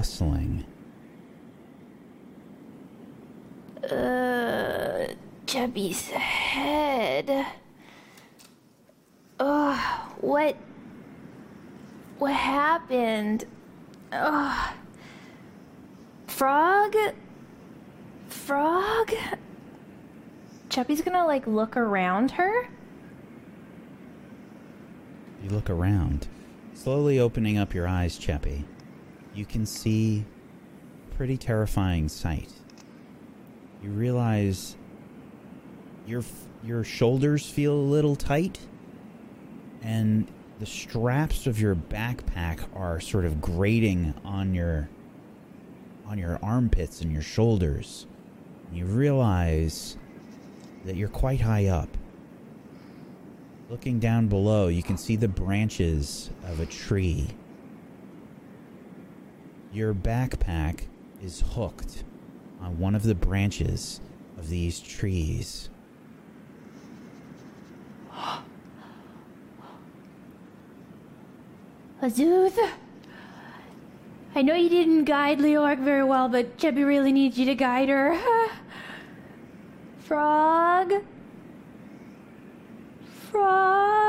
rustling. 0.00 0.64
uh, 3.84 5.06
Chubby's 5.46 6.08
head. 6.08 7.46
Ugh, 9.38 10.12
what? 10.22 10.56
What 12.18 12.32
happened? 12.32 13.44
Ugh. 14.10 14.74
Frog? 16.28 16.96
Frog? 18.28 19.12
Chubby's 20.70 21.02
gonna 21.02 21.26
like 21.26 21.46
look 21.46 21.76
around 21.76 22.30
her. 22.32 22.70
You 25.42 25.50
look 25.50 25.68
around, 25.68 26.26
slowly 26.72 27.18
opening 27.18 27.58
up 27.58 27.74
your 27.74 27.86
eyes, 27.86 28.18
Cheppy. 28.18 28.64
You 29.40 29.46
can 29.46 29.64
see 29.64 30.26
a 31.10 31.14
pretty 31.14 31.38
terrifying 31.38 32.10
sight. 32.10 32.52
You 33.82 33.88
realize 33.88 34.76
your 36.06 36.22
your 36.62 36.84
shoulders 36.84 37.48
feel 37.48 37.72
a 37.72 37.88
little 37.96 38.16
tight, 38.16 38.58
and 39.80 40.30
the 40.58 40.66
straps 40.66 41.46
of 41.46 41.58
your 41.58 41.74
backpack 41.74 42.58
are 42.76 43.00
sort 43.00 43.24
of 43.24 43.40
grating 43.40 44.12
on 44.26 44.54
your 44.54 44.90
on 46.04 46.18
your 46.18 46.38
armpits 46.42 47.00
and 47.00 47.10
your 47.10 47.22
shoulders. 47.22 48.06
You 48.70 48.84
realize 48.84 49.96
that 50.84 50.96
you're 50.96 51.08
quite 51.08 51.40
high 51.40 51.68
up. 51.68 51.88
Looking 53.70 54.00
down 54.00 54.28
below, 54.28 54.68
you 54.68 54.82
can 54.82 54.98
see 54.98 55.16
the 55.16 55.28
branches 55.28 56.28
of 56.44 56.60
a 56.60 56.66
tree. 56.66 57.28
Your 59.72 59.94
backpack 59.94 60.86
is 61.22 61.44
hooked 61.54 62.02
on 62.60 62.78
one 62.78 62.96
of 62.96 63.04
the 63.04 63.14
branches 63.14 64.00
of 64.36 64.48
these 64.48 64.80
trees. 64.80 65.70
Azuth? 72.02 72.58
I 74.34 74.42
know 74.42 74.54
you 74.54 74.68
didn't 74.68 75.04
guide 75.04 75.38
Leoric 75.38 75.78
very 75.78 76.02
well, 76.04 76.28
but 76.28 76.58
Chubby 76.58 76.82
really 76.82 77.12
needs 77.12 77.38
you 77.38 77.46
to 77.46 77.54
guide 77.54 77.88
her. 77.88 78.18
Frog? 80.00 80.94
Frog? 83.30 83.99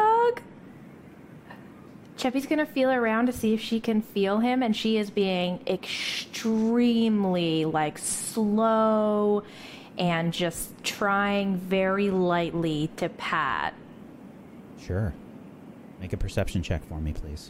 Chubby's 2.21 2.45
gonna 2.45 2.67
feel 2.67 2.91
around 2.91 3.25
to 3.25 3.33
see 3.33 3.55
if 3.55 3.59
she 3.59 3.79
can 3.79 4.03
feel 4.03 4.37
him, 4.37 4.61
and 4.61 4.75
she 4.75 4.97
is 4.97 5.09
being 5.09 5.59
extremely, 5.65 7.65
like, 7.65 7.97
slow 7.97 9.41
and 9.97 10.31
just 10.31 10.71
trying 10.83 11.57
very 11.57 12.11
lightly 12.11 12.91
to 12.97 13.09
pat. 13.09 13.73
Sure. 14.79 15.15
Make 15.99 16.13
a 16.13 16.17
perception 16.17 16.61
check 16.61 16.87
for 16.87 16.99
me, 16.99 17.11
please. 17.11 17.49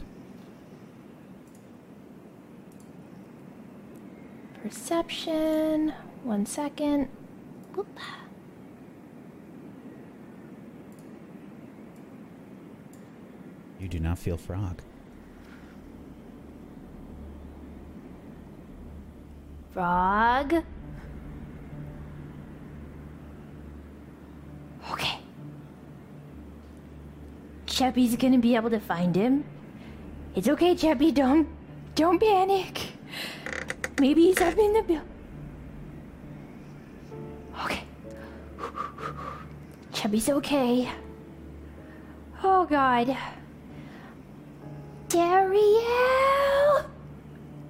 Perception. 4.62 5.92
One 6.22 6.46
second. 6.46 7.08
Whoop. 7.74 7.98
You 13.82 13.88
do 13.88 13.98
not 13.98 14.16
feel 14.16 14.36
frog. 14.36 14.80
Frog. 19.74 20.62
Okay. 24.88 25.18
Chubby's 27.66 28.14
gonna 28.14 28.38
be 28.38 28.54
able 28.54 28.70
to 28.70 28.78
find 28.78 29.16
him. 29.16 29.44
It's 30.36 30.46
okay, 30.46 30.76
Chubby. 30.76 31.10
Don't, 31.10 31.48
don't 31.96 32.20
panic. 32.20 32.92
Maybe 33.98 34.26
he's 34.26 34.40
up 34.40 34.56
in 34.58 34.74
the 34.74 34.82
bill. 34.82 35.02
Okay. 37.64 37.82
Chubby's 39.92 40.28
okay. 40.28 40.88
Oh 42.44 42.64
God. 42.64 43.16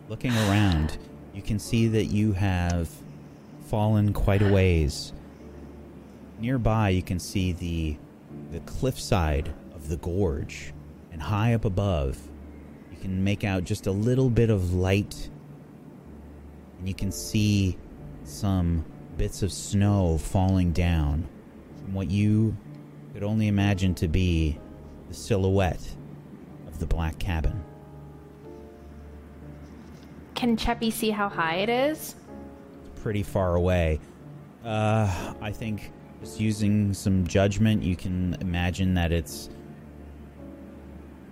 Looking 0.08 0.32
around, 0.32 0.96
you 1.34 1.42
can 1.42 1.58
see 1.58 1.88
that 1.88 2.04
you 2.04 2.34
have 2.34 2.88
fallen 3.66 4.12
quite 4.12 4.42
a 4.42 4.52
ways. 4.52 5.12
Nearby, 6.38 6.90
you 6.90 7.02
can 7.02 7.18
see 7.18 7.52
the 7.52 7.96
the 8.52 8.60
cliffside 8.60 9.52
of 9.74 9.88
the 9.88 9.96
gorge, 9.96 10.72
and 11.10 11.20
high 11.20 11.54
up 11.54 11.64
above, 11.64 12.16
you 12.92 12.98
can 12.98 13.24
make 13.24 13.42
out 13.42 13.64
just 13.64 13.88
a 13.88 13.92
little 13.92 14.30
bit 14.30 14.48
of 14.48 14.74
light, 14.74 15.28
and 16.78 16.86
you 16.86 16.94
can 16.94 17.10
see 17.10 17.76
some 18.22 18.84
bits 19.16 19.42
of 19.42 19.52
snow 19.52 20.16
falling 20.16 20.70
down 20.70 21.26
from 21.80 21.92
what 21.92 22.08
you 22.08 22.56
could 23.12 23.24
only 23.24 23.48
imagine 23.48 23.96
to 23.96 24.06
be 24.06 24.60
the 25.08 25.14
silhouette 25.14 25.96
of 26.72 26.80
the 26.80 26.86
black 26.86 27.18
cabin. 27.18 27.62
Can 30.34 30.56
Cheppy 30.56 30.90
see 30.92 31.10
how 31.10 31.28
high 31.28 31.56
it 31.56 31.68
is? 31.68 32.16
pretty 33.02 33.24
far 33.24 33.56
away. 33.56 33.98
Uh, 34.64 35.34
I 35.40 35.50
think 35.50 35.90
just 36.20 36.38
using 36.38 36.94
some 36.94 37.26
judgment, 37.26 37.82
you 37.82 37.96
can 37.96 38.36
imagine 38.40 38.94
that 38.94 39.10
it's 39.10 39.50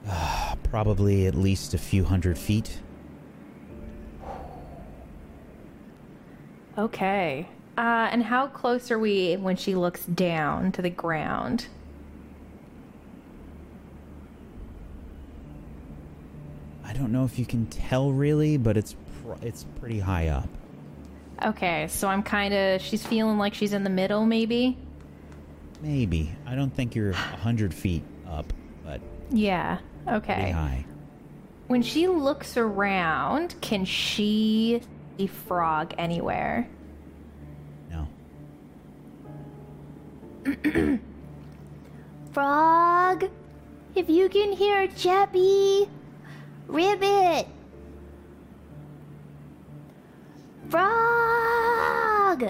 uh, 0.08 0.56
probably 0.64 1.26
at 1.26 1.36
least 1.36 1.74
a 1.74 1.78
few 1.78 2.02
hundred 2.02 2.36
feet. 2.36 2.80
Okay. 6.76 7.48
Uh, 7.78 8.08
and 8.10 8.24
how 8.24 8.48
close 8.48 8.90
are 8.90 8.98
we 8.98 9.36
when 9.36 9.54
she 9.54 9.76
looks 9.76 10.04
down 10.06 10.72
to 10.72 10.82
the 10.82 10.90
ground? 10.90 11.68
I 16.84 16.89
don't 17.00 17.12
know 17.12 17.24
if 17.24 17.38
you 17.38 17.46
can 17.46 17.66
tell 17.66 18.12
really, 18.12 18.56
but 18.58 18.76
it's 18.76 18.94
pr- 19.24 19.42
it's 19.42 19.64
pretty 19.80 19.98
high 19.98 20.28
up. 20.28 20.48
Okay, 21.42 21.86
so 21.88 22.06
I'm 22.08 22.22
kind 22.22 22.52
of. 22.52 22.82
She's 22.82 23.04
feeling 23.06 23.38
like 23.38 23.54
she's 23.54 23.72
in 23.72 23.82
the 23.84 23.90
middle, 23.90 24.26
maybe? 24.26 24.76
Maybe 25.80 26.30
I 26.46 26.54
don't 26.54 26.70
think 26.74 26.94
you're 26.94 27.10
a 27.10 27.14
hundred 27.14 27.72
feet 27.72 28.02
up, 28.28 28.52
but 28.84 29.00
Yeah. 29.30 29.78
Okay. 30.06 30.50
high. 30.50 30.84
When 31.68 31.82
she 31.82 32.06
looks 32.08 32.56
around, 32.58 33.54
can 33.62 33.84
she 33.86 34.82
see 35.16 35.26
Frog 35.26 35.94
anywhere? 35.96 36.68
No, 37.90 38.08
Frog, 42.32 43.24
if 43.94 44.08
you 44.10 44.28
can 44.28 44.52
hear 44.52 44.86
Chappy, 44.88 45.88
Ribbit. 46.70 47.48
Frog! 50.68 52.44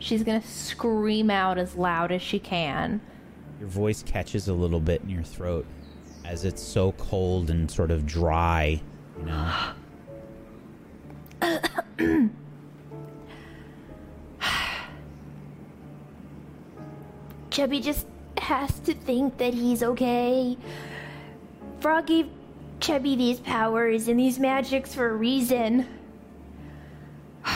She's 0.00 0.24
gonna 0.24 0.42
scream 0.42 1.30
out 1.30 1.56
as 1.56 1.76
loud 1.76 2.10
as 2.10 2.20
she 2.20 2.40
can. 2.40 3.00
your 3.60 3.68
voice 3.68 4.02
catches 4.02 4.48
a 4.48 4.52
little 4.52 4.80
bit 4.80 5.02
in 5.02 5.10
your 5.10 5.22
throat 5.22 5.66
as 6.24 6.44
it's 6.44 6.62
so 6.62 6.92
cold 6.92 7.50
and 7.50 7.70
sort 7.70 7.92
of 7.92 8.06
dry. 8.06 8.80
You 9.18 9.24
know. 9.24 9.54
Chubby 17.50 17.80
just 17.80 18.06
has 18.38 18.80
to 18.80 18.94
think 18.94 19.38
that 19.38 19.54
he's 19.54 19.82
okay. 19.82 20.56
Frog 21.80 22.06
gave 22.06 22.28
Chubby 22.80 23.14
these 23.14 23.38
powers 23.40 24.08
and 24.08 24.18
these 24.18 24.38
magics 24.38 24.94
for 24.94 25.10
a 25.10 25.14
reason. 25.14 25.86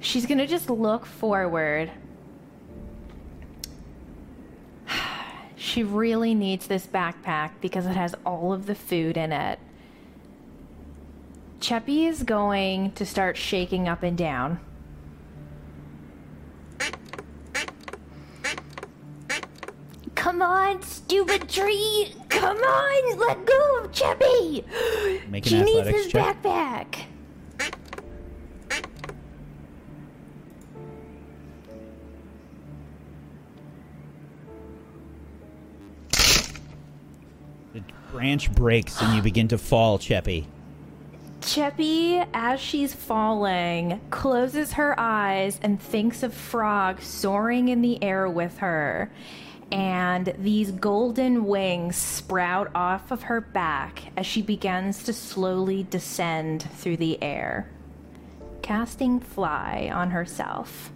She's 0.00 0.26
gonna 0.26 0.46
just 0.46 0.68
look 0.68 1.06
forward. 1.06 1.90
She 5.56 5.82
really 5.82 6.34
needs 6.34 6.66
this 6.68 6.86
backpack 6.86 7.50
because 7.60 7.86
it 7.86 7.96
has 7.96 8.14
all 8.24 8.52
of 8.52 8.66
the 8.66 8.74
food 8.76 9.16
in 9.16 9.32
it. 9.32 9.58
Cheppy 11.58 12.06
is 12.06 12.22
going 12.22 12.92
to 12.92 13.06
start 13.06 13.36
shaking 13.36 13.88
up 13.88 14.02
and 14.02 14.16
down. 14.18 14.60
On, 20.26 20.82
stupid 20.82 21.48
tree! 21.48 22.14
Come 22.30 22.56
on, 22.56 23.18
let 23.18 23.44
go 23.44 23.80
of 23.84 23.92
Cheppy! 23.92 24.64
Make 25.28 25.44
She 25.44 25.62
needs 25.62 25.88
his 25.88 26.06
check. 26.08 26.42
backpack. 26.42 27.04
The 37.74 37.82
branch 38.10 38.52
breaks 38.52 39.02
and 39.02 39.14
you 39.14 39.22
begin 39.30 39.48
to 39.48 39.58
fall, 39.58 39.98
Cheppy. 39.98 40.46
Cheppy, 41.42 42.26
as 42.32 42.58
she's 42.58 42.94
falling, 42.94 44.00
closes 44.08 44.72
her 44.72 44.98
eyes 44.98 45.60
and 45.62 45.78
thinks 45.78 46.22
of 46.22 46.32
Frog 46.32 47.02
soaring 47.02 47.68
in 47.68 47.82
the 47.82 48.02
air 48.02 48.30
with 48.30 48.56
her. 48.58 49.10
And 49.72 50.32
these 50.38 50.70
golden 50.70 51.46
wings 51.46 51.96
sprout 51.96 52.70
off 52.74 53.10
of 53.10 53.24
her 53.24 53.40
back 53.40 54.02
as 54.16 54.26
she 54.26 54.42
begins 54.42 55.02
to 55.04 55.12
slowly 55.12 55.82
descend 55.82 56.62
through 56.74 56.98
the 56.98 57.22
air, 57.22 57.70
casting 58.62 59.20
fly 59.20 59.90
on 59.92 60.10
herself. 60.10 60.92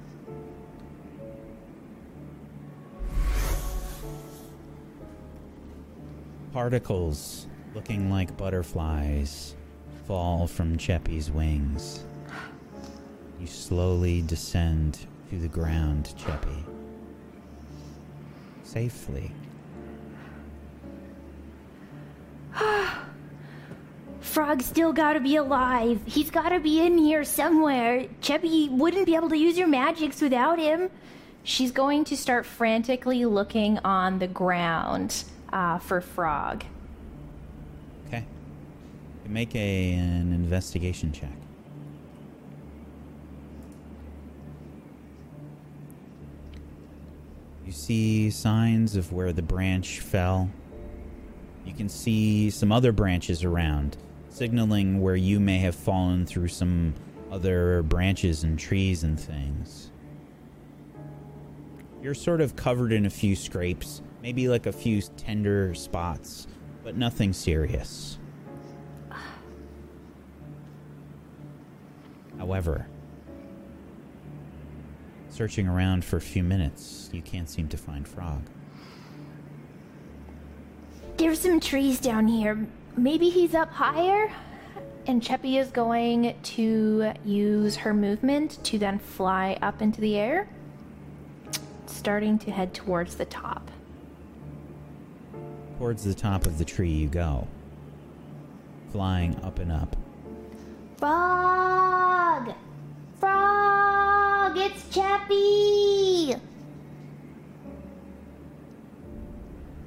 Particles 6.53 7.47
looking 7.75 8.11
like 8.11 8.37
butterflies 8.37 9.55
fall 10.07 10.47
from 10.47 10.79
Cheppy's 10.79 11.31
wings. 11.31 12.05
You 13.41 13.47
slowly 13.47 14.23
descend 14.23 15.07
to 15.31 15.39
the 15.39 15.49
ground, 15.49 16.15
Cheppy. 16.17 16.78
Safely. 18.69 19.33
Frog's 24.21 24.67
still 24.67 24.93
gotta 24.93 25.21
be 25.21 25.37
alive. 25.37 26.03
He's 26.05 26.31
gotta 26.31 26.61
be 26.61 26.83
in 26.85 26.99
here 26.99 27.25
somewhere. 27.25 28.07
Cheppy 28.21 28.71
wouldn't 28.71 29.07
be 29.07 29.15
able 29.15 29.31
to 29.31 29.39
use 29.39 29.57
your 29.57 29.69
magics 29.69 30.21
without 30.21 30.59
him. 30.59 30.91
She's 31.45 31.73
going 31.73 32.05
to 32.05 32.17
start 32.17 32.45
frantically 32.45 33.25
looking 33.25 33.79
on 33.79 34.19
the 34.19 34.27
ground 34.27 35.25
uh, 35.51 35.79
for 35.79 36.03
Frog. 36.03 36.63
Okay. 38.07 38.23
Make 39.27 39.55
a, 39.55 39.93
an 39.95 40.35
investigation 40.35 41.11
check. 41.13 41.38
You 47.69 47.75
see 47.75 48.31
signs 48.31 48.97
of 48.97 49.13
where 49.13 49.31
the 49.31 49.43
branch 49.43 50.01
fell. 50.01 50.49
You 51.67 51.75
can 51.75 51.91
see 51.91 52.49
some 52.49 52.73
other 52.73 52.93
branches 52.93 53.45
around, 53.45 53.99
signaling 54.31 55.03
where 55.03 55.17
you 55.17 55.39
may 55.39 55.59
have 55.59 55.75
fallen 55.75 56.25
through 56.25 56.49
some 56.49 56.95
other 57.31 57.83
branches 57.83 58.43
and 58.43 58.59
trees 58.59 59.05
and 59.05 59.21
things. 59.21 59.91
You're 62.03 62.15
sort 62.15 62.41
of 62.41 62.57
covered 62.57 62.91
in 62.91 63.05
a 63.05 63.11
few 63.11 63.37
scrapes, 63.37 64.01
maybe 64.23 64.49
like 64.49 64.65
a 64.65 64.73
few 64.73 65.03
tender 65.19 65.75
spots, 65.75 66.47
but 66.83 66.97
nothing 66.97 67.35
serious. 67.35 68.19
However, 72.39 72.87
searching 75.29 75.69
around 75.69 76.03
for 76.03 76.17
a 76.17 76.23
few 76.23 76.43
minutes, 76.43 76.98
you 77.17 77.23
can't 77.23 77.49
seem 77.49 77.69
to 77.69 77.77
find 77.77 78.07
Frog. 78.07 78.43
There's 81.17 81.41
some 81.41 81.59
trees 81.59 81.99
down 81.99 82.29
here. 82.29 82.67
Maybe 82.97 83.29
he's 83.29 83.55
up 83.55 83.71
higher? 83.73 84.31
And 85.07 85.23
Cheppy 85.23 85.59
is 85.59 85.71
going 85.71 86.37
to 86.41 87.13
use 87.25 87.77
her 87.77 87.95
movement 87.95 88.63
to 88.65 88.79
then 88.79 88.99
fly 88.99 89.59
up 89.63 89.81
into 89.81 90.01
the 90.01 90.17
air, 90.17 90.49
starting 91.87 92.39
to 92.41 92.51
head 92.51 92.75
towards 92.75 93.17
the 93.17 93.25
top. 93.25 93.71
Towards 95.79 96.05
the 96.05 96.15
top 96.15 96.45
of 96.45 96.59
the 96.59 96.65
tree 96.65 96.91
you 96.91 97.09
go, 97.09 97.49
flying 98.93 99.35
up 99.43 99.59
and 99.59 99.73
up. 99.73 99.97
Frog! 100.99 102.53
Frog! 103.19 104.59
It's 104.59 104.83
Cheppy! 104.95 106.39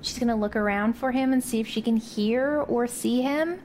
She's 0.01 0.17
to 0.27 0.35
look 0.35 0.55
around 0.55 0.93
for 0.93 1.11
him 1.11 1.31
and 1.31 1.43
see 1.43 1.59
if 1.59 1.67
she 1.67 1.81
can 1.81 1.97
hear 1.97 2.61
or 2.67 2.87
see 2.87 3.21
him. 3.21 3.59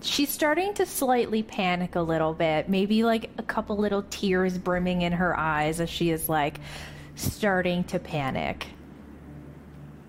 She's 0.00 0.28
starting 0.28 0.74
to 0.74 0.86
slightly 0.86 1.42
panic 1.42 1.96
a 1.96 2.00
little 2.00 2.34
bit, 2.34 2.68
maybe 2.68 3.02
like 3.02 3.30
a 3.38 3.42
couple 3.42 3.76
little 3.76 4.04
tears 4.10 4.56
brimming 4.58 5.02
in 5.02 5.12
her 5.12 5.36
eyes 5.36 5.80
as 5.80 5.90
she 5.90 6.10
is 6.10 6.28
like 6.28 6.60
starting 7.16 7.82
to 7.84 7.98
panic. 7.98 8.66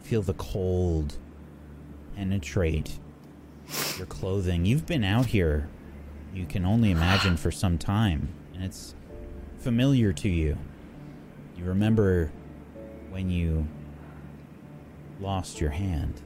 Feel 0.01 0.21
the 0.21 0.33
cold 0.33 1.17
penetrate 2.15 2.99
your 3.97 4.05
clothing. 4.07 4.65
You've 4.65 4.85
been 4.85 5.05
out 5.05 5.27
here, 5.27 5.69
you 6.33 6.45
can 6.45 6.65
only 6.65 6.91
imagine, 6.91 7.37
for 7.37 7.49
some 7.49 7.77
time, 7.77 8.29
and 8.53 8.63
it's 8.63 8.93
familiar 9.59 10.11
to 10.13 10.27
you. 10.27 10.57
You 11.57 11.63
remember 11.63 12.31
when 13.09 13.29
you 13.29 13.67
lost 15.19 15.59
your 15.59 15.71
hand. 15.71 16.21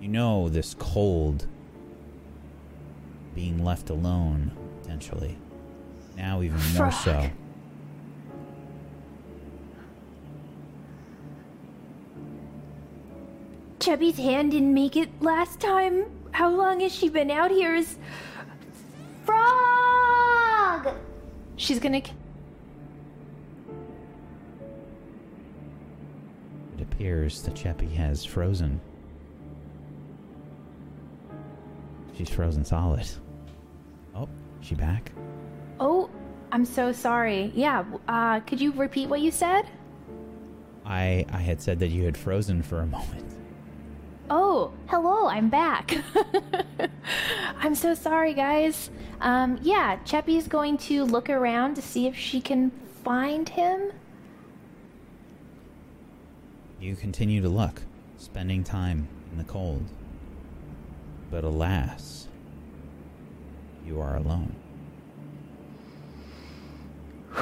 You 0.00 0.08
know 0.08 0.48
this 0.48 0.74
cold, 0.78 1.46
being 3.34 3.64
left 3.64 3.90
alone, 3.90 4.52
potentially. 4.82 5.38
Now, 6.16 6.42
even 6.42 6.60
more 6.74 6.92
so. 6.92 7.12
Frog. 7.12 7.30
Cheppy's 13.78 14.16
hand 14.16 14.52
didn't 14.52 14.72
make 14.72 14.96
it 14.96 15.10
last 15.20 15.60
time. 15.60 16.04
How 16.30 16.48
long 16.48 16.80
has 16.80 16.94
she 16.94 17.08
been 17.08 17.30
out 17.30 17.50
here? 17.50 17.74
Is 17.74 17.96
Frog! 19.24 20.94
She's 21.56 21.78
going 21.78 22.00
It 26.76 26.82
appears 26.82 27.42
that 27.42 27.54
Cheppy 27.54 27.92
has 27.94 28.24
frozen. 28.24 28.80
She's 32.16 32.28
frozen 32.28 32.64
solid. 32.64 33.06
Oh, 34.14 34.28
she 34.60 34.74
back? 34.74 35.12
Oh, 35.80 36.08
I'm 36.52 36.64
so 36.64 36.92
sorry. 36.92 37.52
Yeah, 37.54 37.84
uh 38.08 38.40
could 38.40 38.60
you 38.60 38.72
repeat 38.72 39.08
what 39.08 39.20
you 39.20 39.30
said? 39.30 39.66
I 40.84 41.26
I 41.32 41.38
had 41.38 41.60
said 41.60 41.78
that 41.80 41.88
you 41.88 42.04
had 42.04 42.16
frozen 42.16 42.62
for 42.62 42.80
a 42.80 42.86
moment. 42.98 43.34
Oh, 44.30 44.72
hello, 44.86 45.26
I'm 45.26 45.50
back. 45.50 45.94
I'm 47.58 47.74
so 47.74 47.94
sorry, 47.94 48.32
guys. 48.32 48.90
Um, 49.20 49.58
yeah, 49.62 49.98
Cheppy's 50.04 50.48
going 50.48 50.78
to 50.78 51.04
look 51.04 51.28
around 51.28 51.74
to 51.74 51.82
see 51.82 52.06
if 52.06 52.16
she 52.16 52.40
can 52.40 52.70
find 53.04 53.48
him. 53.48 53.92
You 56.84 56.94
continue 56.96 57.40
to 57.40 57.48
look, 57.48 57.80
spending 58.18 58.62
time 58.62 59.08
in 59.32 59.38
the 59.38 59.44
cold. 59.44 59.84
But 61.30 61.42
alas, 61.42 62.28
you 63.86 64.02
are 64.02 64.16
alone. 64.16 64.54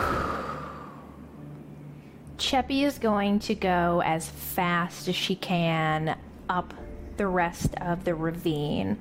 Cheppy 2.39 2.85
is 2.85 3.01
going 3.01 3.41
to 3.41 3.57
go 3.57 4.01
as 4.07 4.29
fast 4.29 5.09
as 5.09 5.17
she 5.17 5.35
can 5.35 6.17
up 6.49 6.73
the 7.17 7.27
rest 7.27 7.75
of 7.81 8.05
the 8.05 8.15
ravine. 8.15 8.97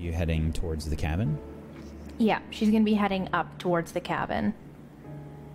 You 0.00 0.10
heading 0.10 0.52
towards 0.52 0.90
the 0.90 0.96
cabin? 0.96 1.38
Yeah, 2.18 2.40
she's 2.50 2.70
going 2.70 2.82
to 2.82 2.84
be 2.84 2.94
heading 2.94 3.28
up 3.32 3.56
towards 3.58 3.92
the 3.92 4.00
cabin. 4.00 4.52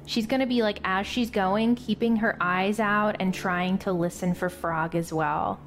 She's 0.05 0.27
going 0.27 0.39
to 0.39 0.45
be 0.47 0.61
like, 0.61 0.79
as 0.83 1.07
she's 1.07 1.29
going, 1.29 1.75
keeping 1.75 2.17
her 2.17 2.35
eyes 2.41 2.79
out 2.79 3.17
and 3.19 3.33
trying 3.33 3.77
to 3.79 3.91
listen 3.91 4.33
for 4.33 4.49
Frog 4.49 4.95
as 4.95 5.13
well. 5.13 5.59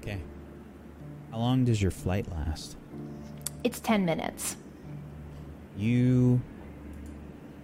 Okay. 0.00 0.20
How 1.30 1.38
long 1.38 1.64
does 1.64 1.82
your 1.82 1.90
flight 1.90 2.30
last? 2.30 2.76
It's 3.64 3.80
10 3.80 4.04
minutes. 4.04 4.56
You 5.76 6.40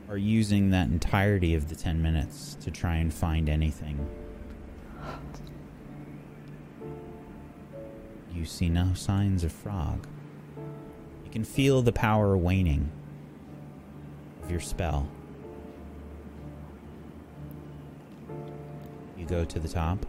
are 0.08 0.18
using 0.18 0.70
that 0.70 0.88
entirety 0.88 1.54
of 1.54 1.68
the 1.68 1.76
10 1.76 2.02
minutes 2.02 2.56
to 2.61 2.70
try 2.70 2.96
and 2.96 3.14
find 3.14 3.49
anything. 3.49 4.06
You 8.34 8.44
see 8.44 8.68
no 8.68 8.92
signs 8.94 9.44
of 9.44 9.52
Frog. 9.52 10.06
You 11.25 11.30
can 11.30 11.44
feel 11.44 11.80
the 11.80 11.92
power 11.92 12.37
waning 12.37 12.90
your 14.52 14.61
spell. 14.61 15.09
You 19.16 19.25
go 19.26 19.44
to 19.44 19.59
the 19.59 19.68
top. 19.68 20.04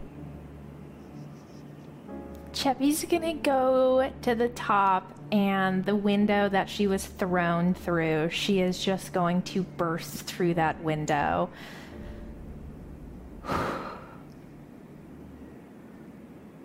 Cheppy's 2.52 3.04
gonna 3.04 3.34
go 3.34 4.12
to 4.22 4.34
the 4.34 4.48
top, 4.50 5.10
and 5.32 5.84
the 5.84 5.96
window 5.96 6.48
that 6.48 6.68
she 6.68 6.86
was 6.86 7.04
thrown 7.04 7.74
through, 7.74 8.30
she 8.30 8.60
is 8.60 8.78
just 8.78 9.12
going 9.12 9.42
to 9.42 9.62
burst 9.62 10.22
through 10.24 10.54
that 10.54 10.80
window. 10.82 11.48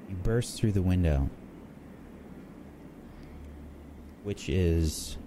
You 0.07 0.15
burst 0.21 0.59
through 0.59 0.73
the 0.73 0.81
window, 0.81 1.29
which 4.23 4.49
is 4.49 5.17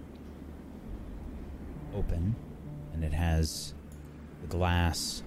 open, 1.95 2.35
and 3.03 3.13
it 3.13 3.17
has 3.17 3.73
the 4.41 4.47
glass 4.47 5.23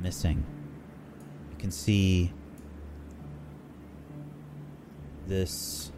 missing. 0.00 0.42
You 1.50 1.56
can 1.58 1.70
see 1.70 2.32
this 5.26 5.92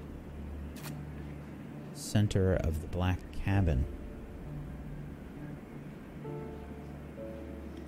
center 1.94 2.54
of 2.56 2.80
the 2.82 2.88
black 2.88 3.20
cabin. 3.32 3.84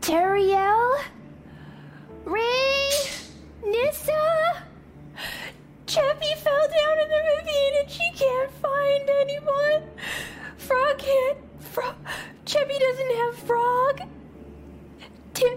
Teriel? 0.01 1.01
Ray? 2.25 2.91
Nissa? 3.67 4.63
Chappie 5.87 6.35
fell 6.37 6.69
down 6.69 6.99
in 7.01 7.09
the 7.09 7.23
ravine 7.37 7.75
and 7.81 7.91
she 7.91 8.11
can't 8.15 8.51
find 8.53 9.11
anyone. 9.11 9.91
Frog 10.57 10.99
can't. 10.99 11.39
Frog. 11.39 11.44
Chappie 12.55 12.79
doesn't 12.79 13.17
have 13.17 13.35
frog. 13.35 14.01
T-? 15.35 15.57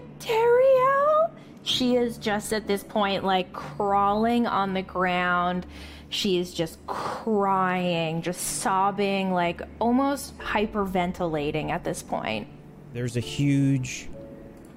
She 1.62 1.94
is 1.94 2.18
just 2.18 2.52
at 2.52 2.66
this 2.66 2.82
point 2.82 3.22
like 3.22 3.52
crawling 3.52 4.48
on 4.48 4.74
the 4.74 4.82
ground. 4.82 5.64
She 6.08 6.38
is 6.38 6.52
just 6.52 6.84
crying, 6.88 8.20
just 8.20 8.40
sobbing, 8.40 9.32
like 9.32 9.62
almost 9.78 10.36
hyperventilating 10.38 11.70
at 11.70 11.84
this 11.84 12.02
point. 12.02 12.48
There's 12.94 13.16
a 13.16 13.20
huge 13.20 14.08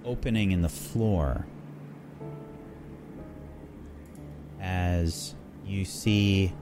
opening 0.06 0.52
in 0.52 0.62
the 0.62 0.70
floor 0.70 1.48
as 4.60 5.34
you 5.66 5.86
see 5.86 6.54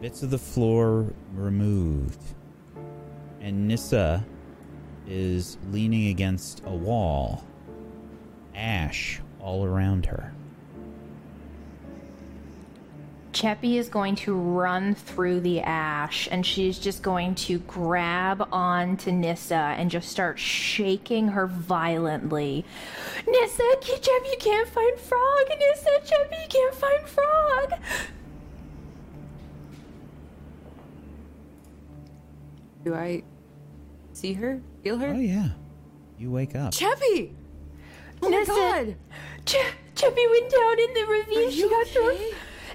bits 0.00 0.22
of 0.22 0.30
the 0.30 0.38
floor 0.38 1.12
removed. 1.34 2.22
And 3.42 3.68
Nissa 3.68 4.24
is 5.06 5.58
leaning 5.70 6.08
against 6.08 6.62
a 6.64 6.70
wall, 6.70 7.44
ash 8.54 9.20
all 9.40 9.64
around 9.64 10.06
her. 10.06 10.32
Cheppy 13.32 13.78
is 13.78 13.88
going 13.88 14.14
to 14.14 14.32
run 14.32 14.94
through 14.94 15.40
the 15.40 15.60
ash 15.60 16.28
and 16.30 16.46
she's 16.46 16.78
just 16.78 17.02
going 17.02 17.34
to 17.34 17.58
grab 17.58 18.48
onto 18.52 19.10
Nissa 19.10 19.74
and 19.76 19.90
just 19.90 20.08
start 20.08 20.38
shaking 20.38 21.28
her 21.28 21.48
violently. 21.48 22.64
Nissa, 23.26 23.62
Cheppy, 23.80 24.30
you 24.30 24.36
can't 24.38 24.68
find 24.68 24.98
Frog! 24.98 25.48
Nissa, 25.48 25.90
Cheppy, 26.04 26.42
you 26.42 26.48
can't 26.48 26.74
find 26.76 27.08
Frog! 27.08 27.80
Do 32.84 32.94
I 32.94 33.24
see 34.24 34.32
her? 34.32 34.60
Feel 34.82 34.96
her? 34.98 35.08
Oh, 35.08 35.18
yeah. 35.18 35.48
You 36.18 36.30
wake 36.30 36.54
up. 36.54 36.72
Chappie! 36.72 37.34
Oh 38.22 38.28
Nissa. 38.28 38.52
my 38.52 38.56
god! 38.58 38.96
Ch- 39.44 39.56
went 40.02 40.50
down 40.50 40.78
in 40.80 40.94
the 40.94 41.06
ravine. 41.08 41.48
Are 41.48 41.50
she 41.50 41.68
got 41.68 41.86
through. 41.88 42.10
okay? 42.12 42.30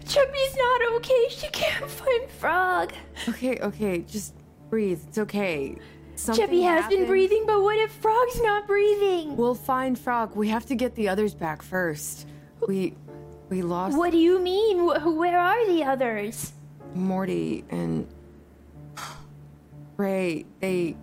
Chappie's 0.05 0.55
not 0.55 0.93
okay. 0.95 1.25
She 1.29 1.47
can't 1.47 1.89
find 1.89 2.29
frog. 2.29 2.93
Okay, 3.27 3.57
okay, 3.59 4.01
just 4.01 4.35
breathe. 4.69 5.01
It's 5.07 5.17
okay. 5.17 5.77
Something 6.15 6.45
Chappie 6.45 6.61
has 6.63 6.87
been 6.87 7.07
breathing, 7.07 7.45
but 7.47 7.63
what 7.63 7.77
if 7.77 7.91
Frog's 7.93 8.41
not 8.41 8.67
breathing? 8.67 9.37
We'll 9.37 9.55
find 9.55 9.97
Frog. 9.97 10.35
We 10.35 10.49
have 10.49 10.65
to 10.67 10.75
get 10.75 10.93
the 10.95 11.07
others 11.07 11.33
back 11.33 11.61
first. 11.61 12.27
We 12.67 12.93
we 13.49 13.61
lost 13.61 13.97
What 13.97 14.11
do 14.11 14.17
you 14.17 14.39
mean? 14.39 14.85
Where 14.85 15.39
are 15.39 15.65
the 15.65 15.83
others? 15.85 16.53
Morty 16.93 17.63
and 17.69 18.07
Ray. 19.97 20.45
They 20.59 20.95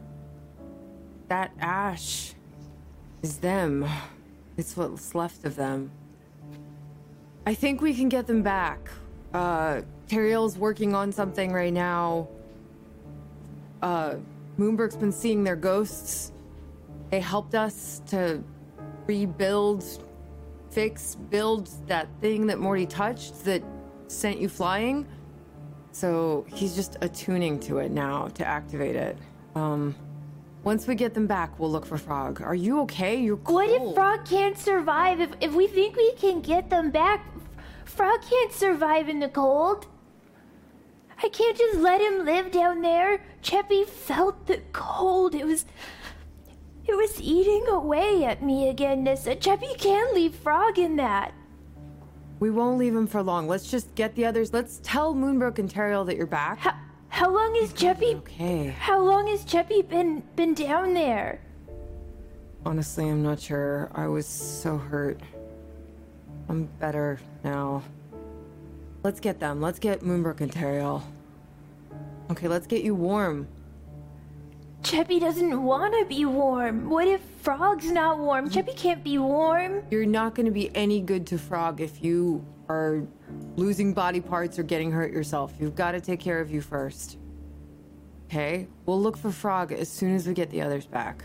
that 1.29 1.53
ash 1.61 2.35
is 3.23 3.39
them. 3.39 3.87
It's 4.57 4.77
what's 4.77 5.15
left 5.15 5.45
of 5.45 5.57
them. 5.57 5.91
I 7.47 7.55
think 7.55 7.81
we 7.81 7.95
can 7.95 8.09
get 8.09 8.27
them 8.27 8.43
back. 8.43 8.89
Uh 9.35 9.83
Teriel's 10.09 10.57
working 10.57 10.95
on 10.95 11.13
something 11.13 11.53
right 11.53 11.73
now. 11.73 12.29
Uh 13.83 14.17
Moonbrook's 14.59 14.97
been 14.97 15.13
seeing 15.13 15.45
their 15.45 15.57
ghosts. 15.57 16.33
They 17.11 17.21
helped 17.21 17.55
us 17.55 18.01
to 18.09 18.43
rebuild, 19.07 19.85
fix, 20.71 21.17
build 21.31 21.69
that 21.87 22.09
thing 22.21 22.47
that 22.47 22.59
Morty 22.59 22.87
touched 22.87 23.45
that 23.45 23.63
sent 24.09 24.41
you 24.41 24.49
flying. 24.49 25.07
So 25.93 26.45
he's 26.49 26.75
just 26.75 26.97
attuning 27.01 27.61
to 27.61 27.79
it 27.79 27.91
now 27.91 28.29
to 28.29 28.47
activate 28.47 28.97
it. 28.97 29.17
Um, 29.55 29.95
once 30.67 30.89
we 30.89 30.97
get 30.97 31.15
them 31.15 31.29
back, 31.29 31.61
we'll 31.61 31.71
look 31.71 31.87
for 31.87 31.97
Frog. 31.97 32.43
Are 32.43 32.55
you 32.57 32.81
okay? 32.81 33.15
You're 33.15 33.37
cold. 33.37 33.55
What 33.55 33.71
if 33.71 33.95
Frog 33.95 34.27
can't 34.27 34.59
survive? 34.59 35.21
If, 35.21 35.31
if 35.41 35.55
we 35.55 35.69
think 35.69 35.95
we 35.95 36.13
can 36.15 36.41
get 36.41 36.71
them 36.71 36.91
back, 36.91 37.25
Frog 37.85 38.21
can't 38.29 38.53
survive 38.53 39.09
in 39.09 39.21
the 39.21 39.29
cold. 39.29 39.87
I 41.23 41.29
can't 41.29 41.57
just 41.57 41.79
let 41.79 42.01
him 42.01 42.25
live 42.25 42.51
down 42.51 42.83
there. 42.83 43.25
Cheppy 43.45 43.87
felt 43.87 44.49
the 44.49 44.61
cold. 44.73 45.37
It 45.37 45.47
was. 45.47 45.67
It 46.85 46.97
was 46.97 47.21
eating 47.21 47.67
away 47.69 48.25
at 48.25 48.43
me 48.43 48.69
again, 48.69 49.05
Nissa. 49.05 49.37
Cheppy 49.37 49.79
can't 49.79 50.15
leave 50.15 50.35
Frog 50.35 50.81
in 50.81 50.97
that. 50.97 51.33
We 52.41 52.51
won't 52.51 52.79
leave 52.79 52.95
him 52.95 53.07
for 53.07 53.23
long. 53.23 53.47
Let's 53.47 53.71
just 53.71 53.95
get 53.95 54.17
the 54.17 54.25
others. 54.25 54.53
Let's 54.53 54.81
tell 54.83 55.15
Moonbrook 55.15 55.61
and 55.61 55.73
Teriel 55.73 56.05
that 56.07 56.17
you're 56.17 56.27
back. 56.27 56.59
How, 56.59 56.75
how 57.17 57.35
long 57.35 57.55
has 57.55 57.73
Cheppy. 57.73 58.15
Okay. 58.17 58.67
How 58.79 59.01
long 59.01 59.27
has 59.29 59.43
Cheppy 59.47 59.89
been 59.89 60.23
been 60.37 60.53
down 60.53 60.93
there? 60.93 61.41
Honestly, 62.67 63.09
I'm 63.09 63.23
not 63.23 63.41
sure. 63.41 63.91
I 63.95 64.07
was 64.07 64.27
so 64.27 64.77
hurt. 64.77 65.19
I'm 66.51 66.65
better 66.79 67.19
now. 67.43 67.83
Let's 69.03 69.19
get 69.19 69.41
them. 69.41 69.63
Let's 69.63 69.79
get 69.79 70.01
Moonbrook 70.01 70.43
and 70.43 70.53
Teriel. 70.53 71.03
Okay, 72.31 72.49
let's 72.49 72.67
get 72.67 72.85
you 72.85 72.95
warm. 72.95 73.49
Cheppy 74.83 75.19
doesn't 75.19 75.63
want 75.63 75.95
to 75.99 76.05
be 76.05 76.27
warm. 76.27 76.91
What 76.91 77.09
if 77.09 77.23
Frog's 77.41 77.91
not 77.91 78.19
warm? 78.19 78.51
Cheppy 78.51 78.77
can't 78.77 79.03
be 79.03 79.17
warm. 79.17 79.83
You're 79.91 80.05
not 80.05 80.35
going 80.35 80.47
to 80.47 80.53
be 80.53 80.71
any 80.77 81.01
good 81.01 81.27
to 81.29 81.39
Frog 81.39 81.81
if 81.81 82.05
you 82.05 82.45
are 82.69 83.07
losing 83.57 83.93
body 83.93 84.21
parts 84.21 84.59
or 84.59 84.63
getting 84.63 84.91
hurt 84.91 85.13
yourself. 85.13 85.53
You've 85.59 85.77
got 85.77 85.93
to 85.93 86.01
take 86.01 86.21
care 86.21 86.41
of 86.41 86.51
you 86.51 86.61
first. 86.61 87.19
Okay? 88.27 88.69
We'll 88.85 89.01
look 89.01 89.17
for 89.17 89.31
Frog 89.31 89.73
as 89.73 89.89
soon 89.89 90.15
as 90.15 90.27
we 90.27 90.35
get 90.35 90.51
the 90.51 90.63
others 90.63 90.87
back. 90.87 91.25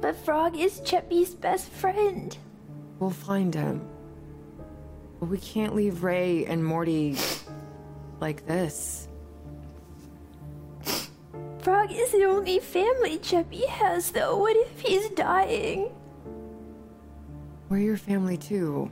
But 0.00 0.16
Frog 0.16 0.56
is 0.56 0.80
Cheppy's 0.80 1.34
best 1.34 1.68
friend. 1.68 2.36
We'll 2.98 3.10
find 3.10 3.54
him. 3.54 3.86
But 5.18 5.26
we 5.28 5.38
can't 5.38 5.74
leave 5.74 6.02
Ray 6.02 6.46
and 6.46 6.64
Morty 6.64 7.16
like 8.20 8.46
this. 8.46 9.08
Frog 11.60 11.92
is 11.92 12.12
the 12.12 12.24
only 12.24 12.58
family 12.58 13.18
Cheppy 13.18 13.66
has, 13.68 14.12
though. 14.12 14.38
What 14.38 14.56
if 14.56 14.80
he's 14.80 15.10
dying? 15.10 15.92
We're 17.70 17.78
your 17.78 17.96
family 17.96 18.36
too. 18.36 18.90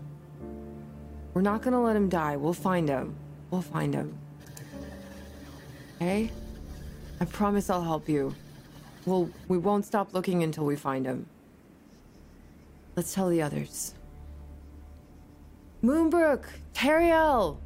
We're 1.35 1.43
not 1.43 1.63
gonna 1.63 1.83
let 1.83 1.97
him 1.97 2.09
die. 2.09 2.37
We'll 2.37 2.53
find 2.53 2.89
him. 2.89 3.17
We'll 3.51 3.61
find 3.61 3.93
him. 3.93 4.17
Okay? 5.97 6.31
I 7.21 7.25
promise 7.25 7.69
I'll 7.71 7.83
help 7.83 8.09
you. 8.09 8.35
We'll 9.05 9.31
we 9.49 9.59
won't 9.59 9.85
stop 9.85 10.15
looking 10.15 10.45
until 10.45 10.65
we 10.65 10.77
find 10.77 11.05
him. 11.05 11.27
Let's 12.95 13.13
tell 13.13 13.29
the 13.29 13.43
others. 13.43 13.95
Moonbrook, 15.83 16.45
Teriel, 16.73 17.59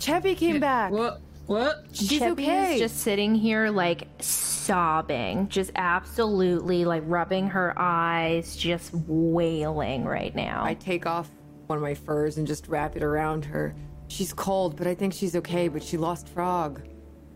Cheppy 0.00 0.36
came 0.36 0.58
back. 0.58 0.90
What? 0.90 1.20
What? 1.50 1.86
She's 1.90 2.20
Cheppy 2.20 2.30
okay. 2.30 2.74
is 2.74 2.80
just 2.80 2.98
sitting 2.98 3.34
here 3.34 3.70
like 3.70 4.06
sobbing, 4.20 5.48
just 5.48 5.72
absolutely 5.74 6.84
like 6.84 7.02
rubbing 7.06 7.48
her 7.48 7.74
eyes, 7.76 8.54
just 8.54 8.94
wailing 8.94 10.04
right 10.04 10.32
now. 10.32 10.62
I 10.62 10.74
take 10.74 11.06
off 11.06 11.28
one 11.66 11.76
of 11.76 11.82
my 11.82 11.94
furs 11.94 12.38
and 12.38 12.46
just 12.46 12.68
wrap 12.68 12.94
it 12.94 13.02
around 13.02 13.44
her. 13.46 13.74
She's 14.06 14.32
cold, 14.32 14.76
but 14.76 14.86
I 14.86 14.94
think 14.94 15.12
she's 15.12 15.34
okay. 15.34 15.66
But 15.66 15.82
she 15.82 15.96
lost 15.96 16.28
Frog. 16.28 16.82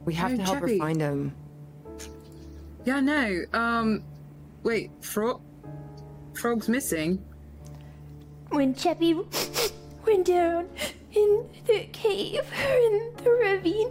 We 0.04 0.14
have 0.14 0.30
Hey, 0.30 0.36
to 0.36 0.42
help 0.44 0.58
her 0.60 0.78
find 0.78 1.00
him. 1.00 1.34
Yeah, 2.84 3.00
no. 3.00 3.42
Um, 3.52 4.04
wait, 4.62 4.92
frog. 5.00 5.40
Frog's 6.34 6.68
missing. 6.68 7.20
When 8.50 8.76
Cheppy 8.76 9.72
went 10.06 10.24
down 10.24 10.68
in 11.14 11.48
the 11.66 11.88
cave 11.92 12.42
or 12.66 12.76
in 12.76 13.12
the 13.22 13.30
ravine, 13.30 13.90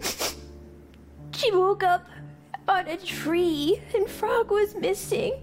she 1.34 1.52
woke 1.52 1.84
up 1.84 2.06
on 2.68 2.88
a 2.88 2.98
tree 2.98 3.82
and 3.96 4.08
Frog 4.08 4.52
was 4.52 4.76
missing. 4.76 5.34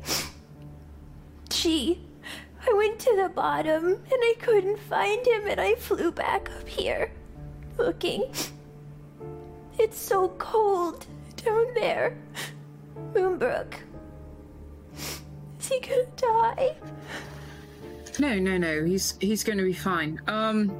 She. 1.50 2.06
I 2.62 2.74
went 2.74 2.98
to 3.00 3.16
the 3.16 3.30
bottom 3.30 3.86
and 3.86 3.98
I 4.12 4.34
couldn't 4.40 4.78
find 4.78 5.26
him 5.26 5.46
and 5.46 5.60
I 5.60 5.74
flew 5.74 6.12
back 6.12 6.50
up 6.58 6.68
here 6.68 7.10
looking. 7.78 8.24
It's 9.78 9.98
so 9.98 10.28
cold 10.38 11.06
down 11.36 11.72
there. 11.74 12.18
Moonbrook. 13.14 13.74
Is 14.96 15.68
he 15.68 15.80
gonna 15.80 16.04
die? 16.16 16.76
No, 18.18 18.38
no, 18.38 18.58
no. 18.58 18.84
He's 18.84 19.14
he's 19.20 19.42
going 19.42 19.58
to 19.58 19.64
be 19.64 19.72
fine. 19.72 20.20
Um, 20.26 20.70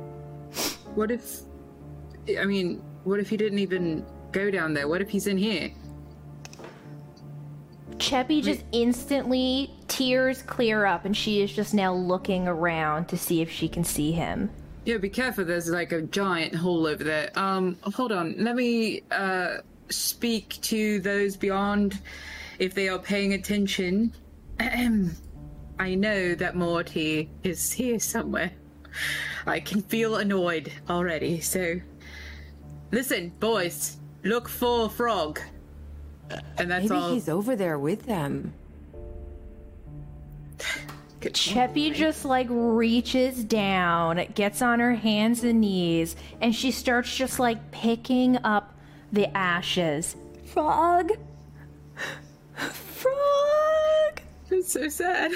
what 0.95 1.11
if? 1.11 1.41
I 2.39 2.45
mean, 2.45 2.83
what 3.05 3.21
if 3.21 3.31
he 3.31 3.37
didn't 3.37 3.59
even 3.59 4.05
go 4.33 4.51
down 4.51 4.75
there? 4.75 4.89
What 4.89 5.01
if 5.01 5.09
he's 5.09 5.27
in 5.27 5.39
here? 5.39 5.71
Cheppy 7.97 8.43
just 8.43 8.65
instantly 8.73 9.71
tears 9.89 10.43
clear 10.43 10.87
up 10.87 11.05
and 11.05 11.17
she 11.17 11.43
is 11.43 11.53
just 11.53 11.75
now 11.75 11.93
looking 11.93 12.49
around 12.49 13.09
to 13.09 13.19
see 13.19 13.43
if 13.43 13.51
she 13.51 13.69
can 13.69 13.85
see 13.85 14.13
him. 14.13 14.51
Yeah, 14.87 14.97
be 14.97 15.11
careful. 15.11 15.45
There's 15.45 15.69
like 15.69 15.93
a 15.93 16.03
giant 16.03 16.55
hole 16.55 16.87
over 16.87 17.05
there. 17.05 17.31
Um, 17.35 17.77
hold 17.83 18.13
on. 18.13 18.35
Let 18.39 18.57
me 18.57 19.03
uh 19.11 19.59
speak 19.91 20.59
to 20.63 21.01
those 21.01 21.37
beyond 21.37 22.01
if 22.59 22.75
they 22.75 22.89
are 22.89 22.99
paying 22.99 23.35
attention. 23.35 24.13
I 24.61 25.95
know 25.95 26.35
that 26.35 26.57
Morty 26.57 27.31
is 27.43 27.73
here 27.73 27.99
somewhere. 27.99 28.53
I 29.51 29.61
can 29.61 29.83
feel 29.83 30.17
annoyed 30.17 30.73
already. 30.89 31.41
So, 31.41 31.81
listen, 32.93 33.33
boys, 33.41 33.97
look 34.23 34.49
for 34.49 34.89
Frog. 34.89 35.41
And 36.57 36.71
that's 36.71 36.89
Maybe 36.89 36.95
all. 36.95 37.13
he's 37.13 37.29
over 37.29 37.57
there 37.57 37.79
with 37.79 38.07
them. 38.07 38.55
Good- 41.19 41.35
Cheppy 41.35 41.93
just 41.93 42.25
like 42.25 42.47
reaches 42.49 43.43
down, 43.45 44.25
gets 44.35 44.63
on 44.63 44.79
her 44.79 44.95
hands 44.95 45.43
and 45.43 45.61
knees, 45.61 46.15
and 46.41 46.55
she 46.55 46.71
starts 46.71 47.15
just 47.15 47.39
like 47.39 47.73
picking 47.73 48.37
up 48.39 48.73
the 49.13 49.37
ashes. 49.37 50.17
Frog? 50.47 51.11
Frog? 52.55 54.21
It's 54.51 54.73
so 54.73 54.89
sad. 54.89 55.33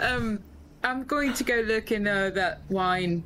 Um, 0.00 0.40
I'm 0.82 1.04
going 1.04 1.32
to 1.34 1.44
go 1.44 1.56
look 1.66 1.92
in 1.92 2.06
uh, 2.06 2.30
that 2.30 2.60
wine 2.68 3.22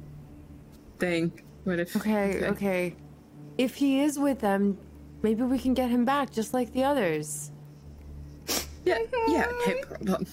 thing. 1.01 1.33
What 1.65 1.81
if? 1.81 1.97
Okay, 1.97 2.47
okay. 2.47 2.95
If 3.59 3.75
he 3.75 4.01
is 4.01 4.19
with 4.19 4.39
them, 4.41 4.79
maybe 5.23 5.43
we 5.43 5.59
can 5.59 5.75
get 5.75 5.91
him 5.91 6.05
back 6.05 6.31
just 6.31 6.55
like 6.55 6.73
the 6.73 6.85
others. 6.85 7.51
Yeah, 8.85 8.99
yeah, 9.29 9.47
no 9.67 9.75
problem. 9.83 10.27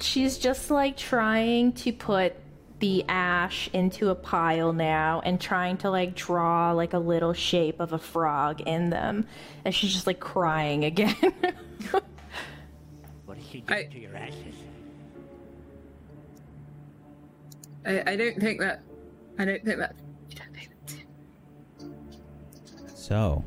She's 0.00 0.38
just 0.38 0.70
like 0.70 0.96
trying 0.96 1.72
to 1.74 1.92
put 1.92 2.34
the 2.78 3.04
ash 3.08 3.70
into 3.72 4.10
a 4.10 4.14
pile 4.14 4.72
now 4.72 5.22
and 5.24 5.40
trying 5.40 5.76
to 5.78 5.90
like 5.90 6.14
draw 6.16 6.72
like 6.72 6.92
a 6.92 6.98
little 6.98 7.32
shape 7.32 7.78
of 7.80 7.92
a 7.92 7.98
frog 7.98 8.60
in 8.62 8.90
them. 8.90 9.26
And 9.64 9.74
she's 9.74 9.92
just 9.92 10.06
like 10.06 10.20
crying 10.20 10.84
again. 10.84 11.16
What 13.24 13.38
did 13.38 13.46
she 13.50 13.60
do 13.60 13.72
I- 13.74 13.84
to 13.84 13.98
your 13.98 14.14
ashes? 14.16 14.54
I, 17.84 18.12
I 18.12 18.16
don't 18.16 18.38
think 18.40 18.60
that. 18.60 18.82
I 19.38 19.44
don't 19.44 19.64
think 19.64 19.78
that. 19.78 19.94
I 20.30 20.34
don't 20.34 20.54
think 20.54 20.70
that's- 20.86 21.04
So, 22.94 23.44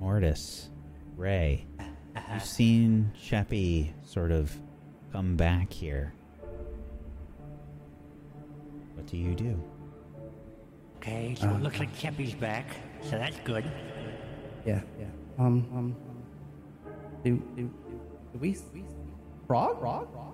Mortis, 0.00 0.70
Ray, 1.16 1.66
you've 2.32 2.44
seen 2.44 3.12
Sheppy 3.20 3.92
sort 4.04 4.30
of 4.30 4.56
come 5.12 5.36
back 5.36 5.72
here. 5.72 6.12
What 8.94 9.06
do 9.06 9.16
you 9.16 9.34
do? 9.34 9.62
Okay, 10.98 11.34
so 11.38 11.48
it 11.50 11.62
looks 11.62 11.78
like 11.78 11.94
Cheppy's 11.96 12.34
back, 12.34 12.66
so 13.02 13.10
that's 13.10 13.38
good. 13.40 13.64
Yeah, 14.64 14.80
yeah. 14.98 15.06
Um, 15.38 15.66
um, 15.74 15.96
do, 17.22 17.36
do, 17.56 17.56
do, 17.56 17.70
do 18.32 18.38
we, 18.38 18.56
we 18.72 18.84
frog, 19.46 19.80
frog, 19.80 20.10
frog? 20.12 20.33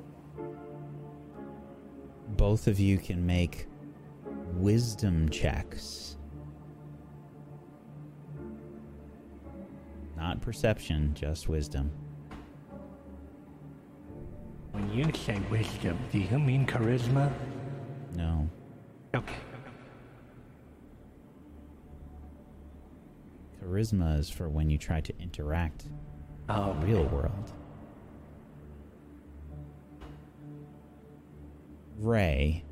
Both 2.37 2.67
of 2.67 2.79
you 2.81 2.99
can 2.99 3.27
make 3.27 3.67
wisdom 4.55 5.29
checks. 5.29 6.17
Not 10.17 10.41
perception, 10.41 11.15
just 11.15 11.49
wisdom. 11.49 11.91
When 14.73 14.93
you 14.93 15.11
say 15.15 15.41
wisdom, 15.51 15.99
do 16.13 16.19
you 16.19 16.39
mean 16.39 16.67
charisma? 16.67 17.33
No. 18.17 18.49
Okay. 19.15 19.35
Charisma 23.63 24.19
is 24.19 24.31
for 24.31 24.49
when 24.49 24.71
you 24.71 24.79
try 24.79 25.01
to 25.01 25.13
interact 25.21 25.87
Oh, 26.49 26.73
in 26.73 26.81
the 26.81 26.87
real 26.87 27.05
world. 27.07 27.53
Ray, 32.01 32.65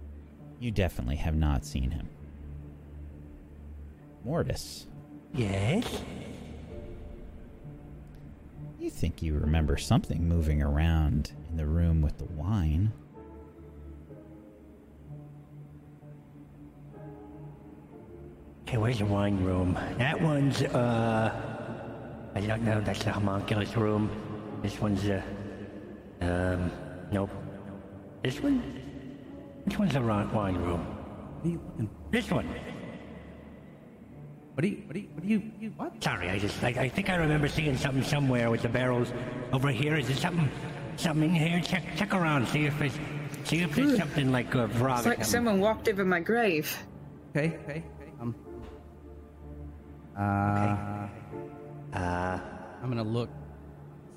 you 0.58 0.70
definitely 0.70 1.16
have 1.16 1.36
not 1.36 1.64
seen 1.64 1.90
him. 1.90 2.08
Mortis, 4.24 4.86
Yes? 5.34 6.02
you 8.78 8.88
think 8.88 9.22
you 9.22 9.34
remember 9.34 9.76
something 9.76 10.26
moving 10.26 10.62
around 10.62 11.32
in 11.50 11.58
the 11.58 11.66
room 11.66 12.00
with 12.00 12.16
the 12.16 12.24
wine. 12.24 12.90
Okay, 18.66 18.78
where's 18.78 18.98
the 18.98 19.04
wine 19.04 19.44
room? 19.44 19.78
That 19.98 20.20
one's, 20.20 20.62
uh... 20.62 21.32
I 22.34 22.40
don't 22.40 22.62
know, 22.62 22.80
that's 22.80 23.04
the 23.04 23.12
homunculus 23.12 23.76
room. 23.76 24.10
This 24.62 24.80
one's, 24.80 25.04
uh... 25.04 25.22
Um, 26.20 26.70
nope. 27.12 27.30
This 28.22 28.40
one? 28.40 28.62
Which 29.68 29.78
one's 29.78 29.92
the 29.92 30.00
ri- 30.00 30.24
wine 30.32 30.56
room? 30.56 30.80
What 30.80 31.44
are 31.44 31.48
you? 31.50 31.60
This 32.10 32.30
one. 32.30 32.48
What 34.54 34.62
do 34.62 34.68
you, 34.68 34.76
what 34.86 34.94
do 34.94 35.00
you, 35.00 35.08
what 35.12 35.22
do 35.22 35.28
you, 35.28 35.42
you 35.60 35.74
what? 35.76 36.02
Sorry, 36.02 36.30
I 36.30 36.38
just, 36.38 36.64
I, 36.64 36.68
I 36.68 36.88
think 36.88 37.10
I 37.10 37.16
remember 37.16 37.48
seeing 37.48 37.76
something 37.76 38.02
somewhere 38.02 38.50
with 38.50 38.62
the 38.62 38.70
barrels 38.70 39.12
over 39.52 39.68
here. 39.68 39.96
Is 39.96 40.08
there 40.08 40.16
something, 40.16 40.48
something 40.96 41.36
in 41.36 41.46
here? 41.48 41.60
Check, 41.60 41.82
check 41.96 42.14
around, 42.14 42.48
see 42.48 42.64
if 42.64 42.80
it's, 42.80 42.98
see 43.44 43.60
if 43.60 43.74
there's 43.74 43.98
something 43.98 44.32
like 44.32 44.54
a 44.54 44.70
frog 44.70 45.00
It's 45.00 45.06
like 45.06 45.16
something. 45.18 45.24
someone 45.32 45.60
walked 45.60 45.86
over 45.86 46.02
my 46.02 46.20
grave. 46.20 46.74
Okay, 47.36 47.58
okay, 47.64 47.84
okay. 48.00 48.12
Um, 48.22 48.34
uh, 50.16 51.08
Uh, 51.92 52.40
I'm 52.82 52.88
gonna 52.88 53.02
look 53.02 53.28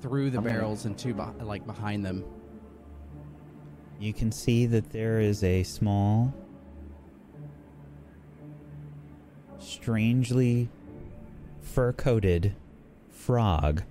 through 0.00 0.30
the 0.30 0.40
barrels 0.40 0.86
and 0.86 0.96
two, 0.96 1.12
like 1.42 1.66
behind 1.66 2.06
them. 2.06 2.24
You 4.02 4.12
can 4.12 4.32
see 4.32 4.66
that 4.66 4.90
there 4.90 5.20
is 5.20 5.44
a 5.44 5.62
small, 5.62 6.34
strangely 9.60 10.68
fur 11.60 11.92
coated 11.92 12.56
frog 13.10 13.84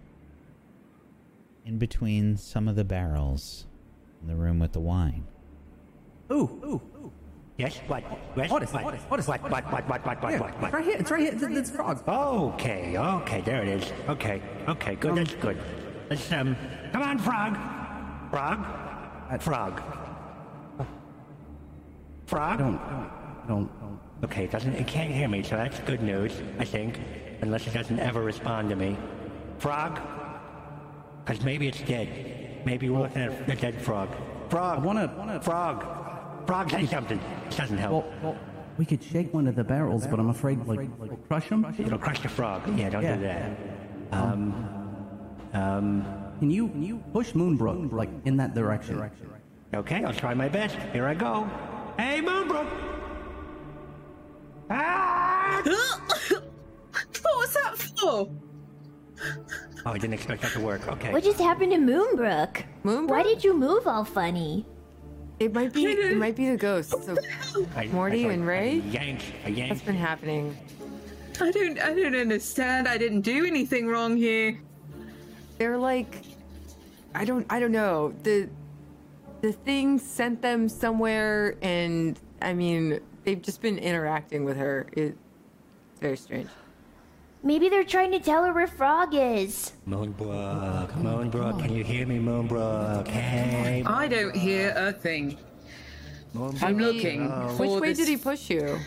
in 1.65 1.77
between 1.77 2.35
some 2.35 2.67
of 2.67 2.75
the 2.75 2.83
barrels 2.83 3.67
in 4.21 4.27
the 4.27 4.35
room 4.35 4.59
with 4.59 4.73
the 4.73 4.81
wine. 4.81 5.23
Ooh, 6.29 6.59
ooh, 6.65 6.81
ooh. 6.97 7.11
yes, 7.57 7.77
what? 7.87 8.03
What? 8.03 8.49
What 8.51 8.63
is- 8.63 8.73
what? 8.73 8.83
what 8.83 8.93
is- 8.95 9.01
what 9.07 9.19
is- 9.21 9.27
What, 9.29 9.41
what, 9.43 9.51
what, 9.51 9.71
what, 9.71 9.89
what, 9.89 10.05
what, 10.05 10.39
what, 10.41 10.61
what? 10.61 10.73
right 10.73 10.83
here. 10.83 10.97
It's 10.99 11.09
right 11.09 11.21
here. 11.21 11.31
It's, 11.31 11.43
it's 11.43 11.71
frog. 11.71 12.03
Okay, 12.05 12.97
okay, 12.97 13.39
there 13.39 13.61
it 13.63 13.69
is. 13.81 13.93
Okay, 14.09 14.41
okay, 14.67 14.95
good, 14.95 15.15
that's 15.15 15.35
good. 15.35 15.57
Let's, 16.09 16.29
um, 16.33 16.57
come 16.91 17.01
on, 17.01 17.17
frog. 17.17 17.57
Frog? 18.29 18.65
Frog. 19.39 19.81
Frog? 22.31 22.59
Don't, 22.59 22.77
don't, 22.89 23.47
don't, 23.49 23.79
don't. 23.81 23.99
Okay, 24.23 24.45
it 24.45 24.51
doesn't, 24.51 24.73
it 24.75 24.87
can't 24.87 25.11
hear 25.11 25.27
me, 25.27 25.43
so 25.43 25.57
that's 25.57 25.77
good 25.81 26.01
news, 26.01 26.31
I 26.59 26.63
think. 26.63 26.97
Unless 27.41 27.67
it 27.67 27.73
doesn't 27.73 27.99
ever 27.99 28.21
respond 28.21 28.69
to 28.69 28.77
me. 28.77 28.95
Frog? 29.57 29.99
Because 31.25 31.43
maybe 31.43 31.67
it's 31.67 31.81
dead. 31.81 32.61
Maybe 32.65 32.87
we're 32.89 33.01
looking 33.01 33.23
at 33.23 33.49
a 33.49 33.55
dead 33.57 33.81
frog. 33.81 34.07
Frog! 34.49 34.79
I 34.79 34.81
wanna- 34.81 35.13
wanna- 35.17 35.41
Frog! 35.41 35.85
Frog, 36.47 36.69
say 36.71 36.85
something. 36.85 37.19
It 37.49 37.57
doesn't 37.57 37.77
help. 37.77 38.05
Well, 38.05 38.13
well, 38.23 38.37
we 38.77 38.85
could 38.85 39.03
shake 39.03 39.33
one 39.33 39.45
of 39.47 39.55
the 39.55 39.63
barrels, 39.65 40.07
but 40.07 40.17
I'm 40.17 40.29
afraid, 40.29 40.65
like, 40.65 40.87
like 40.99 41.27
crush 41.27 41.49
them. 41.49 41.65
It'll 41.77 41.99
crush 41.99 42.21
the 42.21 42.29
frog. 42.29 42.61
Yeah, 42.79 42.89
don't 42.91 43.03
Yeah. 43.03 43.15
do 43.17 43.21
that. 43.23 43.51
Um, 44.13 44.77
Um, 45.53 46.05
Can 46.39 46.49
you 46.49 46.69
can 46.69 46.81
you 46.81 47.03
push 47.11 47.33
Moonbrook 47.33 47.91
like 47.91 48.09
in 48.23 48.37
that 48.37 48.55
direction? 48.55 49.03
okay, 49.73 50.01
I'll 50.05 50.13
try 50.13 50.33
my 50.33 50.47
best. 50.47 50.77
Here 50.93 51.05
I 51.05 51.13
go. 51.13 51.45
Hey, 52.01 52.19
Moonbrook! 52.19 52.67
Ah! 54.71 55.61
What 57.21 57.35
was 57.37 57.53
that 57.53 57.77
for? 57.77 58.27
Oh, 59.85 59.91
I 59.91 59.93
didn't 59.99 60.15
expect 60.15 60.41
that 60.41 60.51
to 60.53 60.59
work. 60.61 60.87
Okay. 60.87 61.11
What 61.13 61.23
just 61.23 61.39
happened 61.39 61.71
to 61.73 61.77
Moonbrook? 61.77 62.63
Moonbrook? 62.83 63.07
Why 63.07 63.21
did 63.21 63.43
you 63.43 63.55
move 63.55 63.85
all 63.85 64.03
funny? 64.03 64.65
It 65.39 65.53
might 65.53 65.73
be. 65.73 65.85
It 65.85 66.17
might 66.17 66.35
be 66.35 66.49
the 66.49 66.57
ghosts 66.57 66.93
of 66.93 67.19
I- 67.75 67.85
Morty 67.87 68.21
I 68.21 68.23
thought- 68.23 68.31
and 68.31 68.47
Ray? 68.47 68.69
I 68.83 68.89
yanked. 68.89 69.23
I 69.45 69.49
what's 69.49 69.57
yanked. 69.59 69.85
been 69.85 69.95
happening. 69.95 70.57
I 71.39 71.51
don't 71.51 71.79
I 71.79 71.93
don't 71.93 72.15
understand. 72.15 72.87
I 72.87 72.97
didn't 72.97 73.21
do 73.21 73.45
anything 73.45 73.85
wrong 73.87 74.17
here. 74.17 74.59
They're 75.59 75.77
like, 75.77 76.23
I 77.13 77.25
don't. 77.25 77.45
I 77.51 77.59
don't 77.59 77.71
know. 77.71 78.11
The 78.23 78.49
the 79.41 79.51
thing 79.51 79.97
sent 79.99 80.41
them 80.41 80.69
somewhere, 80.69 81.55
and 81.61 82.19
I 82.41 82.53
mean, 82.53 82.99
they've 83.23 83.41
just 83.41 83.61
been 83.61 83.77
interacting 83.77 84.45
with 84.45 84.57
her. 84.57 84.87
It's 84.93 85.17
very 85.99 86.17
strange. 86.17 86.49
Maybe 87.43 87.69
they're 87.69 87.83
trying 87.83 88.11
to 88.11 88.19
tell 88.19 88.43
her 88.45 88.53
where 88.53 88.67
Frog 88.67 89.15
is. 89.15 89.73
Moonbrook, 89.87 90.91
Moonbrook, 91.01 91.59
can 91.59 91.73
you 91.75 91.83
hear 91.83 92.05
me, 92.05 92.19
Moonbrook? 92.19 93.07
Hey, 93.07 93.83
I 93.85 94.07
don't 94.07 94.35
hear 94.35 94.73
a 94.75 94.91
thing. 94.93 95.37
Moonbrook. 96.35 96.61
I'm 96.63 96.77
looking 96.77 97.29
uh, 97.29 97.47
for 97.49 97.63
Which 97.67 97.81
way 97.81 97.89
this- 97.89 97.97
did 97.99 98.07
he 98.09 98.17
push 98.17 98.49
you? 98.49 98.77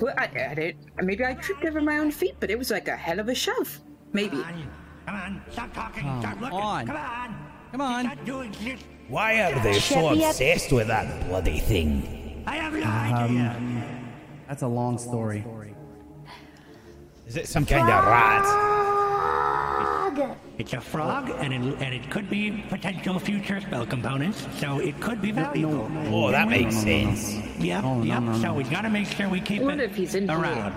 Well, 0.00 0.14
I, 0.18 0.24
I 0.50 0.54
don't. 0.54 0.76
Maybe 1.06 1.24
I 1.24 1.34
tripped 1.34 1.64
over 1.64 1.80
my 1.80 1.98
own 1.98 2.10
feet, 2.10 2.34
but 2.40 2.50
it 2.50 2.58
was 2.58 2.70
like 2.70 2.88
a 2.88 2.96
hell 2.96 3.20
of 3.20 3.28
a 3.28 3.34
shove. 3.34 3.78
Maybe. 4.12 4.36
Come 4.36 4.44
on, 4.44 4.66
come 5.06 5.14
on, 5.14 5.42
stop 5.50 5.72
talking, 5.72 6.02
Come 6.02 6.20
stop 6.20 6.40
looking. 6.40 6.58
on. 6.58 6.86
Come 6.86 6.96
on. 6.96 7.51
Come 7.72 7.80
on. 7.80 8.04
Stop 8.04 8.24
doing 8.24 8.52
shit. 8.52 8.78
Why 9.08 9.42
are 9.42 9.62
they 9.62 9.78
so 9.80 10.08
obsessed 10.10 10.72
with 10.72 10.86
that 10.88 11.28
bloody 11.28 11.58
thing? 11.58 12.44
I 12.46 12.56
have 12.56 12.72
no 12.74 12.84
idea. 12.84 13.54
Um, 13.56 13.82
that's 14.48 14.62
a 14.62 14.68
long 14.68 14.98
story. 14.98 15.44
Is 17.26 17.36
it 17.36 17.48
some 17.48 17.64
kind 17.66 17.88
of 17.88 18.04
rat? 18.06 18.68
It's 20.58 20.74
a 20.74 20.80
frog, 20.80 21.30
and 21.38 21.52
it, 21.54 21.82
and 21.82 21.94
it 21.94 22.10
could 22.10 22.28
be 22.28 22.62
potential 22.68 23.18
future 23.18 23.60
spell 23.60 23.86
components, 23.86 24.46
so 24.58 24.78
it 24.80 25.00
could 25.00 25.22
be 25.22 25.32
valuable. 25.32 25.90
Oh, 26.08 26.30
that 26.30 26.48
makes 26.48 26.76
sense. 26.76 27.34
Oh, 27.58 27.62
yep, 27.62 27.82
No, 27.82 27.94
no, 27.94 28.04
yep. 28.04 28.22
no, 28.22 28.34
So 28.34 28.42
no. 28.48 28.54
we 28.54 28.64
gotta 28.64 28.90
make 28.90 29.06
sure 29.06 29.28
we 29.30 29.40
keep 29.40 29.62
I 29.62 29.64
wonder 29.64 29.84
it 29.84 29.90
if 29.90 29.96
he's 29.96 30.14
in 30.14 30.28
here. 30.28 30.38
around. 30.38 30.74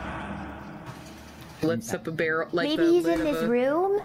Lifts 1.62 1.94
up 1.94 2.08
a 2.08 2.12
barrel 2.12 2.48
like 2.54 2.70
Maybe 2.70 2.84
the 2.86 2.92
he's 2.94 3.06
in 3.06 3.14
of 3.20 3.20
this 3.20 3.44
a- 3.44 3.48
room? 3.50 4.02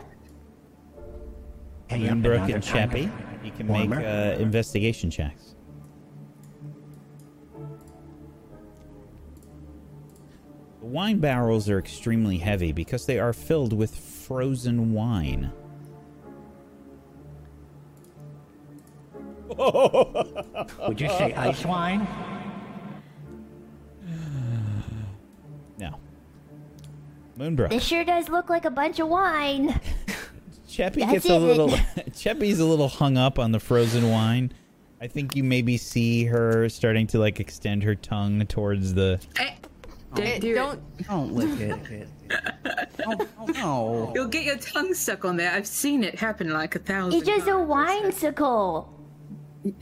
Hey, 1.90 1.98
yep, 2.02 2.18
Moonbrook 2.18 2.54
and 2.54 2.62
time. 2.62 2.88
Chappie, 2.88 3.10
you 3.42 3.50
can 3.50 3.66
make 3.66 3.90
uh, 3.90 4.36
investigation 4.38 5.10
checks. 5.10 5.56
The 10.78 10.86
wine 10.86 11.18
barrels 11.18 11.68
are 11.68 11.80
extremely 11.80 12.38
heavy 12.38 12.70
because 12.70 13.06
they 13.06 13.18
are 13.18 13.32
filled 13.32 13.72
with 13.72 13.92
frozen 13.96 14.92
wine. 14.92 15.50
Would 19.58 21.00
you 21.00 21.08
say 21.08 21.34
ice 21.34 21.64
wine? 21.64 22.06
No. 25.76 25.96
Moonbrook. 27.36 27.70
This 27.70 27.82
sure 27.82 28.04
does 28.04 28.28
look 28.28 28.48
like 28.48 28.64
a 28.64 28.70
bunch 28.70 29.00
of 29.00 29.08
wine. 29.08 29.80
Chappie 30.70 31.00
That's 31.00 31.12
gets 31.12 31.26
a 31.26 31.34
it. 31.34 31.38
little. 31.38 31.74
Chappie's 32.16 32.60
a 32.60 32.64
little 32.64 32.88
hung 32.88 33.16
up 33.16 33.38
on 33.38 33.52
the 33.52 33.60
frozen 33.60 34.10
wine. 34.10 34.52
I 35.00 35.06
think 35.06 35.34
you 35.34 35.42
maybe 35.42 35.76
see 35.76 36.24
her 36.26 36.68
starting 36.68 37.06
to 37.08 37.18
like 37.18 37.40
extend 37.40 37.82
her 37.82 37.94
tongue 37.94 38.46
towards 38.46 38.94
the. 38.94 39.20
Don't 40.14 40.40
do 40.40 40.54
don't. 40.54 40.82
it. 40.98 41.06
Don't 41.06 41.32
lick 41.32 41.60
it. 41.90 42.08
oh, 43.06 43.28
oh, 43.38 43.46
no. 43.46 44.12
You'll 44.14 44.26
get 44.28 44.44
your 44.44 44.58
tongue 44.58 44.92
stuck 44.92 45.24
on 45.24 45.36
there. 45.36 45.52
I've 45.52 45.66
seen 45.66 46.02
it 46.02 46.18
happen 46.18 46.50
like 46.50 46.74
a 46.74 46.80
thousand. 46.80 47.18
It's 47.18 47.26
just 47.26 47.46
a 47.46 47.52
times. 47.52 47.70
winesicle. 48.20 48.88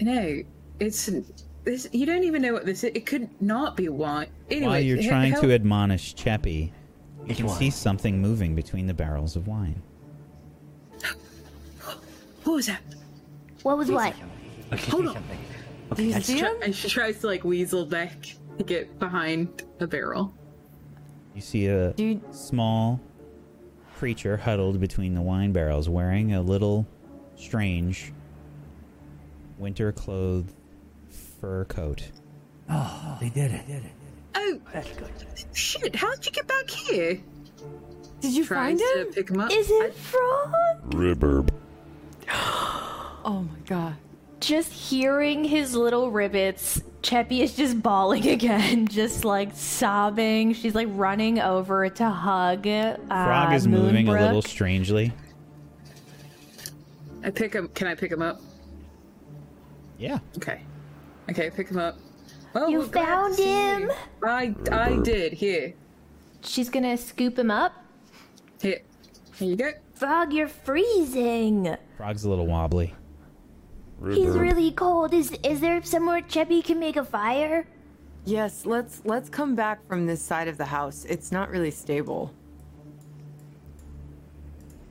No, 0.00 0.42
it's 0.80 1.10
this. 1.64 1.88
You 1.92 2.04
don't 2.06 2.24
even 2.24 2.42
know 2.42 2.52
what 2.52 2.66
this 2.66 2.84
is. 2.84 2.92
It 2.94 3.06
could 3.06 3.28
not 3.40 3.76
be 3.76 3.88
wine. 3.88 4.28
Anyway, 4.50 4.66
While 4.66 4.80
you're 4.80 5.02
trying 5.02 5.32
help- 5.32 5.44
to 5.44 5.52
admonish 5.52 6.14
Chappie, 6.14 6.72
you 7.26 7.34
can 7.34 7.48
see 7.48 7.70
something 7.70 8.20
moving 8.20 8.54
between 8.54 8.86
the 8.86 8.94
barrels 8.94 9.34
of 9.34 9.46
wine. 9.46 9.82
What 12.48 12.54
was 12.54 12.66
that? 12.68 12.80
What 13.62 13.76
was 13.76 13.90
what? 13.90 14.14
She 14.78 14.90
Hold 14.90 15.08
on. 15.08 15.14
something. 15.16 15.38
Do 15.96 16.02
you 16.02 16.14
I 16.14 16.20
see 16.20 16.38
him? 16.38 16.54
and 16.62 16.74
she 16.74 16.88
tries 16.88 17.18
to 17.20 17.26
like 17.26 17.44
weasel 17.44 17.84
back 17.84 18.16
to 18.56 18.64
get 18.64 18.98
behind 18.98 19.64
a 19.80 19.86
barrel. 19.86 20.32
You 21.34 21.42
see 21.42 21.66
a 21.66 21.92
Do 21.92 22.18
small 22.30 23.00
creature 23.98 24.38
huddled 24.38 24.80
between 24.80 25.14
the 25.14 25.20
wine 25.20 25.52
barrels, 25.52 25.90
wearing 25.90 26.32
a 26.32 26.40
little 26.40 26.86
strange 27.36 28.14
winter 29.58 29.92
clothed 29.92 30.50
fur 31.42 31.66
coat. 31.66 32.10
Oh, 32.70 33.18
they 33.20 33.28
did 33.28 33.50
it. 33.52 33.82
Oh, 34.34 34.58
shit! 35.52 35.94
How 35.94 36.14
did 36.14 36.24
you 36.24 36.32
get 36.32 36.46
back 36.48 36.70
here? 36.70 37.20
Did 38.22 38.32
you 38.32 38.46
Tries 38.46 38.68
find 38.70 38.78
to 38.78 39.00
him? 39.02 39.12
pick 39.12 39.28
him 39.28 39.40
up. 39.40 39.52
Is 39.52 39.68
it 39.70 39.92
Frog? 39.92 40.94
Oh 43.24 43.42
my 43.42 43.58
god. 43.66 43.96
Just 44.40 44.72
hearing 44.72 45.44
his 45.44 45.74
little 45.74 46.10
ribbits, 46.10 46.80
Cheppy 47.02 47.40
is 47.40 47.54
just 47.54 47.82
bawling 47.82 48.26
again, 48.28 48.86
just 48.86 49.24
like 49.24 49.50
sobbing. 49.54 50.54
She's 50.54 50.74
like 50.74 50.86
running 50.92 51.38
over 51.40 51.88
to 51.90 52.08
hug. 52.08 52.66
Uh, 52.66 52.96
Frog 53.08 53.52
is 53.52 53.66
moving 53.66 54.08
a 54.08 54.12
little 54.12 54.40
strangely. 54.40 55.12
I 57.24 57.30
pick 57.30 57.52
him. 57.52 57.68
Can 57.74 57.86
I 57.88 57.94
pick 57.94 58.10
him 58.12 58.22
up? 58.22 58.40
Yeah. 59.98 60.20
Okay. 60.36 60.62
Okay, 61.28 61.50
pick 61.50 61.68
him 61.68 61.78
up. 61.78 61.98
Oh, 62.54 62.68
You 62.68 62.78
we're 62.78 62.86
glad 62.86 63.04
to 63.04 63.10
found 63.10 63.38
him? 63.38 63.82
you. 63.82 63.94
I 64.24 64.54
I 64.70 64.96
did. 65.02 65.32
Here, 65.34 65.74
She's 66.42 66.70
gonna 66.70 66.96
scoop 66.96 67.38
him 67.38 67.50
up. 67.50 67.84
here, 68.62 68.80
here 69.34 69.48
you 69.50 69.56
go. 69.56 69.72
Frog, 69.98 70.32
you're 70.32 70.46
freezing. 70.46 71.76
Frog's 71.96 72.24
a 72.24 72.30
little 72.30 72.46
wobbly. 72.46 72.94
He's 74.00 74.28
really 74.28 74.70
cold. 74.70 75.12
Is 75.12 75.32
is 75.42 75.60
there 75.60 75.82
somewhere 75.82 76.22
Cheppy 76.22 76.62
can 76.62 76.78
make 76.78 76.96
a 76.96 77.04
fire? 77.04 77.66
Yes, 78.24 78.64
let's 78.64 79.02
let's 79.04 79.28
come 79.28 79.56
back 79.56 79.84
from 79.88 80.06
this 80.06 80.22
side 80.22 80.46
of 80.46 80.56
the 80.56 80.66
house. 80.66 81.04
It's 81.04 81.32
not 81.32 81.50
really 81.50 81.72
stable. 81.72 82.32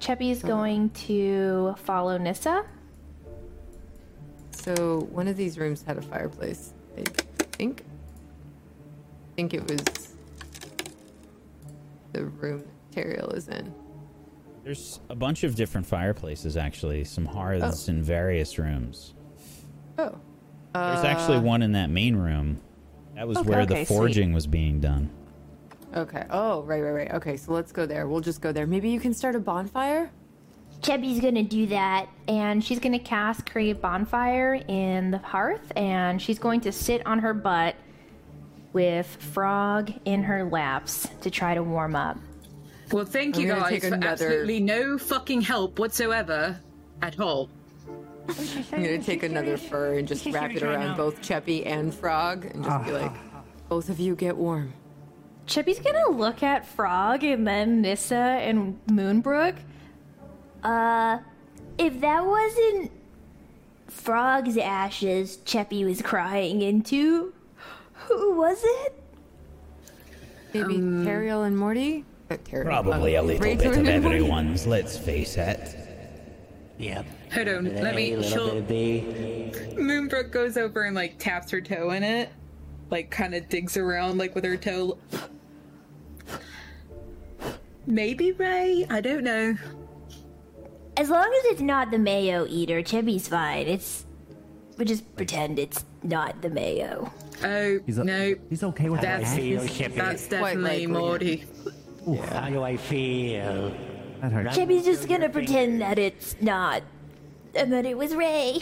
Cheppy 0.02 0.30
is 0.30 0.44
going 0.44 0.90
to 0.92 1.76
follow 1.78 2.18
Nissa. 2.18 2.66
So 4.52 5.08
one 5.12 5.30
of 5.30 5.38
these 5.38 5.58
rooms 5.58 5.84
had 5.84 5.98
a 5.98 6.02
fireplace. 6.02 6.74
I 6.98 7.04
think. 7.54 7.82
I 7.82 9.36
think 9.38 9.54
it 9.54 9.72
was 9.72 10.16
the 12.12 12.26
room 12.26 12.64
that 12.92 13.06
Teriel 13.06 13.34
is 13.34 13.48
in. 13.48 13.74
There's 14.68 15.00
a 15.08 15.16
bunch 15.16 15.46
of 15.46 15.56
different 15.56 15.88
fireplaces, 15.88 16.58
actually. 16.58 17.06
Some 17.06 17.24
hearths 17.24 17.88
oh. 17.88 17.92
in 17.94 18.04
various 18.04 18.60
rooms. 18.60 19.14
Oh. 19.98 20.14
There's 20.74 21.06
actually 21.06 21.38
uh, 21.38 21.42
one 21.44 21.62
in 21.62 21.72
that 21.72 21.90
main 21.90 22.18
room. 22.18 22.60
That 23.16 23.30
was 23.30 23.38
where 23.44 23.66
the 23.66 23.76
okay, 23.76 23.86
sweet. 23.86 23.96
forging 23.96 24.34
was 24.34 24.46
being 24.46 24.82
done. 24.82 25.10
Okay. 25.96 26.26
Oh, 26.30 26.64
right, 26.64 26.82
right, 26.82 26.92
right. 26.92 27.12
Okay, 27.14 27.38
so 27.38 27.54
let's 27.54 27.72
go 27.72 27.86
there. 27.86 28.10
We'll 28.10 28.20
just 28.20 28.42
go 28.42 28.52
there. 28.52 28.68
Maybe 28.68 28.90
you 28.90 29.00
can 29.00 29.14
start 29.14 29.38
a 29.38 29.40
bonfire? 29.40 30.12
Cheppy's 30.82 31.22
gonna 31.22 31.44
do 31.44 31.68
that. 31.68 32.10
and 32.28 32.62
she's 32.62 32.80
going 32.80 32.92
to 32.92 33.00
cast 33.00 33.50
create 33.50 33.80
bonfire 33.80 34.56
in 34.68 35.12
the 35.12 35.18
hearth 35.18 35.72
and 35.78 36.22
she's 36.22 36.40
going 36.40 36.60
to 36.60 36.74
sit 36.74 37.08
on 37.08 37.20
her 37.20 37.34
butt 37.34 37.78
with 38.74 39.08
frog 39.08 39.94
in 40.04 40.24
her 40.24 40.44
laps 40.44 41.08
to 41.22 41.32
try 41.32 41.54
to 41.54 41.64
warm 41.64 41.96
up 41.96 42.18
Well, 42.92 43.06
thank 43.06 43.38
you 43.38 43.48
guys 43.48 43.70
take 43.70 43.82
for 43.84 43.94
another- 43.96 44.12
absolutely 44.28 44.60
no 44.62 44.98
fucking 44.98 45.42
help 45.42 45.78
whatsoever 45.80 46.60
at 47.02 47.20
all. 47.20 47.50
I'm 48.30 48.36
gonna 48.84 49.02
take 49.02 49.24
another 49.24 49.58
fur 49.58 49.98
and 49.98 50.08
just 50.08 50.26
wrap 50.26 50.52
it 50.52 50.62
around 50.64 50.98
both 50.98 51.22
Cheppy 51.22 51.66
and 51.66 51.94
Frog 51.94 52.46
and 52.46 52.64
just 52.64 52.86
be 52.86 52.92
like, 52.92 53.12
both 53.70 53.90
of 53.90 54.00
you 54.00 54.16
get 54.16 54.36
warm. 54.38 54.74
chippy's 55.46 55.80
going 55.80 55.96
to 55.96 56.12
look 56.12 56.44
at 56.44 56.66
frog 56.68 57.24
and 57.24 57.48
then 57.48 57.82
nissa 57.82 58.16
and 58.16 58.78
moonbrook 58.88 59.56
Uh, 60.62 61.20
if 61.78 62.02
that 62.02 62.26
wasn't 62.26 62.92
Frog's 63.88 64.58
ashes 64.58 65.38
Cheppy 65.46 65.86
was 65.86 66.02
crying 66.02 66.62
into, 66.62 67.34
who 67.94 68.34
was 68.36 68.60
it? 68.62 69.04
Maybe 70.54 70.76
Teriel 70.76 71.46
and 71.48 71.58
Morty? 71.58 72.04
Terry, 72.30 72.66
Probably 72.66 73.16
a 73.16 73.22
little 73.22 73.42
Rachel- 73.42 73.72
bit 73.72 73.78
of 73.80 73.88
everyone's, 73.88 74.68
let's 74.68 74.98
face 74.98 75.38
it. 75.38 75.76
Yep. 76.78 77.06
Hold 77.34 77.48
on, 77.48 77.76
let 77.76 77.96
me. 77.96 78.16
little 78.16 78.30
She'll, 78.32 78.48
bit 78.48 78.58
of 78.58 78.68
B. 78.68 79.52
Moonbrook 79.76 80.32
goes 80.32 80.58
over 80.58 80.84
and 80.84 80.96
like 80.96 81.18
taps 81.18 81.50
her 81.52 81.62
toe 81.62 81.92
in 81.92 82.04
it, 82.04 82.30
like 82.92 83.10
kind 83.10 83.34
of 83.34 83.48
digs 83.50 83.78
around 83.78 84.18
like 84.18 84.36
with 84.36 84.44
her 84.44 84.58
toe. 84.58 84.98
Maybe 87.86 88.34
Ray, 88.34 88.86
I 88.90 89.02
don't 89.02 89.24
know. 89.24 89.56
As 90.98 91.10
long 91.10 91.26
as 91.40 91.46
it's 91.52 91.62
not 91.62 91.92
the 91.92 91.98
mayo 92.00 92.46
eater, 92.50 92.82
Chibi's 92.82 93.28
fine. 93.28 93.68
It's. 93.68 94.06
We 94.78 94.86
just 94.86 95.16
pretend 95.16 95.58
it's 95.58 95.84
not 96.04 96.42
the 96.42 96.50
mayo. 96.50 97.12
Oh 97.44 97.80
He's, 97.86 97.98
a, 97.98 98.04
no, 98.04 98.36
he's 98.50 98.64
okay 98.64 98.90
with 98.90 99.02
That's- 99.02 99.32
that. 99.32 99.40
Feel 99.40 99.68
Chippy. 99.68 99.96
that's 99.96 100.28
Quite 100.28 100.56
definitely 100.56 100.88
likely. 100.88 101.44
Morty. 102.08 102.28
How 102.34 102.50
do 102.50 102.64
I 102.64 102.78
feel? 102.78 103.76
That 104.22 104.32
hurts. 104.32 104.58
Chibi's 104.58 104.86
just 104.86 105.08
gonna 105.08 105.30
pretend 105.30 105.82
that 105.82 106.00
it's 106.00 106.36
not. 106.42 106.82
And 107.54 107.72
that 107.74 107.86
it 107.86 107.98
was 107.98 108.16
Ray. 108.16 108.60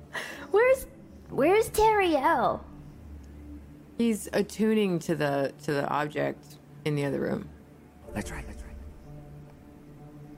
Where's. 0.50 0.86
Where's 1.30 1.70
Teriel? 1.70 2.60
He's 3.96 4.28
attuning 4.32 4.98
to 5.00 5.14
the 5.14 5.52
to 5.64 5.72
the 5.72 5.88
object 5.88 6.58
in 6.84 6.94
the 6.94 7.04
other 7.06 7.20
room. 7.20 7.48
That's 8.14 8.30
right. 8.30 8.44
That's 8.46 8.62
right. 8.62 8.76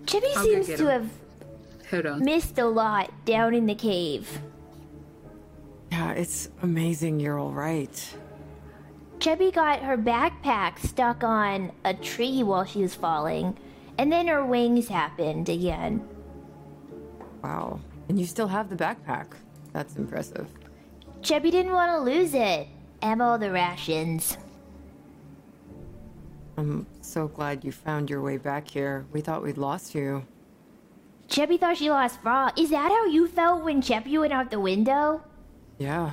Chibi 0.07 0.37
I'll 0.37 0.45
seems 0.45 0.67
to 0.67 0.77
him. 0.77 0.87
have 0.87 1.11
Hold 1.91 2.07
on. 2.07 2.25
missed 2.25 2.59
a 2.59 2.67
lot 2.67 3.13
down 3.25 3.55
in 3.55 3.67
the 3.67 3.75
cave. 3.75 4.39
Yeah, 5.91 6.13
it's 6.13 6.49
amazing. 6.63 7.19
You're 7.21 7.39
all 7.39 7.53
right. 7.53 8.15
Chubby 9.25 9.51
got 9.51 9.81
her 9.81 9.97
backpack 9.97 10.79
stuck 10.79 11.25
on 11.25 11.73
a 11.87 11.95
tree 11.95 12.43
while 12.43 12.67
she 12.67 12.83
was 12.83 12.95
falling, 12.95 13.57
and 13.97 14.13
then 14.13 14.27
her 14.27 14.45
wings 14.45 14.87
happened 14.87 15.49
again. 15.49 16.07
Wow. 17.43 17.81
And 18.11 18.21
you 18.21 18.27
still 18.27 18.49
have 18.49 18.69
the 18.69 18.77
backpack. 18.77 19.29
That's 19.73 19.97
impressive. 19.97 20.47
Chubby 21.23 21.51
didn't 21.51 21.73
want 21.73 21.91
to 21.93 22.01
lose 22.01 22.35
it. 22.35 22.69
and 23.01 23.23
all 23.23 23.39
the 23.39 23.51
rations. 23.51 24.37
I'm 26.59 26.87
so 27.01 27.27
glad 27.27 27.65
you 27.65 27.73
found 27.73 28.11
your 28.11 28.21
way 28.21 28.37
back 28.37 28.69
here. 28.69 29.07
We 29.11 29.23
thought 29.23 29.43
we'd 29.43 29.57
lost 29.57 29.95
you. 29.95 30.27
Chubby 31.29 31.57
thought 31.57 31.79
she 31.79 31.89
lost 31.89 32.21
Frog. 32.21 32.59
Is 32.59 32.69
that 32.69 32.91
how 32.91 33.07
you 33.07 33.27
felt 33.27 33.65
when 33.65 33.81
Chubby 33.81 34.19
went 34.19 34.35
out 34.35 34.51
the 34.51 34.61
window? 34.61 35.23
Yeah. 35.79 36.13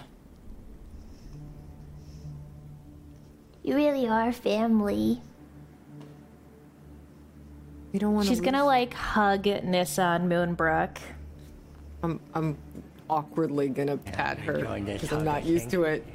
You 3.64 3.76
really 3.76 4.08
are 4.08 4.32
family. 4.32 5.22
We 7.94 8.00
don't 8.00 8.14
want 8.14 8.28
to. 8.28 8.32
She's 8.34 8.42
gonna 8.42 8.66
like 8.66 8.94
hug 8.94 9.46
Nissa 9.46 10.02
and 10.02 10.32
Moonbrook. 10.32 10.98
I'm, 12.04 12.20
I'm 12.34 12.58
awkwardly 13.10 13.70
gonna 13.70 13.98
pat 13.98 14.40
her 14.40 14.54
because 14.84 15.12
I'm 15.12 15.24
not 15.26 15.42
holiday 15.42 15.50
used 15.50 15.70
to 15.72 15.84
it. 15.84 16.06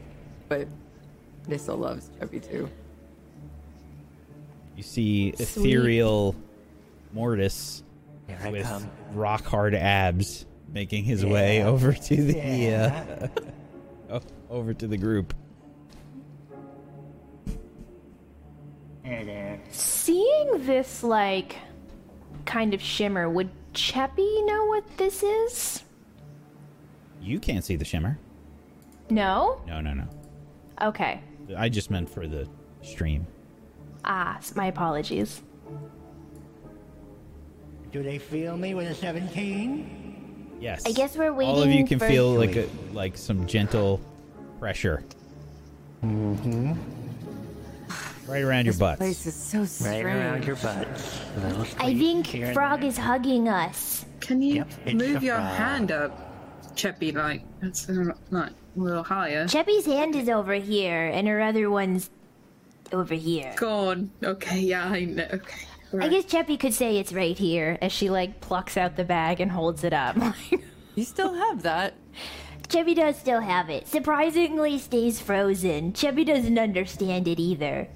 But 0.48 0.66
Nissa 1.46 1.74
loves 1.74 2.10
Chubby 2.18 2.40
too. 2.40 2.68
You 4.76 4.82
see 4.82 5.28
ethereal 5.38 6.34
Mortis 7.12 7.82
Here 8.26 8.50
with 8.50 8.88
rock 9.14 9.44
hard 9.44 9.74
abs 9.74 10.46
making 10.72 11.04
his 11.04 11.24
way 11.24 11.62
over 11.62 11.92
to 11.92 12.16
the 12.16 12.74
uh, 14.10 14.20
over 14.50 14.74
to 14.74 14.86
the 14.86 14.98
group. 14.98 15.34
Seeing 19.70 20.66
this 20.66 21.02
like 21.02 21.56
kind 22.44 22.74
of 22.74 22.80
shimmer, 22.82 23.28
would 23.28 23.50
Cheppy 23.74 24.44
know 24.46 24.66
what 24.66 24.84
this 24.96 25.22
is? 25.22 25.82
You 27.20 27.38
can't 27.38 27.64
see 27.64 27.76
the 27.76 27.84
shimmer. 27.84 28.18
No? 29.10 29.60
No, 29.66 29.80
no, 29.80 29.92
no. 29.92 30.04
Okay. 30.80 31.20
I 31.56 31.68
just 31.68 31.90
meant 31.90 32.08
for 32.08 32.26
the 32.26 32.48
stream. 32.82 33.26
Ah, 34.04 34.38
my 34.54 34.66
apologies. 34.66 35.42
Do 37.92 38.02
they 38.02 38.18
feel 38.18 38.56
me 38.56 38.74
with 38.74 38.88
a 38.88 38.94
17? 38.94 40.58
Yes. 40.60 40.84
I 40.86 40.92
guess 40.92 41.16
we're 41.16 41.32
waiting. 41.32 41.54
All 41.54 41.62
of 41.62 41.70
you 41.70 41.84
can 41.84 41.98
for- 41.98 42.08
feel 42.08 42.30
like 42.32 42.56
a, 42.56 42.68
like 42.92 43.16
some 43.16 43.46
gentle 43.46 44.00
pressure. 44.58 45.04
Mm-hmm. 46.04 46.72
Right 48.28 48.42
around 48.42 48.64
your 48.66 48.72
This 48.72 48.80
butts. 48.80 48.98
place 48.98 49.26
is 49.26 49.34
so 49.34 49.86
Right 49.88 50.04
around 50.04 50.44
your 50.44 50.56
butts. 50.56 51.20
A 51.36 51.40
little 51.40 51.66
I 51.78 51.94
think 51.94 52.52
Frog 52.54 52.84
is 52.84 52.98
hugging 52.98 53.48
us. 53.48 54.04
Can 54.20 54.42
you 54.42 54.64
Yep, 54.86 54.94
move 54.94 55.22
your 55.22 55.36
frog. 55.36 55.54
hand 55.56 55.92
up, 55.92 56.74
Cheppy? 56.76 57.14
Like 57.14 57.42
that's 57.60 57.88
like 58.30 58.50
a 58.50 58.52
little 58.80 59.04
higher. 59.04 59.46
Chubby's 59.46 59.86
hand 59.86 60.16
is 60.16 60.28
over 60.28 60.54
here, 60.54 61.06
and 61.06 61.28
her 61.28 61.40
other 61.40 61.70
one's 61.70 62.10
over 62.92 63.14
here. 63.14 63.54
Go 63.56 63.90
on. 63.90 64.10
Okay, 64.22 64.60
yeah, 64.60 64.88
I 64.88 65.04
know. 65.04 65.26
Okay. 65.32 65.66
I 66.00 66.08
guess 66.08 66.24
Chubby 66.24 66.56
could 66.56 66.74
say 66.74 66.98
it's 66.98 67.12
right 67.12 67.38
here. 67.38 67.78
As 67.80 67.92
she 67.92 68.10
like 68.10 68.40
plucks 68.40 68.76
out 68.76 68.96
the 68.96 69.04
bag 69.04 69.40
and 69.40 69.50
holds 69.50 69.84
it 69.84 69.92
up. 69.92 70.16
You 70.96 71.04
still 71.04 71.34
have 71.34 71.60
that. 71.64 71.92
Chubby 72.70 72.94
does 72.94 73.18
still 73.18 73.42
have 73.42 73.68
it. 73.68 73.86
Surprisingly, 73.86 74.78
stays 74.78 75.20
frozen. 75.20 75.92
Chubby 75.92 76.24
doesn't 76.24 76.58
understand 76.58 77.28
it 77.28 77.38
either. 77.38 77.86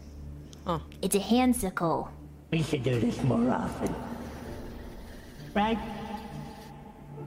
Huh. 0.65 0.79
It's 1.03 1.15
a 1.15 1.21
handsicle. 1.21 2.09
We 2.51 2.63
should 2.63 2.83
do 2.83 2.99
this 3.01 3.23
more 3.23 3.51
often. 3.51 3.95
Right? 5.55 5.79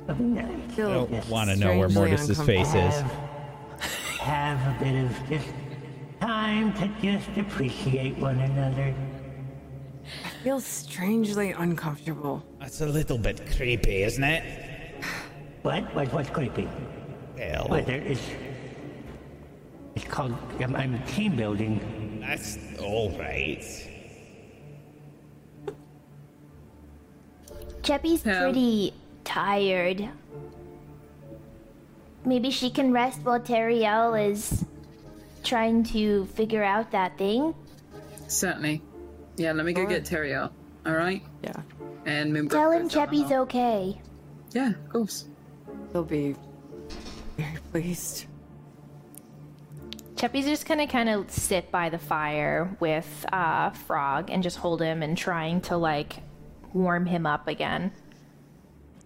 That'd 0.06 0.22
nice. 0.22 0.74
I 0.74 0.76
don't 0.76 1.30
want 1.30 1.50
to 1.50 1.56
know 1.56 1.78
where 1.78 1.90
strangely 1.90 2.10
Mortis's 2.12 2.42
face 2.42 2.68
is. 2.70 2.76
Have, 2.76 4.58
have 4.58 4.82
a 4.82 4.84
bit 4.84 5.06
of 5.06 5.30
just 5.30 5.48
time 6.20 6.74
to 6.74 6.88
just 7.02 7.30
appreciate 7.38 8.18
one 8.18 8.40
another. 8.40 8.94
I 10.26 10.30
feel 10.44 10.60
strangely 10.60 11.52
uncomfortable. 11.52 12.44
That's 12.60 12.82
a 12.82 12.86
little 12.86 13.18
bit 13.18 13.50
creepy, 13.56 14.04
isn't 14.04 14.24
it? 14.24 14.44
What? 15.62 15.84
What? 15.96 16.12
What's 16.12 16.30
creepy? 16.30 16.68
Hell, 17.38 17.68
What? 17.70 17.86
There 17.86 18.02
is. 18.02 18.20
It's 19.96 20.06
called. 20.06 20.36
I'm, 20.60 20.76
I'm 20.76 21.02
team 21.04 21.36
building. 21.38 21.80
That's 22.28 22.58
all 22.80 23.12
right. 23.18 23.64
Chubby's 27.84 28.26
Yeah. 28.26 28.42
pretty 28.42 28.94
tired. 29.24 30.10
Maybe 32.26 32.50
she 32.52 32.70
can 32.70 32.94
rest 32.94 33.20
while 33.24 33.40
Teriel 33.40 34.16
is 34.32 34.64
trying 35.44 35.84
to 35.86 36.26
figure 36.28 36.64
out 36.64 36.92
that 36.92 37.18
thing. 37.18 37.54
Certainly. 38.28 38.82
Yeah, 39.36 39.52
let 39.52 39.66
me 39.66 39.74
go 39.74 39.86
get 39.86 40.06
Terry 40.06 40.34
out. 40.34 40.54
All 40.86 40.94
right. 40.94 41.22
Yeah. 41.44 41.52
And 42.06 42.32
Moonbrook 42.34 42.52
Tell 42.52 42.72
him 42.72 42.84
goes 42.84 42.94
down 42.94 43.08
the 43.10 43.18
Chubby's 43.18 43.30
hall. 43.32 43.42
okay. 43.42 44.02
Yeah, 44.54 44.70
of 44.70 44.90
course. 44.90 45.26
He'll 45.92 46.04
be 46.04 46.36
very 47.38 47.58
pleased. 47.72 48.26
Cheppy's 50.24 50.46
just 50.46 50.66
gonna 50.66 50.88
kind 50.88 51.10
of 51.10 51.30
sit 51.30 51.70
by 51.70 51.90
the 51.90 51.98
fire 51.98 52.78
with 52.80 53.26
uh, 53.34 53.72
Frog 53.72 54.30
and 54.30 54.42
just 54.42 54.56
hold 54.56 54.82
him 54.82 55.04
and 55.04 55.18
trying 55.18 55.60
to 55.60 55.76
like 55.76 56.14
warm 56.72 57.06
him 57.06 57.26
up 57.26 57.50
again. 57.50 57.92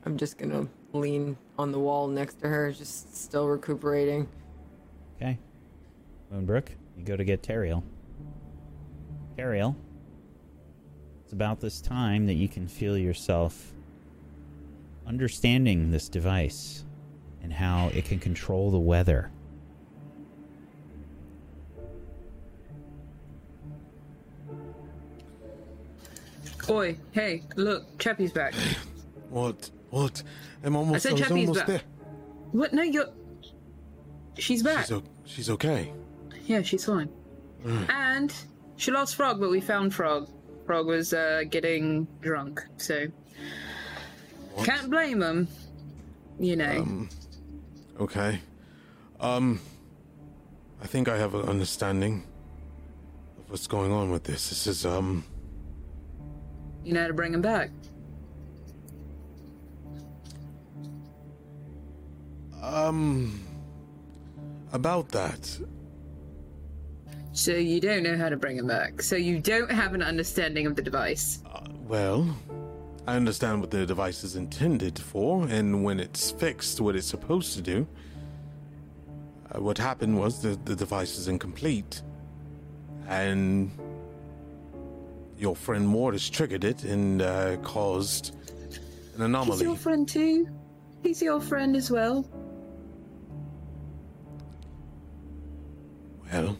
I'm 0.05 0.15
just 0.15 0.37
gonna 0.37 0.67
lean 0.93 1.35
on 1.57 1.71
the 1.71 1.79
wall 1.79 2.07
next 2.07 2.39
to 2.41 2.47
her, 2.47 2.71
just 2.71 3.17
still 3.17 3.47
recuperating. 3.47 4.27
Okay. 5.15 5.39
Moonbrook, 6.31 6.67
you 6.95 7.03
go 7.03 7.17
to 7.17 7.23
get 7.23 7.41
Teriel. 7.41 7.81
Teriel, 9.35 9.73
it's 11.23 11.33
about 11.33 11.59
this 11.59 11.81
time 11.81 12.27
that 12.27 12.35
you 12.35 12.47
can 12.47 12.67
feel 12.67 12.95
yourself 12.95 13.73
understanding 15.07 15.89
this 15.89 16.09
device 16.09 16.85
and 17.41 17.51
how 17.51 17.87
it 17.95 18.05
can 18.05 18.19
control 18.19 18.69
the 18.69 18.77
weather. 18.77 19.31
Oi, 26.69 26.97
hey, 27.11 27.43
look, 27.55 27.97
Chappie's 27.97 28.31
back. 28.31 28.53
What? 29.29 29.69
What? 29.89 30.21
I'm 30.63 30.75
almost. 30.75 31.03
said 31.03 31.13
I 31.13 31.15
Chappie's 31.17 31.47
almost 31.49 31.59
back. 31.59 31.67
there. 31.67 31.81
What? 32.51 32.73
No, 32.73 32.81
you're. 32.83 33.09
She's 34.37 34.63
back. 34.63 34.85
She's, 34.85 34.91
o- 34.91 35.03
she's 35.25 35.49
okay. 35.49 35.91
Yeah, 36.45 36.61
she's 36.61 36.85
fine. 36.85 37.09
And 37.89 38.33
she 38.77 38.91
lost 38.91 39.15
Frog, 39.15 39.39
but 39.39 39.49
we 39.49 39.59
found 39.59 39.93
Frog. 39.93 40.29
Frog 40.65 40.85
was 40.87 41.13
uh, 41.13 41.43
getting 41.49 42.07
drunk, 42.21 42.63
so 42.77 43.07
can't 44.63 44.89
blame 44.89 45.21
him. 45.21 45.47
You 46.39 46.55
know. 46.55 47.07
Okay. 47.99 48.39
Um. 49.19 49.59
I 50.81 50.85
think 50.85 51.09
I 51.09 51.17
have 51.17 51.33
an 51.33 51.41
understanding 51.49 52.23
of 53.39 53.49
what's 53.49 53.65
going 53.67 53.91
on 53.91 54.11
with 54.11 54.23
this. 54.23 54.49
This 54.49 54.67
is 54.67 54.85
um. 54.85 55.23
You 56.87 56.93
know 56.93 57.01
how 57.01 57.07
to 57.07 57.13
bring 57.13 57.33
him 57.33 57.41
back. 57.41 57.69
Um, 62.61 63.41
about 64.71 65.09
that, 65.09 65.59
So 67.33 67.51
you 67.51 67.81
don't 67.81 68.03
know 68.03 68.15
how 68.17 68.29
to 68.29 68.37
bring 68.37 68.55
him 68.57 68.67
back. 68.67 69.01
So 69.01 69.17
you 69.17 69.37
don't 69.39 69.69
have 69.69 69.95
an 69.95 70.01
understanding 70.01 70.65
of 70.65 70.77
the 70.77 70.81
device. 70.81 71.39
well, 71.89 72.25
I 73.05 73.17
understand 73.17 73.59
what 73.59 73.69
the 73.69 73.85
device 73.85 74.23
is 74.23 74.37
intended 74.37 74.97
for, 74.97 75.45
and 75.45 75.83
when 75.83 75.99
it's 75.99 76.31
fixed, 76.31 76.79
what 76.79 76.95
it's 76.95 77.07
supposed 77.07 77.53
to 77.55 77.61
do. 77.61 77.85
Uh, 79.53 79.61
what 79.61 79.77
happened 79.77 80.17
was 80.17 80.41
the, 80.41 80.57
the 80.63 80.75
device 80.75 81.17
is 81.17 81.27
incomplete, 81.27 82.01
and 83.09 83.71
your 85.37 85.55
friend 85.55 85.87
Mortis 85.87 86.29
triggered 86.29 86.63
it 86.63 86.83
and 86.83 87.21
uh, 87.21 87.57
caused 87.57 88.35
an 89.15 89.23
anomaly. 89.23 89.57
He's 89.57 89.61
your 89.61 89.75
friend 89.75 90.07
too. 90.07 90.47
He's 91.03 91.21
your 91.21 91.39
friend 91.39 91.75
as 91.75 91.91
well. 91.91 92.27
Well, 96.31 96.57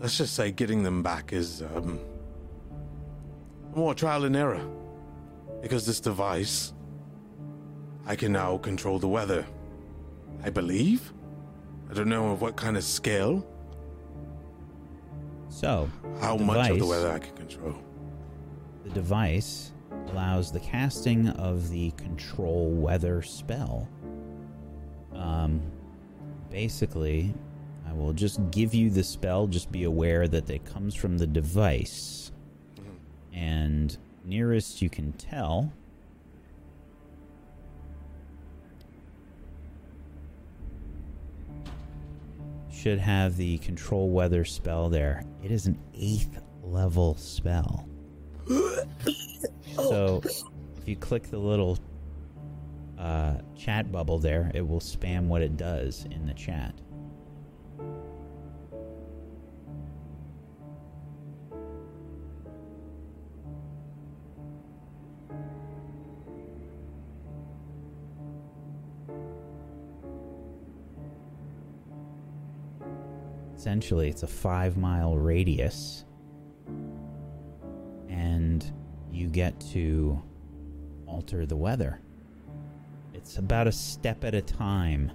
let's 0.00 0.16
just 0.16 0.34
say 0.34 0.50
getting 0.50 0.82
them 0.82 1.02
back 1.02 1.32
is 1.32 1.62
um, 1.62 1.98
more 3.74 3.94
trial 3.94 4.24
and 4.24 4.36
error. 4.36 4.64
Because 5.60 5.86
this 5.86 6.00
device, 6.00 6.72
I 8.06 8.16
can 8.16 8.32
now 8.32 8.58
control 8.58 8.98
the 8.98 9.08
weather. 9.08 9.46
I 10.42 10.50
believe? 10.50 11.12
I 11.90 11.94
don't 11.94 12.08
know 12.08 12.30
of 12.30 12.40
what 12.40 12.56
kind 12.56 12.76
of 12.76 12.82
scale, 12.82 13.46
So, 15.52 15.88
how 16.18 16.36
the 16.38 16.44
much 16.44 16.70
of 16.70 16.78
the 16.78 16.86
weather 16.86 17.12
I 17.12 17.18
can 17.18 17.36
control. 17.36 17.76
The 18.84 18.90
device 18.90 19.72
allows 20.08 20.50
the 20.50 20.60
casting 20.60 21.28
of 21.28 21.68
the 21.68 21.90
control 21.92 22.70
weather 22.70 23.20
spell. 23.20 23.86
Um, 25.14 25.60
basically, 26.50 27.34
I 27.86 27.92
will 27.92 28.14
just 28.14 28.40
give 28.50 28.74
you 28.74 28.88
the 28.88 29.04
spell. 29.04 29.46
Just 29.46 29.70
be 29.70 29.84
aware 29.84 30.26
that 30.26 30.48
it 30.48 30.64
comes 30.64 30.94
from 30.94 31.18
the 31.18 31.26
device, 31.26 32.32
and 33.32 33.96
nearest 34.24 34.80
you 34.80 34.88
can 34.88 35.12
tell. 35.12 35.70
Should 42.82 42.98
have 42.98 43.36
the 43.36 43.58
control 43.58 44.10
weather 44.10 44.44
spell 44.44 44.88
there. 44.88 45.22
It 45.40 45.52
is 45.52 45.66
an 45.66 45.78
eighth 45.94 46.42
level 46.64 47.14
spell. 47.14 47.88
So, 49.76 50.20
if 50.24 50.88
you 50.88 50.96
click 50.96 51.30
the 51.30 51.38
little 51.38 51.78
uh, 52.98 53.34
chat 53.56 53.92
bubble 53.92 54.18
there, 54.18 54.50
it 54.52 54.66
will 54.66 54.80
spam 54.80 55.28
what 55.28 55.42
it 55.42 55.56
does 55.56 56.06
in 56.10 56.26
the 56.26 56.34
chat. 56.34 56.74
Essentially, 73.62 74.08
it's 74.08 74.24
a 74.24 74.26
five 74.26 74.76
mile 74.76 75.16
radius 75.16 76.04
and 78.08 78.72
you 79.12 79.28
get 79.28 79.60
to 79.72 80.20
alter 81.06 81.46
the 81.46 81.54
weather. 81.54 82.00
It's 83.14 83.36
about 83.36 83.68
a 83.68 83.72
step 83.72 84.24
at 84.24 84.34
a 84.34 84.42
time. 84.42 85.12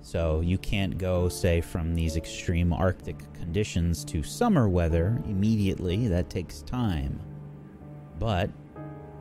So 0.00 0.40
you 0.40 0.56
can't 0.56 0.96
go, 0.96 1.28
say, 1.28 1.60
from 1.60 1.94
these 1.94 2.16
extreme 2.16 2.72
Arctic 2.72 3.18
conditions 3.34 4.02
to 4.06 4.22
summer 4.22 4.66
weather 4.66 5.22
immediately. 5.26 6.08
That 6.08 6.30
takes 6.30 6.62
time. 6.62 7.20
But 8.18 8.48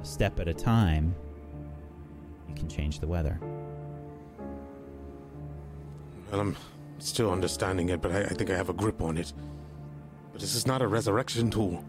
a 0.02 0.06
step 0.06 0.40
at 0.40 0.48
a 0.48 0.54
time, 0.54 1.14
you 2.48 2.56
can 2.56 2.70
change 2.70 3.02
the 3.02 3.08
weather. 3.08 3.38
Well, 6.32 6.40
I'm 6.40 6.56
still 7.00 7.32
understanding 7.32 7.90
it, 7.90 8.02
but 8.02 8.12
I, 8.12 8.22
I 8.22 8.30
think 8.30 8.50
I 8.50 8.56
have 8.56 8.70
a 8.70 8.74
grip 8.74 9.02
on 9.02 9.18
it. 9.18 9.34
But 10.32 10.42
this 10.42 10.56
is 10.56 10.68
not 10.68 10.82
a 10.82 10.88
resurrection 10.88 11.50
tool. 11.50 11.84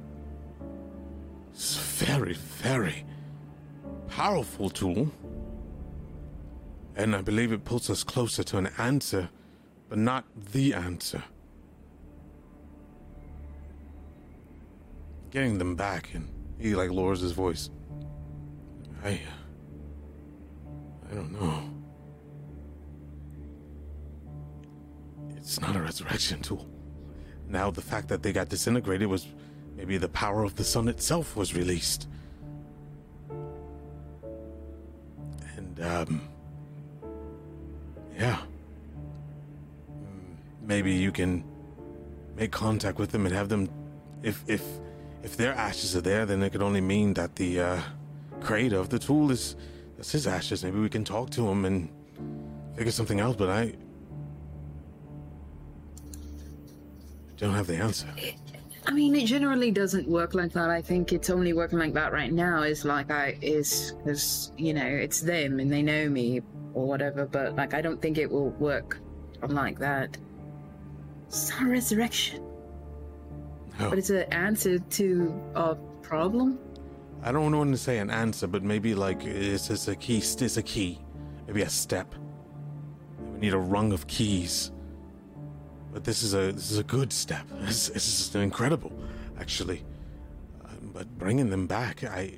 It's 1.52 1.76
a 1.76 2.04
very, 2.04 2.34
very 2.34 3.04
powerful 4.08 4.70
tool. 4.70 5.10
And 6.96 7.14
I 7.14 7.22
believe 7.22 7.52
it 7.52 7.64
pulls 7.64 7.90
us 7.90 8.04
closer 8.04 8.42
to 8.44 8.58
an 8.58 8.70
answer, 8.78 9.28
but 9.88 9.98
not 9.98 10.24
the 10.52 10.74
answer. 10.74 11.22
Getting 15.30 15.58
them 15.58 15.76
back, 15.76 16.14
and 16.14 16.28
he 16.58 16.74
like 16.74 16.90
lowers 16.90 17.20
his 17.20 17.32
voice. 17.32 17.70
I. 19.04 19.14
Uh, 19.14 19.16
I 21.10 21.14
don't 21.14 21.32
know. 21.32 21.75
It's 25.46 25.60
not 25.60 25.76
a 25.76 25.80
resurrection 25.80 26.42
tool. 26.42 26.66
Now, 27.48 27.70
the 27.70 27.80
fact 27.80 28.08
that 28.08 28.20
they 28.20 28.32
got 28.32 28.48
disintegrated 28.48 29.06
was 29.06 29.28
maybe 29.76 29.96
the 29.96 30.08
power 30.08 30.42
of 30.42 30.56
the 30.56 30.64
sun 30.64 30.88
itself 30.88 31.36
was 31.36 31.54
released. 31.54 32.08
And, 35.56 35.80
um. 35.80 36.28
Yeah. 38.18 38.38
Mm, 39.92 40.36
Maybe 40.66 40.92
you 40.92 41.12
can 41.12 41.44
make 42.36 42.50
contact 42.50 42.98
with 42.98 43.12
them 43.12 43.24
and 43.24 43.32
have 43.32 43.48
them. 43.48 43.68
If, 44.24 44.42
if, 44.48 44.64
if 45.22 45.36
their 45.36 45.52
ashes 45.52 45.94
are 45.94 46.00
there, 46.00 46.26
then 46.26 46.42
it 46.42 46.50
could 46.50 46.62
only 46.62 46.80
mean 46.80 47.14
that 47.14 47.36
the, 47.36 47.60
uh, 47.60 47.80
creator 48.40 48.78
of 48.78 48.88
the 48.88 48.98
tool 48.98 49.30
is. 49.30 49.54
That's 49.96 50.10
his 50.10 50.26
ashes. 50.26 50.64
Maybe 50.64 50.80
we 50.80 50.88
can 50.88 51.04
talk 51.04 51.30
to 51.30 51.48
him 51.48 51.64
and 51.64 51.88
figure 52.74 52.90
something 52.90 53.20
out, 53.20 53.38
but 53.38 53.48
I. 53.48 53.74
don't 57.36 57.54
have 57.54 57.66
the 57.66 57.76
answer. 57.76 58.06
I 58.88 58.92
mean, 58.92 59.16
it 59.16 59.26
generally 59.26 59.72
doesn't 59.72 60.08
work 60.08 60.34
like 60.34 60.52
that. 60.52 60.70
I 60.70 60.80
think 60.80 61.12
it's 61.12 61.28
only 61.28 61.52
working 61.52 61.78
like 61.78 61.92
that 61.94 62.12
right 62.12 62.32
now. 62.32 62.62
Is 62.62 62.84
like 62.84 63.10
I 63.10 63.36
is 63.40 63.94
because 63.98 64.52
you 64.56 64.74
know 64.74 64.86
it's 64.86 65.20
them 65.20 65.58
and 65.58 65.72
they 65.72 65.82
know 65.82 66.08
me 66.08 66.40
or 66.72 66.86
whatever. 66.86 67.26
But 67.26 67.56
like 67.56 67.74
I 67.74 67.80
don't 67.80 68.00
think 68.00 68.16
it 68.16 68.30
will 68.30 68.50
work 68.50 69.00
like 69.48 69.78
that. 69.80 70.16
It's 71.26 71.50
not 71.50 71.62
a 71.62 71.66
resurrection, 71.66 72.44
but 73.78 73.98
it's 73.98 74.10
an 74.10 74.32
answer 74.32 74.78
to 74.78 75.42
a 75.56 75.74
problem. 76.02 76.60
I 77.22 77.32
don't 77.32 77.56
want 77.56 77.72
to 77.72 77.78
say 77.78 77.98
an 77.98 78.10
answer, 78.10 78.46
but 78.46 78.62
maybe 78.62 78.94
like 78.94 79.24
it's 79.24 79.66
just 79.66 79.88
a 79.88 79.96
key. 79.96 80.18
It's 80.18 80.56
a 80.56 80.62
key, 80.62 81.00
maybe 81.48 81.62
a 81.62 81.68
step. 81.68 82.14
We 83.32 83.40
need 83.40 83.52
a 83.52 83.58
rung 83.58 83.92
of 83.92 84.06
keys. 84.06 84.70
But 85.96 86.04
this 86.04 86.22
is 86.22 86.34
a 86.34 86.52
this 86.52 86.70
is 86.70 86.76
a 86.76 86.82
good 86.82 87.10
step. 87.10 87.46
This, 87.62 87.88
this 87.88 88.06
is 88.06 88.34
incredible, 88.34 88.92
actually. 89.40 89.82
Uh, 90.62 90.68
but 90.92 91.06
bringing 91.16 91.48
them 91.48 91.66
back, 91.66 92.04
I. 92.04 92.32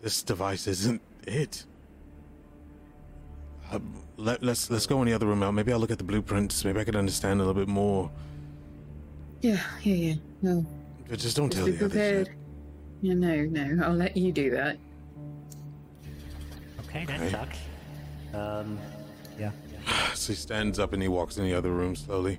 This 0.00 0.22
device 0.22 0.68
isn't 0.68 1.02
it. 1.26 1.66
Uh, 3.72 3.80
let, 4.16 4.44
let's 4.44 4.70
let's 4.70 4.86
go 4.86 5.02
in 5.02 5.08
the 5.08 5.12
other 5.12 5.26
room 5.26 5.42
out. 5.42 5.54
Maybe 5.54 5.72
I'll 5.72 5.80
look 5.80 5.90
at 5.90 5.98
the 5.98 6.04
blueprints. 6.04 6.64
Maybe 6.64 6.78
I 6.78 6.84
could 6.84 6.94
understand 6.94 7.40
a 7.40 7.44
little 7.44 7.60
bit 7.60 7.66
more. 7.66 8.08
Yeah, 9.40 9.58
yeah, 9.82 9.94
yeah. 9.94 10.14
No, 10.40 10.64
But 11.08 11.18
just 11.18 11.36
don't 11.36 11.50
just 11.50 11.58
tell 11.58 11.66
be 11.66 11.72
the 11.72 11.84
others. 11.86 11.90
prepared. 11.90 12.26
yet. 12.28 12.36
Yeah, 13.02 13.14
no, 13.14 13.42
no. 13.74 13.84
I'll 13.86 13.92
let 13.92 14.16
you 14.16 14.30
do 14.30 14.50
that. 14.50 14.78
Okay, 16.86 17.06
that 17.06 17.20
Okay. 17.22 17.30
sucks. 17.32 17.58
Um, 18.32 18.78
Yeah. 19.36 19.50
So 20.14 20.32
he 20.32 20.36
stands 20.36 20.78
up 20.78 20.92
and 20.92 21.00
he 21.02 21.08
walks 21.08 21.38
in 21.38 21.44
the 21.44 21.54
other 21.54 21.70
room 21.70 21.96
slowly. 21.96 22.38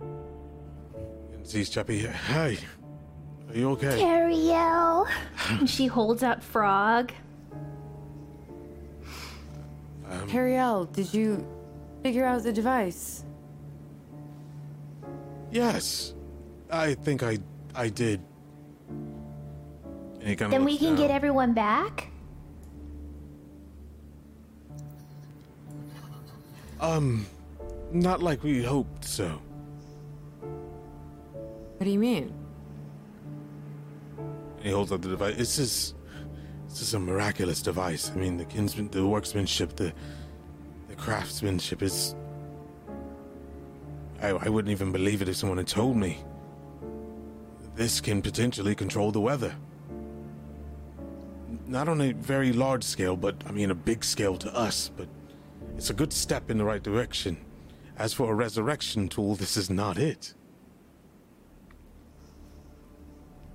And 0.00 1.46
sees 1.46 1.70
Cheppy. 1.70 2.10
Hey, 2.10 2.58
are 3.48 3.56
you 3.56 3.70
okay? 3.70 4.02
Ariel. 4.02 5.06
And 5.48 5.68
she 5.68 5.86
holds 5.86 6.22
up 6.22 6.42
Frog. 6.42 7.12
Um, 10.08 10.28
Teriel, 10.28 10.92
did 10.92 11.12
you 11.14 11.46
figure 12.02 12.24
out 12.24 12.42
the 12.42 12.52
device? 12.52 13.24
Yes, 15.50 16.14
I 16.70 16.94
think 16.94 17.22
I 17.22 17.38
I 17.74 17.88
did. 17.88 18.20
And 18.88 20.28
he 20.28 20.34
Then 20.34 20.64
we 20.64 20.72
looks 20.72 20.84
can 20.84 20.96
get 20.96 21.10
everyone 21.10 21.52
back? 21.52 22.11
Um, 26.82 27.26
not 27.92 28.24
like 28.24 28.42
we 28.42 28.64
hoped 28.64 29.04
so. 29.04 29.40
What 30.40 31.84
do 31.84 31.90
you 31.90 31.98
mean? 31.98 32.34
And 34.56 34.66
he 34.66 34.70
holds 34.70 34.90
up 34.90 35.00
the 35.00 35.08
device. 35.08 35.36
This 35.36 35.58
is 35.60 35.94
this 36.68 36.82
is 36.82 36.94
a 36.94 36.98
miraculous 36.98 37.62
device. 37.62 38.10
I 38.10 38.16
mean, 38.16 38.36
the 38.36 38.44
kinsman, 38.44 38.88
the 38.90 39.06
workmanship, 39.06 39.76
the 39.76 39.92
the 40.88 40.96
craftsmanship 40.96 41.82
is. 41.82 42.16
I, 44.20 44.30
I 44.30 44.48
wouldn't 44.48 44.72
even 44.72 44.90
believe 44.90 45.22
it 45.22 45.28
if 45.28 45.36
someone 45.36 45.58
had 45.58 45.68
told 45.68 45.96
me. 45.96 46.18
This 47.76 48.00
can 48.00 48.22
potentially 48.22 48.74
control 48.74 49.12
the 49.12 49.20
weather. 49.20 49.54
Not 51.68 51.88
on 51.88 52.00
a 52.00 52.12
very 52.12 52.52
large 52.52 52.82
scale, 52.82 53.16
but 53.16 53.36
I 53.46 53.52
mean 53.52 53.70
a 53.70 53.74
big 53.74 54.02
scale 54.04 54.36
to 54.38 54.52
us. 54.54 54.90
But 54.96 55.06
it's 55.76 55.90
a 55.90 55.94
good 55.94 56.12
step 56.12 56.50
in 56.50 56.58
the 56.58 56.64
right 56.64 56.82
direction. 56.82 57.36
As 57.98 58.12
for 58.12 58.30
a 58.30 58.34
resurrection 58.34 59.08
tool, 59.08 59.34
this 59.34 59.56
is 59.56 59.70
not 59.70 59.98
it. 59.98 60.34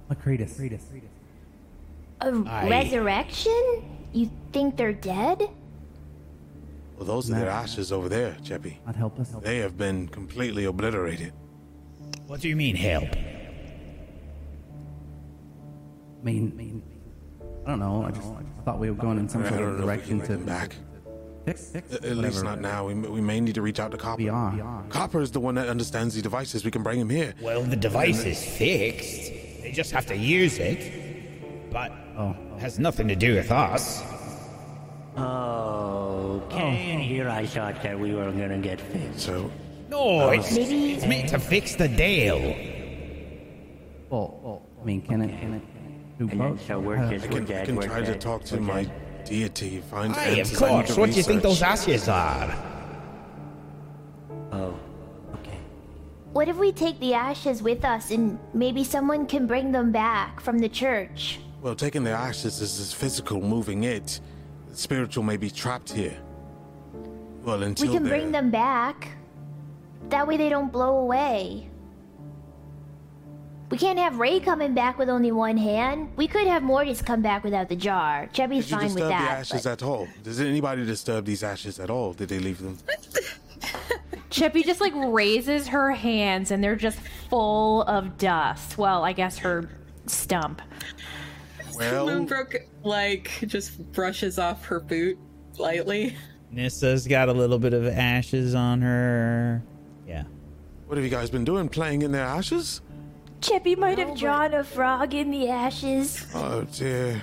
Macretus. 0.10 0.58
Macretus. 0.58 0.84
A 2.22 2.44
I- 2.48 2.70
resurrection? 2.70 3.84
You 4.14 4.30
think 4.52 4.78
they're 4.78 4.94
dead? 4.94 5.50
Well, 6.98 7.06
those 7.06 7.30
are 7.30 7.36
their 7.36 7.50
ashes 7.50 7.92
over 7.92 8.10
there, 8.10 8.36
Cheppy. 8.44 8.78
Not 8.86 8.96
help 8.96 9.20
us. 9.20 9.30
They 9.42 9.60
have 9.60 9.78
been 9.78 10.08
completely 10.08 10.66
obliterated. 10.66 11.34
What 12.26 12.42
do 12.42 12.50
you 12.50 12.56
mean, 12.56 12.76
help? 12.76 13.16
I 13.16 13.20
mean, 16.24 16.56
mean, 16.58 16.82
I 17.66 17.70
don't 17.70 17.80
know. 17.80 18.04
I 18.04 18.12
just 18.12 18.28
I 18.28 18.64
thought 18.66 18.80
we 18.80 18.90
were 18.90 18.96
going 18.96 19.20
in 19.20 19.30
some 19.30 19.44
sort 19.48 19.54
of 19.54 19.60
know 19.60 19.74
if 19.74 19.78
we 19.78 19.86
direction 19.86 20.20
to 20.22 20.28
bring 20.28 20.44
back. 20.46 20.76
Fix, 21.48 21.70
fix 21.72 21.94
At 21.94 22.06
at 22.06 22.18
least 22.18 22.44
not 22.44 22.60
now. 22.62 22.86
We, 22.88 22.94
we 22.94 23.22
may 23.22 23.40
need 23.40 23.56
to 23.56 23.62
reach 23.62 23.80
out 23.80 23.92
to 23.92 23.98
Copper. 23.98 24.22
We 24.22 24.30
are. 24.30 24.84
Copper 24.90 25.22
is 25.22 25.32
the 25.32 25.40
one 25.40 25.56
that 25.56 25.68
understands 25.70 26.16
the 26.16 26.22
devices. 26.22 26.64
We 26.66 26.72
can 26.72 26.84
bring 26.84 27.00
him 27.00 27.10
here. 27.10 27.34
Well, 27.42 27.64
the 27.64 27.76
device 27.76 28.24
is 28.26 28.44
fixed. 28.44 29.32
They 29.64 29.72
just 29.74 29.92
have 29.92 30.06
to 30.08 30.16
use 30.16 30.58
it. 30.60 31.72
But 31.72 31.92
Oh. 32.18 32.36
has 32.60 32.80
nothing 32.80 33.08
to 33.10 33.16
do 33.16 33.36
with 33.36 33.52
us. 33.52 34.02
Oh, 35.16 36.42
okay, 36.46 36.92
and 36.92 37.02
here 37.02 37.28
I 37.30 37.46
thought 37.46 37.82
that 37.84 38.00
we 38.00 38.14
were 38.14 38.32
gonna 38.32 38.60
get 38.60 38.80
fixed. 38.80 39.20
So, 39.22 39.52
No, 39.90 40.30
it's, 40.32 40.52
Maybe- 40.54 40.94
it's 40.94 41.06
meant 41.06 41.30
to 41.30 41.40
fix 41.40 41.76
the 41.76 41.88
Dale. 41.88 42.56
Well, 44.10 44.40
well, 44.44 44.62
I 44.82 44.86
mean, 44.86 45.02
can 45.02 45.22
it, 45.22 45.40
can 45.40 45.54
it 45.56 45.62
do 46.20 46.24
And 46.24 46.30
then 46.30 46.38
both? 46.38 46.66
so 46.68 46.80
we're 46.80 46.98
Uh, 46.98 47.10
just 47.10 47.26
I 47.26 47.30
we're 47.30 47.34
can, 47.36 47.44
I 47.44 47.48
dead. 47.48 47.66
can 47.66 47.76
we're 47.78 47.82
try 47.88 48.00
to 48.02 48.06
dead, 48.06 48.22
talk 48.22 48.44
to 48.46 48.56
we're 48.56 48.62
my 48.62 48.84
dead. 48.84 48.92
Deity, 49.28 49.82
find 49.92 50.14
Aye, 50.14 50.40
answers. 50.40 50.58
of 50.58 50.64
I 50.64 50.68
need 50.68 50.74
course. 50.86 50.96
to 50.96 51.00
What 51.02 51.10
do 51.12 51.16
you 51.18 51.24
think 51.24 51.42
those 51.44 51.62
ashes 51.62 52.08
are? 52.10 52.54
Oh, 54.52 54.74
okay. 55.36 55.58
What 56.34 56.48
if 56.48 56.58
we 56.58 56.72
take 56.72 57.00
the 57.00 57.14
ashes 57.14 57.62
with 57.62 57.84
us 57.86 58.12
and 58.12 58.40
maybe 58.54 58.84
someone 58.84 59.26
can 59.26 59.48
bring 59.48 59.72
them 59.72 59.92
back 59.92 60.40
from 60.40 60.60
the 60.60 60.70
church? 60.70 61.40
Well, 61.62 61.76
taking 61.76 62.04
the 62.04 62.12
ashes 62.12 62.62
is, 62.62 62.80
is 62.80 62.94
physical. 62.94 63.42
Moving 63.42 63.84
it, 63.84 64.20
spiritual 64.74 65.24
may 65.24 65.38
be 65.38 65.50
trapped 65.50 65.92
here. 65.92 66.18
Well, 67.44 67.64
until 67.64 67.88
We 67.88 67.94
can 67.94 68.04
they're- 68.04 68.12
bring 68.18 68.32
them 68.32 68.52
back. 68.52 69.10
That 70.10 70.28
way 70.28 70.38
they 70.38 70.50
don't 70.50 70.72
blow 70.72 70.98
away. 71.00 71.70
We 73.70 73.78
can't 73.78 74.00
have 74.00 74.18
Ray 74.18 74.40
coming 74.40 74.74
back 74.74 74.98
with 74.98 75.10
only 75.10 75.32
one 75.34 75.58
hand. 75.58 76.10
We 76.16 76.28
could 76.28 76.48
have 76.48 76.64
Mortis 76.64 77.02
come 77.02 77.22
back 77.22 77.44
without 77.44 77.68
the 77.68 77.76
jar. 77.76 78.30
Chubby's 78.32 78.66
Did 78.66 78.72
you 78.72 78.78
fine 78.78 78.94
with 78.94 79.04
that. 79.10 79.10
disturb 79.10 79.10
the 79.10 79.32
ashes 79.56 79.64
but- 79.64 79.72
at 79.72 79.84
all? 79.84 80.08
Does 80.24 80.40
anybody 80.40 80.86
disturb 80.86 81.26
these 81.26 81.44
ashes 81.44 81.80
at 81.80 81.90
all? 81.90 82.14
Did 82.14 82.30
they 82.30 82.40
leave 82.40 82.60
them? 82.62 82.78
Chippy 84.30 84.64
just 84.64 84.80
like 84.80 84.94
raises 84.96 85.68
her 85.68 85.92
hands 85.92 86.52
and 86.52 86.64
they're 86.64 86.76
just 86.76 87.00
full 87.30 87.84
of 87.84 88.18
dust. 88.18 88.78
Well, 88.78 89.04
I 89.04 89.12
guess 89.12 89.38
her 89.40 89.70
stump. 90.06 90.62
Well, 91.76 92.08
Moonbrook 92.08 92.56
like 92.84 93.32
just 93.48 93.92
brushes 93.92 94.40
off 94.40 94.66
her 94.66 94.80
boot 94.80 95.18
lightly. 95.58 96.16
Nissa's 96.52 97.06
got 97.08 97.28
a 97.30 97.34
little 97.34 97.60
bit 97.60 97.74
of 97.74 97.86
ashes 97.86 98.56
on 98.56 98.82
her. 98.82 99.62
Yeah. 100.08 100.24
what 100.86 100.98
have 100.98 101.04
you 101.04 101.12
guys 101.12 101.30
been 101.30 101.44
doing? 101.46 101.68
Playing 101.68 102.04
in 102.04 102.12
their 102.14 102.24
ashes? 102.24 102.82
Chippy 103.42 103.76
might 103.76 103.98
have 104.00 104.18
drawn 104.18 104.54
a 104.54 104.64
frog 104.64 105.14
in 105.14 105.30
the 105.32 105.50
ashes. 105.50 106.26
Oh 106.34 106.64
dear. 106.64 107.22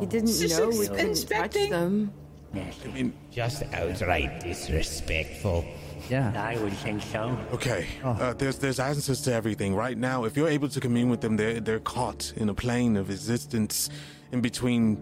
He 0.00 0.06
didn't 0.06 0.28
Just 0.28 0.58
know 0.58 0.68
we 0.68 0.76
ins- 0.76 0.88
couldn't 0.88 0.98
touch 0.98 1.08
inspecting. 1.08 1.70
them. 1.70 2.12
I 2.54 2.88
mean, 2.88 3.12
Just 3.30 3.62
outright 3.72 4.40
disrespectful. 4.42 5.64
Yeah. 6.10 6.32
I 6.36 6.58
would 6.58 6.72
think 6.74 7.00
so. 7.02 7.36
okay. 7.52 7.86
Uh, 8.02 8.32
there's 8.34 8.58
there's 8.58 8.80
answers 8.80 9.20
to 9.22 9.32
everything 9.32 9.74
right 9.74 9.96
now. 9.96 10.24
If 10.24 10.36
you're 10.36 10.48
able 10.48 10.68
to 10.68 10.80
commune 10.80 11.08
with 11.10 11.20
them, 11.20 11.36
they're 11.36 11.60
they're 11.60 11.80
caught 11.80 12.32
in 12.36 12.48
a 12.48 12.54
plane 12.54 12.96
of 12.96 13.08
existence, 13.10 13.88
in 14.32 14.40
between 14.40 14.98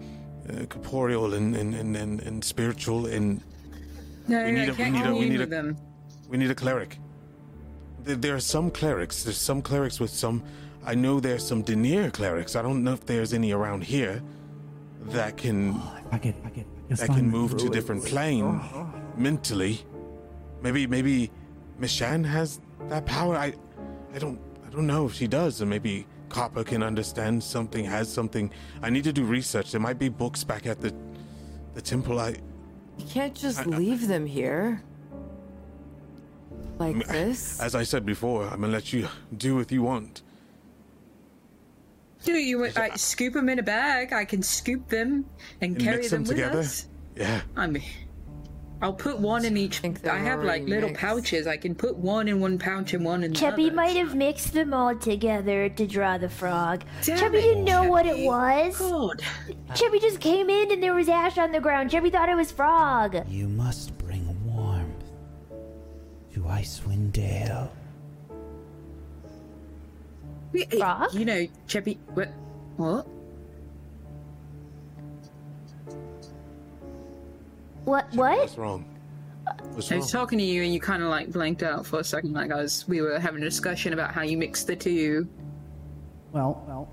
uh, 0.49 0.67
corporeal 0.67 1.35
and 1.35 1.57
and, 1.57 1.75
and, 1.75 1.97
and 1.97 2.21
and 2.23 2.45
spiritual. 2.45 3.07
And 3.07 3.41
No, 4.29 4.45
We 4.45 4.53
need 4.53 4.61
I 4.61 4.65
a- 4.65 4.71
we 4.71 4.77
can't 4.77 4.95
need 4.95 5.07
a- 5.07 5.15
we 5.15 5.29
need 5.29 5.41
a- 5.41 5.47
them. 5.47 5.77
we 6.29 6.37
need 6.39 6.51
a 6.51 6.55
cleric. 6.55 6.99
There, 8.05 8.17
there 8.17 8.35
are 8.35 8.41
some 8.41 8.71
clerics. 8.71 9.25
There's 9.25 9.37
some 9.37 9.63
clerics 9.63 10.01
with 10.01 10.11
some. 10.11 10.43
I 10.85 10.95
know 10.95 11.21
there's 11.21 11.47
some 11.47 11.63
Denier 11.63 12.11
clerics. 12.11 12.57
I 12.57 12.63
don't 12.63 12.83
know 12.83 12.93
if 12.93 13.05
there's 13.05 13.33
any 13.35 13.53
around 13.53 13.85
here 13.85 14.23
that 15.07 15.37
can 15.37 15.75
oh, 15.75 15.99
I 16.13 16.19
get, 16.19 16.35
I 16.45 16.51
get. 16.51 16.67
that 16.89 17.07
can 17.09 17.29
move 17.29 17.57
to 17.59 17.69
different 17.69 18.05
plane 18.05 18.61
mentally. 19.17 19.81
Maybe 20.63 20.87
maybe 20.87 21.31
Mishan 21.81 22.25
has 22.25 22.61
that 22.89 23.07
power. 23.07 23.37
I 23.37 23.55
I 24.15 24.19
don't 24.19 24.39
I 24.67 24.71
don't 24.71 24.87
know 24.87 25.07
if 25.07 25.15
she 25.15 25.27
does, 25.27 25.61
or 25.61 25.67
maybe 25.67 26.07
Copper 26.29 26.65
can 26.65 26.83
understand 26.83 27.43
something, 27.43 27.85
has 27.85 28.11
something. 28.13 28.51
I 28.83 28.91
need 28.91 29.05
to 29.05 29.13
do 29.13 29.25
research. 29.25 29.73
There 29.73 29.81
might 29.81 29.99
be 29.99 30.09
books 30.09 30.45
back 30.45 30.67
at 30.67 30.81
the 30.81 30.95
the 31.75 31.83
temple. 31.83 32.19
I 32.19 32.37
You 32.99 33.07
can't 33.07 33.35
just 33.35 33.67
leave 33.67 34.09
them 34.09 34.27
here. 34.27 34.83
Like 36.81 37.07
this. 37.09 37.61
as 37.61 37.75
I 37.75 37.83
said 37.85 38.05
before, 38.07 38.45
I'm 38.45 38.61
gonna 38.63 38.73
let 38.73 38.93
you 38.93 39.07
do 39.37 39.57
what 39.57 39.71
you 39.71 39.83
want. 39.83 40.23
Do 42.25 42.33
you 42.33 42.59
want 42.61 42.77
like 42.77 42.99
scoop 42.99 43.35
them 43.35 43.49
in 43.49 43.59
a 43.59 43.63
bag? 43.63 44.13
I 44.13 44.25
can 44.25 44.43
scoop 44.43 44.89
them 44.89 45.25
and, 45.61 45.73
And 45.75 45.79
carry 45.83 45.97
mix 45.99 46.11
them, 46.11 46.25
them 46.25 46.29
with 46.29 46.37
together? 46.39 46.59
us. 46.61 46.87
Yeah. 47.17 47.41
I 47.57 47.67
mean, 47.67 47.83
I'll 48.83 48.93
put 48.95 49.19
one 49.19 49.45
in 49.45 49.57
each. 49.59 49.79
think 49.79 50.01
they're 50.03 50.13
I 50.13 50.19
have 50.19 50.39
like 50.43 50.61
already 50.63 50.67
little 50.73 50.89
mixed. 50.91 51.03
pouches. 51.03 51.47
I 51.47 51.57
can 51.59 51.75
put 51.75 51.97
one 51.97 52.29
in 52.29 52.41
one 52.41 52.59
pouch 52.59 52.95
and 52.95 53.05
one 53.05 53.25
in 53.25 53.33
the 53.33 53.39
Chubby 53.39 53.67
other. 53.67 53.75
might 53.75 53.97
have 53.97 54.15
mixed 54.15 54.53
them 54.55 54.73
all 54.73 54.95
together 54.97 55.69
to 55.69 55.87
draw 55.87 56.17
the 56.19 56.29
frog. 56.31 56.85
Damn 57.03 57.19
Chubby 57.19 57.39
it, 57.39 57.43
didn't 57.43 57.65
know 57.65 57.85
what 57.85 58.07
it 58.07 58.25
was. 58.27 58.79
God. 58.79 59.23
Chubby 59.75 59.99
just 59.99 60.21
came 60.21 60.49
in 60.49 60.73
and 60.73 60.83
there 60.83 60.95
was 60.95 61.09
ash 61.11 61.37
on 61.37 61.53
the 61.53 61.61
ground. 61.61 61.91
Chubby 61.91 62.09
thought 62.11 62.29
it 62.31 62.37
was 62.37 62.51
frog. 62.51 63.17
You 63.29 63.49
must 63.49 63.93
bring 63.99 63.99
warmth 63.99 63.99
to 63.99 64.00
Icewind 66.51 67.13
Dale. 67.13 67.73
Wait, 70.53 70.73
hey, 70.73 70.79
eh, 70.79 70.81
Frog? 70.81 71.15
You 71.15 71.25
know, 71.25 71.47
Chubby. 71.69 71.99
What? 72.15 72.29
What? 72.77 73.07
What? 77.85 78.15
What? 78.15 78.39
What's 78.39 78.59
wrong? 78.59 78.85
What's 79.71 79.91
I 79.91 79.95
wrong? 79.95 80.01
was 80.03 80.11
talking 80.11 80.39
to 80.39 80.45
you 80.45 80.63
and 80.65 80.75
you 80.75 80.81
kind 80.81 81.03
of 81.03 81.09
like 81.09 81.31
blanked 81.31 81.63
out 81.63 81.87
for 81.87 82.01
a 82.01 82.05
second, 82.05 82.33
like 82.33 82.51
I 82.51 82.57
was. 82.57 82.87
We 82.89 83.01
were 83.01 83.19
having 83.19 83.43
a 83.43 83.45
discussion 83.45 83.93
about 83.93 84.13
how 84.13 84.23
you 84.23 84.37
mix 84.37 84.65
the 84.65 84.75
two. 84.75 85.29
Well, 86.33 86.65
well, 86.67 86.89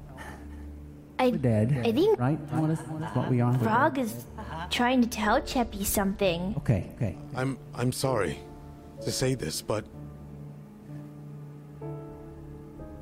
I, 1.20 1.30
we're 1.30 1.38
dead. 1.38 1.82
I 1.84 1.92
think 1.92 2.20
Right? 2.20 2.40
What 2.52 2.70
is, 2.70 2.80
that's 3.00 3.16
what 3.16 3.30
we 3.30 3.42
are. 3.42 3.52
We're 3.52 3.60
Frog 3.60 3.98
is 3.98 4.26
trying 4.70 5.02
to 5.02 5.08
tell 5.08 5.42
Cheppy 5.42 5.84
something. 5.84 6.54
Okay, 6.58 6.92
okay. 6.96 7.18
I'm 7.36 7.58
I'm 7.74 7.92
sorry 7.92 8.40
to 9.02 9.12
say 9.12 9.36
this, 9.36 9.62
but 9.62 9.86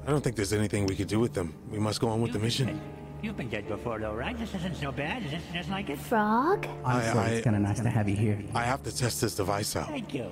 I 0.06 0.10
don't 0.12 0.24
think 0.24 0.36
there's 0.36 0.54
anything 0.54 0.86
we 0.86 0.96
could 0.96 1.08
do 1.08 1.20
with 1.20 1.34
them. 1.34 1.54
We 1.72 1.80
must 1.80 2.00
go 2.00 2.10
on 2.10 2.22
with 2.22 2.32
the 2.34 2.40
mission. 2.40 2.80
You've 3.22 3.38
been 3.38 3.50
dead 3.50 3.68
before, 3.68 3.98
though, 4.00 4.14
right? 4.14 4.38
This 4.38 4.54
isn't 4.54 4.76
so 4.76 4.92
bad. 4.92 5.24
Is 5.24 5.32
this 5.32 5.42
just 5.52 5.70
like 5.70 5.90
it? 5.90 5.98
Frog? 5.98 6.68
Honestly, 6.84 7.20
I- 7.20 7.28
it's 7.30 7.44
kind 7.44 7.56
of 7.56 7.62
nice 7.64 7.80
to 7.80 7.90
have 7.90 8.08
you 8.08 8.16
here. 8.16 8.40
I 8.54 8.64
have 8.64 8.84
to 8.84 8.96
test 8.96 9.22
this 9.22 9.36
device 9.36 9.76
out. 9.76 9.88
Thank 9.88 10.14
you. 10.14 10.30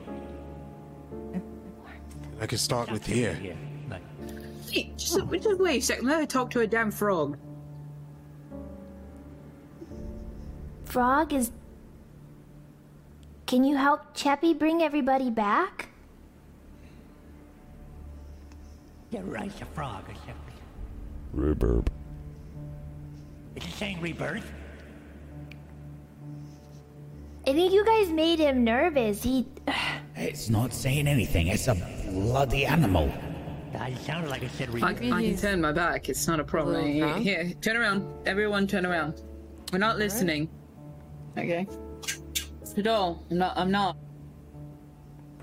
I 2.40 2.46
can 2.46 2.58
start 2.58 2.92
with 2.92 3.06
here. 3.06 3.34
Here, 3.36 3.58
look. 3.90 4.02
Hey, 4.70 4.92
just, 4.98 5.16
just 5.18 5.60
wait 5.60 5.78
a 5.78 5.82
second. 5.82 6.06
Let 6.08 6.20
her 6.20 6.26
talk 6.26 6.52
to 6.52 6.60
a 6.60 6.68
damn 6.68 6.92
frog. 6.92 7.38
Frog 10.86 11.34
is. 11.34 11.52
Can 13.54 13.64
you 13.64 13.78
help 13.78 14.16
Cheppy 14.16 14.58
bring 14.58 14.82
everybody 14.82 15.30
back? 15.30 15.90
Yeah, 19.12 19.20
right. 19.26 19.46
It's 19.46 19.62
a 19.62 19.66
frog. 19.66 20.06
It's 20.10 20.20
a... 20.22 21.38
Reverb. 21.38 21.86
Is 23.56 23.64
it 23.64 23.74
saying 23.74 24.02
rebirth? 24.02 24.52
I 27.46 27.54
think 27.54 27.72
you 27.72 27.86
guys 27.86 28.10
made 28.10 28.40
him 28.40 28.64
nervous. 28.64 29.22
He. 29.22 29.46
It's 30.16 30.50
not 30.50 30.74
saying 30.74 31.08
anything. 31.08 31.46
It's 31.46 31.68
a 31.68 31.76
bloody 32.10 32.66
animal. 32.66 33.14
I 33.78 33.94
sounded 33.94 34.32
like 34.32 34.44
I 34.44 34.48
said 34.48 34.70
I, 34.82 34.88
I 34.90 34.94
can 34.96 35.38
turn 35.38 35.62
my 35.62 35.72
back. 35.72 36.10
It's 36.10 36.28
not 36.28 36.40
a 36.40 36.44
problem. 36.44 36.74
little 36.74 37.20
Here, 37.20 37.44
here, 37.44 37.54
turn 37.62 37.78
around. 37.78 38.12
Everyone, 38.26 38.66
turn 38.66 38.88
around. 38.88 39.22
We're 39.72 39.78
not 39.78 40.00
listening. 40.00 40.50
Okay. 41.38 41.68
Fidel, 42.74 43.24
I'm 43.30 43.38
not. 43.38 43.58
I'm 43.58 43.72
not. 43.72 43.98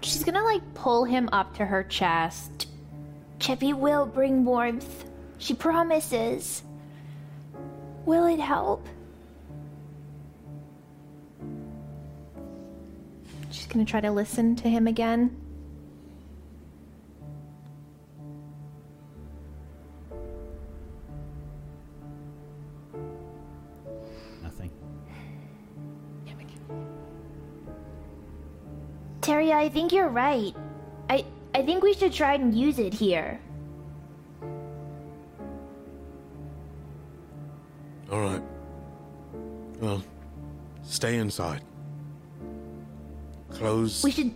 She's 0.02 0.24
gonna 0.24 0.42
like 0.42 0.62
pull 0.74 1.04
him 1.04 1.28
up 1.32 1.54
to 1.56 1.64
her 1.64 1.84
chest. 1.84 2.66
Cheppy 3.38 3.72
will 3.72 4.04
bring 4.04 4.44
warmth. 4.44 5.04
She 5.38 5.54
promises. 5.54 6.62
Will 8.04 8.26
it 8.26 8.40
help? 8.40 8.86
She's 13.50 13.66
gonna 13.66 13.84
try 13.84 14.00
to 14.00 14.10
listen 14.10 14.56
to 14.56 14.68
him 14.68 14.86
again. 14.86 15.39
Terry, 29.20 29.52
I 29.52 29.68
think 29.68 29.92
you're 29.92 30.08
right. 30.08 30.54
I 31.08 31.24
I 31.54 31.62
think 31.62 31.82
we 31.82 31.94
should 31.94 32.12
try 32.12 32.34
and 32.34 32.54
use 32.54 32.78
it 32.78 32.94
here. 32.94 33.38
All 38.10 38.20
right. 38.20 38.42
Well, 39.80 40.02
stay 40.82 41.16
inside. 41.16 41.62
Close. 43.50 44.02
We 44.04 44.10
should 44.10 44.32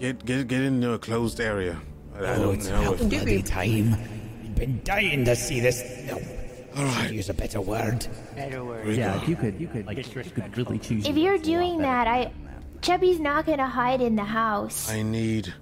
Get 0.00 0.24
get 0.24 0.48
get 0.48 0.62
into 0.62 0.92
a 0.92 0.98
closed 0.98 1.40
area. 1.40 1.80
I, 2.14 2.18
I 2.18 2.34
Oh, 2.36 2.42
don't 2.42 2.54
it's 2.54 2.68
know. 2.68 2.82
about 2.82 3.00
If, 3.00 3.08
bloody 3.10 3.42
time. 3.42 3.94
I've 3.94 4.54
been 4.56 4.80
dying 4.84 5.24
to 5.24 5.36
see 5.36 5.60
this. 5.60 5.82
No. 6.74 6.82
all 6.86 6.92
Should 7.02 7.10
use 7.12 7.28
a 7.28 7.34
better 7.34 7.60
word. 7.60 8.06
Better 8.34 8.64
word. 8.64 8.86
Yeah, 8.96 9.20
if 9.20 9.28
you 9.28 9.36
could, 9.36 9.60
you 9.60 9.68
could, 9.68 9.86
Like 9.86 9.98
you 9.98 10.22
could 10.22 10.56
really 10.56 10.78
choose. 10.78 11.06
if 11.06 11.16
you're 11.16 11.32
words 11.32 11.46
a 11.48 11.50
lot 11.52 11.58
doing 11.58 11.78
that, 11.78 12.06
I 12.06 12.24
than 12.24 12.44
that. 12.46 12.80
Cheppy's 12.82 13.20
not 13.20 13.46
gonna 13.46 13.68
hide 13.68 14.00
in 14.00 14.16
the 14.16 14.24
house. 14.24 14.90
I 14.90 15.02
need 15.02 15.52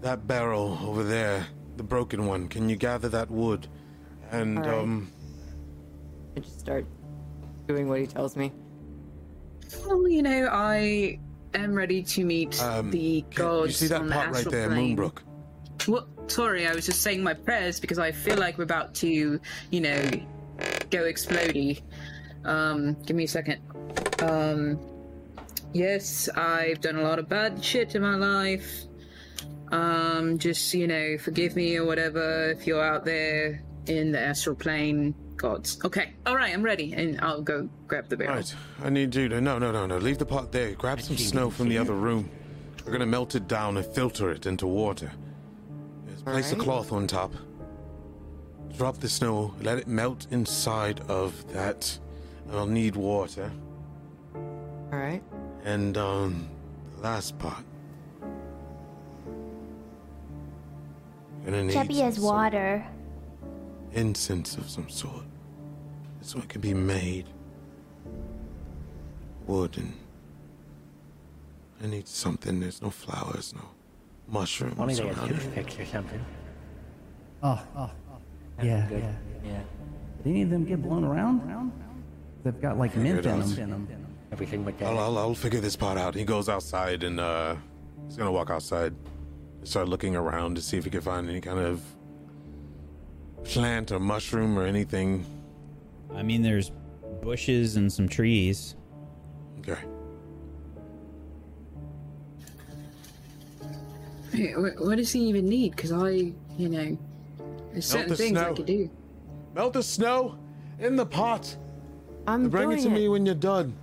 that 0.00 0.26
barrel 0.26 0.78
over 0.84 1.02
there, 1.04 1.46
the 1.76 1.82
broken 1.82 2.26
one. 2.26 2.48
Can 2.48 2.68
you 2.68 2.76
gather 2.76 3.08
that 3.08 3.30
wood? 3.30 3.66
And 4.30 4.58
All 4.58 4.64
right. 4.64 4.74
um, 4.78 5.10
I 6.36 6.40
just 6.40 6.60
start 6.60 6.86
doing 7.66 7.88
what 7.88 7.98
he 8.00 8.06
tells 8.06 8.36
me. 8.36 8.52
Well, 9.86 10.08
you 10.08 10.22
know, 10.22 10.48
I 10.50 11.18
am 11.54 11.74
ready 11.74 12.02
to 12.02 12.24
meet 12.24 12.62
um 12.62 12.90
the 12.90 13.22
can- 13.30 13.44
gods 13.44 13.68
you 13.68 13.72
see 13.72 13.86
that 13.88 14.00
on 14.02 14.06
the 14.08 14.12
pot 14.14 14.26
right 14.28 14.36
astral 14.36 14.52
there, 14.52 14.68
plane. 14.68 14.96
Moonbrook? 14.96 15.18
Well, 15.86 16.08
sorry, 16.26 16.66
I 16.66 16.74
was 16.74 16.86
just 16.86 17.02
saying 17.02 17.22
my 17.22 17.34
prayers 17.34 17.80
because 17.80 17.98
I 17.98 18.12
feel 18.12 18.36
like 18.36 18.58
we're 18.58 18.64
about 18.64 18.94
to, 18.96 19.40
you 19.70 19.80
know, 19.80 20.02
go 20.90 21.04
explodey. 21.04 21.82
Um, 22.44 22.94
give 23.04 23.16
me 23.16 23.24
a 23.24 23.28
second. 23.28 23.60
Um, 24.22 24.78
yes, 25.72 26.28
I've 26.30 26.80
done 26.80 26.96
a 26.96 27.02
lot 27.02 27.18
of 27.18 27.28
bad 27.28 27.62
shit 27.62 27.94
in 27.94 28.02
my 28.02 28.16
life. 28.16 28.84
Um, 29.70 30.38
just, 30.38 30.72
you 30.74 30.86
know, 30.86 31.18
forgive 31.18 31.54
me 31.54 31.76
or 31.76 31.84
whatever 31.84 32.50
if 32.50 32.66
you're 32.66 32.82
out 32.82 33.04
there 33.04 33.62
in 33.86 34.12
the 34.12 34.20
astral 34.20 34.56
plane. 34.56 35.14
Gods. 35.36 35.78
Okay, 35.84 36.14
alright, 36.26 36.52
I'm 36.52 36.64
ready, 36.64 36.94
and 36.94 37.20
I'll 37.20 37.42
go 37.42 37.68
grab 37.86 38.08
the 38.08 38.16
barrel. 38.16 38.34
Right. 38.34 38.54
I 38.82 38.90
need 38.90 39.14
you 39.14 39.28
to 39.28 39.40
no 39.40 39.56
no 39.56 39.70
no 39.70 39.86
no 39.86 39.96
leave 39.98 40.18
the 40.18 40.26
pot 40.26 40.50
there. 40.50 40.72
Grab 40.72 41.00
some 41.00 41.16
snow 41.16 41.48
from 41.48 41.68
the 41.68 41.78
other 41.78 41.92
room. 41.92 42.28
We're 42.84 42.90
gonna 42.90 43.06
melt 43.06 43.36
it 43.36 43.46
down 43.46 43.76
and 43.76 43.86
filter 43.86 44.32
it 44.32 44.46
into 44.46 44.66
water. 44.66 45.12
Just 46.18 46.26
place 46.26 46.52
a 46.52 46.56
cloth 46.56 46.90
on 46.90 47.06
top. 47.06 47.32
Drop 48.76 48.98
the 48.98 49.08
snow. 49.08 49.54
Let 49.62 49.78
it 49.78 49.86
melt 49.86 50.26
inside 50.32 51.00
of 51.08 51.46
that. 51.52 51.96
I'll 52.50 52.66
need 52.66 52.96
water. 52.96 53.52
All 54.34 54.98
right. 54.98 55.22
And 55.64 55.96
um, 55.96 56.48
the 56.96 57.02
last 57.02 57.38
pot. 57.38 57.62
Gonna 61.44 61.62
need 61.62 61.76
Cheppy 61.76 62.00
has 62.00 62.14
some 62.14 62.24
sort 62.24 62.24
of 62.24 62.24
water. 62.24 62.86
Incense 63.92 64.56
of 64.56 64.68
some 64.68 64.88
sort. 64.88 65.24
This 66.18 66.34
one 66.34 66.48
can 66.48 66.60
be 66.60 66.74
made. 66.74 67.26
Wood 69.46 69.78
and. 69.78 69.92
I 71.80 71.86
need 71.86 72.08
something. 72.08 72.58
There's 72.58 72.82
no 72.82 72.90
flowers, 72.90 73.54
no 73.54 73.77
mushrooms 74.28 74.78
Only 74.78 74.94
they 74.94 75.06
had 75.06 75.16
around. 75.18 75.28
toothpicks 75.28 75.78
or 75.78 75.84
something. 75.86 76.24
Oh, 77.42 77.62
oh, 77.76 77.90
yeah, 78.62 78.86
Good. 78.88 79.02
yeah. 79.02 79.12
Yeah. 79.44 79.60
Do 80.24 80.30
any 80.30 80.42
of 80.42 80.50
them 80.50 80.64
get 80.64 80.82
blown 80.82 81.04
around? 81.04 81.72
They've 82.44 82.60
got 82.60 82.78
like 82.78 82.96
mint 82.96 83.24
in 83.24 83.38
does. 83.40 83.56
them. 83.56 83.88
Everything 84.32 84.64
with 84.64 84.78
that. 84.78 84.88
I'll, 84.88 84.98
I'll, 84.98 85.18
I'll 85.18 85.34
figure 85.34 85.60
this 85.60 85.76
part 85.76 85.98
out. 85.98 86.14
He 86.14 86.24
goes 86.24 86.48
outside 86.48 87.02
and 87.02 87.18
uh, 87.20 87.56
he's 88.06 88.16
gonna 88.16 88.32
walk 88.32 88.50
outside 88.50 88.94
start 89.64 89.88
looking 89.88 90.16
around 90.16 90.54
to 90.56 90.62
see 90.62 90.76
if 90.78 90.84
he 90.84 90.90
can 90.90 91.00
find 91.00 91.28
any 91.28 91.40
kind 91.40 91.58
of 91.58 91.82
plant 93.44 93.92
or 93.92 94.00
mushroom 94.00 94.58
or 94.58 94.64
anything. 94.64 95.24
I 96.14 96.22
mean, 96.22 96.42
there's 96.42 96.70
bushes 97.22 97.76
and 97.76 97.92
some 97.92 98.08
trees. 98.08 98.76
Okay. 99.60 99.78
What 104.78 104.96
does 104.96 105.12
he 105.12 105.20
even 105.28 105.48
need? 105.48 105.74
Because 105.76 105.92
I, 105.92 106.32
you 106.56 106.68
know, 106.68 106.98
there's 107.72 107.86
certain 107.86 108.08
the 108.10 108.16
things 108.16 108.38
I 108.38 108.52
could 108.52 108.66
do. 108.66 108.90
Melt 109.54 109.72
the 109.72 109.82
snow 109.82 110.36
in 110.78 110.96
the 110.96 111.06
pot. 111.06 111.56
I'm 112.26 112.48
Bring 112.48 112.70
it 112.72 112.76
doing 112.80 112.84
to 112.84 112.90
me 112.90 113.08
when 113.08 113.24
you're 113.24 113.34
done. 113.34 113.74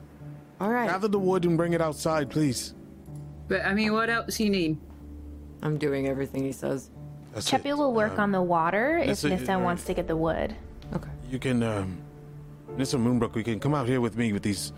All 0.62 0.70
right. 0.70 0.88
Gather 0.88 1.08
the 1.08 1.20
wood 1.20 1.46
and 1.46 1.58
bring 1.58 1.74
it 1.74 1.82
outside, 1.82 2.30
please. 2.30 2.74
But 3.48 3.66
I 3.66 3.74
mean, 3.74 3.94
what 3.94 4.10
else 4.10 4.40
you 4.40 4.50
need? 4.50 4.78
I'm 5.62 5.78
doing 5.78 6.08
everything 6.08 6.44
he 6.44 6.52
says. 6.52 6.92
That's 7.34 7.50
Cheppy 7.50 7.68
it. 7.70 7.78
will 7.78 7.94
work 7.94 8.14
Um, 8.14 8.20
on 8.20 8.32
the 8.32 8.42
water 8.42 8.98
if 9.00 9.08
that's 9.08 9.24
Nissa 9.24 9.52
alright. 9.54 9.66
wants 9.66 9.84
to 9.86 9.94
get 9.94 10.08
the 10.08 10.16
wood. 10.16 10.56
Okay. 10.94 11.10
You 11.30 11.40
can, 11.40 11.64
um, 11.64 11.98
Nissa 12.78 12.98
Moonbrook, 12.98 13.34
we 13.34 13.44
can 13.44 13.60
come 13.60 13.74
out 13.74 13.88
here 13.88 14.00
with 14.00 14.16
me 14.16 14.32
with 14.32 14.44
these. 14.44 14.72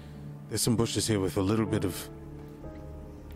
There's 0.50 0.62
some 0.62 0.76
bushes 0.78 1.06
here 1.06 1.20
with 1.20 1.38
a 1.38 1.42
little 1.42 1.66
bit 1.66 1.84
of. 1.84 2.10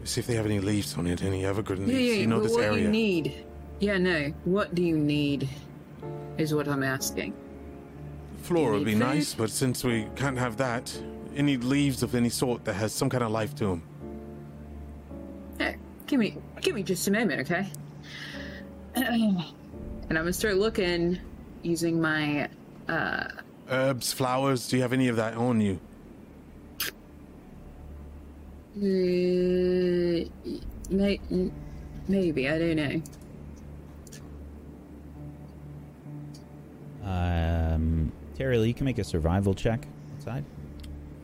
See 0.03 0.19
if 0.19 0.27
they 0.27 0.35
have 0.35 0.45
any 0.45 0.59
leaves 0.59 0.97
on 0.97 1.07
it, 1.07 1.21
any 1.23 1.45
evergreen 1.45 1.81
Yeah, 1.87 1.95
leaves. 1.95 2.15
yeah, 2.15 2.21
you 2.21 2.27
know 2.27 2.39
this 2.39 2.53
what 2.53 2.63
area. 2.63 2.83
you 2.83 2.87
need? 2.89 3.45
Yeah, 3.79 3.97
no. 3.97 4.33
What 4.45 4.73
do 4.75 4.81
you 4.83 4.97
need? 4.97 5.47
Is 6.37 6.53
what 6.53 6.67
I'm 6.67 6.83
asking. 6.83 7.33
Floor 8.41 8.71
You 8.71 8.77
would 8.79 8.85
be 8.85 8.93
food? 8.93 8.99
nice, 8.99 9.33
but 9.35 9.49
since 9.51 9.83
we 9.83 10.07
can't 10.15 10.37
have 10.37 10.57
that, 10.57 10.91
any 11.35 11.57
leaves 11.57 12.01
of 12.03 12.15
any 12.15 12.29
sort 12.29 12.65
that 12.65 12.73
has 12.73 12.91
some 12.93 13.09
kind 13.09 13.23
of 13.23 13.31
life 13.31 13.53
to 13.55 13.65
them. 13.65 13.83
Hey, 15.59 15.75
give 16.07 16.19
me, 16.19 16.37
give 16.61 16.73
me 16.75 16.81
just 16.83 17.07
a 17.07 17.11
moment, 17.11 17.41
okay? 17.41 17.67
and 18.95 19.43
I'm 20.09 20.15
gonna 20.15 20.33
start 20.33 20.57
looking 20.57 21.19
using 21.61 22.01
my. 22.01 22.49
uh 22.89 23.27
Herbs, 23.69 24.11
flowers, 24.11 24.67
do 24.67 24.75
you 24.77 24.81
have 24.81 24.91
any 24.93 25.07
of 25.07 25.15
that 25.15 25.35
on 25.35 25.61
you? 25.61 25.79
Uh, 28.77 30.29
may, 30.89 31.19
maybe 32.07 32.49
I 32.49 32.57
don't 32.59 32.75
know. 32.75 33.01
Um, 37.03 38.11
Terry 38.35 38.57
Lee, 38.57 38.67
you 38.69 38.73
can 38.73 38.85
make 38.85 38.99
a 38.99 39.03
survival 39.03 39.53
check 39.53 39.87
outside, 40.15 40.45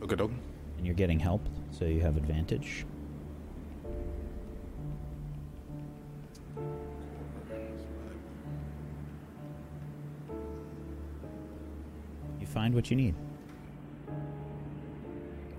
Okay, 0.02 0.16
dog. 0.16 0.32
and 0.76 0.86
you're 0.86 0.94
getting 0.94 1.18
help, 1.18 1.40
so 1.70 1.84
you 1.84 2.00
have 2.00 2.16
advantage. 2.16 2.84
You 12.40 12.46
find 12.46 12.74
what 12.74 12.90
you 12.90 12.96
need. 12.96 13.14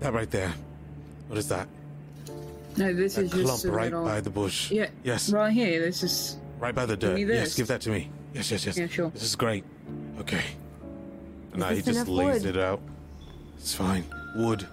That 0.00 0.12
right 0.12 0.30
there. 0.30 0.52
What 1.28 1.38
is 1.38 1.48
that? 1.48 1.68
No, 2.76 2.92
this 2.94 3.14
That 3.16 3.24
is 3.24 3.30
just 3.32 3.44
clump 3.44 3.64
a 3.64 3.70
right 3.76 3.90
little. 3.90 4.04
by 4.04 4.20
the 4.20 4.30
bush. 4.30 4.70
Yeah. 4.70 4.88
Yes. 5.04 5.30
Right 5.32 5.52
here. 5.52 5.80
This 5.80 6.02
is. 6.02 6.36
Right 6.58 6.74
by 6.74 6.86
the 6.86 6.96
Give 6.96 7.10
dirt. 7.10 7.14
me 7.16 7.24
Yes, 7.34 7.54
give 7.56 7.66
that 7.68 7.80
to 7.82 7.90
me. 7.90 8.10
Yes, 8.34 8.50
yes, 8.50 8.64
yes. 8.66 8.76
Yeah, 8.78 8.86
sure. 8.86 9.10
This 9.10 9.22
is 9.24 9.34
great. 9.36 9.64
Okay. 10.20 10.42
And 11.52 11.60
now 11.60 11.70
he 11.70 11.82
just 11.82 12.06
lays 12.06 12.44
wood? 12.44 12.56
it 12.56 12.62
out. 12.62 12.80
It's 13.56 13.74
fine. 13.74 14.04
Wood. 14.36 14.66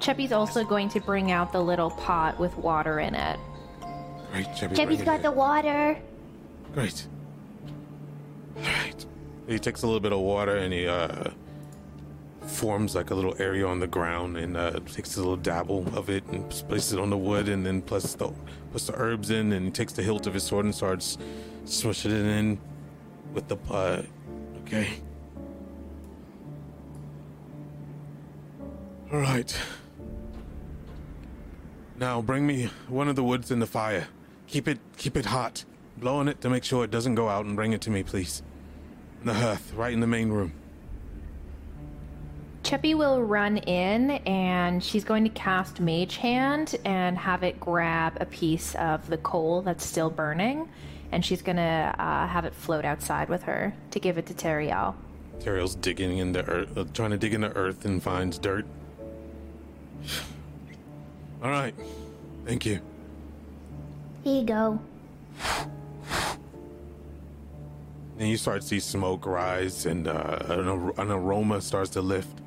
Cheppy's 0.00 0.32
also 0.32 0.64
going 0.64 0.88
to 0.90 1.00
bring 1.00 1.30
out 1.30 1.52
the 1.52 1.60
little 1.62 1.90
pot 1.90 2.38
with 2.40 2.56
water 2.56 3.00
in 3.00 3.14
it. 3.14 3.38
Great, 4.32 4.46
Chevy. 4.56 4.74
Cheppy's 4.74 5.02
got 5.02 5.22
the 5.22 5.30
water. 5.30 5.98
Great. 6.74 7.06
All 8.56 8.62
right. 8.62 9.06
He 9.46 9.58
takes 9.58 9.82
a 9.82 9.86
little 9.86 10.00
bit 10.00 10.12
of 10.12 10.20
water 10.20 10.56
and 10.56 10.72
he 10.72 10.86
uh 10.86 11.24
forms 12.60 12.94
like 12.94 13.10
a 13.10 13.14
little 13.14 13.34
area 13.38 13.66
on 13.66 13.80
the 13.80 13.86
ground 13.86 14.36
and 14.36 14.54
uh, 14.54 14.78
takes 14.92 15.16
a 15.16 15.18
little 15.18 15.34
dabble 15.34 15.86
of 15.96 16.10
it 16.10 16.22
and 16.26 16.50
places 16.68 16.92
it 16.92 16.98
on 16.98 17.08
the 17.08 17.16
wood 17.16 17.48
and 17.48 17.64
then 17.64 17.80
plus 17.80 18.12
the 18.14 18.30
puts 18.70 18.86
the 18.86 18.92
herbs 18.96 19.30
in 19.30 19.52
and 19.52 19.74
takes 19.74 19.94
the 19.94 20.02
hilt 20.02 20.26
of 20.26 20.34
his 20.34 20.42
sword 20.42 20.66
and 20.66 20.74
starts 20.74 21.16
swishing 21.64 22.10
it 22.10 22.26
in 22.26 22.60
with 23.32 23.48
the 23.48 23.56
uh, 23.70 24.02
okay. 24.60 24.90
All 29.10 29.20
right. 29.20 29.58
Now 31.98 32.20
bring 32.20 32.46
me 32.46 32.68
one 32.88 33.08
of 33.08 33.16
the 33.16 33.24
woods 33.24 33.50
in 33.50 33.58
the 33.58 33.66
fire. 33.66 34.08
Keep 34.48 34.68
it 34.68 34.78
keep 34.98 35.16
it 35.16 35.24
hot. 35.24 35.64
Blow 35.96 36.16
on 36.16 36.28
it 36.28 36.42
to 36.42 36.50
make 36.50 36.64
sure 36.64 36.84
it 36.84 36.90
doesn't 36.90 37.14
go 37.14 37.30
out 37.30 37.46
and 37.46 37.56
bring 37.56 37.72
it 37.72 37.80
to 37.82 37.90
me, 37.90 38.02
please. 38.02 38.42
The 39.24 39.32
hearth, 39.32 39.72
right 39.74 39.94
in 39.94 40.00
the 40.00 40.06
main 40.06 40.28
room. 40.28 40.52
Cheppy 42.70 42.94
will 42.94 43.20
run 43.20 43.56
in 43.56 44.12
and 44.26 44.80
she's 44.84 45.02
going 45.02 45.24
to 45.24 45.30
cast 45.30 45.80
Mage 45.80 46.18
Hand 46.18 46.76
and 46.84 47.18
have 47.18 47.42
it 47.42 47.58
grab 47.58 48.16
a 48.20 48.26
piece 48.26 48.76
of 48.76 49.10
the 49.10 49.16
coal 49.16 49.60
that's 49.60 49.84
still 49.84 50.08
burning. 50.08 50.68
And 51.10 51.24
she's 51.24 51.42
going 51.42 51.56
to 51.56 51.92
uh, 51.98 52.28
have 52.28 52.44
it 52.44 52.54
float 52.54 52.84
outside 52.84 53.28
with 53.28 53.42
her 53.42 53.74
to 53.90 53.98
give 53.98 54.18
it 54.18 54.26
to 54.26 54.34
Teriel. 54.34 54.94
Teriel's 55.40 55.74
digging 55.74 56.18
in 56.18 56.30
the 56.30 56.48
earth, 56.48 56.78
uh, 56.78 56.84
trying 56.94 57.10
to 57.10 57.18
dig 57.18 57.34
in 57.34 57.40
the 57.40 57.52
earth 57.56 57.84
and 57.86 58.00
finds 58.00 58.38
dirt. 58.38 58.64
All 61.42 61.50
right. 61.50 61.74
Thank 62.46 62.66
you. 62.66 62.80
Here 64.22 64.42
you 64.42 64.46
go. 64.46 64.78
Then 68.16 68.28
you 68.28 68.36
start 68.36 68.60
to 68.60 68.68
see 68.68 68.78
smoke 68.78 69.26
rise 69.26 69.86
and 69.86 70.06
uh, 70.06 70.38
an, 70.50 70.68
ar- 70.68 71.00
an 71.00 71.10
aroma 71.10 71.60
starts 71.60 71.90
to 71.90 72.00
lift. 72.00 72.39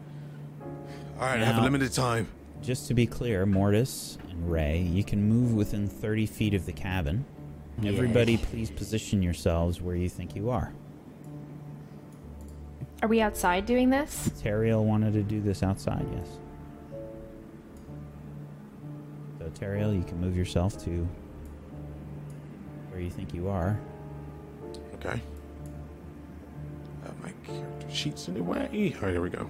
All 1.23 1.29
right, 1.29 1.39
I 1.39 1.45
have 1.45 1.57
a 1.57 1.61
limited 1.61 1.93
time. 1.93 2.27
Just 2.61 2.89
to 2.89 2.93
be 2.93 3.07
clear, 3.07 3.45
Mortis 3.45 4.17
and 4.29 4.51
Ray, 4.51 4.79
you 4.79 5.05
can 5.05 5.23
move 5.23 5.53
within 5.53 5.87
30 5.87 6.25
feet 6.25 6.53
of 6.53 6.65
the 6.65 6.73
cabin. 6.73 7.23
Everybody, 7.81 8.35
please 8.35 8.69
position 8.69 9.23
yourselves 9.23 9.79
where 9.79 9.95
you 9.95 10.09
think 10.09 10.35
you 10.35 10.49
are. 10.49 10.73
Are 13.01 13.07
we 13.07 13.21
outside 13.21 13.65
doing 13.65 13.89
this? 13.89 14.31
Teriel 14.43 14.83
wanted 14.83 15.13
to 15.13 15.23
do 15.23 15.39
this 15.39 15.63
outside, 15.63 16.05
yes. 16.13 16.27
So, 19.39 19.45
Teriel, 19.51 19.95
you 19.95 20.03
can 20.03 20.19
move 20.19 20.35
yourself 20.35 20.77
to 20.83 21.07
where 22.89 22.99
you 22.99 23.09
think 23.09 23.33
you 23.33 23.47
are. 23.47 23.79
Okay. 24.95 25.21
Uh, 27.05 27.11
my 27.23 27.31
character 27.45 27.89
sheet's 27.89 28.27
in 28.27 28.33
the 28.33 28.43
way. 28.43 28.57
All 28.59 29.03
right, 29.03 29.11
here 29.13 29.21
we 29.21 29.29
go. 29.29 29.47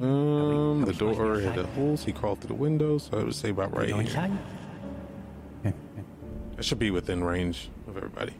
Um, 0.00 0.84
the 0.84 0.92
door 0.92 1.40
had 1.40 1.58
a 1.58 1.66
hole, 1.68 1.96
he 1.96 2.12
crawled 2.12 2.40
through 2.40 2.48
the 2.48 2.54
window, 2.54 2.98
so 2.98 3.18
I 3.18 3.24
would 3.24 3.34
say 3.34 3.50
about 3.50 3.74
right 3.76 3.88
here. 3.88 4.00
inside. 4.00 4.30
Okay, 5.60 5.68
okay. 5.68 6.04
I 6.58 6.62
should 6.62 6.78
be 6.78 6.90
within 6.90 7.24
range 7.24 7.70
of 7.88 7.96
everybody. 7.96 8.34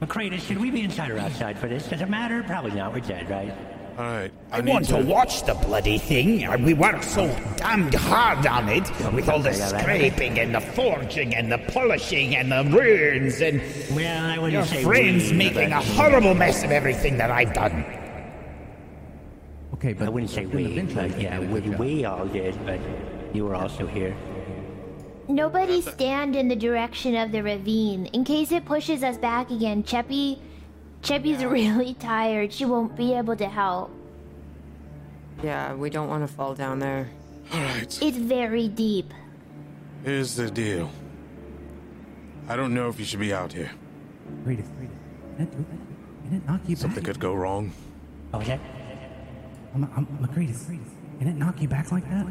Macretus, 0.00 0.40
should 0.46 0.58
we 0.58 0.70
be 0.70 0.82
inside 0.82 1.10
or 1.10 1.18
outside 1.18 1.58
for 1.58 1.66
this? 1.66 1.88
Does 1.88 2.02
it 2.02 2.08
matter? 2.08 2.42
Probably 2.44 2.72
not. 2.72 2.92
We're 2.92 3.00
dead, 3.00 3.28
right? 3.28 3.52
All 3.98 4.04
right. 4.04 4.30
I 4.52 4.60
need 4.60 4.70
want 4.70 4.84
to 4.88 4.98
watch 4.98 5.42
the 5.42 5.54
bloody 5.54 5.98
thing. 5.98 6.48
We 6.64 6.72
worked 6.72 7.02
so 7.02 7.26
damned 7.56 7.94
hard 7.94 8.46
on 8.46 8.68
it 8.68 8.88
with 9.12 9.28
all 9.28 9.40
the 9.40 9.52
scraping 9.52 10.38
and 10.38 10.54
the 10.54 10.60
forging 10.60 11.34
and 11.34 11.50
the 11.50 11.58
polishing 11.58 12.36
and 12.36 12.52
the 12.52 12.62
runes 12.70 13.40
and 13.40 13.60
Well, 13.96 14.24
I 14.24 14.38
wouldn't 14.38 14.52
your 14.52 14.64
say 14.66 14.84
friends 14.84 15.32
making 15.32 15.72
a 15.72 15.80
horrible 15.80 16.34
mess 16.34 16.62
of 16.62 16.70
everything 16.70 17.16
that 17.16 17.32
I've 17.32 17.52
done. 17.52 17.84
Okay, 19.78 19.92
but 19.92 20.06
I 20.06 20.10
wouldn't 20.10 20.30
say 20.30 20.44
then 20.44 20.56
we, 20.56 20.64
eventually 20.66 21.08
but 21.08 21.20
yeah, 21.20 21.38
we, 21.38 21.60
we 21.60 22.04
all 22.04 22.26
did, 22.26 22.54
but 22.66 22.80
you 23.32 23.44
were 23.44 23.54
also 23.54 23.86
here. 23.86 24.16
Nobody 25.28 25.80
stand 25.82 26.34
in 26.34 26.48
the 26.48 26.56
direction 26.56 27.14
of 27.14 27.30
the 27.30 27.42
ravine 27.42 28.06
in 28.06 28.24
case 28.24 28.50
it 28.50 28.64
pushes 28.64 29.04
us 29.04 29.16
back 29.18 29.52
again. 29.52 29.84
Cheppy, 29.84 30.40
Cheppy's 31.02 31.44
really 31.44 31.94
tired. 32.00 32.52
She 32.52 32.64
won't 32.64 32.96
be 32.96 33.14
able 33.14 33.36
to 33.36 33.48
help. 33.48 33.92
Yeah, 35.44 35.74
we 35.74 35.90
don't 35.90 36.08
want 36.08 36.26
to 36.26 36.34
fall 36.34 36.54
down 36.54 36.80
there. 36.80 37.08
All 37.52 37.60
right. 37.60 38.02
It's 38.02 38.16
very 38.16 38.66
deep. 38.66 39.14
Here's 40.02 40.34
the 40.34 40.50
deal. 40.50 40.90
I 42.48 42.56
don't 42.56 42.74
know 42.74 42.88
if 42.88 42.98
you 42.98 43.04
should 43.04 43.20
be 43.20 43.32
out 43.32 43.52
here. 43.52 43.70
Read 44.42 44.58
it, 44.58 44.64
read 44.80 44.90
it. 44.90 45.36
Can 45.36 45.46
it. 45.46 45.50
Can 46.28 46.36
it 46.36 46.46
knock 46.46 46.60
you 46.66 46.74
Something 46.74 47.04
back? 47.04 47.12
could 47.12 47.20
go 47.20 47.34
wrong. 47.34 47.70
Oh, 48.34 48.40
yeah? 48.40 48.58
I'm, 49.74 49.84
I'm, 49.96 50.06
Macretus, 50.20 50.66
can 51.18 51.28
it 51.28 51.36
knock 51.36 51.60
you 51.60 51.68
back 51.68 51.92
like 51.92 52.08
that? 52.10 52.26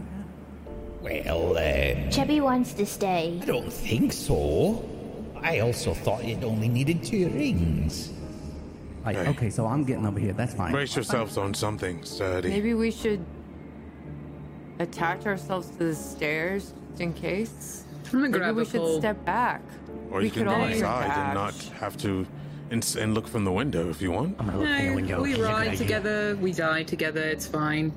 Well, 1.02 1.52
um, 1.52 2.10
Cheppy 2.10 2.42
wants 2.42 2.74
to 2.74 2.86
stay. 2.86 3.40
I 3.42 3.46
don't 3.46 3.72
think 3.72 4.12
so. 4.14 4.84
I 5.42 5.60
also 5.60 5.94
thought 5.94 6.26
you'd 6.26 6.44
only 6.44 6.68
needed 6.68 7.04
two 7.04 7.30
rings. 7.30 8.12
Like, 9.06 9.16
Okay. 9.18 9.30
okay, 9.30 9.50
so 9.50 9.68
I'm 9.68 9.84
getting 9.84 10.06
over 10.06 10.20
here. 10.20 10.34
That's 10.34 10.54
fine. 10.54 10.72
Brace 10.72 10.96
yourselves 10.96 11.38
on 11.38 11.54
something 11.54 12.04
sturdy. 12.04 12.50
Maybe 12.50 12.74
we 12.74 12.92
should 12.92 13.24
attach 14.80 15.26
ourselves 15.26 15.70
to 15.72 15.78
the 15.78 15.96
stairs 15.96 16.74
just 16.98 17.02
in 17.02 17.14
case. 17.14 17.84
Maybe 18.12 18.52
we 18.52 18.66
should 18.66 18.98
step 18.98 19.24
back. 19.26 19.62
Or 20.12 20.20
we 20.20 20.26
you 20.26 20.32
can 20.32 20.44
could 20.44 20.50
go 20.50 20.56
all 20.56 20.68
inside 20.68 21.12
and 21.12 21.34
not 21.34 21.54
have 21.80 21.96
to 21.98 22.26
and, 22.70 22.96
and 23.00 23.14
look 23.14 23.28
from 23.28 23.44
the 23.46 23.52
window 23.52 23.90
if 23.90 24.02
you 24.02 24.12
want. 24.12 24.36
I'm 24.40 24.46
gonna 24.48 24.58
look 24.60 24.68
through 24.68 24.78
the 24.78 24.90
No, 24.90 24.96
window. 24.96 25.22
we 25.22 25.32
It's 25.32 25.40
a 25.40 25.44
ride 25.44 25.68
idea. 25.70 25.78
together, 25.78 26.36
we 26.42 26.52
die 26.54 26.84
together, 26.84 27.22
it's 27.24 27.48
fine. 27.48 27.92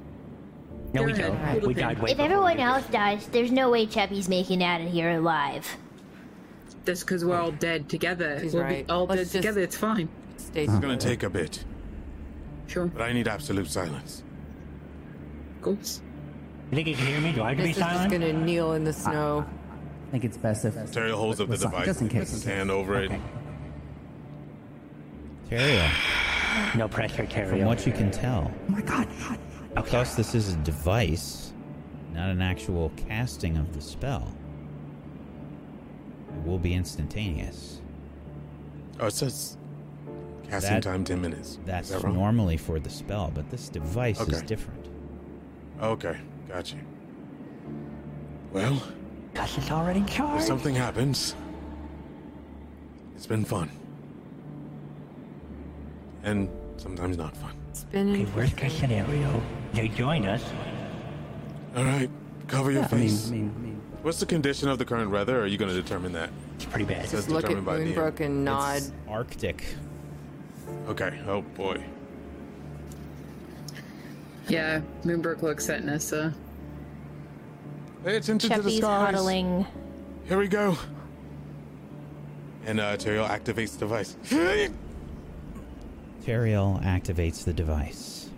No, 0.93 1.03
we 1.05 1.13
Go 1.13 1.19
ahead, 1.19 1.33
don't. 1.33 1.53
pull 1.53 1.61
the 1.61 1.67
We 1.69 1.75
pin. 1.75 1.83
died 1.85 1.99
way 2.03 2.11
If 2.11 2.19
everyone 2.19 2.59
you. 2.59 2.65
else 2.65 2.85
dies, 2.87 3.27
there's 3.29 3.53
no 3.53 3.71
way 3.71 3.87
Cheppy's 3.87 4.29
making 4.29 4.61
it 4.61 4.65
out 4.65 4.81
of 4.81 4.91
here 4.93 5.11
alive. 5.11 5.67
That's 6.85 7.01
because 7.01 7.25
we're 7.25 7.39
all 7.39 7.53
dead 7.53 7.89
together. 7.89 8.39
She's 8.41 8.55
we'll 8.55 8.63
right. 8.65 8.87
be 8.87 8.93
all 8.93 9.07
Let's 9.07 9.31
dead 9.33 9.43
together, 9.43 9.61
it's 9.61 9.77
fine. 9.77 10.09
Stay 10.39 10.65
It's 10.65 10.79
gonna 10.79 10.97
take 10.97 11.23
a 11.23 11.31
bit, 11.31 11.65
Sure, 12.67 12.87
but 12.87 13.03
I 13.03 13.13
need 13.13 13.29
absolute 13.29 13.69
silence. 13.69 14.23
of 15.57 15.63
course. 15.63 16.01
You 16.71 16.77
think 16.77 16.89
you 16.89 16.95
can 16.95 17.07
hear 17.07 17.21
me? 17.21 17.33
Do 17.33 17.43
I 17.43 17.49
have 17.51 17.57
to 17.59 17.63
This 17.63 17.67
be 17.67 17.71
is 17.73 17.77
just 17.77 17.91
silent? 17.91 18.13
gonna 18.13 18.33
kneel 18.33 18.73
in 18.73 18.85
the 18.85 18.93
snow. 18.93 19.45
I 20.09 20.11
think 20.11 20.25
it's 20.25 20.37
best 20.39 20.65
if. 20.65 20.93
Terry 20.93 21.11
holds 21.11 21.41
up 21.41 21.49
the 21.49 21.55
Just- 21.55 21.63
device, 21.65 21.87
Just 21.87 22.01
in 22.01 22.09
case. 22.09 22.31
his 22.31 22.45
hand 22.45 22.71
over 22.71 22.99
it. 23.01 23.13
Okay. 25.53 25.91
No 26.77 26.87
pressure, 26.89 27.27
Carrier. 27.27 27.49
from 27.51 27.65
what 27.65 27.85
you 27.87 27.93
can 27.93 28.11
tell, 28.11 28.51
Oh 28.69 28.71
my 28.73 28.81
god. 28.83 29.09
because 29.75 30.15
this 30.17 30.35
is 30.35 30.55
a 30.55 30.57
device, 30.59 31.53
not 32.13 32.31
an 32.31 32.41
actual 32.41 32.91
casting 32.97 33.57
of 33.57 33.73
the 33.73 33.81
spell, 33.81 34.33
it 36.37 36.47
will 36.47 36.59
be 36.59 36.75
instantaneous. 36.75 37.81
Oh, 39.01 39.07
it 39.07 39.13
says 39.13 39.57
casting 40.49 40.75
That- 40.75 40.83
time 40.85 41.05
ten 41.05 41.21
minutes. 41.21 41.59
That's 41.65 41.91
that 41.91 42.05
normally 42.05 42.57
for 42.57 42.79
the 42.79 42.91
spell, 42.91 43.33
but 43.35 43.51
this 43.51 43.69
device 43.69 44.21
is 44.21 44.43
different. 44.43 44.87
Okay, 45.83 46.17
got 46.49 46.73
you. 46.73 46.79
Well, 48.53 48.83
Gus 49.35 49.59
is 49.59 49.71
already 49.71 50.05
if 50.09 50.43
something 50.43 50.75
happens, 50.75 51.35
it's 53.17 53.27
been 53.27 53.45
fun, 53.45 53.71
and 56.23 56.49
sometimes 56.77 57.17
not 57.17 57.37
fun. 57.37 57.53
It's 57.71 57.85
been 57.85 58.13
Okay, 58.13 58.25
worst 58.37 58.57
case 58.57 58.73
scenario, 58.75 59.43
they 59.73 59.89
join 59.89 60.27
us. 60.27 60.45
All 61.77 61.85
right, 61.85 62.11
cover 62.49 62.71
your 62.71 62.83
Yeah, 62.83 62.89
I 62.91 62.95
mean, 62.95 63.09
face. 63.09 63.29
I 63.29 63.31
mean, 63.33 63.55
I 63.57 63.61
mean, 63.61 63.83
What's 64.03 64.19
the 64.19 64.27
condition 64.27 64.69
of 64.69 64.79
the 64.79 64.85
current 64.85 65.11
weather? 65.11 65.41
Are 65.43 65.47
you 65.47 65.59
going 65.59 65.75
to 65.75 65.81
determine 65.81 66.13
that? 66.13 66.31
It's 66.57 66.65
pretty 66.65 66.87
bad. 66.87 67.07
Says 67.07 67.29
look 67.29 67.45
at 67.45 67.51
determined 67.51 67.67
by 67.67 67.79
DM. 67.81 67.95
Moonbrook 67.95 68.21
and 68.21 68.45
nod. 68.45 68.79
It's 68.79 68.93
Arctic. 69.09 69.63
Okay. 70.89 71.21
Oh 71.27 71.43
boy. 71.43 71.83
Yeah, 74.49 74.81
Moonbrook 75.05 75.43
looks 75.43 75.69
at 75.69 75.85
Nissa. 75.85 76.35
Pay 78.05 78.17
attention 78.17 78.51
to 78.51 78.63
the 78.63 78.71
Cheppy's 78.71 78.79
skies. 78.79 79.15
huddling. 79.15 79.67
Here 80.27 80.39
we 80.39 80.49
go. 80.49 80.77
And 82.65 82.81
uh, 82.81 82.97
Teriel 82.97 83.29
activates 83.29 83.73
the 83.75 83.81
device. 83.81 84.17
Teriel 86.25 86.83
activates 86.85 87.45
the 87.45 87.53
device. 87.53 88.29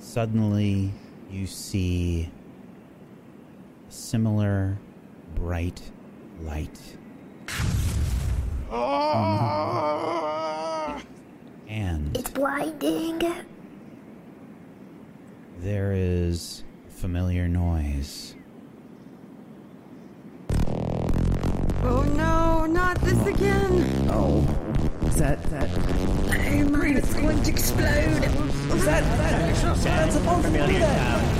Suddenly, 0.00 0.92
you 1.30 1.46
see 1.46 2.30
a 3.88 3.92
similar 3.92 4.78
bright 5.34 5.80
light. 6.40 6.80
Ah! 9.30 11.00
And 11.68 12.16
It's 12.16 12.30
blinding. 12.30 13.20
there 15.60 15.92
is 15.92 16.64
a 16.88 16.90
familiar 16.92 17.46
noise. 17.48 18.34
Oh 21.82 22.02
no, 22.16 22.64
not 22.66 22.98
this 23.02 23.26
again. 23.26 24.08
Oh, 24.10 24.40
is 25.08 25.16
that 25.16 25.42
that? 25.44 25.70
Oh 25.70 26.64
my, 26.70 26.88
it's 26.88 27.14
going 27.14 27.42
to 27.42 27.50
explode. 27.50 28.24
Is 28.74 28.84
that 28.84 29.02
that? 29.18 29.56
That's 29.84 30.14
supposed 30.14 30.44
to 30.44 30.50
be 30.50 30.58
that. 30.78 31.38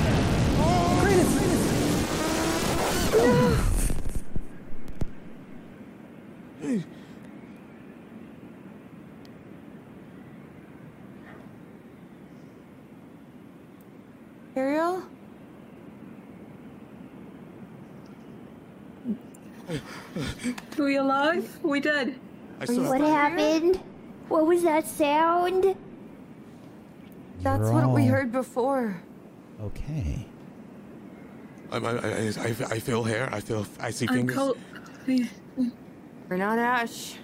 Ariel? 14.56 15.02
Are 20.78 20.84
we 20.84 20.96
alive? 20.96 21.58
We 21.62 21.80
dead? 21.80 22.18
I 22.60 22.64
still 22.64 22.88
What 22.88 23.00
happened? 23.00 23.80
What 24.28 24.46
was 24.46 24.62
that 24.62 24.86
sound? 24.86 25.76
That's 27.40 27.60
You're 27.60 27.72
what 27.72 27.90
we 27.90 28.06
heard 28.06 28.32
before. 28.32 29.00
Okay. 29.62 30.26
I'm, 31.70 31.84
I, 31.84 31.90
I, 31.90 32.32
I, 32.36 32.48
I 32.70 32.78
feel 32.80 33.04
hair. 33.04 33.28
I 33.32 33.40
feel. 33.40 33.66
I 33.80 33.90
see 33.90 34.06
I'm 34.08 34.14
fingers. 34.14 34.36
cold. 34.36 34.58
Yeah. 35.06 35.26
We're 36.28 36.36
not 36.36 36.58
Ash. 36.58 37.14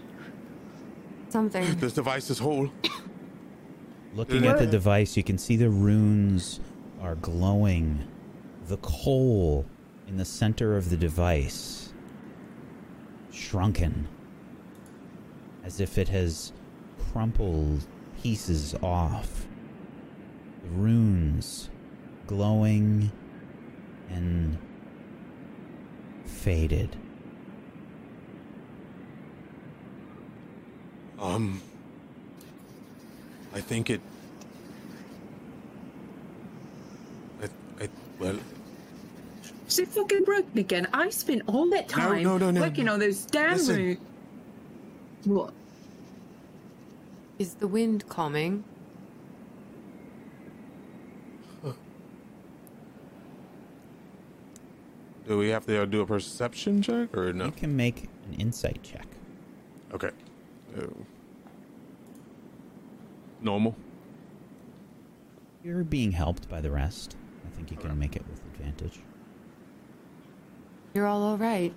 Something. 1.28 1.76
This 1.78 1.92
device 1.94 2.30
is 2.30 2.38
whole. 2.38 2.70
Looking 4.14 4.46
at 4.46 4.58
the 4.58 4.66
device, 4.66 5.16
you 5.16 5.24
can 5.24 5.38
see 5.38 5.56
the 5.56 5.68
runes 5.68 6.60
are 7.02 7.16
glowing. 7.16 8.06
The 8.68 8.76
coal 8.78 9.66
in 10.06 10.16
the 10.16 10.24
center 10.24 10.76
of 10.76 10.90
the 10.90 10.96
device 10.96 11.92
shrunken 13.32 14.06
as 15.64 15.80
if 15.80 15.98
it 15.98 16.08
has 16.08 16.52
crumpled 17.12 17.86
pieces 18.22 18.74
off. 18.82 19.46
The 20.62 20.68
runes 20.70 21.70
glowing 22.26 23.10
and 24.10 24.56
faded. 26.24 26.96
Um. 31.18 31.60
I 33.54 33.60
think 33.60 33.88
it. 33.88 34.00
I, 37.40 37.84
I, 37.84 37.88
well, 38.18 38.36
Is 39.68 39.78
it 39.78 39.88
fucking 39.88 40.24
broken 40.24 40.58
again? 40.58 40.88
I 40.92 41.08
spent 41.10 41.42
all 41.46 41.70
that 41.70 41.88
No, 41.90 41.94
time 41.96 42.22
no, 42.24 42.36
no, 42.38 42.50
no, 42.50 42.60
working 42.62 42.86
no. 42.86 42.94
on 42.94 42.98
those 42.98 43.24
damn 43.26 43.52
Listen. 43.52 43.76
roots. 43.76 44.00
What? 45.24 45.52
Is 47.38 47.54
the 47.54 47.66
wind 47.66 48.08
calming? 48.08 48.64
do 55.26 55.38
we 55.38 55.48
have 55.48 55.64
to 55.66 55.86
do 55.86 56.02
a 56.02 56.06
perception 56.06 56.82
check 56.82 57.16
or 57.16 57.32
no? 57.32 57.46
You 57.46 57.52
can 57.52 57.74
make 57.74 58.08
an 58.26 58.34
insight 58.38 58.82
check. 58.82 59.06
Okay. 59.94 60.10
Uh, 60.76 60.82
normal. 63.40 63.74
You're 65.64 65.84
being 65.84 66.12
helped 66.12 66.48
by 66.50 66.60
the 66.60 66.70
rest. 66.70 67.16
I 67.46 67.50
think 67.56 67.70
you 67.70 67.78
can 67.78 67.98
make 67.98 68.16
it 68.16 68.22
with 68.28 68.40
advantage. 68.54 69.00
You're 70.92 71.06
all 71.06 71.22
alright. 71.22 71.72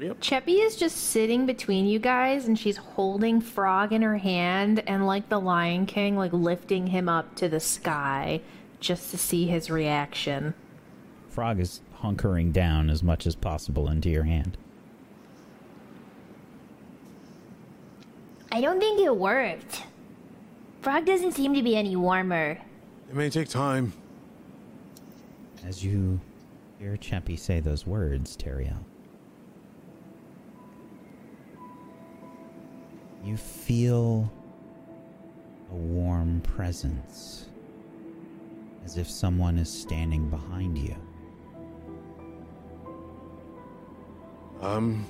Yep. 0.00 0.20
Cheppy 0.20 0.64
is 0.64 0.76
just 0.76 0.96
sitting 0.96 1.46
between 1.46 1.86
you 1.86 1.98
guys 1.98 2.48
and 2.48 2.58
she's 2.58 2.76
holding 2.76 3.40
Frog 3.40 3.92
in 3.92 4.02
her 4.02 4.18
hand 4.18 4.82
and 4.88 5.06
like 5.06 5.28
the 5.28 5.40
Lion 5.40 5.86
King, 5.86 6.16
like 6.16 6.32
lifting 6.32 6.88
him 6.88 7.08
up 7.08 7.34
to 7.36 7.48
the 7.48 7.60
sky 7.60 8.40
just 8.80 9.10
to 9.12 9.18
see 9.18 9.46
his 9.46 9.70
reaction. 9.70 10.54
Frog 11.28 11.60
is 11.60 11.80
hunkering 12.02 12.52
down 12.52 12.90
as 12.90 13.02
much 13.02 13.26
as 13.26 13.34
possible 13.34 13.88
into 13.88 14.10
your 14.10 14.24
hand. 14.24 14.58
I 18.52 18.60
don't 18.60 18.78
think 18.78 19.00
it 19.00 19.16
worked. 19.16 19.84
Frog 20.80 21.06
doesn't 21.06 21.32
seem 21.32 21.54
to 21.54 21.62
be 21.62 21.76
any 21.76 21.96
warmer. 21.96 22.58
It 23.08 23.14
may 23.14 23.30
take 23.30 23.48
time. 23.48 23.92
As 25.64 25.82
you 25.84 26.20
hear 26.78 26.96
Cheppy 26.96 27.38
say 27.38 27.60
those 27.60 27.86
words, 27.86 28.36
Teriel, 28.36 28.84
you 33.24 33.36
feel 33.36 34.30
a 35.70 35.74
warm 35.74 36.40
presence, 36.42 37.48
as 38.84 38.98
if 38.98 39.10
someone 39.10 39.58
is 39.58 39.72
standing 39.72 40.28
behind 40.28 40.78
you. 40.78 40.96
Um. 44.60 45.06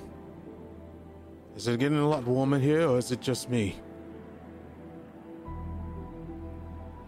Is 1.56 1.68
it 1.68 1.78
getting 1.78 1.98
a 1.98 2.08
lot 2.08 2.24
warmer 2.24 2.58
here, 2.58 2.88
or 2.88 2.98
is 2.98 3.12
it 3.12 3.20
just 3.20 3.48
me? 3.48 3.76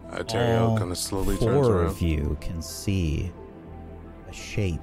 Uh, 0.09 0.23
Teriel 0.23 0.69
All 0.69 0.77
kind 0.77 0.89
of 0.89 0.97
slowly 0.97 1.35
turns 1.37 1.65
four 1.65 1.79
around. 1.79 1.85
of 1.87 2.01
you 2.01 2.37
can 2.39 2.61
see 2.61 3.29
a 4.29 4.33
shape 4.33 4.79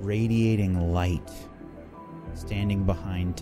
radiating 0.00 0.94
light 0.94 1.30
standing 2.32 2.84
behind 2.84 3.36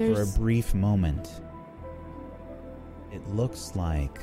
Teriel. 0.00 0.14
For 0.16 0.22
a 0.22 0.26
brief 0.38 0.74
moment, 0.74 1.42
it 3.12 3.26
looks 3.28 3.76
like 3.76 4.18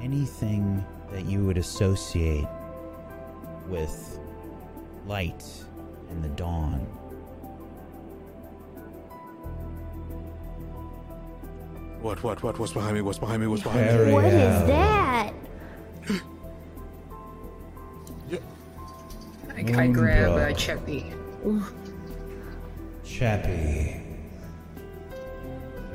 anything 0.00 0.84
that 1.12 1.24
you 1.26 1.44
would 1.44 1.58
associate 1.58 2.48
with 3.68 4.18
light 5.06 5.44
and 6.10 6.24
the 6.24 6.30
dawn. 6.30 6.80
What? 12.00 12.24
What? 12.24 12.42
What? 12.42 12.58
What's 12.58 12.72
behind 12.72 12.96
me? 12.96 13.02
What's 13.02 13.20
behind 13.20 13.40
me? 13.40 13.46
What's 13.46 13.62
behind 13.62 14.06
me? 14.06 14.12
What 14.12 14.24
is 14.24 14.66
that? 14.66 15.32
I, 19.56 19.82
I 19.84 19.86
grab 19.86 20.30
uh, 20.30 20.72
Umbra. 20.72 21.21
Cheppy. 23.04 24.00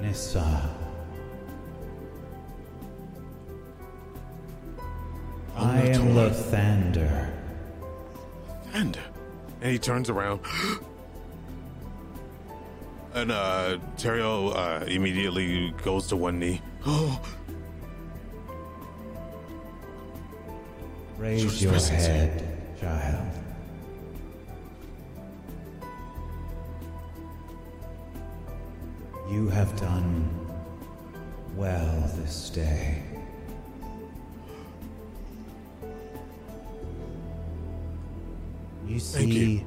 Nissa. 0.02 0.70
I 5.56 5.82
am 5.82 6.14
Lathander. 6.14 7.32
And 8.74 8.98
and 9.62 9.72
he 9.72 9.80
turns 9.80 10.10
around. 10.10 10.42
and 13.14 13.32
uh 13.32 13.78
Teriel 13.98 14.56
uh 14.56 14.86
immediately 14.86 15.74
goes 15.84 16.08
to 16.08 16.16
one 16.16 16.40
knee. 16.40 16.62
Oh, 16.86 17.20
Raise 21.18 21.64
your 21.64 21.72
listen 21.72 21.96
to 21.98 22.02
me. 22.02 22.08
head, 22.08 22.78
child. 22.80 23.37
You 29.30 29.50
have 29.50 29.76
done 29.80 30.30
well 31.56 32.12
this 32.16 32.50
day. 32.50 33.04
You 38.88 39.00
see 39.00 39.26
you. 39.26 39.66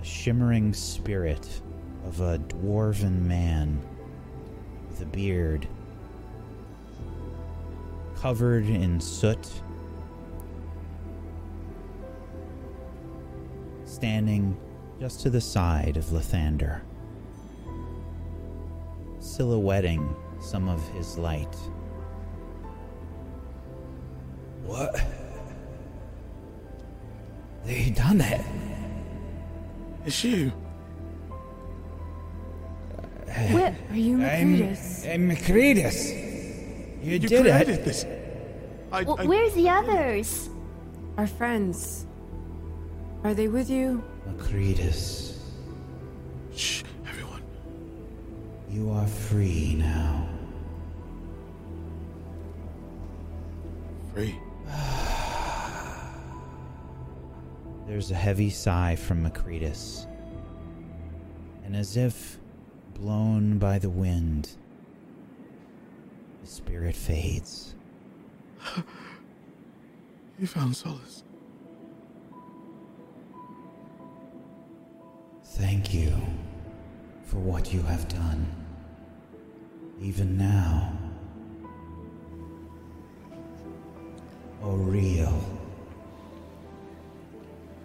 a 0.00 0.04
shimmering 0.04 0.72
spirit 0.72 1.60
of 2.06 2.20
a 2.20 2.38
dwarven 2.38 3.20
man 3.22 3.80
with 4.88 5.02
a 5.02 5.06
beard 5.06 5.66
covered 8.16 8.66
in 8.66 9.00
soot 9.00 9.50
standing 13.84 14.56
just 15.00 15.20
to 15.20 15.30
the 15.30 15.40
side 15.40 15.96
of 15.96 16.04
Lathander, 16.06 16.80
silhouetting 19.38 20.16
some 20.40 20.68
of 20.68 20.86
his 20.88 21.16
light. 21.16 21.54
What? 24.66 25.00
They 27.64 27.90
done 27.90 28.18
that? 28.18 28.44
it's 30.04 30.24
you. 30.24 30.52
Uh, 33.28 33.70
are 33.90 33.96
you 33.96 34.16
I'm, 34.24 34.54
I'm 35.06 35.28
Macretus. 35.28 36.10
You, 37.04 37.12
You 37.12 37.18
did 37.20 37.42
created 37.42 37.68
it. 37.80 37.84
this. 37.84 38.04
I, 38.90 39.04
W- 39.04 39.22
I 39.22 39.26
where's 39.26 39.54
the 39.54 39.68
others? 39.68 40.48
Our 41.16 41.26
friends. 41.28 42.06
Are 43.22 43.34
they 43.34 43.46
with 43.48 43.68
you? 43.70 44.02
Macretus, 44.26 45.38
shh, 46.56 46.82
everyone. 46.82 46.97
You 48.70 48.90
are 48.90 49.06
free 49.06 49.74
now. 49.78 50.28
Free. 54.12 54.38
There's 57.86 58.10
a 58.10 58.14
heavy 58.14 58.50
sigh 58.50 58.96
from 58.96 59.22
Macretus. 59.22 60.06
And 61.64 61.74
as 61.74 61.96
if 61.96 62.38
blown 62.94 63.58
by 63.58 63.78
the 63.78 63.90
wind, 63.90 64.50
the 66.42 66.48
spirit 66.48 66.96
fades. 66.96 67.74
You 70.40 70.46
found 70.46 70.76
solace. 70.76 71.24
Thank 75.42 75.92
you 75.92 76.12
for 77.24 77.38
what 77.38 77.74
you 77.74 77.82
have 77.82 78.06
done. 78.06 78.57
Even 80.00 80.38
now, 80.38 80.92
Auril 84.62 85.42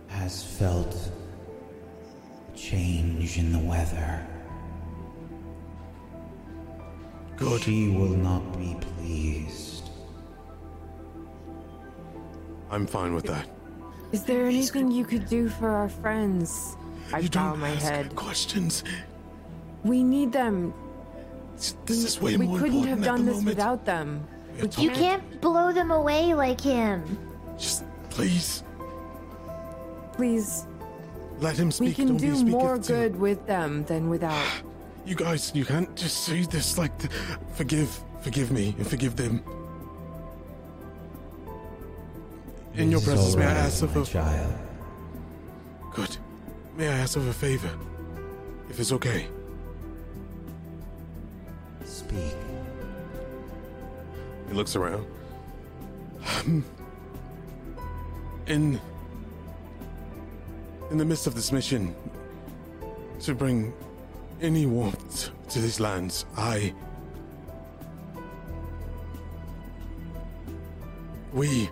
has 0.07 0.43
felt 0.43 0.95
a 0.95 2.57
change 2.57 3.37
in 3.39 3.51
the 3.51 3.59
weather. 3.59 4.25
Good. 7.35 7.61
She 7.63 7.89
will 7.89 8.15
not 8.15 8.57
be 8.59 8.75
pleased. 8.79 9.89
I'm 12.69 12.85
fine 12.85 13.15
with 13.15 13.25
that. 13.25 13.47
Is 14.11 14.23
there 14.23 14.45
anything 14.45 14.91
you 14.91 15.03
could 15.03 15.27
do 15.27 15.49
for 15.49 15.69
our 15.69 15.89
friends? 15.89 16.77
I 17.11 17.19
you 17.19 17.29
bow 17.29 17.51
don't 17.51 17.59
my 17.59 17.69
ask 17.69 17.81
head. 17.81 18.15
questions. 18.15 18.83
We 19.83 20.03
need 20.03 20.31
them. 20.31 20.73
This, 21.63 21.75
this 21.85 22.03
is 22.03 22.21
way 22.21 22.35
we 22.35 22.45
more 22.45 22.59
couldn't 22.59 22.75
important 22.79 22.89
have 22.89 22.99
at 22.99 23.05
done 23.05 23.25
this 23.25 23.35
moment. 23.37 23.47
without 23.55 23.85
them. 23.85 24.27
We 24.61 24.67
You 24.83 24.89
can't 24.91 25.39
blow 25.41 25.71
them 25.71 25.91
away 25.91 26.33
like 26.33 26.59
him. 26.59 27.17
Just 27.57 27.85
please 28.09 28.63
Please, 30.13 30.67
let 31.39 31.57
him 31.57 31.71
speak. 31.71 31.87
we 31.89 31.93
can 31.95 32.07
Don't 32.09 32.17
be 32.17 32.27
do 32.27 32.35
speaking 32.35 32.51
more 32.51 32.77
to- 32.77 32.83
good 32.93 33.15
with 33.19 33.47
them 33.47 33.83
than 33.85 34.09
without. 34.09 34.45
You 35.05 35.15
guys, 35.15 35.51
you 35.53 35.65
can't 35.65 35.93
just 35.97 36.23
say 36.23 36.43
this 36.43 36.77
like, 36.77 36.97
th- 36.97 37.11
forgive, 37.55 37.89
forgive 38.21 38.51
me, 38.53 38.73
and 38.77 38.87
forgive 38.87 39.17
them. 39.17 39.43
In 42.75 42.89
your 42.89 43.01
This 43.01 43.09
is 43.09 43.13
presence, 43.13 43.35
may 43.35 43.45
I 43.45 43.51
ask 43.51 43.83
of 43.83 43.97
a 43.97 44.05
child? 44.05 44.53
good? 45.93 46.17
May 46.77 46.87
I 46.87 46.97
ask 46.99 47.17
of 47.17 47.27
a 47.27 47.33
favor, 47.33 47.69
if 48.69 48.79
it's 48.79 48.93
okay? 48.93 49.27
He 54.47 54.53
looks 54.53 54.75
around. 54.75 55.05
Um, 56.39 56.65
in 58.47 58.79
in 60.91 60.97
the 60.97 61.05
midst 61.05 61.27
of 61.27 61.35
this 61.35 61.51
mission 61.51 61.95
to 63.21 63.33
bring 63.33 63.73
any 64.41 64.65
warmth 64.65 65.31
to 65.49 65.59
these 65.59 65.79
lands, 65.79 66.25
I 66.37 66.73
we 71.31 71.69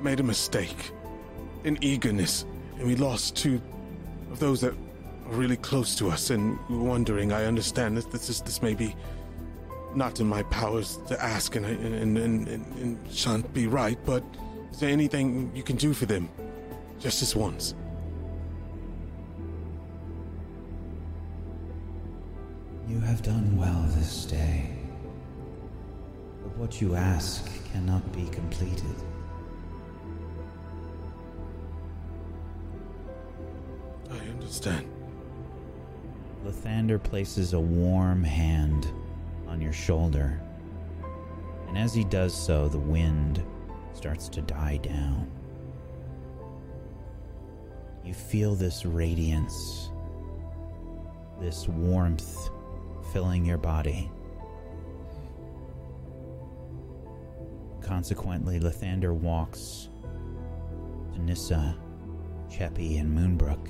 made 0.00 0.20
a 0.20 0.24
mistake 0.24 0.90
in 1.64 1.78
eagerness, 1.82 2.44
and 2.78 2.86
we 2.86 2.96
lost 2.96 3.36
two 3.36 3.60
of 4.32 4.38
those 4.40 4.60
that 4.62 4.72
are 4.72 4.76
really 5.36 5.56
close 5.56 5.94
to 5.96 6.10
us. 6.10 6.30
And 6.30 6.58
were 6.68 6.82
wondering. 6.82 7.32
I 7.32 7.44
understand 7.44 7.96
that 7.98 8.10
this 8.10 8.28
is 8.28 8.40
this 8.40 8.62
may 8.62 8.74
be 8.74 8.96
not 9.94 10.20
in 10.20 10.26
my 10.26 10.42
powers 10.44 10.98
to 11.08 11.22
ask, 11.22 11.56
and 11.56 11.66
and, 11.66 12.18
and, 12.18 12.48
and, 12.48 12.66
and 12.76 12.98
shan't 13.10 13.52
be 13.52 13.66
right, 13.66 13.98
but 14.04 14.22
is 14.70 14.80
there 14.80 14.90
anything 14.90 15.50
you 15.54 15.62
can 15.62 15.76
do 15.76 15.92
for 15.92 16.06
them? 16.06 16.28
Just 16.98 17.20
this 17.20 17.34
once. 17.34 17.74
You 22.88 23.00
have 23.00 23.22
done 23.22 23.56
well 23.56 23.84
this 23.94 24.24
day. 24.26 24.68
But 26.42 26.56
what 26.56 26.80
you 26.80 26.94
ask 26.94 27.48
cannot 27.72 28.12
be 28.12 28.26
completed. 28.28 28.96
I 34.10 34.18
understand. 34.28 34.86
Lathander 36.44 37.02
places 37.02 37.52
a 37.52 37.60
warm 37.60 38.24
hand 38.24 38.88
on 39.50 39.60
your 39.60 39.72
shoulder. 39.72 40.40
And 41.68 41.76
as 41.76 41.92
he 41.92 42.04
does 42.04 42.34
so, 42.34 42.68
the 42.68 42.78
wind 42.78 43.44
starts 43.92 44.28
to 44.30 44.40
die 44.40 44.78
down. 44.78 45.30
You 48.04 48.14
feel 48.14 48.54
this 48.54 48.86
radiance, 48.86 49.90
this 51.40 51.68
warmth 51.68 52.48
filling 53.12 53.44
your 53.44 53.58
body. 53.58 54.10
Consequently, 57.82 58.60
Lathander 58.60 59.12
walks 59.12 59.88
to 61.12 61.20
Nissa, 61.20 61.76
Cheppy, 62.48 63.00
and 63.00 63.16
Moonbrook 63.16 63.68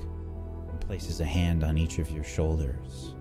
and 0.69 0.81
places 0.81 1.21
a 1.21 1.25
hand 1.25 1.63
on 1.63 1.77
each 1.77 1.97
of 1.97 2.11
your 2.11 2.23
shoulders. 2.23 3.15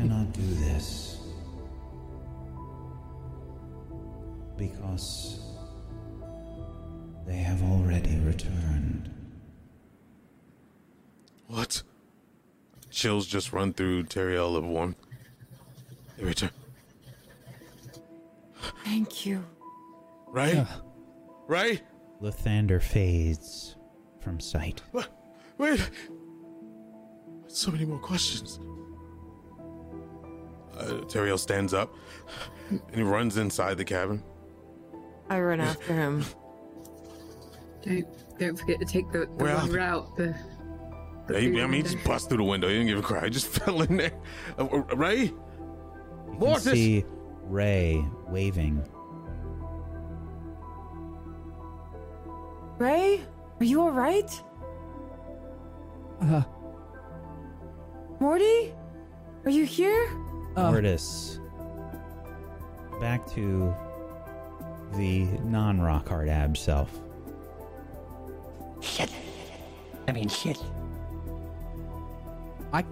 Cannot 0.00 0.32
do 0.32 0.54
this 0.54 1.18
because 4.56 5.40
they 7.26 7.36
have 7.36 7.62
already 7.62 8.18
returned. 8.20 9.10
What? 11.48 11.82
Chills 12.90 13.26
just 13.26 13.52
run 13.52 13.74
through 13.74 14.04
Teriel 14.04 14.56
of 14.56 14.64
warmth. 14.64 14.96
They 16.16 16.24
return. 16.24 16.50
Thank 18.84 19.26
you. 19.26 19.44
Right? 20.28 20.66
Right? 21.46 21.82
Lathander 22.22 22.82
fades 22.82 23.76
from 24.20 24.40
sight. 24.40 24.82
What? 24.92 25.08
Wait. 25.58 25.90
So 27.48 27.70
many 27.70 27.84
more 27.84 27.98
questions. 27.98 28.60
Uh, 30.80 31.04
Teriel 31.04 31.38
stands 31.38 31.74
up 31.74 31.94
and 32.70 32.80
he 32.94 33.02
runs 33.02 33.36
inside 33.36 33.76
the 33.76 33.84
cabin. 33.84 34.22
I 35.28 35.40
run 35.40 35.60
after 35.60 35.94
him. 35.94 36.24
Don't 37.82 38.06
don't 38.38 38.58
forget 38.58 38.78
to 38.80 38.86
take 38.86 39.10
the, 39.12 39.20
the 39.20 39.26
Where 39.44 39.54
wrong 39.54 39.68
are 39.68 39.72
they? 39.72 39.78
route. 39.78 40.16
The, 40.16 40.34
the 41.26 41.34
Yeah, 41.34 41.40
he, 41.40 41.60
I 41.62 41.66
mean, 41.66 41.84
he 41.84 41.92
just 41.92 42.04
bust 42.04 42.28
through 42.28 42.38
the 42.38 42.44
window. 42.44 42.68
He 42.68 42.74
didn't 42.74 42.88
give 42.88 42.98
a 42.98 43.02
cry. 43.02 43.24
He 43.24 43.30
just 43.30 43.46
fell 43.58 43.82
in 43.82 43.96
there. 43.98 44.12
Uh, 44.58 44.64
uh, 44.66 44.96
Ray? 44.96 45.22
You 45.24 45.32
can 46.30 46.38
Mortis! 46.38 46.72
see 46.72 47.04
Ray 47.44 48.04
waving. 48.28 48.82
Ray, 52.78 53.20
are 53.60 53.64
you 53.64 53.82
all 53.82 53.90
right? 53.92 54.30
Uh, 56.22 56.42
Morty, 58.20 58.72
are 59.44 59.50
you 59.50 59.64
here? 59.64 60.08
Uh, 60.56 60.70
Mortis. 60.70 61.38
Back 63.00 63.26
to 63.32 63.74
the 64.94 65.24
non 65.44 65.80
rock 65.80 66.08
hard 66.08 66.28
ab 66.28 66.56
self. 66.56 66.90
Shit. 68.80 69.10
I 70.08 70.12
mean, 70.12 70.28
shit. 70.28 70.58
I. 72.72 72.84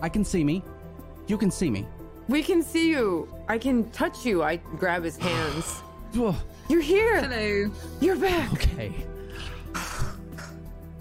I 0.00 0.08
can 0.08 0.24
see 0.24 0.44
me. 0.44 0.64
You 1.26 1.38
can 1.38 1.50
see 1.50 1.70
me. 1.70 1.86
We 2.28 2.42
can 2.42 2.62
see 2.62 2.88
you. 2.90 3.28
I 3.48 3.58
can 3.58 3.90
touch 3.90 4.24
you. 4.24 4.42
I 4.42 4.56
grab 4.56 5.04
his 5.04 5.16
hands. 5.16 5.82
You're 6.68 6.80
here. 6.80 7.20
Hello. 7.20 7.70
You're 8.00 8.16
back. 8.16 8.52
Okay. 8.52 8.92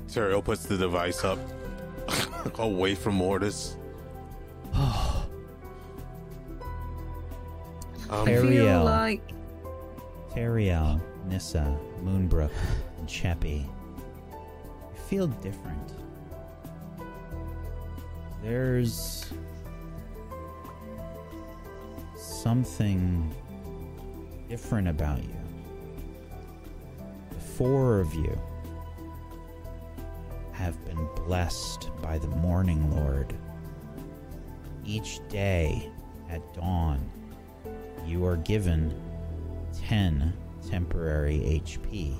Teriel 0.08 0.44
puts 0.44 0.66
the 0.66 0.78
device 0.78 1.24
up 1.24 1.40
away 2.60 2.96
from 2.96 3.16
Mortis. 3.16 3.78
Um, 8.12 8.26
Feel 8.26 8.84
like 8.84 9.22
Teriel, 10.32 11.02
Nissa, 11.28 11.78
Moonbrook, 12.04 12.52
and 12.98 13.08
Cheppy. 13.08 13.64
You 13.64 15.02
feel 15.08 15.28
different. 15.28 15.94
There's 18.44 19.32
something 22.18 23.34
different 24.50 24.90
about 24.90 25.24
you. 25.24 25.36
The 27.30 27.40
four 27.40 28.02
of 28.02 28.14
you 28.14 28.38
have 30.52 30.84
been 30.86 31.08
blessed 31.16 31.90
by 32.02 32.18
the 32.18 32.28
Morning 32.28 32.94
Lord. 32.94 33.34
Each 34.86 35.20
day 35.30 35.90
at 36.30 36.42
dawn, 36.54 37.10
you 38.12 38.26
are 38.26 38.36
given 38.36 38.94
10 39.88 40.34
temporary 40.70 41.62
HP. 41.64 42.14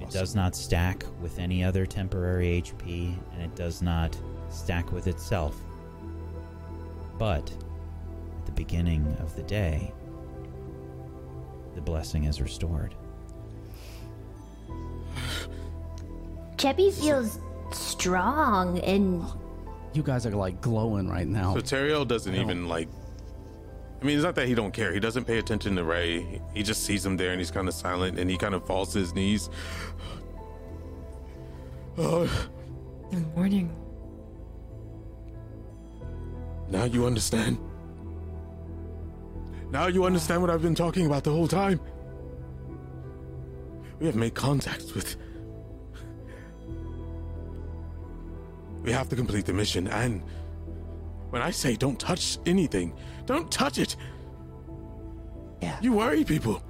It 0.00 0.10
does 0.10 0.34
not 0.34 0.56
stack 0.56 1.04
with 1.20 1.38
any 1.38 1.62
other 1.62 1.86
temporary 1.86 2.60
HP, 2.60 3.16
and 3.32 3.42
it 3.42 3.54
does 3.54 3.82
not 3.82 4.18
stack 4.50 4.90
with 4.90 5.06
itself. 5.06 5.56
But 7.18 7.48
at 8.40 8.46
the 8.46 8.52
beginning 8.52 9.16
of 9.20 9.36
the 9.36 9.44
day, 9.44 9.92
the 11.76 11.80
blessing 11.80 12.24
is 12.24 12.40
restored. 12.40 12.96
Cheppy 16.56 16.92
feels 16.92 17.38
strong 17.70 18.80
and 18.80 19.24
You 19.94 20.02
guys 20.02 20.24
are 20.26 20.30
like 20.30 20.60
glowing 20.60 21.08
right 21.08 21.26
now. 21.26 21.54
So 21.54 21.60
Teriel 21.60 22.06
doesn't 22.06 22.34
even 22.34 22.66
like. 22.68 22.88
I 24.00 24.04
mean, 24.04 24.16
it's 24.16 24.24
not 24.24 24.34
that 24.34 24.48
he 24.48 24.54
don't 24.54 24.72
care. 24.72 24.92
He 24.92 24.98
doesn't 24.98 25.24
pay 25.26 25.38
attention 25.38 25.76
to 25.76 25.84
Ray. 25.84 26.40
He 26.54 26.62
just 26.62 26.82
sees 26.82 27.06
him 27.06 27.16
there, 27.16 27.30
and 27.30 27.40
he's 27.40 27.50
kind 27.52 27.68
of 27.68 27.74
silent, 27.74 28.18
and 28.18 28.28
he 28.28 28.36
kind 28.36 28.54
of 28.54 28.66
falls 28.66 28.92
to 28.94 28.98
his 28.98 29.14
knees. 29.14 29.48
Oh, 31.98 32.26
Good 33.10 33.36
morning. 33.36 33.70
now 36.70 36.84
you 36.84 37.04
understand. 37.06 37.58
Now 39.70 39.86
you 39.88 40.04
understand 40.04 40.40
what 40.40 40.50
I've 40.50 40.62
been 40.62 40.74
talking 40.74 41.06
about 41.06 41.22
the 41.22 41.30
whole 41.30 41.46
time. 41.48 41.78
We 44.00 44.06
have 44.06 44.16
made 44.16 44.34
contacts 44.34 44.94
with. 44.94 45.16
We 48.82 48.92
have 48.92 49.08
to 49.10 49.16
complete 49.16 49.46
the 49.46 49.52
mission, 49.52 49.86
and 49.88 50.22
when 51.30 51.40
I 51.42 51.50
say 51.50 51.76
don't 51.76 51.98
touch 51.98 52.38
anything, 52.46 52.94
don't 53.26 53.50
touch 53.50 53.78
it. 53.78 53.96
Yeah. 55.60 55.78
You 55.80 55.92
worry 55.92 56.24
people. 56.24 56.62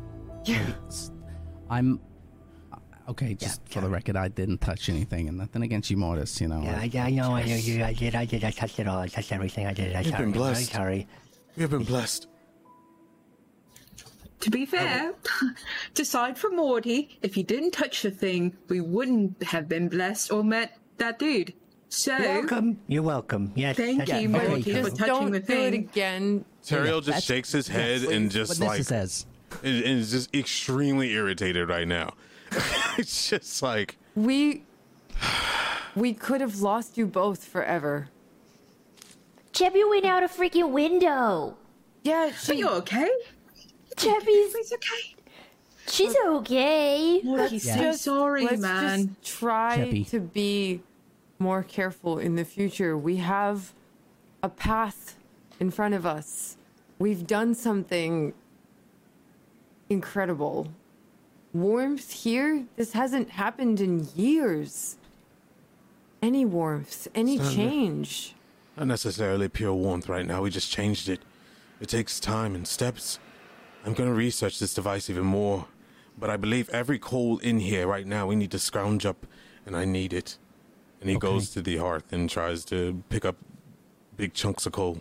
I'm 1.70 2.00
okay. 3.08 3.34
Just 3.34 3.66
for 3.68 3.80
the 3.80 3.88
record, 3.88 4.16
I 4.16 4.28
didn't 4.28 4.60
touch 4.60 4.88
anything, 4.90 5.28
and 5.28 5.38
nothing 5.38 5.62
against 5.62 5.90
you, 5.90 5.96
Mortis. 5.96 6.38
You 6.40 6.48
know. 6.48 6.62
Yeah, 6.62 6.78
I, 6.78 6.90
I 7.06 7.10
know, 7.10 7.34
I 7.34 7.44
know, 7.44 7.56
you, 7.56 7.82
I 7.82 7.94
did, 7.94 8.14
I 8.14 8.26
did, 8.26 8.44
I 8.44 8.50
touched 8.50 8.78
it 8.78 8.86
all, 8.86 8.98
I 8.98 9.08
touched 9.08 9.32
everything, 9.32 9.66
I 9.66 9.72
did, 9.72 9.96
I 9.96 10.00
You've 10.00 10.10
sorry, 10.10 10.18
been 10.24 10.34
I'm 10.34 10.38
blessed. 10.38 10.72
sorry. 10.72 11.06
We 11.56 11.62
have 11.62 11.70
been 11.70 11.84
blessed. 11.84 12.28
To 14.40 14.50
be 14.50 14.66
fair, 14.66 15.14
aside 15.98 16.36
from 16.36 16.56
Morty, 16.56 17.18
if 17.22 17.36
you 17.36 17.44
didn't 17.44 17.70
touch 17.70 18.02
the 18.02 18.10
thing, 18.10 18.56
we 18.68 18.80
wouldn't 18.80 19.40
have 19.44 19.68
been 19.68 19.88
blessed 19.88 20.32
or 20.32 20.42
met 20.42 20.76
that 20.98 21.18
dude. 21.18 21.54
So, 21.92 22.16
You're 22.16 22.28
welcome. 22.40 22.78
You're 22.88 23.02
welcome. 23.02 23.52
Yes. 23.54 23.76
Thank 23.76 23.98
that's- 23.98 24.22
you, 24.22 24.28
very 24.30 24.48
Morty, 24.48 24.62
good. 24.62 24.76
for 24.76 24.82
Just 24.84 24.96
touching 24.96 25.14
don't 25.14 25.30
the 25.32 25.40
do 25.40 25.52
it 25.52 25.70
thing. 25.72 25.74
again. 25.74 26.44
Teriel 26.64 26.96
just 26.96 27.06
that's- 27.06 27.24
shakes 27.24 27.52
his 27.52 27.68
head 27.68 28.02
and 28.04 28.30
just 28.30 28.58
what 28.60 28.66
like 28.68 28.82
says. 28.84 29.26
and, 29.62 29.76
and 29.84 29.98
is 29.98 30.10
just 30.10 30.34
extremely 30.34 31.10
irritated 31.12 31.68
right 31.68 31.86
now. 31.86 32.14
it's 32.98 33.28
just 33.28 33.60
like 33.62 33.98
We 34.14 34.62
we 35.94 36.14
could 36.14 36.40
have 36.40 36.60
lost 36.60 36.96
you 36.96 37.04
both 37.06 37.44
forever. 37.44 38.08
Cheppy 39.52 39.86
went 39.90 40.06
out 40.06 40.22
a 40.22 40.28
freaking 40.28 40.70
window. 40.70 41.58
Yeah, 42.04 42.28
Are 42.28 42.32
she 42.32 42.54
you 42.56 42.68
okay? 42.70 43.10
Cheppy's 43.96 44.54
It's 44.54 44.72
okay. 44.72 45.14
she's 45.88 46.16
okay. 46.26 47.20
Morty, 47.22 47.58
so 47.58 47.92
sorry, 47.92 48.44
let's 48.46 48.62
man. 48.62 49.14
just 49.22 49.38
try 49.38 49.76
Cheppy. 49.78 50.08
to 50.08 50.20
be 50.20 50.80
more 51.38 51.62
careful 51.62 52.18
in 52.18 52.36
the 52.36 52.44
future. 52.44 52.96
We 52.96 53.16
have 53.16 53.72
a 54.42 54.48
path 54.48 55.16
in 55.60 55.70
front 55.70 55.94
of 55.94 56.06
us. 56.06 56.56
We've 56.98 57.26
done 57.26 57.54
something 57.54 58.32
incredible. 59.88 60.68
Warmth 61.52 62.12
here, 62.12 62.64
this 62.76 62.92
hasn't 62.92 63.30
happened 63.30 63.80
in 63.80 64.08
years. 64.14 64.96
Any 66.22 66.44
warmth, 66.44 67.08
any 67.14 67.36
Thunder. 67.38 67.52
change. 67.54 68.34
not 68.76 68.86
necessarily 68.86 69.48
pure 69.48 69.74
warmth 69.74 70.08
right 70.08 70.24
now. 70.24 70.42
We 70.42 70.50
just 70.50 70.70
changed 70.70 71.08
it. 71.08 71.20
It 71.80 71.88
takes 71.88 72.18
time 72.20 72.54
and 72.54 72.66
steps. 72.66 73.18
I'm 73.84 73.92
gonna 73.92 74.14
research 74.14 74.58
this 74.60 74.72
device 74.72 75.10
even 75.10 75.24
more, 75.24 75.66
but 76.16 76.30
I 76.30 76.36
believe 76.36 76.70
every 76.70 76.98
coal 76.98 77.38
in 77.38 77.58
here 77.58 77.86
right 77.86 78.06
now 78.06 78.26
we 78.28 78.36
need 78.36 78.52
to 78.52 78.58
scrounge 78.58 79.04
up, 79.04 79.26
and 79.66 79.76
I 79.76 79.84
need 79.84 80.12
it. 80.12 80.38
And 81.02 81.10
he 81.10 81.16
Okay. 81.16 81.26
goes 81.26 81.50
to 81.50 81.60
the 81.60 81.76
hearth 81.78 82.12
and 82.12 82.30
tries 82.30 82.64
to 82.66 83.02
pick 83.10 83.24
up 83.24 83.36
big 84.16 84.32
chunks 84.34 84.64
of 84.66 84.72
coal. 84.72 85.00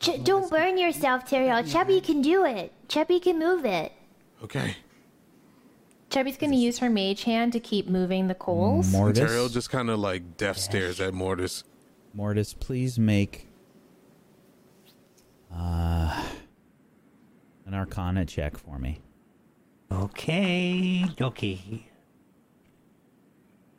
Ch- 0.00 0.22
don't 0.22 0.50
burn 0.50 0.76
yourself, 0.76 1.24
Teriel. 1.24 1.62
Cheppy 1.64 2.02
can 2.02 2.20
do 2.20 2.44
it. 2.44 2.72
Cheppy 2.88 3.22
can 3.22 3.38
move 3.38 3.64
it. 3.64 3.92
Okay. 4.42 4.76
Cheppy's 6.10 6.36
gonna 6.36 6.56
use 6.56 6.78
her 6.78 6.90
mage 6.90 7.22
hand 7.22 7.52
to 7.52 7.60
keep 7.60 7.88
moving 7.88 8.26
the 8.26 8.34
coals. 8.34 8.86
And 8.86 8.92
Mortis, 8.92 9.30
Teriel 9.30 9.50
just 9.52 9.70
kind 9.70 9.88
of 9.90 9.98
like 10.00 10.36
death 10.36 10.58
stares 10.58 11.00
at 11.00 11.14
Mortis. 11.14 11.62
Mortis, 12.12 12.52
please 12.52 12.98
make 12.98 13.46
uh, 15.54 16.24
an 17.64 17.74
Arcana 17.74 18.24
check 18.24 18.56
for 18.58 18.78
me. 18.78 19.00
Okay, 19.92 21.04
okay. 21.20 21.86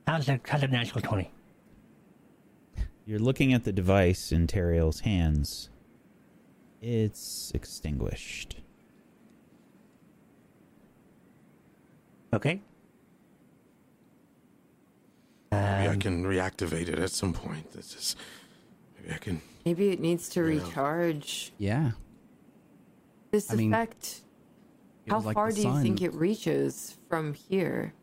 How's 0.08 0.26
the, 0.26 0.40
how's 0.48 0.62
the 0.62 0.70
natural 0.70 1.02
20? 1.02 1.30
You're 3.06 3.20
looking 3.20 3.52
at 3.54 3.66
the 3.66 3.74
device 3.74 4.32
in 4.32 4.48
Teriel's 4.48 5.02
hands. 5.02 5.70
It's 6.82 7.52
extinguished. 7.54 8.56
Okay. 12.34 12.62
Maybe 15.52 15.64
I 15.64 15.88
Um, 15.88 16.00
can 16.00 16.24
reactivate 16.24 16.88
it 16.88 17.00
at 17.00 17.12
some 17.12 17.34
point. 17.34 17.72
This 17.72 17.94
is 17.96 18.16
maybe 18.98 19.14
I 19.14 19.18
can. 19.18 19.42
Maybe 19.66 19.90
it 19.90 20.00
needs 20.00 20.30
to 20.30 20.42
Yeah. 20.42 20.64
recharge. 20.64 21.52
Yeah. 21.58 21.92
This 23.32 23.52
I 23.52 23.56
effect, 23.56 24.22
It 25.06 25.12
how 25.12 25.20
like 25.20 25.34
far 25.36 25.50
the 25.52 25.62
do 25.62 25.68
you 25.68 25.82
think 25.82 26.02
it 26.02 26.14
reaches 26.14 26.98
from 27.10 27.34
here? 27.34 27.94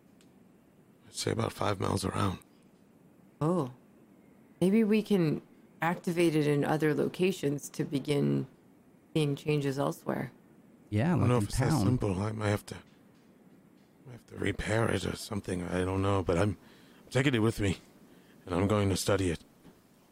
I'd 1.15 1.19
say 1.19 1.31
about 1.31 1.53
five 1.53 1.79
miles 1.79 2.05
around. 2.05 2.39
Oh. 3.41 3.71
Maybe 4.61 4.83
we 4.83 5.01
can 5.01 5.43
activate 5.81 6.35
it 6.35 6.47
in 6.49 6.65
other 6.65 6.93
locations 6.93 7.69
to 7.71 7.85
begin 7.85 8.49
seeing 9.13 9.37
changes 9.37 9.79
elsewhere. 9.79 10.33
Yeah. 10.91 11.15
I 11.15 11.19
don't 11.19 11.29
know 11.29 11.37
in 11.37 11.43
if 11.45 11.51
it's 11.51 11.59
that 11.59 11.71
simple. 11.71 12.21
I 12.21 12.33
might 12.33 12.49
have 12.49 12.67
to, 12.67 12.75
might 14.07 14.13
have 14.15 14.27
to 14.27 14.37
repair 14.45 14.91
it 14.91 15.07
or 15.07 15.15
something. 15.15 15.63
I 15.73 15.85
don't 15.85 16.03
know, 16.03 16.25
but 16.25 16.37
I'm, 16.37 16.43
I'm 17.05 17.11
taking 17.11 17.35
it 17.35 17.39
with 17.43 17.61
me, 17.61 17.79
and 18.47 18.55
I'm 18.55 18.67
going 18.67 18.89
to 18.91 18.97
study 18.97 19.31
it. 19.31 19.39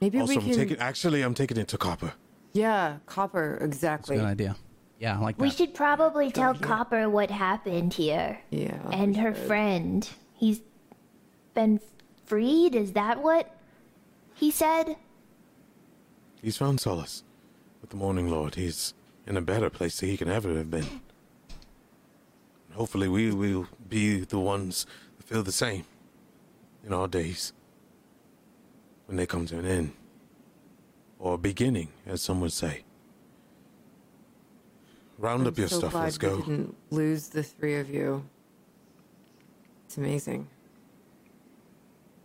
Maybe 0.00 0.20
also, 0.20 0.34
we 0.34 0.38
I'm 0.38 0.44
can. 0.44 0.54
taking. 0.54 0.78
Actually, 0.78 1.22
I'm 1.22 1.34
taking 1.34 1.56
it 1.56 1.66
to 1.68 1.78
Copper. 1.78 2.12
Yeah, 2.52 2.98
copper, 3.06 3.52
That's 3.54 3.62
a 3.62 3.64
exactly. 3.64 4.16
good 4.16 4.24
idea. 4.26 4.56
Yeah, 5.00 5.16
I 5.16 5.20
like 5.20 5.38
We 5.40 5.50
should 5.50 5.74
probably 5.74 6.30
tell 6.30 6.54
Copper 6.54 7.08
what 7.08 7.30
happened 7.30 7.94
here. 7.94 8.38
Yeah. 8.50 8.76
and 8.92 9.16
her 9.16 9.34
should. 9.34 9.46
friend. 9.46 10.08
He's 10.34 10.60
been 11.54 11.80
freed? 12.24 12.74
Is 12.74 12.92
that 12.92 13.22
what 13.22 13.54
he 14.34 14.50
said? 14.50 14.96
He's 16.42 16.56
found 16.56 16.80
solace 16.80 17.22
with 17.80 17.90
the 17.90 17.96
Morning 17.96 18.28
Lord. 18.30 18.56
He's 18.56 18.94
in 19.26 19.36
a 19.36 19.40
better 19.40 19.70
place 19.70 20.00
than 20.00 20.08
he 20.08 20.16
can 20.16 20.28
ever 20.28 20.54
have 20.56 20.70
been. 20.70 20.86
Hopefully, 22.72 23.06
we 23.08 23.30
will 23.30 23.68
be 23.88 24.20
the 24.20 24.38
ones 24.38 24.86
that 25.18 25.26
feel 25.26 25.42
the 25.42 25.52
same 25.52 25.84
in 26.84 26.92
our 26.92 27.06
days 27.06 27.52
when 29.06 29.16
they 29.16 29.26
come 29.26 29.46
to 29.46 29.58
an 29.58 29.66
end, 29.66 29.92
or 31.18 31.36
beginning, 31.36 31.88
as 32.06 32.22
some 32.22 32.40
would 32.40 32.52
say. 32.52 32.82
Round 35.18 35.42
I'm 35.42 35.48
up 35.48 35.58
your 35.58 35.68
so 35.68 35.78
stuff. 35.78 35.92
glad 35.92 36.04
Let's 36.04 36.18
go. 36.18 36.36
we 36.36 36.42
go. 36.42 36.48
didn't 36.48 36.74
lose 36.90 37.28
the 37.28 37.42
three 37.42 37.76
of 37.78 37.90
you. 37.90 38.24
It's 39.84 39.98
amazing. 39.98 40.48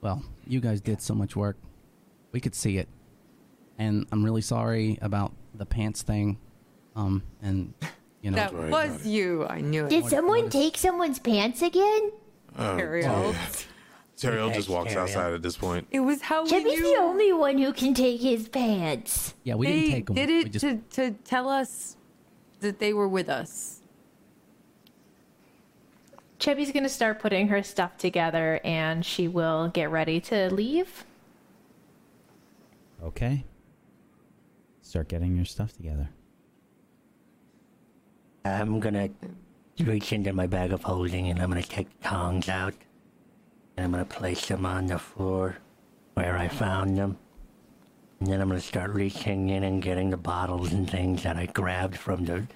Well, 0.07 0.23
you 0.47 0.61
guys 0.61 0.79
did 0.79 1.01
so 1.01 1.13
much 1.13 1.35
work. 1.35 1.57
We 2.31 2.39
could 2.39 2.55
see 2.55 2.77
it. 2.77 2.87
And 3.77 4.07
I'm 4.13 4.23
really 4.23 4.41
sorry 4.41 4.97
about 5.01 5.33
the 5.53 5.65
pants 5.65 6.01
thing. 6.01 6.37
Um, 6.95 7.23
and, 7.41 7.73
you 8.21 8.31
know, 8.31 8.37
That 8.37 8.53
worry 8.53 8.69
was 8.71 8.89
about 9.01 9.05
you. 9.05 9.45
I 9.47 9.59
knew 9.59 9.85
it. 9.85 9.89
Did 9.89 10.05
someone 10.05 10.49
take 10.49 10.77
someone's 10.77 11.19
pants 11.19 11.61
again? 11.61 12.11
Oh, 12.57 12.77
Ariel. 12.77 13.33
dear. 13.33 13.35
Teriel 14.17 14.47
just 14.53 14.53
Thanks, 14.53 14.69
walks 14.69 14.93
Teriel. 14.93 14.97
outside 14.97 15.33
at 15.33 15.41
this 15.41 15.57
point. 15.57 15.87
It 15.91 15.99
was 15.99 16.21
how 16.21 16.43
we 16.45 16.49
Cheppy's 16.51 16.63
knew. 16.79 16.95
the 16.95 17.01
only 17.01 17.33
one 17.33 17.57
who 17.57 17.73
can 17.73 17.93
take 17.93 18.21
his 18.21 18.47
pants. 18.47 19.35
Yeah, 19.43 19.55
we 19.55 19.67
they 19.67 19.73
didn't 19.73 19.91
take 19.91 20.05
them. 20.05 20.15
did 20.15 20.29
we 20.29 20.39
it 20.39 20.51
just, 20.53 20.63
to, 20.65 20.77
to 20.91 21.11
tell 21.25 21.49
us 21.49 21.97
that 22.61 22.79
they 22.79 22.93
were 22.93 23.09
with 23.09 23.27
us. 23.27 23.81
Cheppy's 26.39 26.71
gonna 26.71 26.89
start 26.89 27.19
putting 27.19 27.47
her 27.47 27.63
stuff 27.63 27.97
together 27.97 28.59
and 28.63 29.05
she 29.05 29.27
will 29.27 29.69
get 29.69 29.89
ready 29.89 30.19
to 30.21 30.53
leave. 30.53 31.03
Okay. 33.03 33.43
Start 34.81 35.07
getting 35.07 35.35
your 35.35 35.45
stuff 35.45 35.73
together. 35.73 36.09
I'm 38.45 38.79
gonna 38.79 39.09
reach 39.79 40.13
into 40.13 40.31
my 40.33 40.47
bag 40.47 40.71
of 40.71 40.83
holding 40.83 41.27
and 41.27 41.41
I'm 41.41 41.49
gonna 41.49 41.63
take 41.63 41.87
tongs 42.01 42.49
out. 42.49 42.73
And 43.75 43.85
I'm 43.85 43.91
gonna 43.91 44.05
place 44.05 44.47
them 44.47 44.65
on 44.65 44.87
the 44.87 44.99
floor 44.99 45.57
where 46.13 46.37
I 46.37 46.47
found 46.47 46.97
them. 46.97 47.17
And 48.19 48.29
then 48.29 48.41
I'm 48.41 48.47
gonna 48.47 48.61
start 48.61 48.91
reaching 48.91 49.49
in 49.49 49.63
and 49.63 49.81
getting 49.81 50.09
the 50.09 50.17
bottles 50.17 50.71
and 50.71 50.89
things 50.89 51.23
that 51.23 51.37
I 51.37 51.47
grabbed 51.47 51.97
from 51.97 52.25
the 52.25 52.47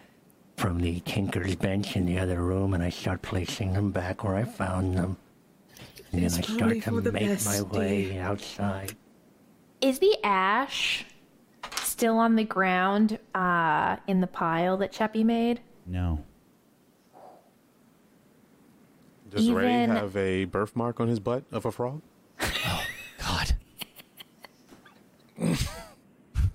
from 0.62 0.80
the 0.80 1.00
tinker's 1.00 1.56
bench 1.56 1.96
in 1.96 2.06
the 2.06 2.20
other 2.20 2.40
room 2.44 2.76
and 2.76 2.84
I 2.84 2.90
start 2.92 3.24
placing 3.24 3.74
them 3.74 3.90
back 3.90 4.24
where 4.24 4.36
I 4.36 4.44
found 4.44 4.96
them. 4.96 5.18
And 6.12 6.24
It's 6.24 6.36
then 6.36 6.44
I 6.44 6.80
start 6.80 7.04
to 7.04 7.12
make 7.12 7.30
best, 7.30 7.46
my 7.48 7.56
dear. 7.56 7.80
way 7.80 8.20
outside. 8.20 8.94
Is 9.82 9.98
the 9.98 10.16
ash 10.24 11.04
still 11.78 12.20
on 12.20 12.36
the 12.36 12.44
ground 12.44 13.18
uh, 13.34 13.98
in 14.06 14.22
the 14.22 14.28
pile 14.28 14.78
that 14.78 14.94
Cheppy 14.94 15.26
made? 15.26 15.62
No. 15.88 16.24
Does 19.32 19.50
Ray 19.50 19.88
have 19.88 20.16
a 20.16 20.46
birthmark 20.46 21.00
on 21.00 21.08
his 21.08 21.20
butt 21.20 21.44
of 21.52 21.66
a 21.66 21.72
frog? 21.72 22.04
Oh, 22.40 22.84
God. 23.20 23.56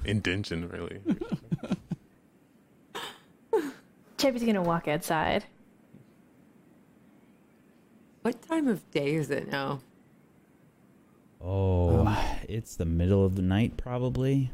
Indention, 0.04 0.68
really. 0.68 1.00
Cheppy's 4.16 4.44
gonna 4.44 4.62
walk 4.62 4.88
outside. 4.88 5.44
What 8.22 8.40
time 8.42 8.66
of 8.68 8.88
day 8.90 9.14
is 9.14 9.30
it 9.30 9.50
now? 9.50 9.80
Oh, 11.40 12.16
it's 12.48 12.74
the 12.76 12.84
middle 12.84 13.24
of 13.24 13.36
the 13.36 13.42
night, 13.42 13.76
probably. 13.76 14.50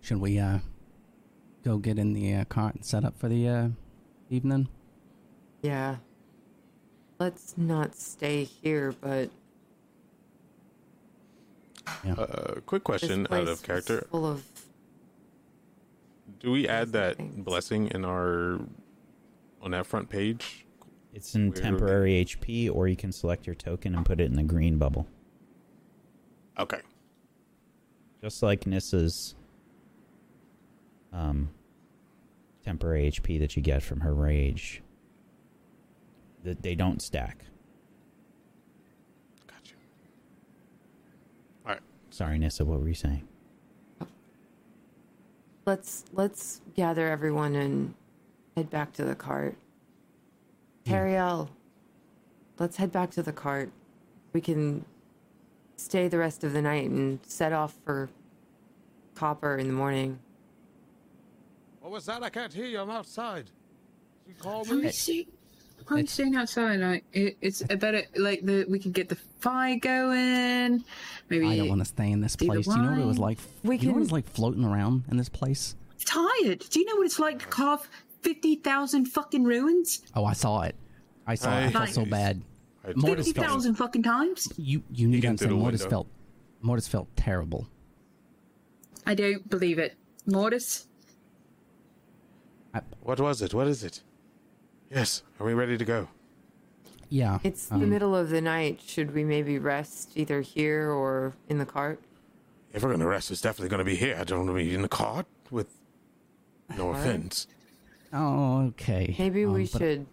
Should 0.00 0.20
we 0.20 0.38
uh 0.38 0.58
go 1.64 1.78
get 1.78 1.98
in 1.98 2.12
the 2.12 2.34
uh, 2.34 2.44
cart 2.46 2.74
and 2.74 2.84
set 2.84 3.04
up 3.04 3.16
for 3.18 3.28
the 3.28 3.48
uh, 3.48 3.68
evening? 4.28 4.68
Yeah. 5.62 5.96
Let's 7.20 7.54
not 7.56 7.94
stay 7.94 8.44
here, 8.44 8.92
but 9.00 9.30
Uh, 12.04 12.54
quick 12.66 12.82
question 12.82 13.26
out 13.30 13.46
of 13.46 13.62
character. 13.62 13.98
is 14.00 14.08
full 14.10 14.26
of 14.26 14.42
Do 16.42 16.50
we 16.50 16.66
add 16.68 16.92
that 16.92 17.18
things. 17.18 17.44
blessing 17.44 17.88
in 17.88 18.04
our 18.04 18.58
on 19.62 19.70
that 19.70 19.86
front 19.86 20.08
page? 20.08 20.66
It's 21.14 21.34
in 21.36 21.50
Where- 21.50 21.62
temporary 21.62 22.24
HP, 22.24 22.68
or 22.68 22.88
you 22.88 22.96
can 22.96 23.12
select 23.12 23.46
your 23.46 23.54
token 23.54 23.94
and 23.94 24.04
put 24.04 24.20
it 24.20 24.24
in 24.24 24.34
the 24.34 24.42
green 24.42 24.76
bubble. 24.76 25.06
Okay. 26.58 26.80
Just 28.20 28.42
like 28.42 28.66
Nissa's 28.66 29.34
um, 31.12 31.50
temporary 32.64 33.10
HP 33.10 33.38
that 33.38 33.56
you 33.56 33.62
get 33.62 33.82
from 33.82 34.00
her 34.00 34.14
rage. 34.14 34.82
That 36.42 36.62
they 36.62 36.74
don't 36.74 37.00
stack. 37.00 37.44
Got 39.46 39.70
you. 39.70 39.76
All 41.64 41.72
right. 41.72 41.82
Sorry, 42.10 42.36
Nissa, 42.38 42.64
what 42.64 42.80
were 42.80 42.88
you 42.88 42.94
saying? 42.94 43.28
Let's 45.64 46.04
let's 46.12 46.60
gather 46.74 47.08
everyone 47.08 47.54
and 47.54 47.94
head 48.56 48.70
back 48.70 48.92
to 48.94 49.04
the 49.04 49.14
cart. 49.14 49.56
Hmm. 50.86 50.92
Teriel, 50.92 51.48
let's 52.58 52.76
head 52.76 52.92
back 52.92 53.10
to 53.12 53.22
the 53.22 53.32
cart. 53.32 53.70
We 54.32 54.40
can 54.40 54.84
stay 55.76 56.08
the 56.08 56.18
rest 56.18 56.44
of 56.44 56.52
the 56.52 56.62
night 56.62 56.88
and 56.88 57.18
set 57.26 57.52
off 57.52 57.74
for 57.84 58.08
Copper 59.14 59.56
in 59.56 59.66
the 59.66 59.74
morning. 59.74 60.18
What 61.80 61.92
was 61.92 62.06
that? 62.06 62.22
I 62.22 62.30
can't 62.30 62.52
hear 62.52 62.64
you. 62.64 62.80
I'm 62.80 62.90
outside. 62.90 63.50
You 64.26 64.34
call 64.34 64.60
I'm 64.70 64.90
staying, 64.90 65.26
I'm 65.90 66.06
staying 66.06 66.34
outside. 66.36 66.80
Like 66.80 67.04
it, 67.12 67.36
it's 67.40 67.62
a 67.68 67.76
better 67.76 68.02
like 68.16 68.44
the 68.44 68.64
we 68.68 68.78
could 68.78 68.92
get 68.92 69.08
the 69.08 69.16
fire 69.40 69.76
going. 69.76 70.84
Maybe 71.28 71.46
I 71.46 71.56
don't 71.56 71.68
want 71.68 71.80
to 71.80 71.84
stay 71.86 72.10
in 72.10 72.20
this 72.20 72.36
place. 72.36 72.66
Do 72.66 72.72
you 72.76 72.82
know 72.82 72.90
what 72.90 72.98
it 73.00 73.06
was 73.06 73.18
like? 73.18 73.38
We 73.62 73.78
Do 73.78 73.86
you 73.86 73.88
know 73.92 73.94
what 73.94 73.98
can- 73.98 74.02
it's 74.04 74.12
like 74.12 74.28
floating 74.28 74.64
around 74.64 75.04
in 75.10 75.16
this 75.16 75.28
place? 75.28 75.74
tired. 76.04 76.58
Do 76.70 76.80
you 76.80 76.84
know 76.86 76.96
what 76.96 77.06
it's 77.06 77.18
like 77.20 77.38
to 77.38 77.46
carve 77.46 77.88
fifty 78.22 78.56
thousand 78.56 79.06
fucking 79.06 79.44
runes? 79.44 80.02
Oh, 80.14 80.24
I 80.24 80.32
saw 80.32 80.62
it. 80.62 80.74
I 81.26 81.36
saw 81.36 81.50
it. 81.56 81.62
I 81.62 81.66
I- 81.66 81.70
felt 81.70 81.88
so 81.90 82.04
bad. 82.04 82.42
I- 82.84 82.92
Mortis 82.96 83.30
Fifty 83.32 83.72
fucking 83.74 84.02
times. 84.02 84.52
you. 84.56 84.82
You 84.92 85.06
need 85.06 85.20
to 85.22 85.28
Peeking 85.28 85.36
through 85.36 85.46
understand. 85.46 85.50
the 85.52 85.54
Mortis 85.62 85.80
window. 85.82 85.90
felt. 85.90 86.06
Mortis 86.62 86.88
felt 86.88 87.08
terrible. 87.16 87.68
I 89.06 89.14
don't 89.14 89.48
believe 89.48 89.78
it. 89.78 89.94
Mortis, 90.26 90.86
What 93.02 93.18
was 93.20 93.42
it? 93.42 93.52
What 93.52 93.66
is 93.66 93.82
it? 93.84 94.00
Yes. 94.94 95.22
Are 95.40 95.46
we 95.46 95.54
ready 95.54 95.78
to 95.78 95.84
go? 95.84 96.08
Yeah. 97.08 97.38
It's 97.42 97.70
um, 97.72 97.80
the 97.80 97.86
middle 97.86 98.14
of 98.14 98.28
the 98.30 98.40
night. 98.40 98.80
Should 98.84 99.14
we 99.14 99.24
maybe 99.24 99.58
rest 99.58 100.10
either 100.16 100.40
here 100.42 100.90
or 100.90 101.32
in 101.48 101.58
the 101.58 101.66
cart? 101.66 102.00
If 102.72 102.82
we're 102.82 102.90
going 102.90 103.00
to 103.00 103.06
rest, 103.06 103.30
it's 103.30 103.40
definitely 103.40 103.68
going 103.70 103.78
to 103.78 103.84
be 103.84 103.96
here. 103.96 104.16
I 104.18 104.24
don't 104.24 104.46
want 104.46 104.50
to 104.50 104.54
be 104.64 104.74
in 104.74 104.82
the 104.82 104.88
cart 104.88 105.26
with. 105.50 105.68
No 106.76 106.88
Alright. 106.88 107.00
offense. 107.00 107.46
Oh, 108.12 108.66
okay. 108.68 109.14
Maybe 109.18 109.44
we 109.46 109.62
Um, 109.64 109.68
but 109.72 109.78
should 109.78 110.06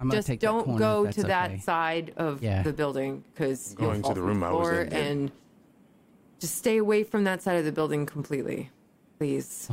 I'm 0.00 0.10
just 0.10 0.26
take 0.26 0.40
don't 0.40 0.64
corner 0.64 0.78
go 0.78 1.10
to 1.10 1.22
that's 1.22 1.26
that 1.28 1.62
side 1.62 2.12
of 2.16 2.42
Yeah. 2.42 2.62
the 2.62 2.72
building 2.72 3.22
because 3.32 3.74
you'll 3.78 3.88
Going 3.90 4.02
to 4.02 4.08
the 4.08 4.14
through 4.14 4.24
room 4.24 4.42
I 4.42 4.50
was 4.52 4.68
in, 4.68 4.92
and 4.92 5.32
just 6.38 6.56
stay 6.56 6.78
away 6.78 7.04
from 7.04 7.24
that 7.24 7.42
side 7.42 7.56
of 7.58 7.64
the 7.66 7.72
building 7.72 8.06
completely, 8.06 8.70
please. 9.18 9.68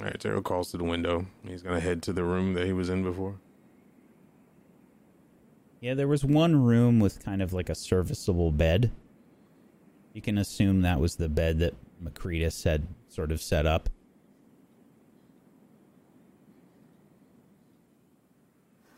All 0.00 0.06
right. 0.06 0.18
Taro 0.20 0.42
calls 0.42 0.70
to 0.72 0.76
the 0.76 0.84
window. 0.84 1.26
He's 1.46 1.62
going 1.62 1.74
to 1.76 1.80
head 1.80 2.02
to 2.04 2.12
the 2.12 2.24
room 2.24 2.52
that 2.54 2.66
he 2.66 2.72
was 2.74 2.88
in 2.90 3.02
before. 3.02 3.36
Yeah, 5.84 5.92
there 5.92 6.08
was 6.08 6.24
one 6.24 6.64
room 6.64 6.98
with 6.98 7.22
kind 7.22 7.42
of 7.42 7.52
like 7.52 7.68
a 7.68 7.74
serviceable 7.74 8.50
bed. 8.50 8.90
You 10.14 10.22
can 10.22 10.38
assume 10.38 10.80
that 10.80 10.98
was 10.98 11.16
the 11.16 11.28
bed 11.28 11.58
that 11.58 11.74
Macretus 12.02 12.64
had 12.64 12.86
sort 13.10 13.30
of 13.30 13.42
set 13.42 13.66
up. 13.66 13.90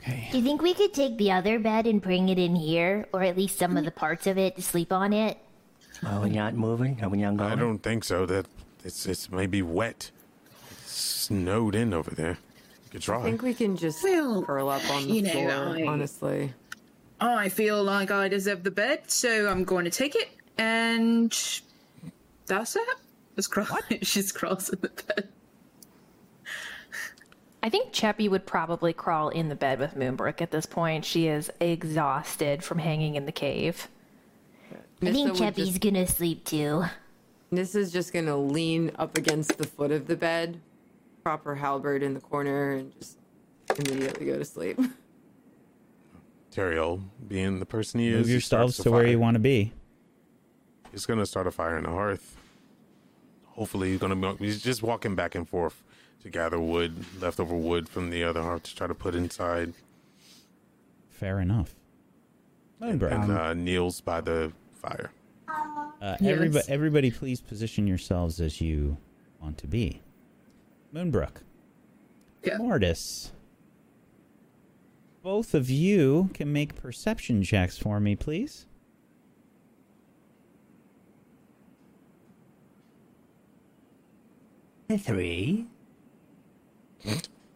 Okay. 0.01 0.29
Do 0.31 0.39
you 0.39 0.45
think 0.45 0.63
we 0.63 0.75
could 0.75 0.95
take 0.95 1.19
the 1.19 1.33
other 1.33 1.59
bed 1.59 1.89
and 1.89 2.01
bring 2.01 2.29
it 2.29 2.39
in 2.39 2.55
here, 2.55 3.09
or 3.13 3.25
at 3.25 3.37
least 3.37 3.59
some 3.59 3.77
of 3.77 3.85
the 3.85 3.91
parts 3.91 4.29
of 4.29 4.39
it 4.39 4.55
to 4.55 4.63
sleep 4.63 4.93
on 4.93 5.13
it? 5.13 5.39
Are 6.07 6.21
we 6.21 6.31
not 6.31 6.55
moving? 6.55 7.03
Are 7.03 7.09
we 7.09 7.19
not 7.19 7.37
going? 7.37 7.51
I 7.51 7.57
don't 7.57 7.79
think 7.83 8.05
so. 8.05 8.27
That 8.27 8.47
it's 8.85 9.07
it's 9.07 9.29
maybe 9.29 9.61
wet. 9.61 10.13
It's 10.71 10.93
snowed 10.93 11.75
in 11.75 11.93
over 11.93 12.13
there. 12.13 12.39
You 12.85 12.91
could 12.93 13.03
try. 13.03 13.19
I 13.19 13.23
think 13.25 13.43
we 13.43 13.55
can 13.55 13.77
just 13.77 14.05
Well, 14.05 14.45
curl 14.45 14.69
up 14.69 14.89
on 14.89 15.09
the 15.09 15.15
you 15.15 15.23
know, 15.23 15.33
floor, 15.33 15.77
I- 15.79 15.87
honestly. 15.89 16.53
I 17.21 17.49
feel 17.49 17.83
like 17.83 18.11
I 18.11 18.29
deserve 18.29 18.63
the 18.63 18.71
bed, 18.71 19.11
so 19.11 19.49
I'm 19.49 19.65
going 19.65 19.85
to 19.85 19.91
take 19.91 20.15
it, 20.15 20.29
and 20.59 21.31
that's 22.47 22.77
it. 22.77 22.83
Just 23.37 23.51
crawl. 23.51 23.79
She's 24.03 24.33
crossing 24.33 24.79
the 24.81 24.89
bed. 24.89 25.29
I 27.63 27.69
think 27.69 27.93
Cheppy 27.93 28.29
would 28.31 28.47
probably 28.47 28.93
crawl 28.93 29.31
in 29.31 29.49
the 29.49 29.57
bed 29.57 29.79
with 29.81 29.95
Moonbrook 29.95 30.41
at 30.41 30.51
this 30.51 30.67
point. 30.67 31.05
She 31.05 31.27
is 31.27 31.51
exhausted 31.59 32.63
from 32.63 32.79
hanging 32.79 33.17
in 33.17 33.27
the 33.27 33.33
cave. 33.33 33.89
I 35.03 35.11
think 35.11 35.35
Nissa 35.35 35.45
Cheppy's 35.45 35.69
just- 35.71 35.81
gonna 35.81 36.07
sleep 36.07 36.45
too. 36.45 36.85
Nissa's 37.51 37.93
just 37.93 38.13
gonna 38.13 38.37
lean 38.37 38.93
up 38.99 39.17
against 39.17 39.57
the 39.59 39.67
foot 39.67 39.91
of 39.91 40.07
the 40.07 40.17
bed, 40.17 40.61
prop 41.23 41.45
her 41.45 41.57
halberd 41.57 42.03
in 42.03 42.15
the 42.15 42.21
corner, 42.21 42.73
and 42.73 42.93
just 43.01 43.17
immediately 43.77 44.27
go 44.27 44.39
to 44.39 44.45
sleep. 44.45 44.79
Teriel, 46.57 47.03
being 47.29 47.59
the 47.61 47.67
person 47.67 48.01
he 48.01 48.09
is, 48.09 48.17
Move 48.19 48.27
he 48.27 48.33
yourselves 48.33 48.79
to 48.79 48.89
a 48.89 48.93
where 48.93 49.07
you 49.07 49.19
want 49.19 49.35
to 49.35 49.39
be. 49.41 49.73
He's 50.91 51.05
gonna 51.05 51.27
start 51.27 51.47
a 51.47 51.51
fire 51.51 51.77
in 51.77 51.85
the 51.85 51.91
hearth. 51.91 52.37
Hopefully, 53.45 53.91
he's 53.91 54.01
gonna. 54.01 54.17
Be, 54.17 54.47
he's 54.47 54.63
just 54.63 54.83
walking 54.83 55.15
back 55.15 55.35
and 55.35 55.47
forth 55.49 55.83
to 56.23 56.31
gather 56.31 56.59
wood, 56.59 57.05
leftover 57.21 57.55
wood 57.55 57.89
from 57.89 58.09
the 58.11 58.25
other 58.25 58.43
hearth 58.43 58.63
to 58.65 58.75
try 58.75 58.87
to 58.87 58.95
put 58.95 59.15
inside. 59.15 59.75
Fair 61.11 61.41
enough. 61.41 61.75
Moonbrook. 62.81 63.13
And 63.13 63.33
uh, 63.33 63.55
kneels 63.55 64.01
by 64.01 64.21
the 64.21 64.53
fire. 64.75 65.11
Uh, 65.49 66.17
Yes. 66.21 66.33
everybody, 66.33 66.65
everybody, 66.69 67.11
please 67.11 67.41
position 67.41 67.87
yourselves 67.87 68.41
as 68.41 68.61
you 68.61 68.99
want 69.41 69.57
to 69.59 69.67
be. 69.67 70.03
Moonbrook. 70.95 71.37
Yeah. 72.43 72.59
Mortis. 72.59 73.33
Both 75.27 75.55
of 75.55 75.69
you 75.69 76.31
can 76.35 76.53
make 76.53 76.77
perception 76.77 77.43
checks 77.43 77.77
for 77.77 77.99
me, 77.99 78.15
please. 78.15 78.65
Three. 85.01 85.67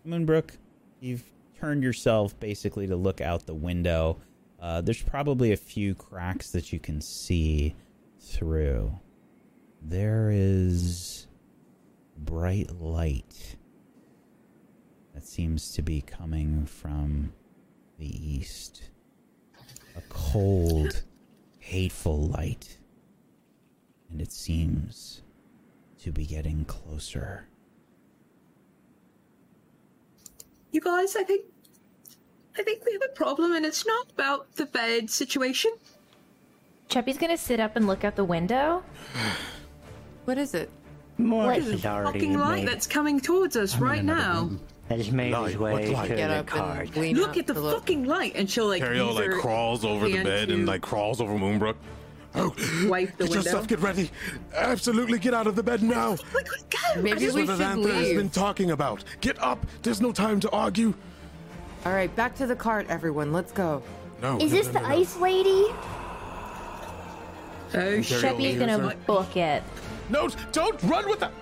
Moonbrook, 0.04 0.56
you've 0.98 1.22
turned 1.60 1.84
yourself 1.84 2.36
basically 2.40 2.88
to 2.88 2.96
look 2.96 3.20
out 3.20 3.46
the 3.46 3.54
window. 3.54 4.18
Uh, 4.60 4.80
there's 4.80 5.02
probably 5.02 5.52
a 5.52 5.56
few 5.56 5.94
cracks 5.94 6.50
that 6.50 6.72
you 6.72 6.80
can 6.80 7.00
see 7.00 7.76
through. 8.18 8.98
There 9.80 10.32
is 10.32 11.28
bright 12.18 12.72
light 12.80 13.54
that 15.14 15.24
seems 15.24 15.70
to 15.74 15.82
be 15.82 16.00
coming 16.00 16.66
from 16.66 17.32
the 18.00 18.30
east. 18.36 18.82
A 19.96 20.00
cold, 20.08 21.02
hateful 21.58 22.28
light. 22.28 22.78
And 24.10 24.20
it 24.20 24.32
seems 24.32 25.22
to 26.02 26.10
be 26.10 26.26
getting 26.26 26.64
closer. 26.64 27.46
You 30.72 30.80
guys, 30.80 31.14
I 31.14 31.22
think 31.22 31.44
I 32.58 32.62
think 32.62 32.84
we 32.84 32.92
have 32.92 33.02
a 33.04 33.14
problem 33.14 33.52
and 33.54 33.64
it's 33.64 33.86
not 33.86 34.10
about 34.10 34.52
the 34.56 34.66
bed 34.66 35.10
situation. 35.10 35.72
Cheppy's 36.88 37.18
gonna 37.18 37.36
sit 37.36 37.60
up 37.60 37.76
and 37.76 37.86
look 37.86 38.02
out 38.04 38.16
the 38.16 38.24
window. 38.24 38.82
What 40.26 40.36
is 40.36 40.54
it? 40.54 40.70
Mortis 41.16 41.64
There's 41.64 41.76
is 41.78 41.84
a 41.84 41.88
already 41.88 42.20
fucking 42.20 42.38
light 42.38 42.56
made, 42.64 42.68
that's 42.68 42.86
coming 42.86 43.20
towards 43.20 43.56
us 43.56 43.74
I'm 43.74 43.82
right 43.82 44.04
now. 44.04 44.42
room. 44.42 44.60
Has 44.98 45.10
made 45.12 45.32
Light? 45.32 45.50
his 45.52 45.58
What 45.58 45.74
way 45.74 45.84
to 45.86 45.90
Get 46.08 46.16
the 46.28 46.34
up 46.36 46.46
cart. 46.46 46.86
and 46.88 46.96
lean 46.96 47.16
Look 47.16 47.30
up 47.30 47.36
at 47.36 47.46
the 47.46 47.54
to 47.54 47.60
look. 47.60 47.78
fucking 47.80 48.04
light 48.04 48.32
and 48.34 48.50
she'll 48.50 48.66
like 48.68 48.82
Ariel 48.82 49.06
oh, 49.06 49.10
use 49.10 49.16
like 49.18 49.26
her 49.26 49.38
crawls 49.40 49.84
over 49.84 50.06
the 50.08 50.12
hand 50.16 50.24
bed 50.24 50.50
and 50.50 50.66
to 50.66 50.72
like 50.72 50.82
crawls 50.82 51.20
over 51.20 51.32
Moonbrook. 51.34 51.76
Oh, 52.34 52.54
wipe 52.88 53.16
the 53.16 53.24
get 53.24 53.30
your 53.34 53.38
window. 53.38 53.50
stuff, 53.50 53.66
get 53.68 53.80
ready. 53.80 54.10
Absolutely 54.54 55.18
get 55.18 55.34
out 55.34 55.46
of 55.46 55.56
the 55.56 55.62
bed 55.62 55.82
now. 55.82 56.10
Like, 56.34 56.48
go! 56.70 57.02
Maybe 57.02 57.18
This 57.20 57.34
we 57.34 57.42
is 57.42 57.48
what 57.48 57.58
should 57.58 57.66
Avantha 57.66 57.92
has 57.94 58.08
been 58.08 58.16
leave. 58.18 58.32
talking 58.32 58.70
about. 58.70 59.04
Get 59.20 59.40
up. 59.42 59.64
There's 59.82 60.00
no 60.00 60.12
time 60.12 60.38
to 60.40 60.50
argue. 60.50 60.94
All 61.86 61.92
right, 61.92 62.14
back 62.14 62.34
to 62.36 62.46
the 62.46 62.54
cart, 62.56 62.86
everyone. 62.88 63.32
Let's 63.32 63.52
go. 63.52 63.82
No. 64.22 64.36
Is 64.38 64.52
no, 64.52 64.58
this 64.58 64.66
no, 64.66 64.72
the 64.74 64.80
no, 64.80 64.88
no. 64.88 64.94
ice 64.96 65.16
lady? 65.16 65.66
Oh 67.72 68.00
shit. 68.02 68.22
Cheppy's 68.22 68.58
gonna 68.58 68.78
are- 68.88 68.94
book 69.06 69.36
it. 69.36 69.62
No, 70.08 70.28
don't 70.52 70.80
run 70.84 71.08
with 71.08 71.20
that. 71.20 71.32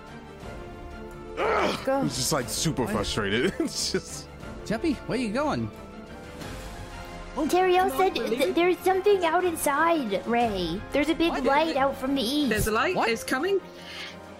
Ugh. 1.39 1.85
Go. 1.85 2.02
He's 2.02 2.16
just 2.16 2.32
like 2.32 2.48
super 2.48 2.86
frustrated. 2.86 3.55
it's 3.59 3.93
just. 3.93 4.27
Cheppy, 4.66 4.97
where 5.06 5.19
are 5.19 5.23
you 5.23 5.31
going? 5.32 5.70
Teriel 7.36 7.97
said 7.97 8.15
th- 8.16 8.55
there's 8.55 8.77
something 8.81 9.24
out 9.24 9.44
inside, 9.44 10.27
Ray. 10.27 10.81
There's 10.93 11.09
a 11.09 11.15
big 11.15 11.31
What? 11.31 11.44
light 11.44 11.77
out 11.77 11.97
from 11.97 12.15
the 12.16 12.23
east. 12.23 12.51
There's 12.51 12.66
a 12.66 12.73
light. 12.73 12.97
What? 12.97 13.09
It's 13.09 13.23
coming. 13.23 13.60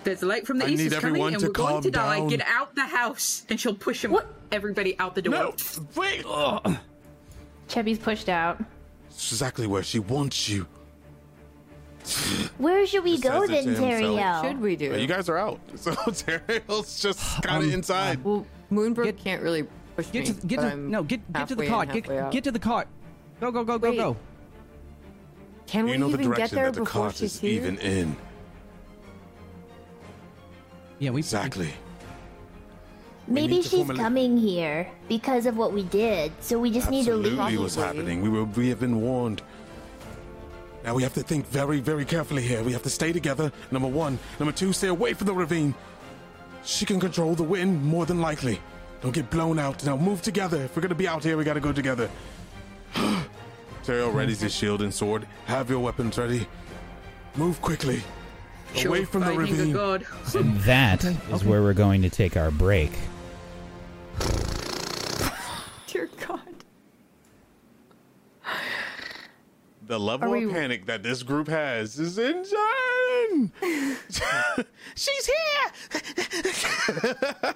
There's 0.03 0.23
a 0.23 0.27
light 0.27 0.47
from 0.47 0.59
the 0.59 0.65
I 0.65 0.69
east. 0.71 0.79
need 0.79 0.87
It's 0.93 0.95
coming, 0.97 1.11
everyone 1.23 1.33
and 1.35 1.41
to 1.43 1.47
we're 1.47 1.53
going 1.53 1.73
calm 1.75 1.83
to 1.83 1.91
die. 1.93 2.19
down. 2.19 2.29
Get 2.29 2.41
out 2.47 2.75
the 2.75 2.83
house, 2.87 3.45
and 3.49 3.61
she'll 3.61 3.75
push 3.75 4.05
him. 4.05 4.11
What? 4.11 4.27
Everybody 4.51 4.99
out 4.99 5.15
the 5.15 5.23
door. 5.23 5.33
No, 5.35 5.55
wait. 5.95 6.25
Ugh. 6.29 6.77
Cheppy's 7.69 7.99
pushed 7.99 8.29
out. 8.29 8.59
It's 9.11 9.31
exactly 9.33 9.67
where 9.69 9.83
she 9.85 10.01
wants 10.01 10.49
you. 10.49 10.67
Where 12.59 12.87
should 12.87 13.05
we 13.05 13.19
go 13.19 13.47
then, 13.47 13.65
to 13.65 13.71
himself. 13.71 13.91
Teriel? 13.91 14.43
Should 14.43 14.61
we 14.61 14.77
do? 14.77 14.91
But 14.91 15.01
you 15.01 15.07
guys 15.07 15.29
are 15.29 15.39
out, 15.39 15.61
so 15.77 15.93
Teriel's 15.93 17.01
just 17.03 17.21
kind 17.43 17.63
of 17.65 17.69
Um, 17.69 17.75
inside. 17.75 18.23
Well, 18.25 18.47
Moonbrook 18.73 19.05
Get- 19.05 19.19
can't 19.19 19.43
really 19.43 19.67
push 19.97 20.07
Get 20.11 20.29
me. 20.29 20.35
to 20.35 20.47
get 20.47 20.61
to 20.61 20.77
no 20.77 21.03
get 21.03 21.33
get 21.33 21.49
to 21.49 21.55
the 21.55 21.67
cart. 21.67 21.91
Get 21.93 22.07
get 22.31 22.45
to 22.45 22.51
the 22.53 22.59
cart. 22.59 22.89
Go 23.41 23.51
go 23.51 23.65
go 23.65 23.79
go 23.79 23.91
Wait. 23.91 23.97
go. 23.97 24.17
Can 25.67 25.85
we 25.85 25.93
you 25.93 25.99
know 25.99 26.09
the 26.09 26.15
even 26.15 26.29
get 26.31 26.37
direction 26.37 26.57
there 26.57 26.65
that 26.67 26.75
the 26.75 26.81
before 26.81 27.03
cart 27.03 27.17
she's 27.17 27.35
is 27.35 27.41
here? 27.41 27.53
even 27.63 27.79
in. 27.79 28.17
Yeah, 30.99 31.11
we 31.11 31.21
Exactly. 31.21 31.71
Maybe 33.27 33.61
she's 33.61 33.73
formally- 33.85 33.99
coming 33.99 34.37
here 34.39 34.91
because 35.09 35.45
of 35.45 35.57
what 35.59 35.73
we 35.75 35.83
did, 35.85 36.33
so 36.41 36.59
we 36.59 36.71
just 36.71 36.91
need 36.91 37.05
to 37.05 37.15
leave. 37.15 37.33
Absolutely 37.39 37.59
what's 37.63 37.75
happening. 37.75 38.23
We 38.23 38.31
were 38.31 38.45
we 38.45 38.71
have 38.71 38.81
been 38.81 39.01
warned. 39.03 39.43
Now 40.89 40.95
we 40.95 41.03
have 41.03 41.13
to 41.15 41.23
think 41.23 41.47
very, 41.49 41.81
very 41.81 42.07
carefully 42.07 42.41
here. 42.41 42.63
We 42.63 42.73
have 42.73 42.83
to 42.85 42.89
stay 42.89 43.13
together. 43.13 43.53
Number 43.71 43.89
one. 43.89 44.19
Number 44.39 44.53
two, 44.53 44.73
stay 44.73 44.89
away 44.89 45.13
from 45.13 45.27
the 45.27 45.35
ravine. 45.35 45.75
She 46.65 46.87
can 46.87 46.99
control 46.99 47.35
the 47.35 47.43
wind 47.43 47.85
more 47.85 48.07
than 48.07 48.23
likely. 48.23 48.59
Don't 49.03 49.13
get 49.13 49.29
blown 49.29 49.59
out. 49.59 49.85
Now 49.85 49.99
move 49.99 50.23
together. 50.23 50.63
If 50.63 50.75
we're 50.75 50.81
gonna 50.81 50.95
be 50.95 51.07
out 51.07 51.23
here, 51.23 51.37
we 51.37 51.45
gotta 51.45 51.61
go 51.61 51.75
together. 51.75 52.09
Teriel 52.95 54.15
readies 54.15 54.41
his 54.41 54.55
shield 54.55 54.81
and 54.81 54.95
sword. 54.95 55.29
Have 55.45 55.69
your 55.69 55.81
weapons 55.81 56.17
ready. 56.17 56.49
Move 57.37 57.61
quickly. 57.61 58.03
Sure, 58.75 58.89
Away 58.89 59.05
from 59.05 59.21
the 59.21 59.27
fighting 59.27 59.41
a 59.41 59.59
ravine. 59.59 59.73
god. 59.75 60.07
And 60.35 60.57
that 60.61 61.05
is 61.35 61.45
where 61.45 61.61
we're 61.61 61.75
going 61.75 62.01
to 62.01 62.09
take 62.09 62.35
our 62.35 62.51
break. 62.51 62.93
Dear 65.87 66.09
God. 66.27 66.41
The 69.89 69.99
level 69.99 70.35
Are 70.35 70.37
of 70.37 70.51
panic 70.53 70.85
that 70.87 71.03
this 71.03 71.23
group 71.23 71.49
has 71.49 71.99
is 71.99 72.19
insane. 72.19 73.53
She's 74.95 75.27
here. 75.27 75.73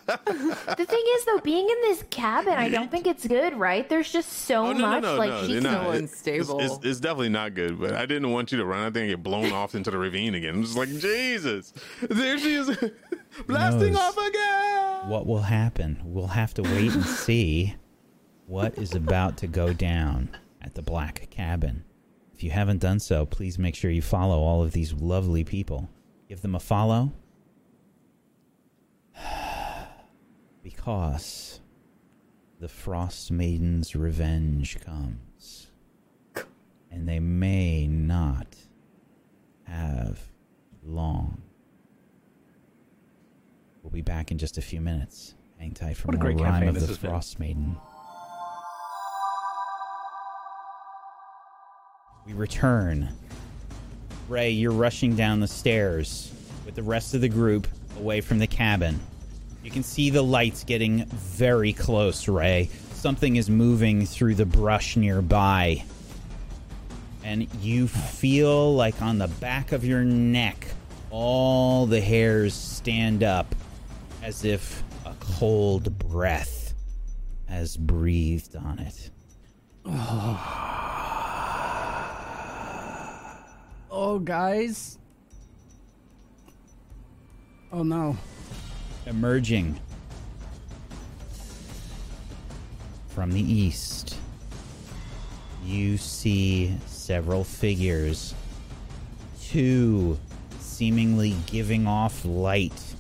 The 0.77 0.87
thing 0.87 1.05
is, 1.15 1.25
though, 1.27 1.39
being 1.41 1.69
in 1.69 1.77
this 1.83 2.05
cabin, 2.11 2.55
I 2.55 2.69
don't 2.69 2.91
think 2.91 3.07
it's 3.07 3.27
good, 3.27 3.55
right? 3.55 3.89
There's 3.89 4.11
just 4.11 4.31
so 4.33 4.67
Oh, 4.67 4.73
no, 4.73 4.79
much. 4.81 5.03
no, 5.03 5.13
no, 5.13 5.19
like 5.19 5.31
no. 5.31 5.41
she's 5.43 5.49
you're 5.51 5.61
not. 5.61 5.85
so 5.85 5.91
unstable. 5.91 6.61
It's, 6.61 6.75
it's, 6.77 6.85
it's 6.87 7.01
definitely 7.01 7.29
not 7.31 7.55
good, 7.55 7.79
but 7.81 7.93
I 7.95 8.07
didn't 8.07 8.31
want 8.31 8.51
you 8.53 8.59
to 8.59 8.65
run 8.65 8.85
out 8.87 8.93
there 8.95 9.03
and 9.05 9.11
get 9.13 9.23
blown 9.23 9.53
off 9.59 9.75
into 9.75 9.91
the 9.91 9.99
ravine 9.99 10.35
again. 10.35 10.55
I'm 10.57 10.63
just 10.63 10.77
like, 10.77 10.89
Jesus. 10.89 11.73
There 12.01 12.39
she 12.39 12.55
is. 12.55 12.69
Blasting 13.47 13.97
off 13.97 14.17
again. 14.17 15.09
What 15.09 15.27
will 15.27 15.43
happen? 15.43 16.01
We'll 16.05 16.27
have 16.29 16.55
to 16.55 16.63
wait 16.63 16.93
and 16.93 17.05
see 17.05 17.75
what 18.47 18.77
is 18.79 18.95
about 18.95 19.37
to 19.39 19.47
go 19.47 19.73
down 19.73 20.31
at 20.61 20.75
the 20.75 20.83
Black 20.83 21.29
Cabin. 21.31 21.85
If 22.43 22.47
you 22.47 22.51
haven't 22.51 22.79
done 22.79 22.99
so, 22.99 23.25
please 23.25 23.57
make 23.57 23.77
sure 23.77 23.89
you 23.89 24.03
follow 24.03 24.41
all 24.41 24.65
of 24.65 24.73
these 24.73 24.93
lovely 24.93 25.45
people. 25.45 25.89
Give 26.29 26.43
them 26.43 26.57
a 26.57 26.59
follow. 26.59 27.13
Because 30.65 31.61
the 32.59 32.67
Frost 32.67 33.31
Maiden's 33.31 33.95
revenge 33.95 34.81
comes. 34.81 35.69
And 36.91 37.09
they 37.09 37.21
may 37.21 37.87
not 37.87 38.57
have 39.63 40.19
long. 40.83 41.43
We'll 43.85 43.93
be 43.93 44.03
back 44.03 44.33
in 44.33 44.39
just 44.39 44.59
a 44.59 44.63
few 44.63 44.81
minutes. 44.81 45.37
Hang 45.61 45.75
tight 45.75 45.97
for 45.97 46.09
What 46.09 46.17
a 46.17 46.19
more 46.19 46.33
great 46.33 46.41
Rime 46.41 46.67
of 46.67 46.75
the 46.75 46.89
has 46.89 46.99
been. 46.99 47.11
Frost 47.11 47.39
Maiden. 47.39 47.77
We 52.27 52.35
return. 52.35 53.09
Ray, 54.29 54.51
you're 54.51 54.73
rushing 54.73 55.17
down 55.17 55.41
the 55.41 55.49
stairs 55.49 56.33
with 56.65 56.77
the 56.77 56.83
rest 56.83 57.15
of 57.15 57.21
the 57.21 57.29
group 57.29 57.67
away 57.99 58.21
from 58.21 58.39
the 58.39 58.47
cabin. 58.47 59.01
You 59.65 59.71
can 59.71 59.83
see 59.83 60.11
the 60.11 60.23
lights 60.23 60.65
getting 60.65 61.05
very 61.07 61.73
close, 61.73 62.29
Ray. 62.29 62.71
Something 62.93 63.37
is 63.37 63.51
moving 63.51 64.07
through 64.07 64.37
the 64.37 64.47
brush 64.47 64.97
nearby. 64.97 65.85
And 67.25 67.53
you 67.61 67.89
feel 67.89 68.75
like 68.75 69.01
on 69.03 69.19
the 69.19 69.29
back 69.29 69.73
of 69.73 69.85
your 69.85 70.05
neck, 70.05 70.67
all 71.11 71.87
the 71.87 72.01
hairs 72.01 72.55
stand 72.55 73.23
up 73.23 73.55
as 74.23 74.45
if 74.45 74.83
a 75.05 75.15
cold 75.21 75.99
breath 75.99 76.75
has 77.49 77.77
breathed 77.77 78.57
on 78.57 78.79
it. 78.79 79.11
Ah. 79.85 80.92
Oh, 83.95 84.19
guys. 84.19 84.99
Oh 87.71 87.83
no. 87.83 88.17
emerging 89.07 89.79
from 93.09 93.33
the 93.33 93.41
east. 93.41 94.17
You 95.65 95.99
see 95.99 96.75
several 96.87 97.45
figures, 97.45 98.35
two 99.43 100.19
seemingly 100.59 101.37
giving 101.47 101.87
off 101.87 102.25
light, 102.25 102.95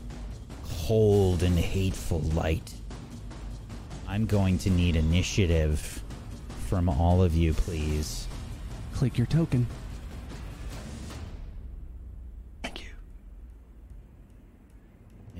cold 0.87 1.43
and 1.43 1.59
hateful 1.59 2.21
light. 2.21 2.75
I'm 4.07 4.27
going 4.27 4.59
to 4.59 4.71
need 4.71 4.97
initiative 4.97 6.03
from 6.67 6.91
all 6.91 7.23
of 7.23 7.35
you, 7.35 7.55
please. 7.55 8.27
Click 8.93 9.17
your 9.17 9.27
token. 9.27 9.67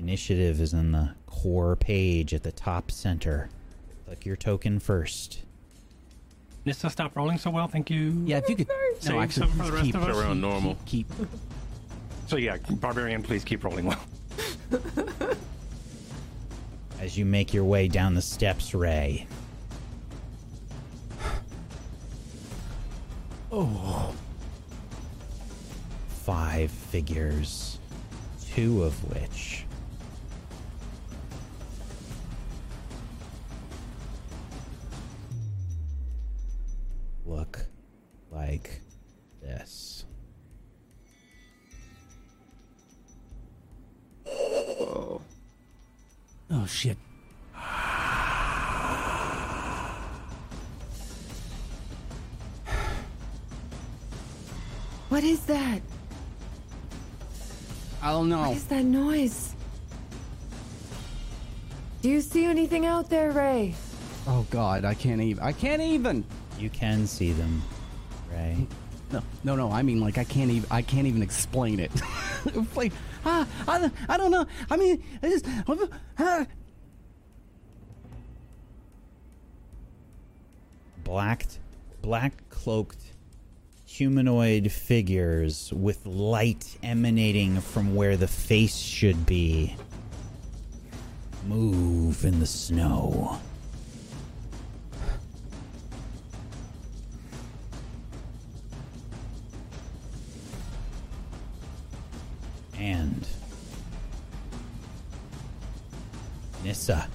Initiative 0.03 0.59
is 0.59 0.73
in 0.73 0.91
the 0.91 1.11
core 1.27 1.77
page 1.77 2.33
at 2.33 2.43
the 2.43 2.51
top 2.51 2.91
center. 2.91 3.49
Click 4.05 4.25
your 4.25 4.35
token 4.35 4.77
first. 4.79 5.43
Nissa, 6.65 6.89
stop 6.89 7.15
rolling 7.15 7.37
so 7.37 7.49
well. 7.49 7.69
Thank 7.69 7.89
you. 7.89 8.21
Yeah, 8.25 8.39
if 8.39 8.49
you 8.49 8.57
could. 8.57 8.67
Save 8.99 9.13
No, 9.13 9.21
actually, 9.21 9.47
some 9.47 9.57
for 9.57 9.63
the 9.63 9.71
rest 9.71 9.85
keep, 9.85 9.95
of 9.95 10.03
us. 10.03 10.17
Around 10.17 10.41
normal. 10.41 10.77
keep. 10.85 11.07
So 12.27 12.35
yeah, 12.35 12.57
barbarian, 12.69 13.23
please 13.23 13.45
keep 13.45 13.63
rolling 13.63 13.85
well. 13.85 14.05
As 16.99 17.17
you 17.17 17.23
make 17.23 17.53
your 17.53 17.63
way 17.63 17.87
down 17.87 18.13
the 18.13 18.21
steps, 18.21 18.73
Ray. 18.75 19.25
Oh. 23.53 24.13
Five 26.25 26.71
figures, 26.71 27.77
two 28.53 28.83
of 28.83 28.93
which 29.09 29.62
look 37.25 37.59
like 38.31 38.81
this. 39.41 40.05
Oh, 44.25 45.21
oh 46.51 46.65
shit. 46.65 46.97
What 55.09 55.23
is 55.23 55.41
that? 55.41 55.81
I 58.01 58.11
don't 58.11 58.29
know. 58.29 58.49
What 58.49 58.57
is 58.57 58.63
that 58.65 58.83
noise? 58.83 59.53
Do 62.01 62.09
you 62.09 62.19
see 62.19 62.45
anything 62.45 62.85
out 62.85 63.09
there, 63.09 63.31
Ray? 63.31 63.75
Oh 64.27 64.45
god, 64.49 64.85
I 64.85 64.93
can't 64.93 65.21
even. 65.21 65.43
I 65.43 65.51
can't 65.51 65.81
even. 65.81 66.25
You 66.63 66.69
can 66.69 67.07
see 67.07 67.33
them, 67.33 67.61
right? 68.31 68.65
No, 69.11 69.21
no, 69.43 69.57
no. 69.57 69.69
I 69.69 69.81
mean, 69.81 69.99
like, 69.99 70.17
I 70.17 70.23
can't 70.23 70.49
even. 70.49 70.65
I 70.71 70.81
can't 70.81 71.05
even 71.07 71.21
explain 71.21 71.77
it. 71.77 71.91
like, 72.77 72.93
ah, 73.25 73.45
I, 73.67 73.79
don't- 73.79 73.93
I 74.07 74.15
don't 74.15 74.31
know. 74.31 74.45
I 74.71 74.77
mean, 74.77 75.03
I 75.21 75.27
just. 75.29 75.45
ah. 76.19 76.45
black 81.03 81.45
black 82.01 82.31
cloaked 82.49 83.01
humanoid 83.85 84.71
figures 84.71 85.73
with 85.73 86.05
light 86.05 86.77
emanating 86.81 87.59
from 87.59 87.93
where 87.93 88.15
the 88.15 88.27
face 88.27 88.77
should 88.77 89.25
be 89.25 89.75
move 91.45 92.23
in 92.23 92.39
the 92.39 92.45
snow 92.45 93.37
and 102.83 103.25
Nissa 106.65 107.07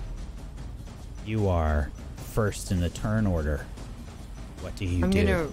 you 1.26 1.46
are 1.46 1.90
first 2.16 2.72
in 2.72 2.80
the 2.80 2.88
turn 2.88 3.26
order 3.26 3.66
what 4.62 4.74
do 4.76 4.86
you 4.86 5.04
I'm 5.04 5.10
do? 5.10 5.24
gonna 5.26 5.48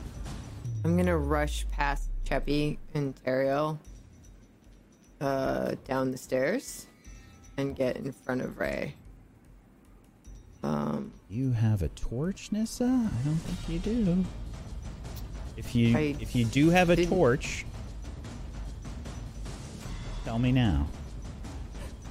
I'm 0.86 0.96
gonna 0.96 1.18
rush 1.18 1.66
past 1.70 2.10
Cheppy 2.26 2.78
and 2.94 3.14
Teriel 3.26 3.78
uh 5.20 5.76
down 5.86 6.12
the 6.12 6.18
stairs 6.18 6.88
and 7.58 7.76
get 7.76 7.98
in 7.98 8.12
front 8.12 8.42
of 8.42 8.58
Ray. 8.58 8.96
Um 10.64 11.12
You 11.30 11.52
have 11.52 11.82
a 11.82 11.90
torch, 11.90 12.52
Nissa? 12.52 12.86
I 12.86 13.26
don't 13.26 13.36
think 13.36 13.70
you 13.70 13.80
do. 13.80 14.26
If 15.58 15.76
you 15.76 15.96
I 15.98 16.16
if 16.20 16.36
you 16.36 16.46
do 16.46 16.70
have 16.70 16.90
a 16.90 17.06
torch, 17.06 17.66
tell 20.26 20.40
me 20.40 20.52
now. 20.52 20.88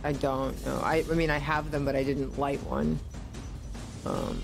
I 0.04 0.12
don't 0.12 0.54
know. 0.64 0.80
I 0.82 1.04
I 1.10 1.14
mean 1.14 1.30
I 1.30 1.38
have 1.38 1.70
them 1.72 1.84
but 1.84 1.96
I 1.96 2.04
didn't 2.04 2.38
light 2.38 2.62
one. 2.62 2.98
Um 4.06 4.40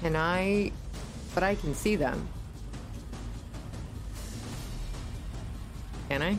Can 0.00 0.14
I 0.14 0.70
but 1.34 1.42
I 1.42 1.56
can 1.56 1.74
see 1.74 1.96
them. 1.96 2.28
Can 6.08 6.22
I? 6.22 6.38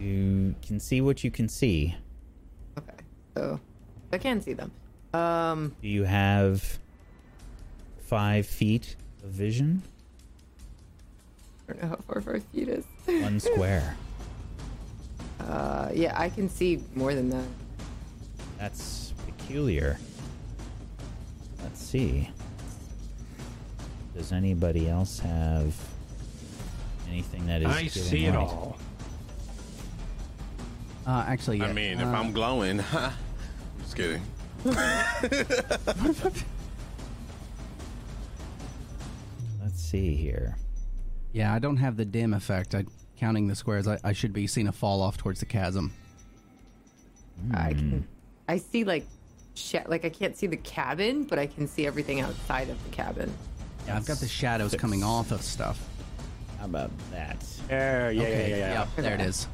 You 0.00 0.54
can 0.66 0.80
see 0.80 1.00
what 1.00 1.22
you 1.22 1.30
can 1.30 1.48
see. 1.48 1.94
Okay. 2.76 3.04
So 3.36 3.60
I 4.12 4.18
can 4.18 4.40
see 4.40 4.54
them. 4.54 4.72
Um 5.14 5.76
Do 5.80 5.88
you 5.88 6.04
have 6.04 6.80
five 8.00 8.46
feet 8.46 8.96
of 9.22 9.30
vision? 9.30 9.82
I 11.68 11.72
don't 11.72 11.82
know 11.82 11.88
how 11.88 11.96
far 11.96 12.20
five 12.20 12.42
feet 12.44 12.68
is. 12.68 12.84
One 13.06 13.40
square. 13.40 13.96
Uh, 15.40 15.88
yeah, 15.94 16.12
I 16.20 16.28
can 16.28 16.50
see 16.50 16.82
more 16.96 17.14
than 17.14 17.30
that. 17.30 17.44
That's 18.58 19.14
peculiar. 19.24 19.96
Let's 21.62 21.80
see. 21.80 22.28
Does 24.14 24.32
anybody 24.32 24.90
else 24.90 25.20
have 25.20 25.74
anything 27.08 27.46
that 27.46 27.62
is 27.62 27.68
I 27.68 27.82
giving 27.82 27.90
see 27.90 28.26
it 28.26 28.34
all. 28.34 28.76
Uh, 31.06 31.24
actually, 31.26 31.62
I 31.62 31.68
yeah, 31.68 31.72
mean, 31.72 32.00
if 32.00 32.06
uh, 32.06 32.10
I'm 32.10 32.32
glowing, 32.32 32.80
I'm 32.92 33.12
just 33.80 33.96
kidding. 33.96 34.22
Let's 39.62 39.80
see 39.80 40.14
here. 40.14 40.56
Yeah, 41.32 41.52
I 41.52 41.58
don't 41.58 41.76
have 41.76 41.96
the 41.96 42.04
dim 42.04 42.34
effect. 42.34 42.74
I 42.74 42.84
counting 43.18 43.48
the 43.48 43.54
squares. 43.54 43.88
I, 43.88 43.98
I 44.04 44.12
should 44.12 44.32
be 44.32 44.46
seeing 44.46 44.68
a 44.68 44.72
fall 44.72 45.02
off 45.02 45.16
towards 45.16 45.40
the 45.40 45.46
chasm. 45.46 45.92
I 47.52 47.72
hmm. 47.72 47.78
can, 47.78 48.08
I 48.48 48.58
see 48.58 48.84
like, 48.84 49.06
sh- 49.54 49.74
like 49.86 50.04
I 50.04 50.10
can't 50.10 50.36
see 50.36 50.46
the 50.46 50.56
cabin, 50.56 51.24
but 51.24 51.38
I 51.38 51.46
can 51.46 51.66
see 51.66 51.86
everything 51.86 52.20
outside 52.20 52.68
of 52.68 52.82
the 52.84 52.90
cabin. 52.90 53.32
Yeah, 53.86 53.96
I've 53.96 54.06
got 54.06 54.18
the 54.18 54.28
shadows 54.28 54.74
coming 54.74 55.02
off 55.02 55.32
of 55.32 55.42
stuff. 55.42 55.80
How 56.58 56.64
about 56.66 56.90
that? 57.10 57.42
Uh, 57.70 57.74
yeah, 57.74 58.10
yeah, 58.10 58.22
okay, 58.22 58.50
yeah, 58.50 58.56
yeah, 58.56 58.56
yeah. 58.56 58.72
Yep, 58.80 58.88
there 58.96 59.14
it 59.14 59.20
is. 59.20 59.46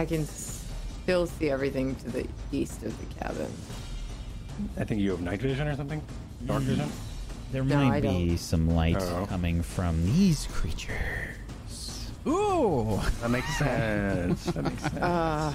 I 0.00 0.04
can 0.04 0.26
still 0.26 1.26
see 1.26 1.50
everything 1.50 1.94
to 1.96 2.10
the 2.10 2.26
east 2.52 2.82
of 2.82 2.98
the 2.98 3.14
cabin. 3.14 3.52
I 4.76 4.84
think 4.84 5.00
you 5.00 5.10
have 5.10 5.20
night 5.20 5.40
vision 5.40 5.68
or 5.68 5.76
something. 5.76 6.02
Dark 6.46 6.62
mm. 6.62 6.66
vision. 6.66 6.92
There 7.52 7.64
No, 7.64 7.76
might 7.76 7.96
I 7.96 8.00
be 8.00 8.36
some 8.36 8.68
light 8.74 8.96
Oh. 9.00 9.26
coming 9.28 9.62
from 9.62 10.04
these 10.04 10.46
creatures. 10.52 12.10
Ooh, 12.26 13.00
That 13.22 13.30
makes 13.30 13.56
sense. 13.56 14.44
that 14.46 14.62
makes 14.64 14.82
sense. 14.82 14.94
Uh, 14.96 15.54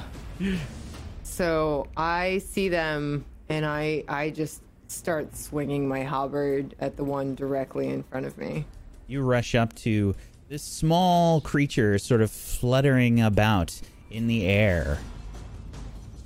so 1.24 1.88
I 1.95 2.40
see 2.40 2.70
them, 2.70 3.26
and 3.49 3.65
I 3.65 4.03
I 4.07 4.32
just 4.32 4.61
start 4.88 5.36
swinging 5.36 5.88
my 5.88 5.99
halberd 5.99 6.76
at 6.80 6.98
the 6.98 7.03
one 7.03 7.36
directly 7.36 7.90
in 7.90 8.03
front 8.03 8.26
of 8.26 8.38
me. 8.38 8.65
You 9.07 9.22
rush 9.22 9.53
up 9.56 9.74
to 9.78 10.15
this 10.49 10.64
small 10.64 11.41
creature 11.41 11.98
sort 11.99 12.22
of 12.22 12.32
fluttering 12.32 13.20
about 13.22 13.80
in 14.10 14.28
the 14.28 14.45
air. 14.48 14.99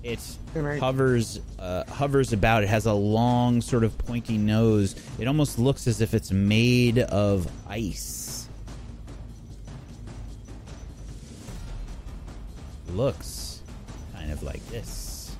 It 0.04 0.20
Right. 0.54 0.80
hovers 0.80 1.40
uh, 1.60 1.84
hovers 1.86 2.32
about. 2.34 2.64
It 2.64 2.70
has 2.70 2.86
a 2.86 2.94
long 2.94 3.62
sort 3.62 3.84
of 3.84 3.98
pointy 3.98 4.38
nose. 4.38 4.96
It 5.20 5.28
almost 5.28 5.60
looks 5.60 5.88
as 5.88 6.02
if 6.02 6.14
it's 6.14 6.32
made 6.32 7.00
of 7.00 7.50
ice. 7.68 8.48
Looks 12.94 13.62
kind 14.14 14.32
of 14.32 14.44
like 14.44 14.66
this. 14.70 15.36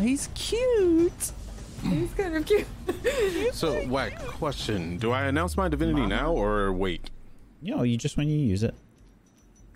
he's 0.00 0.28
cute. 0.34 1.32
He's 1.82 2.12
kind 2.14 2.36
of 2.36 2.46
cute. 2.46 2.66
So, 3.52 3.84
whack 3.88 4.18
question: 4.26 4.98
Do 4.98 5.10
I 5.10 5.24
announce 5.24 5.56
my 5.56 5.68
divinity 5.68 6.06
now 6.06 6.32
or 6.32 6.72
wait? 6.72 7.10
You 7.62 7.74
know, 7.76 7.82
you 7.82 7.96
just 7.96 8.16
when 8.16 8.28
you 8.28 8.38
use 8.38 8.62
it. 8.62 8.74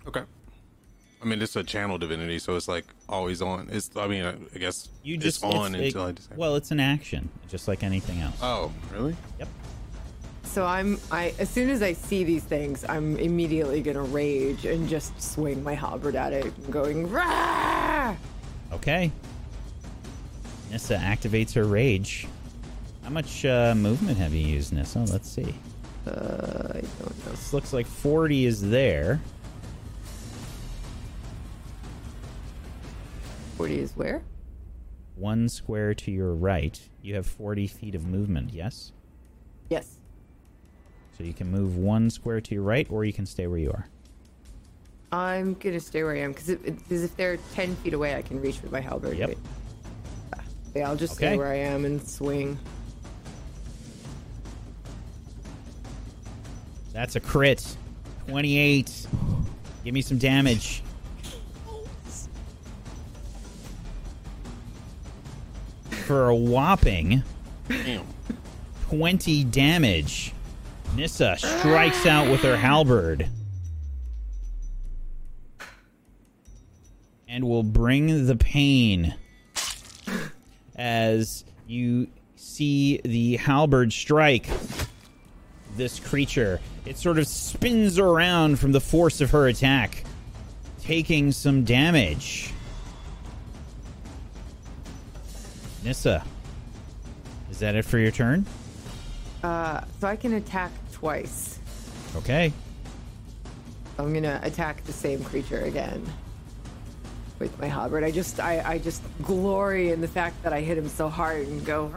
Okay. 0.07 0.21
I 1.23 1.25
mean, 1.25 1.41
it's 1.41 1.55
a 1.55 1.63
channel 1.63 1.97
divinity, 1.97 2.37
so 2.39 2.55
it's 2.57 2.67
like 2.67 2.85
always 3.07 3.41
on. 3.41 3.69
It's. 3.71 3.89
I 3.95 4.07
mean, 4.07 4.25
I 4.25 4.33
I 4.53 4.57
guess 4.57 4.89
You 5.03 5.15
it's 5.15 5.23
just 5.23 5.43
on 5.43 5.73
it's- 5.75 5.81
it- 5.81 5.85
until 5.87 6.03
I 6.03 6.11
decide. 6.11 6.37
Well, 6.37 6.55
it's 6.55 6.71
an 6.71 6.79
action, 6.81 7.29
just 7.49 7.67
like 7.67 7.81
anything 7.83 8.19
else. 8.21 8.35
oh, 8.41 8.71
really? 8.91 9.15
Yep. 9.39 9.47
So 10.43 10.65
I'm 10.65 10.99
I 11.11 11.33
as 11.39 11.49
soon 11.49 11.69
as 11.69 11.81
I 11.81 11.93
see 11.93 12.23
these 12.25 12.43
things, 12.43 12.83
I'm 12.87 13.17
immediately 13.17 13.81
gonna 13.81 14.03
rage 14.03 14.65
and 14.65 14.87
just 14.89 15.19
swing 15.21 15.63
my 15.63 15.73
halberd 15.73 16.15
at 16.15 16.33
it, 16.33 16.45
and 16.45 16.71
going 16.73 17.09
rah. 17.09 18.15
Okay. 18.73 19.11
Nissa 20.71 20.95
activates 20.97 21.53
her 21.53 21.63
rage. 21.63 22.27
How 23.03 23.09
much 23.11 23.45
uh, 23.45 23.73
movement 23.75 24.17
have 24.17 24.33
you 24.33 24.45
used, 24.45 24.73
Nissa? 24.73 24.99
Let's 24.99 25.29
see. 25.29 25.53
Uh, 26.07 26.11
I 26.11 26.81
don't 26.81 27.25
know. 27.25 27.31
This 27.31 27.53
looks 27.53 27.71
like 27.73 27.85
40 27.85 28.45
is 28.45 28.69
there. 28.69 29.21
40 33.57 33.79
is 33.79 33.91
where? 33.95 34.23
One 35.15 35.47
square 35.47 35.93
to 35.93 36.11
your 36.11 36.33
right. 36.33 36.79
You 37.01 37.15
have 37.15 37.25
40 37.27 37.67
feet 37.67 37.95
of 37.95 38.05
movement, 38.05 38.51
yes? 38.53 38.91
Yes. 39.69 39.97
So 41.17 41.23
you 41.23 41.33
can 41.33 41.51
move 41.51 41.77
one 41.77 42.09
square 42.09 42.41
to 42.41 42.55
your 42.55 42.63
right, 42.63 42.87
or 42.89 43.05
you 43.05 43.13
can 43.13 43.25
stay 43.25 43.45
where 43.47 43.59
you 43.59 43.69
are. 43.71 43.87
I'm 45.11 45.53
gonna 45.53 45.79
stay 45.79 46.03
where 46.03 46.15
I 46.15 46.19
am 46.21 46.31
because 46.31 46.49
if 46.49 47.15
they're 47.15 47.37
10 47.53 47.75
feet 47.77 47.93
away, 47.93 48.15
I 48.15 48.23
can 48.23 48.41
reach 48.41 48.61
with 48.63 48.71
my 48.71 48.81
halberd. 48.81 49.15
Yep. 49.17 49.29
right? 49.29 49.37
Yeah, 50.75 50.89
I'll 50.89 50.95
just 50.95 51.13
Okay. 51.13 51.27
stay 51.27 51.37
where 51.37 51.49
I 51.49 51.57
am 51.57 51.85
and 51.85 52.01
swing. 52.01 52.57
That's 56.91 57.15
a 57.15 57.19
crit. 57.19 57.77
28. 58.27 59.07
Give 59.83 59.93
me 59.93 60.01
some 60.01 60.17
damage. 60.17 60.81
For 66.05 66.29
a 66.29 66.35
whopping 66.35 67.23
20 68.89 69.43
damage, 69.45 70.33
Nissa 70.95 71.37
strikes 71.37 72.05
out 72.05 72.29
with 72.29 72.41
her 72.41 72.57
halberd. 72.57 73.29
And 77.27 77.47
will 77.47 77.63
bring 77.63 78.27
the 78.27 78.35
pain 78.35 79.15
as 80.75 81.45
you 81.67 82.07
see 82.35 82.99
the 83.03 83.37
halberd 83.37 83.91
strike 83.91 84.47
this 85.75 85.99
creature. 85.99 86.59
It 86.85 86.97
sort 86.97 87.17
of 87.17 87.27
spins 87.27 87.97
around 87.97 88.59
from 88.59 88.71
the 88.71 88.81
force 88.81 89.21
of 89.21 89.31
her 89.31 89.47
attack, 89.47 90.03
taking 90.81 91.31
some 91.31 91.63
damage. 91.63 92.52
Nissa, 95.83 96.23
is 97.51 97.59
that 97.59 97.75
it 97.75 97.83
for 97.83 97.97
your 97.97 98.11
turn? 98.11 98.45
Uh, 99.43 99.81
so 99.99 100.07
I 100.07 100.15
can 100.15 100.33
attack 100.33 100.71
twice. 100.93 101.59
Okay. 102.15 102.53
I'm 103.99 104.13
gonna 104.13 104.39
attack 104.43 104.83
the 104.85 104.93
same 104.93 105.23
creature 105.23 105.59
again 105.61 106.05
with 107.39 107.59
my 107.59 107.67
halberd. 107.67 108.03
I 108.05 108.11
just, 108.11 108.39
I, 108.39 108.63
I 108.65 108.77
just 108.77 109.03
glory 109.21 109.91
in 109.91 109.99
the 109.99 110.07
fact 110.07 110.41
that 110.43 110.53
I 110.53 110.61
hit 110.61 110.77
him 110.77 110.87
so 110.87 111.09
hard 111.09 111.47
and 111.47 111.65
go 111.65 111.91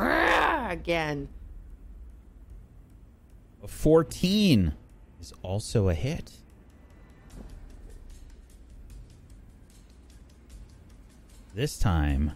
again. 0.69 1.29
A 3.63 3.69
14 3.69 4.73
is 5.21 5.33
also 5.43 5.89
a 5.89 5.95
hit. 5.95 6.33
This 11.55 11.79
time 11.79 12.33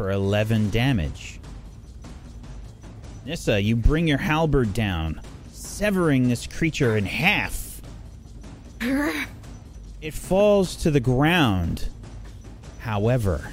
for 0.00 0.10
11 0.10 0.70
damage. 0.70 1.38
Nissa, 3.26 3.60
you 3.60 3.76
bring 3.76 4.08
your 4.08 4.16
halberd 4.16 4.72
down, 4.72 5.20
severing 5.52 6.26
this 6.26 6.46
creature 6.46 6.96
in 6.96 7.04
half. 7.04 7.82
It 10.00 10.14
falls 10.14 10.76
to 10.76 10.90
the 10.90 11.00
ground. 11.00 11.90
However, 12.78 13.52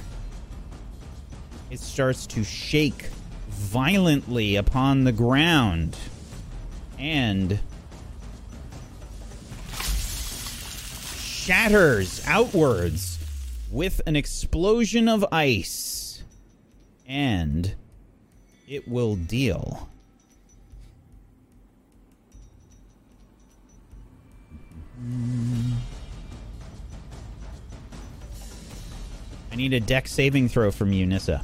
it 1.70 1.78
starts 1.80 2.26
to 2.28 2.42
shake 2.42 3.10
violently 3.50 4.56
upon 4.56 5.04
the 5.04 5.12
ground 5.12 5.98
and 6.98 7.60
shatters 11.18 12.22
outwards 12.26 13.18
with 13.70 14.00
an 14.06 14.16
explosion 14.16 15.06
of 15.06 15.26
ice. 15.30 15.97
And 17.08 17.74
it 18.68 18.86
will 18.86 19.16
deal. 19.16 19.88
I 29.50 29.56
need 29.56 29.72
a 29.72 29.80
Dex 29.80 30.12
saving 30.12 30.50
throw 30.50 30.70
from 30.70 30.92
you, 30.92 31.06
Nissa. 31.06 31.42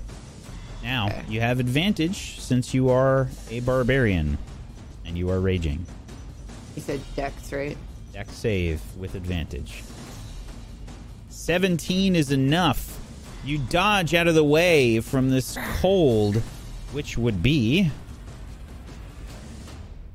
Now, 0.83 1.23
you 1.29 1.41
have 1.41 1.61
advantage 1.61 2.39
since 2.39 2.75
you 2.75 2.91
are 2.91 3.29
a 3.51 3.61
barbarian 3.61 4.37
and 5.07 5.17
you 5.17 5.31
are 5.31 5.41
raging. 5.41 5.87
You 6.77 6.83
said 6.83 7.01
Dex, 7.17 7.53
right? 7.53 7.79
Dex 8.13 8.33
save 8.35 8.83
with 8.97 9.15
advantage. 9.15 9.83
17 11.31 12.15
is 12.15 12.31
enough. 12.31 12.94
You 13.45 13.59
dodge 13.59 14.15
out 14.15 14.27
of 14.27 14.35
the 14.35 14.45
way 14.45 15.01
from 15.01 15.29
this 15.29 15.59
cold, 15.81 16.37
which 16.93 17.19
would 17.19 17.43
be. 17.43 17.91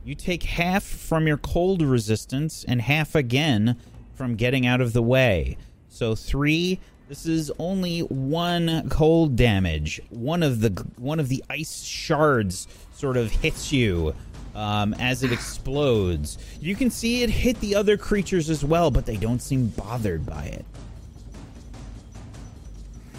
You 0.04 0.16
take 0.16 0.42
half 0.42 0.84
from 0.84 1.28
your 1.28 1.38
cold 1.38 1.84
resistance 1.84 2.66
and 2.68 2.82
half 2.82 3.14
again 3.14 3.78
from 4.16 4.36
getting 4.36 4.66
out 4.66 4.82
of 4.82 4.94
the 4.94 5.04
way. 5.04 5.58
So 5.90 6.16
three. 6.16 6.80
This 7.08 7.26
is 7.26 7.52
only 7.58 8.02
one 8.02 8.88
cold 8.90 9.36
damage. 9.36 10.00
One 10.10 10.44
of 10.44 10.62
the 10.62 10.70
one 10.98 11.20
of 11.20 11.28
the 11.28 11.44
ice 11.50 11.84
shards 11.84 12.68
sort 12.94 13.18
of 13.18 13.32
hits 13.32 13.72
you 13.72 14.14
um, 14.56 14.94
as 14.96 15.24
it 15.24 15.32
explodes. 15.32 16.38
You 16.60 16.76
can 16.76 16.90
see 16.90 17.24
it 17.24 17.30
hit 17.30 17.60
the 17.62 17.76
other 17.76 17.98
creatures 17.98 18.50
as 18.50 18.64
well, 18.64 18.92
but 18.92 19.06
they 19.06 19.18
don't 19.18 19.42
seem 19.42 19.68
bothered 19.68 20.26
by 20.26 20.46
it. 20.46 20.66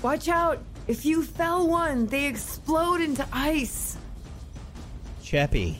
Watch 0.03 0.29
out! 0.29 0.59
If 0.87 1.05
you 1.05 1.23
fell 1.23 1.69
one, 1.69 2.07
they 2.07 2.27
explode 2.27 3.01
into 3.01 3.27
ice. 3.33 3.97
Cheppy. 5.23 5.77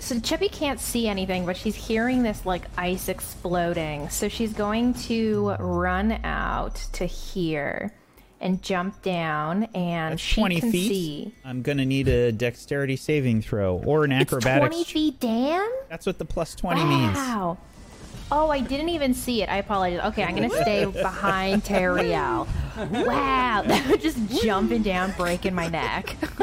So 0.00 0.16
Cheppy 0.16 0.50
can't 0.50 0.80
see 0.80 1.06
anything, 1.06 1.44
but 1.44 1.56
she's 1.56 1.76
hearing 1.76 2.22
this 2.22 2.46
like 2.46 2.62
ice 2.76 3.08
exploding. 3.08 4.08
So 4.08 4.28
she's 4.28 4.52
going 4.52 4.94
to 4.94 5.54
run 5.58 6.12
out 6.24 6.76
to 6.94 7.04
here 7.04 7.92
and 8.40 8.62
jump 8.62 9.02
down, 9.02 9.64
and 9.74 10.12
That's 10.12 10.22
she 10.22 10.40
20 10.40 10.60
can 10.60 10.72
feet. 10.72 10.88
see. 10.88 11.34
I'm 11.44 11.62
gonna 11.62 11.84
need 11.84 12.08
a 12.08 12.32
dexterity 12.32 12.96
saving 12.96 13.42
throw 13.42 13.82
or 13.84 14.04
an 14.04 14.12
acrobatics. 14.12 14.76
It's 14.80 14.92
20 14.92 15.10
feet 15.10 15.20
down? 15.20 15.68
That's 15.88 16.06
what 16.06 16.18
the 16.18 16.24
plus 16.24 16.54
20 16.54 16.84
means. 16.84 17.16
Wow. 17.16 17.58
Oh, 18.30 18.50
I 18.50 18.60
didn't 18.60 18.90
even 18.90 19.14
see 19.14 19.42
it. 19.42 19.48
I 19.48 19.56
apologize. 19.56 20.04
Okay, 20.12 20.22
I'm 20.22 20.34
gonna 20.34 20.50
stay 20.50 20.84
behind 21.02 21.64
Teriel. 21.64 22.46
Wow, 22.76 23.62
that 23.66 23.86
was 23.88 24.02
just 24.02 24.18
jumping 24.42 24.82
down, 24.82 25.14
breaking 25.16 25.54
my 25.54 25.68
neck. 25.68 26.14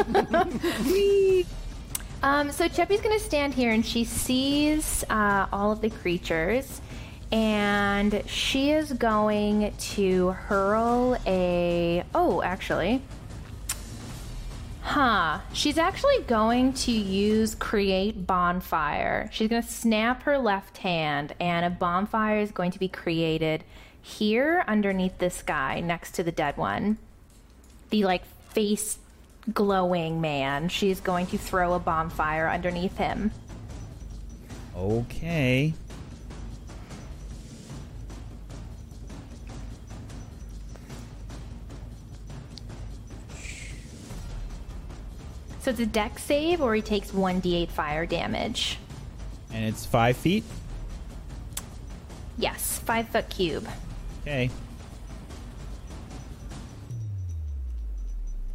um, 2.23 2.51
so 2.51 2.67
Cheppy's 2.67 3.01
gonna 3.01 3.19
stand 3.19 3.53
here, 3.53 3.71
and 3.71 3.85
she 3.85 4.03
sees 4.03 5.03
uh, 5.09 5.45
all 5.53 5.71
of 5.71 5.81
the 5.81 5.91
creatures, 5.91 6.81
and 7.31 8.23
she 8.25 8.71
is 8.71 8.91
going 8.93 9.71
to 9.77 10.29
hurl 10.29 11.17
a. 11.27 12.03
Oh, 12.15 12.41
actually. 12.41 13.01
Huh. 14.85 15.39
She's 15.51 15.79
actually 15.79 16.21
going 16.27 16.73
to 16.73 16.91
use 16.91 17.55
create 17.55 18.27
bonfire. 18.27 19.29
She's 19.33 19.49
going 19.49 19.63
to 19.63 19.67
snap 19.67 20.21
her 20.23 20.37
left 20.37 20.77
hand, 20.77 21.33
and 21.39 21.65
a 21.65 21.71
bonfire 21.71 22.39
is 22.39 22.51
going 22.51 22.69
to 22.69 22.79
be 22.79 22.87
created 22.87 23.63
here 23.99 24.63
underneath 24.67 25.17
this 25.17 25.41
guy 25.41 25.79
next 25.79 26.11
to 26.13 26.23
the 26.23 26.31
dead 26.31 26.55
one. 26.55 26.99
The 27.89 28.03
like 28.05 28.25
face 28.51 28.99
glowing 29.51 30.21
man. 30.21 30.69
She's 30.69 30.99
going 31.01 31.25
to 31.27 31.37
throw 31.39 31.73
a 31.73 31.79
bonfire 31.79 32.47
underneath 32.47 32.97
him. 32.97 33.31
Okay. 34.77 35.73
So 45.65 45.71
it's 45.71 45.79
a 45.79 45.87
Dex 45.87 46.21
save, 46.21 46.61
or 46.61 46.75
he 46.75 46.81
takes 46.83 47.09
1d8 47.09 47.71
fire 47.71 48.05
damage. 48.05 48.77
And 49.51 49.65
it's 49.65 49.83
five 49.83 50.15
feet. 50.15 50.43
Yes, 52.37 52.77
five 52.85 53.09
foot 53.09 53.27
cube. 53.31 53.67
Okay. 54.21 54.51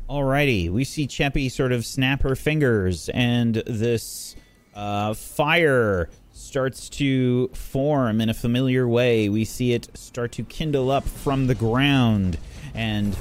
Alrighty, 0.09 0.70
we 0.70 0.85
see 0.85 1.09
Cheppy 1.09 1.51
sort 1.51 1.73
of 1.73 1.85
snap 1.85 2.23
her 2.23 2.37
fingers, 2.37 3.09
and 3.09 3.57
this 3.66 4.37
uh, 4.77 5.12
fire 5.15 6.09
starts 6.32 6.89
to 6.91 7.49
form 7.49 8.20
in 8.20 8.28
a 8.28 8.35
familiar 8.35 8.87
way. 8.87 9.28
We 9.28 9.45
see 9.45 9.73
it 9.73 9.89
start 9.95 10.31
to 10.32 10.45
kindle 10.45 10.93
up 10.93 11.03
from 11.03 11.49
the 11.49 11.57
ground, 11.57 12.39
and 12.73 13.16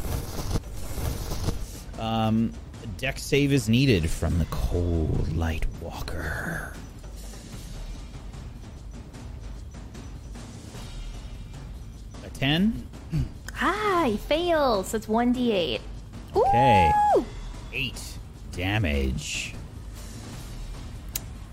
um, 1.98 2.53
Dex 2.99 3.23
save 3.23 3.53
is 3.53 3.69
needed 3.69 4.09
from 4.09 4.38
the 4.39 4.45
cold 4.51 5.34
light 5.34 5.65
walker. 5.80 6.73
A 12.26 12.30
10. 12.31 12.85
Ah, 13.61 14.03
he 14.05 14.17
fails. 14.17 14.91
That's 14.91 15.05
1d8. 15.05 15.80
Okay. 16.35 16.91
Ooh! 17.15 17.26
8 17.71 18.17
damage. 18.51 19.53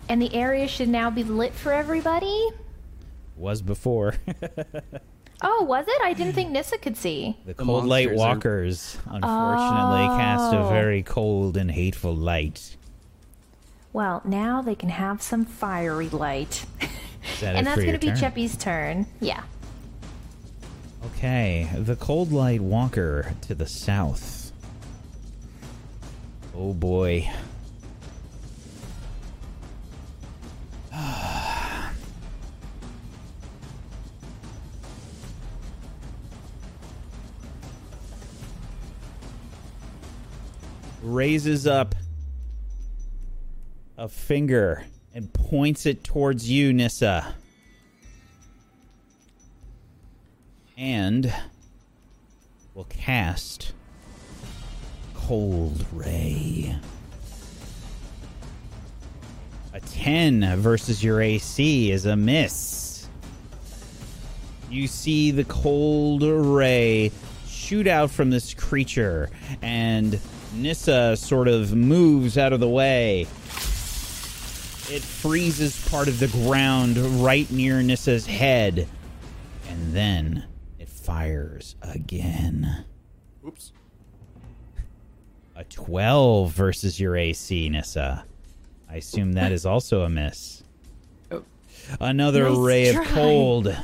And 0.09 0.21
the 0.21 0.35
area 0.35 0.67
should 0.67 0.89
now 0.89 1.11
be 1.11 1.23
lit 1.23 1.53
for 1.53 1.73
everybody? 1.73 2.49
Was 3.37 3.63
before. 3.63 4.17
Oh, 5.43 5.65
was 5.65 5.85
it? 5.87 6.01
I 6.03 6.13
didn't 6.15 6.33
think 6.33 6.51
Nissa 6.51 6.79
could 6.79 6.97
see. 6.97 7.37
The 7.45 7.53
The 7.55 7.65
cold 7.65 7.85
light 7.87 8.07
monsters 8.09 8.21
are- 8.23 8.29
walkers, 8.35 8.99
unfortunately, 9.07 10.07
cast 10.19 10.55
a 10.55 10.59
Oh. 10.61 10.69
very 10.69 11.03
cold 11.03 11.57
and 11.57 11.71
hateful 11.71 12.15
light. 12.15 12.77
Well, 13.93 14.23
now 14.25 14.63
they 14.63 14.75
can 14.75 14.89
have 14.91 15.21
some 15.23 15.45
fiery 15.45 16.09
light. 16.09 16.65
That 17.41 17.55
and 17.57 17.67
that's 17.67 17.81
going 17.81 17.93
to 17.93 17.99
be 17.99 18.09
turn? 18.09 18.17
Cheppy's 18.17 18.57
turn. 18.57 19.07
Yeah. 19.21 19.43
Okay, 21.17 21.69
the 21.75 21.97
cold 21.97 22.33
light 22.33 22.61
walker 22.61 23.35
to 23.43 23.55
the 23.55 23.67
south. 23.67 24.53
Oh 26.57 26.73
boy. 26.73 27.31
Raises 41.07 41.67
up 41.67 41.95
a 43.97 44.09
finger 44.09 44.85
and 45.15 45.33
points 45.33 45.87
it 45.87 46.05
towards 46.05 46.51
you, 46.51 46.73
Nissa. 46.73 47.35
and 50.77 51.33
will 52.75 52.85
cast 52.85 53.73
Cold 55.15 55.85
Ray. 55.93 56.77
A 59.73 59.81
10 59.81 60.57
versus 60.59 61.03
your 61.03 61.21
AC 61.21 61.91
is 61.91 62.07
a 62.07 62.17
miss. 62.17 63.09
You 64.71 64.87
see 64.87 65.31
the 65.31 65.45
Cold 65.45 66.23
Ray 66.23 67.11
shoot 67.47 67.87
out 67.87 68.11
from 68.11 68.31
this 68.31 68.55
creature, 68.55 69.31
and 69.63 70.21
Nissa 70.55 71.17
sort 71.17 71.49
of 71.49 71.75
moves 71.75 72.39
out 72.39 72.53
of 72.53 72.61
the 72.61 72.69
way. 72.69 73.23
It 74.89 75.03
freezes 75.03 75.89
part 75.89 76.07
of 76.09 76.21
the 76.21 76.29
ground 76.29 76.97
right 77.23 77.51
near 77.51 77.83
Nissa's 77.83 78.27
head, 78.27 78.87
and 79.69 79.93
then 79.93 80.45
it 80.79 80.89
fires 80.89 81.75
again. 81.83 82.85
Oops. 83.45 83.73
A 85.57 85.65
12 85.65 86.53
versus 86.53 87.01
your 87.01 87.17
AC, 87.17 87.69
Nissa. 87.69 88.25
I 88.89 88.97
assume 88.97 89.33
that 89.33 89.51
is 89.53 89.67
also 89.67 90.03
a 90.03 90.09
miss. 90.09 90.63
Oh. 91.33 91.43
Another 92.01 92.49
Nice 92.49 92.59
ray 92.59 92.93
try. 92.93 93.03
of 93.03 93.09
cold 93.09 93.77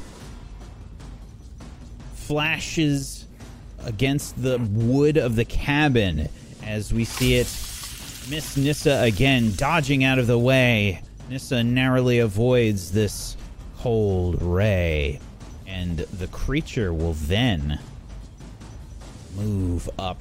flashes 2.14 3.26
against 3.84 4.40
the 4.40 4.59
wood 4.59 5.16
of 5.16 5.34
the 5.34 5.44
cabin 5.44 6.28
as 6.64 6.93
we 6.93 7.05
see 7.05 7.36
it 7.36 7.47
miss 8.28 8.56
Nissa 8.56 9.01
again, 9.02 9.52
dodging 9.56 10.05
out 10.05 10.18
of 10.18 10.26
the 10.26 10.39
way. 10.39 11.02
Nissa 11.28 11.62
narrowly 11.62 12.18
avoids 12.18 12.93
this 12.93 13.36
cold 13.78 14.40
ray, 14.40 15.18
and 15.66 15.98
the 15.98 16.26
creature 16.28 16.93
will 16.93 17.14
then 17.14 17.78
move 19.36 19.89
up 19.98 20.20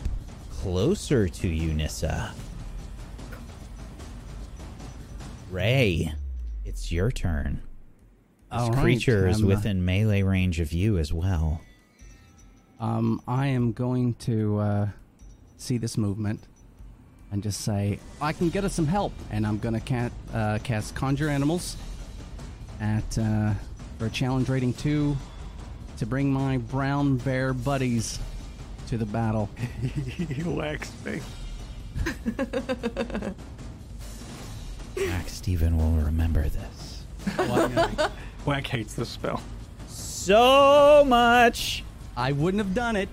closer 0.50 1.28
to 1.28 1.48
you, 1.48 1.74
Nissa. 1.74 2.34
Ray, 5.50 6.14
it's 6.66 6.92
your 6.92 7.12
turn. 7.12 7.62
This 8.52 8.70
right, 8.70 8.78
creature 8.78 9.28
is 9.28 9.44
uh, 9.44 9.48
within 9.48 9.86
melee 9.86 10.24
range 10.24 10.60
of 10.60 10.74
you 10.74 10.98
as 10.98 11.14
well. 11.14 11.62
Um, 12.80 13.22
I 13.28 13.48
am 13.48 13.74
going 13.74 14.16
to 14.16 14.60
uh, 14.60 14.88
see 15.62 15.78
this 15.78 15.98
movement 15.98 16.44
and 17.32 17.44
just 17.44 17.62
say, 17.62 18.00
I 18.20 18.34
can 18.34 18.50
get 18.50 18.66
us 18.66 18.74
some 18.74 18.88
help. 18.88 19.14
And 19.30 19.46
I'm 19.48 19.60
going 19.60 19.76
to 19.76 19.80
ca- 19.80 20.10
uh, 20.34 20.60
cast 20.64 20.96
Conjure 20.96 21.30
Animals 21.30 21.78
at 22.82 23.18
uh, 23.18 23.54
for 23.98 24.08
a 24.08 24.10
challenge 24.10 24.50
rating 24.50 24.74
2 24.74 25.16
to 25.98 26.06
bring 26.06 26.34
my 26.34 26.58
brown 26.58 27.18
bear 27.18 27.54
buddies 27.54 28.20
to 28.88 28.98
the 28.98 29.06
battle. 29.06 29.50
he 29.82 30.44
likes 30.44 30.92
me. 31.06 31.22
Max 35.06 35.34
Steven 35.34 35.78
will 35.78 36.04
remember 36.04 36.50
this. 36.50 37.04
Whack 38.46 38.66
hates 38.68 38.96
this 38.96 39.10
spell. 39.10 39.42
So 39.88 41.04
much! 41.08 41.84
I 42.18 42.32
wouldn't 42.32 42.64
have 42.64 42.74
done 42.74 42.96
it. 42.96 43.10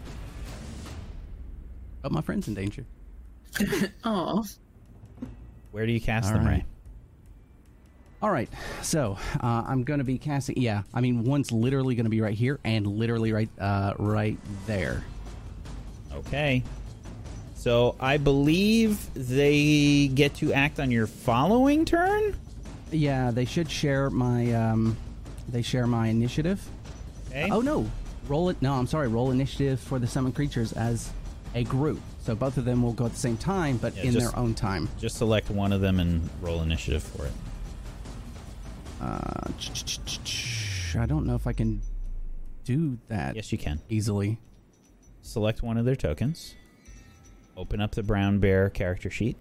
But 2.02 2.12
my 2.12 2.20
friend's 2.20 2.48
in 2.48 2.54
danger. 2.54 2.84
Oh, 4.04 4.44
Where 5.72 5.86
do 5.86 5.92
you 5.92 6.00
cast 6.00 6.28
All 6.28 6.34
them, 6.34 6.46
right. 6.46 6.58
Ray? 6.58 6.64
All 8.20 8.30
right, 8.30 8.48
so 8.82 9.16
uh, 9.40 9.64
I'm 9.66 9.84
going 9.84 9.98
to 9.98 10.04
be 10.04 10.18
casting. 10.18 10.60
Yeah, 10.60 10.82
I 10.92 11.00
mean, 11.00 11.22
one's 11.24 11.52
literally 11.52 11.94
going 11.94 12.04
to 12.04 12.10
be 12.10 12.20
right 12.20 12.34
here 12.34 12.58
and 12.64 12.84
literally 12.86 13.32
right, 13.32 13.48
uh, 13.60 13.94
right 13.98 14.36
there. 14.66 15.04
Okay. 16.12 16.64
So 17.54 17.94
I 18.00 18.16
believe 18.16 19.12
they 19.14 20.08
get 20.08 20.34
to 20.36 20.52
act 20.52 20.80
on 20.80 20.90
your 20.90 21.06
following 21.06 21.84
turn? 21.84 22.36
Yeah, 22.90 23.30
they 23.30 23.44
should 23.44 23.70
share 23.70 24.10
my. 24.10 24.52
Um, 24.52 24.96
they 25.48 25.62
share 25.62 25.86
my 25.86 26.08
initiative. 26.08 26.64
Okay. 27.28 27.50
Oh 27.50 27.60
no, 27.60 27.90
roll 28.26 28.48
it. 28.48 28.60
No, 28.62 28.74
I'm 28.74 28.86
sorry. 28.86 29.08
Roll 29.08 29.30
initiative 29.30 29.78
for 29.80 29.98
the 29.98 30.06
summon 30.06 30.32
creatures 30.32 30.72
as 30.72 31.10
a 31.58 31.64
group. 31.64 32.00
So 32.22 32.34
both 32.34 32.56
of 32.56 32.64
them 32.64 32.82
will 32.82 32.92
go 32.92 33.06
at 33.06 33.12
the 33.12 33.18
same 33.18 33.36
time, 33.36 33.78
but 33.78 33.96
Yeah, 33.96 34.04
in 34.04 34.12
just- 34.12 34.26
their 34.30 34.38
own 34.38 34.54
time. 34.54 34.88
Just 35.00 35.16
select 35.16 35.50
one 35.50 35.72
of 35.72 35.80
them 35.80 35.98
and 36.00 36.28
roll 36.40 36.62
initiative 36.62 37.02
for 37.02 37.26
it. 37.26 37.32
Uh, 39.00 39.50
I 40.98 41.06
don't 41.06 41.26
know 41.26 41.34
if 41.34 41.46
I 41.46 41.52
can 41.52 41.80
do 42.64 42.98
that 43.08 43.36
Yes, 43.36 43.52
you 43.52 43.58
can. 43.58 43.80
easily. 43.88 44.38
Select 45.22 45.62
one 45.62 45.76
of 45.78 45.84
their 45.84 45.96
tokens. 45.96 46.54
Open 47.56 47.80
up 47.80 47.92
the 47.94 48.02
brown 48.02 48.38
bear 48.38 48.70
character 48.70 49.10
sheet. 49.10 49.36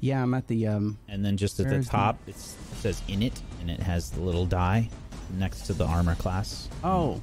Yeah, 0.00 0.22
I'm 0.22 0.32
at 0.34 0.46
the. 0.48 0.66
Um, 0.66 0.98
And 1.08 1.24
then 1.24 1.36
just 1.36 1.60
at 1.60 1.68
the 1.68 1.82
top, 1.82 2.18
it's, 2.26 2.54
it 2.72 2.76
says 2.78 3.02
in 3.08 3.22
it, 3.22 3.40
and 3.60 3.70
it 3.70 3.80
has 3.80 4.10
the 4.10 4.20
little 4.20 4.46
die 4.46 4.88
next 5.38 5.62
to 5.66 5.74
the 5.74 5.84
armor 5.86 6.14
class. 6.14 6.68
oh, 6.82 7.20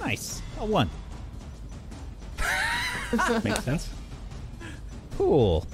Nice. 0.00 0.42
A 0.58 0.66
one. 0.66 0.90
Makes 3.44 3.64
sense. 3.64 3.88
Cool. 5.16 5.66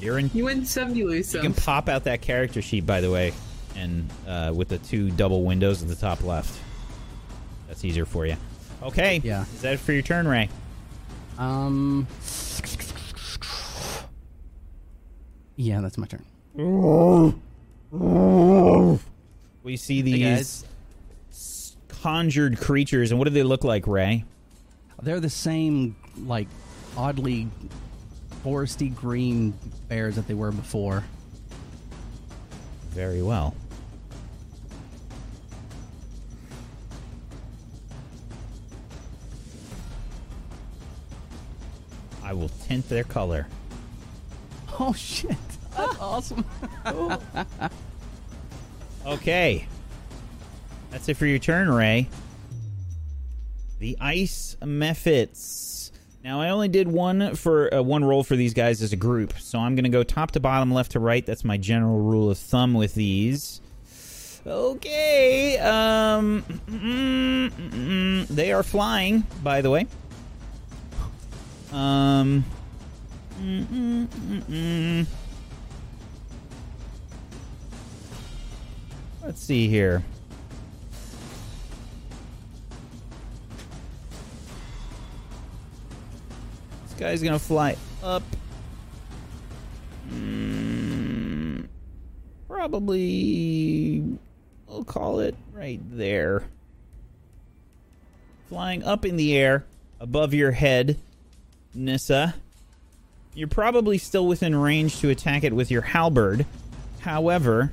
You're 0.00 0.18
in. 0.18 0.30
you 0.34 0.44
win 0.44 0.64
some, 0.66 0.94
you 0.94 1.08
lose 1.08 1.32
You 1.32 1.40
can 1.40 1.54
pop 1.54 1.88
out 1.88 2.04
that 2.04 2.20
character 2.20 2.60
sheet, 2.60 2.84
by 2.84 3.00
the 3.00 3.10
way, 3.10 3.32
and 3.76 4.10
uh, 4.26 4.52
with 4.54 4.68
the 4.68 4.78
two 4.78 5.10
double 5.12 5.44
windows 5.44 5.82
at 5.82 5.88
the 5.88 5.94
top 5.94 6.22
left. 6.24 6.60
That's 7.68 7.84
easier 7.84 8.04
for 8.04 8.26
you. 8.26 8.36
Okay. 8.82 9.20
Yeah. 9.24 9.44
Is 9.54 9.60
that 9.62 9.74
it 9.74 9.80
for 9.80 9.92
your 9.92 10.02
turn, 10.02 10.26
Ray? 10.28 10.48
um. 11.38 12.06
Yeah, 15.56 15.80
that's 15.80 15.96
my 15.98 16.06
turn. 16.06 16.24
We 19.62 19.76
see 19.76 20.02
these 20.02 20.18
guys. 20.24 20.64
s- 21.30 21.76
conjured 21.88 22.58
creatures, 22.58 23.10
and 23.10 23.18
what 23.18 23.24
do 23.28 23.30
they 23.34 23.42
look 23.42 23.62
like, 23.64 23.86
Ray? 23.86 24.24
They're 25.02 25.20
the 25.20 25.30
same, 25.30 25.96
like, 26.16 26.48
oddly 26.96 27.48
foresty 28.44 28.94
green 28.94 29.52
bears 29.88 30.16
that 30.16 30.28
they 30.28 30.34
were 30.34 30.52
before. 30.52 31.04
Very 32.90 33.22
well. 33.22 33.54
I 42.22 42.32
will 42.34 42.50
tint 42.66 42.88
their 42.88 43.04
color. 43.04 43.46
Oh 44.78 44.92
shit! 44.92 45.36
That's 45.76 45.98
awesome. 45.98 46.44
Okay. 49.04 49.66
That's 50.90 51.08
it 51.08 51.16
for 51.16 51.26
your 51.26 51.38
turn, 51.38 51.68
Ray. 51.68 52.08
The 53.82 53.98
ice 54.00 54.56
mephits. 54.62 55.90
Now 56.22 56.40
I 56.40 56.50
only 56.50 56.68
did 56.68 56.86
one 56.86 57.34
for 57.34 57.74
uh, 57.74 57.82
one 57.82 58.04
roll 58.04 58.22
for 58.22 58.36
these 58.36 58.54
guys 58.54 58.80
as 58.80 58.92
a 58.92 58.96
group, 58.96 59.34
so 59.40 59.58
I'm 59.58 59.74
going 59.74 59.82
to 59.82 59.90
go 59.90 60.04
top 60.04 60.30
to 60.30 60.40
bottom, 60.40 60.72
left 60.72 60.92
to 60.92 61.00
right. 61.00 61.26
That's 61.26 61.44
my 61.44 61.56
general 61.56 61.98
rule 61.98 62.30
of 62.30 62.38
thumb 62.38 62.74
with 62.74 62.94
these. 62.94 63.60
Okay. 64.46 65.58
Um. 65.58 66.44
mm, 66.70 67.50
mm, 67.50 68.28
they 68.28 68.52
are 68.52 68.62
flying, 68.62 69.26
by 69.42 69.62
the 69.62 69.70
way. 69.70 69.88
Um. 71.72 72.44
Let's 79.24 79.42
see 79.42 79.66
here. 79.66 80.04
Guy's 87.02 87.22
gonna 87.22 87.38
fly 87.38 87.76
up. 88.02 88.22
Mm, 90.08 91.66
probably, 92.48 94.04
we'll 94.68 94.84
call 94.84 95.18
it 95.20 95.34
right 95.52 95.80
there. 95.90 96.44
Flying 98.48 98.84
up 98.84 99.04
in 99.04 99.16
the 99.16 99.36
air 99.36 99.64
above 99.98 100.32
your 100.32 100.52
head, 100.52 100.96
Nissa. 101.74 102.34
You're 103.34 103.48
probably 103.48 103.98
still 103.98 104.28
within 104.28 104.54
range 104.54 105.00
to 105.00 105.08
attack 105.08 105.42
it 105.42 105.52
with 105.52 105.70
your 105.70 105.82
halberd. 105.82 106.46
However, 107.00 107.72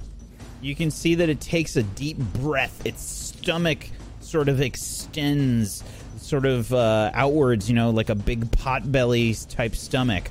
you 0.62 0.74
can 0.74 0.90
see 0.90 1.16
that 1.16 1.30
it 1.30 1.40
takes 1.40 1.76
a 1.76 1.84
deep 1.84 2.18
breath. 2.18 2.84
Its 2.86 3.04
stomach 3.04 3.90
sort 4.22 4.50
of 4.50 4.62
extends, 4.62 5.84
sort 6.30 6.46
of 6.46 6.72
uh, 6.74 7.12
outwards, 7.14 7.68
you 7.68 7.76
know, 7.76 7.90
like 7.90 8.10
a 8.10 8.16
big 8.16 8.52
pot 8.52 8.90
belly 8.92 9.34
type 9.50 9.76
stomach. 9.76 10.30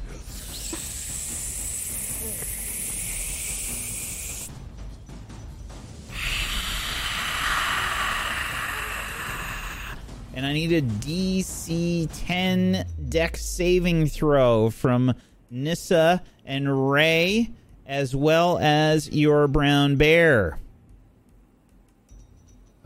And 10.35 10.47
I 10.47 10.53
need 10.53 10.73
a 10.73 10.83
DC 10.83 12.09
10 12.27 12.87
Dex 13.09 13.45
saving 13.45 14.07
throw 14.07 14.71
from 14.71 15.13
Nissa 15.51 16.23
and 16.45 16.91
Ray, 16.93 17.51
as 17.87 18.15
well 18.15 18.57
as 18.59 19.11
your 19.11 19.49
brown 19.49 19.97
bear. 19.97 20.61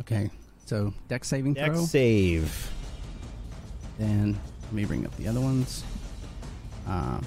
Okay, 0.00 0.30
so 0.64 0.94
Dex 1.08 1.28
saving 1.28 1.52
Dex 1.52 1.74
throw. 1.74 1.84
save. 1.84 2.72
Then 3.98 4.38
let 4.64 4.72
me 4.72 4.84
bring 4.84 5.04
up 5.06 5.16
the 5.16 5.28
other 5.28 5.40
ones. 5.40 5.84
Um, 6.86 7.24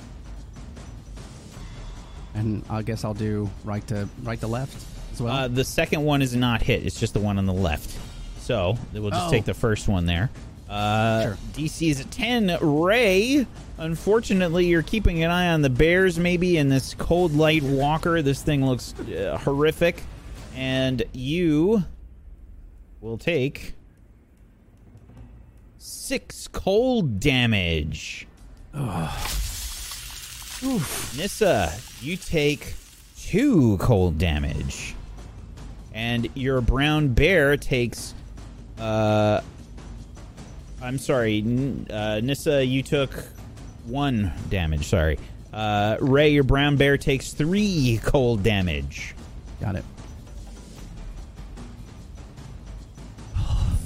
and 2.34 2.64
I 2.70 2.82
guess 2.82 3.06
I'll 3.06 3.14
do 3.14 3.50
right 3.64 3.86
to 3.88 4.08
right 4.24 4.40
to 4.42 4.48
left 4.48 4.86
as 5.14 5.22
well. 5.22 5.34
Uh, 5.34 5.48
the 5.48 5.64
second 5.64 6.04
one 6.04 6.22
is 6.22 6.36
not 6.36 6.62
hit. 6.62 6.86
It's 6.86 7.00
just 7.00 7.14
the 7.14 7.20
one 7.20 7.38
on 7.38 7.46
the 7.46 7.54
left. 7.54 7.98
So 8.40 8.78
we'll 8.94 9.10
just 9.10 9.28
Oh. 9.28 9.32
take 9.32 9.46
the 9.46 9.54
first 9.54 9.88
one 9.88 10.06
there. 10.06 10.30
Uh, 10.70 11.22
Sure. 11.24 11.38
DC 11.54 11.90
is 11.90 12.00
a 12.00 12.04
10. 12.06 12.58
Ray, 12.60 13.46
unfortunately, 13.78 14.66
you're 14.66 14.82
keeping 14.84 15.24
an 15.24 15.30
eye 15.32 15.50
on 15.50 15.62
the 15.62 15.70
bears, 15.70 16.18
maybe, 16.20 16.58
in 16.58 16.70
this 16.70 16.94
cold 16.96 17.34
light 17.36 17.64
walker. 17.64 18.22
This 18.22 18.42
thing 18.42 18.66
looks 18.66 18.94
uh, 19.00 19.38
horrific. 19.44 20.02
And 20.56 21.04
you 21.14 21.84
will 23.02 23.18
take 23.18 23.74
six 25.86 26.48
cold 26.48 27.20
damage. 27.20 28.28
Nissa, 31.16 31.74
you 32.02 32.18
take 32.18 32.74
two 33.20 33.78
cold 33.78 34.18
damage. 34.18 34.96
And 35.94 36.28
your 36.34 36.60
brown 36.62 37.10
bear 37.10 37.56
takes. 37.56 38.14
Uh, 38.80 39.42
I'm 40.82 40.98
sorry, 40.98 41.40
uh, 41.90 42.20
Nissa, 42.22 42.66
you 42.66 42.84
took 42.84 43.12
one 43.86 44.34
damage. 44.50 44.88
Sorry. 44.88 45.18
Uh, 45.54 45.98
Ray, 46.02 46.30
your 46.30 46.44
brown 46.44 46.76
bear 46.76 46.98
takes 46.98 47.32
three 47.32 48.02
cold 48.04 48.44
damage. 48.44 49.16
Got 49.62 49.76
it. 49.76 49.86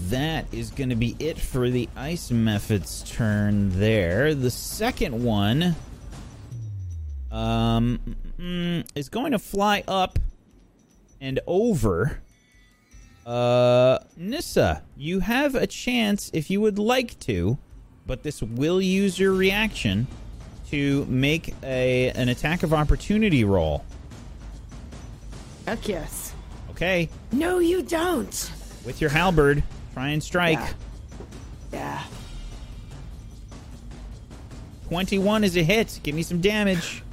That 0.10 0.46
is 0.52 0.72
going 0.72 0.90
to 0.90 0.96
be 0.96 1.16
it 1.20 1.38
for 1.38 1.70
the 1.70 1.88
ice 1.96 2.32
mephit's 2.32 3.04
turn 3.04 3.70
there. 3.80 4.34
The 4.34 4.50
second 4.52 5.24
one 5.24 5.76
um, 7.32 8.16
is 8.96 9.10
going 9.10 9.34
to 9.34 9.40
fly 9.40 9.84
up 9.88 10.18
and 11.22 11.40
over. 11.46 12.22
Uh, 13.26 14.00
Nissa, 14.18 14.82
you 14.98 15.20
have 15.20 15.54
a 15.54 15.68
chance 15.68 16.32
if 16.34 16.50
you 16.50 16.62
would 16.62 16.80
like 16.80 17.20
to, 17.22 17.58
but 18.08 18.24
this 18.24 18.42
will 18.42 18.82
use 18.82 19.20
your 19.20 19.34
reaction 19.34 20.08
to 20.72 21.06
make 21.06 21.54
a 21.64 22.10
an 22.12 22.30
attack 22.30 22.64
of 22.64 22.74
opportunity 22.74 23.44
roll. 23.44 23.84
Heck 25.68 25.88
yes. 25.88 26.34
Okay, 26.72 27.10
No, 27.32 27.60
you 27.60 27.84
don't. 27.84 28.52
with 28.86 29.02
your 29.02 29.10
halberd, 29.10 29.62
try 30.00 30.10
and 30.10 30.24
strike. 30.24 30.60
Yeah. 30.60 30.74
Yeah. 31.74 32.04
21 34.88 35.44
is 35.44 35.58
a 35.58 35.64
hit. 35.64 36.00
Give 36.04 36.16
me 36.16 36.24
some 36.24 36.40
damage. 36.40 37.04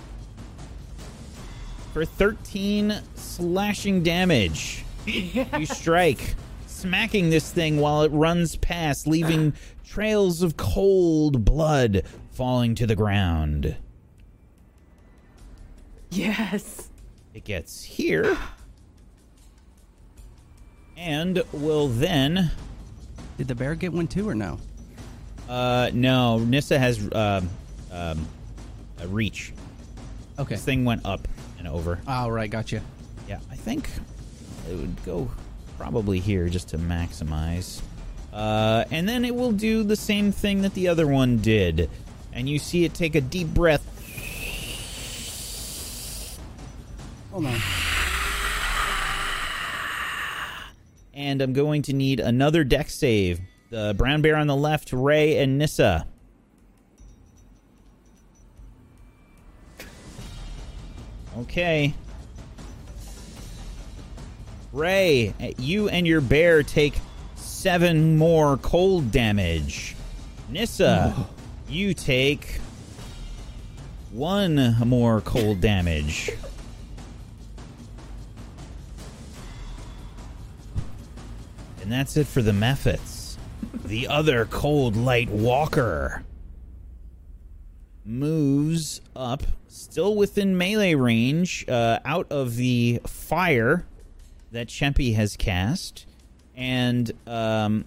For 1.93 2.05
13 2.05 2.95
slashing 3.17 4.05
damage. 4.05 4.85
you 5.05 5.67
strike, 5.67 6.37
smacking 6.67 7.31
this 7.31 7.51
thing 7.51 7.81
while 7.81 8.03
it 8.03 8.13
runs 8.13 8.55
past, 8.55 9.09
leaving 9.09 9.53
trails 9.85 10.43
of 10.43 10.57
cold 10.57 11.45
blood 11.45 12.05
falling 12.31 12.77
to 12.77 12.87
the 12.87 12.95
ground. 12.95 13.75
Yes. 16.11 16.89
It 17.35 17.43
gets 17.43 17.83
here. 17.83 18.39
And 20.97 21.43
will 21.53 21.89
then. 21.89 22.53
Did 23.37 23.49
the 23.49 23.55
bear 23.55 23.75
get 23.75 23.93
one 23.93 24.07
too 24.07 24.29
or 24.29 24.35
no? 24.35 24.59
Uh, 25.49 25.91
no, 25.93 26.39
Nissa 26.39 26.79
has 26.79 27.09
um, 27.13 27.49
um, 27.93 28.27
a 29.01 29.07
reach. 29.09 29.53
Okay. 30.39 30.55
This 30.55 30.65
thing 30.65 30.85
went 30.85 31.05
up 31.07 31.27
and 31.59 31.69
over. 31.69 32.01
All 32.07 32.31
right, 32.33 32.51
gotcha. 32.51 32.83
Yeah, 33.29 33.39
I 33.51 33.57
think 33.57 33.89
it 34.71 34.75
would 34.75 35.05
go 35.05 35.31
probably 35.79 36.21
here 36.21 36.49
just 36.49 36.69
to 36.69 36.79
maximize. 36.79 37.81
Uh, 38.33 38.85
and 38.91 39.09
then 39.09 39.25
it 39.25 39.35
will 39.35 39.53
do 39.53 39.83
the 39.83 39.97
same 39.97 40.33
thing 40.33 40.63
that 40.63 40.75
the 40.75 40.89
other 40.89 41.07
one 41.07 41.39
did. 41.39 41.89
And 42.33 42.49
you 42.49 42.59
see 42.59 42.85
it 42.85 42.93
take 42.93 43.15
a 43.15 43.21
deep 43.21 43.49
breath. 43.49 43.83
Hold 47.31 47.47
on. 47.47 47.61
And 51.17 51.41
I'm 51.41 51.55
going 51.55 51.81
to 51.83 51.95
need 51.95 52.21
another 52.21 52.63
Dex 52.63 52.95
save. 52.95 53.41
The 53.71 53.95
brown 53.97 54.21
bear 54.21 54.37
on 54.37 54.47
the 54.47 54.55
left, 54.55 54.93
Ray 54.93 55.39
and 55.39 55.57
Nissa. 55.57 56.07
Okay. 61.39 61.95
Ray, 64.75 65.33
you 65.59 65.89
and 65.89 66.07
your 66.07 66.21
bear 66.21 66.63
take 66.63 66.95
seven 67.35 68.19
more 68.19 68.59
cold 68.59 69.11
damage. 69.11 69.97
Nissa, 70.51 71.27
you 71.69 71.95
take 71.95 72.61
one 74.13 74.77
more 74.85 75.23
cold 75.23 75.63
damage. 75.63 76.31
And 81.87 81.93
that's 81.93 82.17
it 82.17 82.27
for 82.27 82.43
the 82.43 82.51
Mephits. 82.51 83.37
The 83.85 84.09
other 84.09 84.47
cold 84.47 84.97
light 84.97 85.29
walker 85.29 86.25
moves 88.05 89.01
up, 89.15 89.45
still 89.69 90.17
within 90.17 90.59
melee 90.59 90.95
range, 90.95 91.65
uh, 91.69 92.01
out 92.05 92.27
of 92.29 92.57
the 92.57 93.01
fire 93.07 93.87
that 94.51 94.67
Cheppy 94.67 95.15
has 95.15 95.37
cast, 95.37 96.07
and 96.57 97.13
um, 97.29 97.85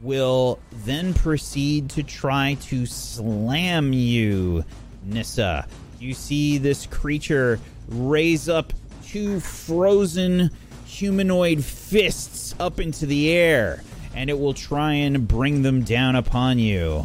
will 0.00 0.60
then 0.84 1.12
proceed 1.12 1.90
to 1.90 2.04
try 2.04 2.56
to 2.66 2.86
slam 2.86 3.92
you, 3.92 4.64
Nissa. 5.02 5.66
You 5.98 6.14
see 6.14 6.58
this 6.58 6.86
creature 6.86 7.58
raise 7.88 8.48
up 8.48 8.72
two 9.04 9.40
frozen 9.40 10.52
humanoid 10.98 11.62
fists 11.62 12.56
up 12.58 12.80
into 12.80 13.06
the 13.06 13.30
air, 13.30 13.82
and 14.16 14.28
it 14.28 14.36
will 14.38 14.52
try 14.54 14.94
and 14.94 15.28
bring 15.28 15.62
them 15.62 15.82
down 15.84 16.16
upon 16.16 16.58
you. 16.58 17.04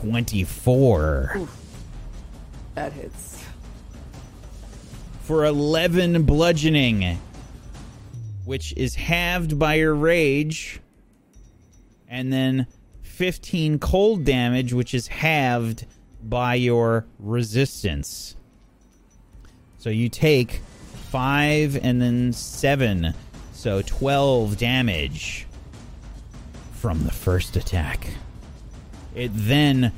24 0.00 1.46
That 2.74 2.92
hits. 2.94 3.44
for 5.22 5.44
11 5.44 6.22
bludgeoning. 6.22 7.18
which 8.46 8.72
is 8.76 8.94
halved 8.94 9.58
by 9.58 9.74
your 9.74 9.94
rage, 9.94 10.80
and 12.08 12.32
then 12.32 12.66
15 13.02 13.78
cold 13.78 14.24
damage, 14.24 14.72
which 14.72 14.94
is 14.94 15.06
halved 15.08 15.84
by 16.22 16.54
your 16.54 17.04
resistance. 17.18 18.34
So 19.78 19.90
you 19.90 20.08
take 20.08 20.62
5 21.10 21.76
and 21.82 22.00
then 22.00 22.32
7, 22.32 23.14
so 23.52 23.82
12 23.82 24.56
damage 24.56 25.44
from 26.74 27.02
the 27.02 27.10
first 27.10 27.56
attack. 27.56 28.08
It 29.16 29.32
then 29.34 29.90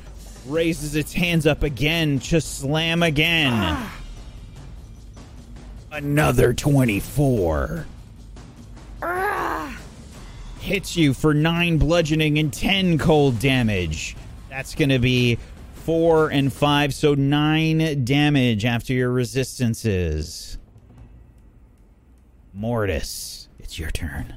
raises 0.47 0.95
its 0.95 1.13
hands 1.13 1.45
up 1.45 1.61
again 1.61 2.17
to 2.17 2.41
slam 2.41 3.03
again. 3.03 3.77
Another 5.91 6.51
24. 6.51 7.85
Hits 10.61 10.97
you 10.97 11.13
for 11.13 11.35
9 11.35 11.77
bludgeoning 11.77 12.39
and 12.39 12.51
10 12.51 12.97
cold 12.97 13.37
damage. 13.37 14.15
That's 14.49 14.73
going 14.73 14.89
to 14.89 14.97
be 14.97 15.37
4 15.85 16.29
and 16.29 16.51
5, 16.51 16.93
so 16.95 17.13
9 17.13 18.03
damage 18.03 18.65
after 18.65 18.93
your 18.93 19.11
resistances. 19.11 20.57
Mortis, 22.53 23.47
it's 23.59 23.79
your 23.79 23.91
turn. 23.91 24.35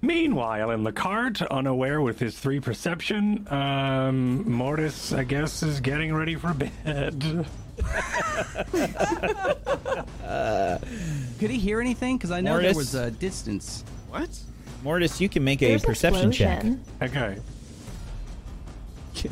Meanwhile, 0.00 0.70
in 0.70 0.84
the 0.84 0.92
cart, 0.92 1.42
unaware 1.42 2.00
with 2.00 2.18
his 2.18 2.38
three 2.38 2.60
perception, 2.60 3.46
um, 3.52 4.50
Mortis, 4.50 5.12
I 5.12 5.24
guess, 5.24 5.62
is 5.62 5.80
getting 5.80 6.14
ready 6.14 6.34
for 6.34 6.54
bed. 6.54 7.46
Could 11.38 11.50
he 11.50 11.58
hear 11.58 11.80
anything? 11.80 12.16
Because 12.18 12.30
I 12.30 12.40
know 12.40 12.60
there 12.60 12.74
was 12.74 12.94
a 12.94 13.10
distance. 13.10 13.84
What? 14.08 14.30
Mortis, 14.82 15.20
you 15.20 15.28
can 15.28 15.44
make 15.44 15.62
a 15.62 15.68
There's 15.68 15.84
perception 15.84 16.32
check. 16.32 16.64
Okay. 17.00 17.36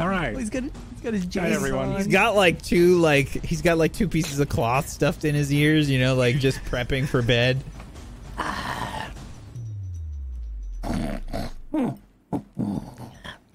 All 0.00 0.08
right. 0.08 0.34
Oh, 0.34 0.38
he's 0.38 0.50
got, 0.50 0.64
he's 1.00 1.04
got 1.04 1.14
his 1.14 1.36
Night, 1.36 1.52
everyone. 1.52 1.88
on. 1.90 1.96
He's 1.96 2.06
got 2.06 2.34
like 2.36 2.60
two 2.62 2.98
like 2.98 3.28
he's 3.28 3.62
got 3.62 3.78
like 3.78 3.92
two 3.92 4.08
pieces 4.08 4.38
of 4.38 4.48
cloth 4.48 4.88
stuffed 4.88 5.24
in 5.24 5.34
his 5.34 5.52
ears, 5.52 5.88
you 5.90 5.98
know, 5.98 6.14
like 6.14 6.38
just 6.38 6.58
prepping 6.64 7.06
for 7.06 7.22
bed. 7.22 7.62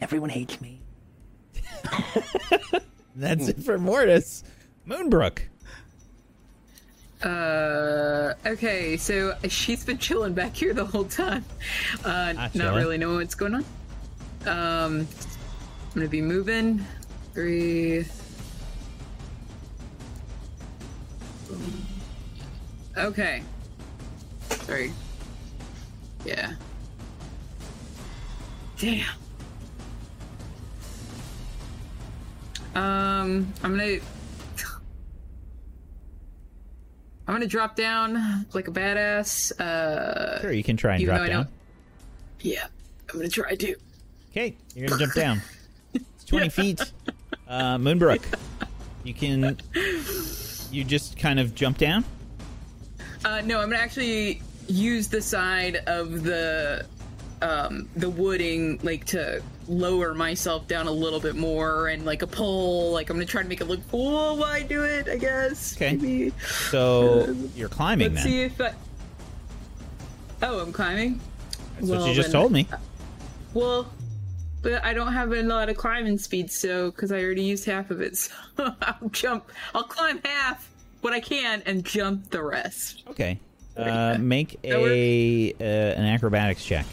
Everyone 0.01 0.29
hates 0.29 0.59
me. 0.61 0.81
That's 3.15 3.47
it 3.47 3.63
for 3.63 3.77
Mortis. 3.77 4.43
Moonbrook. 4.87 5.39
Uh, 7.23 8.33
okay, 8.45 8.97
so 8.97 9.35
she's 9.47 9.83
been 9.83 9.97
chilling 9.97 10.33
back 10.33 10.55
here 10.55 10.73
the 10.73 10.85
whole 10.85 11.05
time. 11.05 11.43
Uh, 12.03 12.33
not 12.33 12.53
chilling. 12.53 12.75
really 12.75 12.97
knowing 12.97 13.17
what's 13.17 13.35
going 13.35 13.55
on. 13.55 13.65
Um, 14.45 15.07
I'm 15.07 15.07
gonna 15.95 16.07
be 16.07 16.21
moving. 16.21 16.85
Three. 17.35 18.05
Okay. 22.97 23.43
Sorry. 24.49 24.93
Yeah. 26.23 26.53
Damn. 28.79 29.05
Um, 32.73 33.53
I'm 33.63 33.71
gonna. 33.77 33.97
I'm 37.27 37.33
gonna 37.33 37.47
drop 37.47 37.75
down 37.75 38.45
like 38.53 38.69
a 38.69 38.71
badass. 38.71 39.51
Uh, 39.59 40.39
Sure, 40.41 40.51
you 40.53 40.63
can 40.63 40.77
try 40.77 40.95
and 40.95 41.03
drop 41.03 41.27
down. 41.27 41.47
yeah, 42.39 42.67
I'm 43.11 43.17
gonna 43.19 43.27
try 43.29 43.55
to. 43.55 43.75
Okay, 44.31 44.55
you're 44.73 44.87
gonna 44.87 45.01
jump 45.01 45.13
down. 45.15 45.41
It's 45.93 46.25
20 46.25 46.49
feet. 46.49 46.91
Uh, 47.47 47.77
Moonbrook, 47.77 48.23
you 49.03 49.13
can. 49.13 49.57
You 50.71 50.83
just 50.83 51.17
kind 51.17 51.39
of 51.39 51.55
jump 51.55 51.77
down. 51.77 52.03
Uh, 53.23 53.41
no, 53.41 53.59
I'm 53.59 53.69
gonna 53.69 53.81
actually 53.81 54.41
use 54.67 55.07
the 55.07 55.21
side 55.21 55.77
of 55.87 56.23
the 56.23 56.85
um, 57.41 57.87
the 57.95 58.09
wooding 58.09 58.79
like 58.83 59.05
to 59.05 59.41
lower 59.67 60.13
myself 60.13 60.67
down 60.67 60.87
a 60.87 60.91
little 60.91 61.19
bit 61.19 61.35
more 61.35 61.87
and 61.87 62.05
like 62.05 62.21
a 62.23 62.27
pole. 62.27 62.91
Like 62.91 63.09
I'm 63.09 63.15
gonna 63.15 63.25
try 63.25 63.43
to 63.43 63.47
make 63.47 63.61
it 63.61 63.65
look 63.65 63.79
cool 63.89 64.37
while 64.37 64.51
I 64.51 64.63
do 64.63 64.83
it. 64.83 65.07
I 65.07 65.17
guess. 65.17 65.75
Okay. 65.75 65.95
Maybe. 65.95 66.33
So 66.69 67.35
you're 67.55 67.69
climbing 67.69 68.13
Let's 68.13 68.23
then. 68.23 68.31
see 68.33 68.41
if 68.41 68.59
I. 68.61 68.73
Oh, 70.41 70.59
I'm 70.59 70.73
climbing. 70.73 71.19
That's 71.75 71.87
well, 71.87 72.01
what 72.01 72.09
you 72.09 72.15
just 72.15 72.31
then- 72.31 72.41
told 72.41 72.51
me. 72.51 72.67
Well, 73.53 73.87
but 74.65 74.83
I 74.83 74.95
don't 74.95 75.13
have 75.13 75.31
a 75.31 75.43
lot 75.43 75.69
of 75.69 75.77
climbing 75.77 76.17
speed, 76.17 76.49
so 76.49 76.89
because 76.89 77.11
I 77.11 77.21
already 77.21 77.43
used 77.43 77.65
half 77.65 77.91
of 77.91 78.01
it, 78.01 78.17
so 78.17 78.31
I'll 78.57 79.09
jump. 79.11 79.51
I'll 79.75 79.83
climb 79.83 80.19
half 80.25 80.71
what 81.01 81.13
I 81.13 81.19
can 81.19 81.61
and 81.67 81.85
jump 81.85 82.31
the 82.31 82.41
rest. 82.41 83.03
Okay. 83.09 83.39
Uh, 83.77 84.17
make 84.19 84.57
a 84.63 85.53
uh, 85.53 85.63
an 85.63 86.05
acrobatics 86.05 86.65
check. 86.65 86.87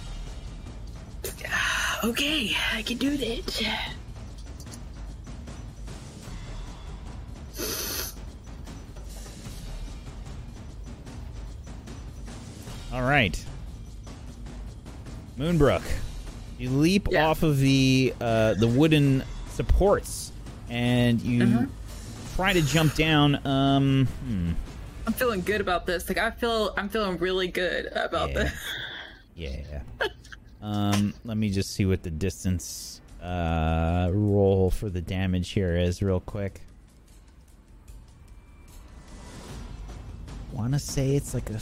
Okay, 2.05 2.55
I 2.75 2.83
can 2.83 2.99
do 2.99 3.17
that. 3.17 3.95
All 12.93 13.03
right. 13.03 13.43
Moonbrook, 15.39 15.83
you 16.63 16.71
leap 16.71 17.09
Yeah. 17.11 17.27
off 17.27 17.43
of 17.43 17.59
the 17.59 18.15
uh, 18.21 18.55
the 18.55 18.69
wooden 18.69 19.25
supports 19.51 20.31
and 20.71 21.21
you 21.21 21.43
Uh-huh. 21.43 21.67
try 22.37 22.53
to 22.53 22.63
jump 22.63 22.95
down. 22.95 23.45
Um, 23.45 24.07
hmm, 24.07 24.53
I'm 25.07 25.13
feeling 25.13 25.41
good 25.41 25.61
about 25.61 25.87
this. 25.87 26.09
Like 26.09 26.19
I 26.19 26.31
feel, 26.31 26.73
I'm 26.77 26.89
feeling 26.89 27.19
really 27.19 27.49
good 27.49 27.87
about 27.87 28.31
Yeah. 28.31 28.35
this. 28.45 28.53
yeah. 29.35 29.83
um, 30.63 31.15
let 31.25 31.37
me 31.37 31.51
just 31.51 31.73
see 31.73 31.85
what 31.85 32.05
the 32.05 32.11
distance 32.11 33.01
uh, 33.21 34.09
roll 34.13 34.71
for 34.71 34.89
the 34.89 35.01
damage 35.01 35.51
here 35.51 35.77
is, 35.77 36.01
real 36.01 36.21
quick. 36.21 36.61
Want 40.53 40.75
to 40.75 40.79
say 40.79 41.17
it's 41.17 41.35
like 41.35 41.51
a 41.51 41.61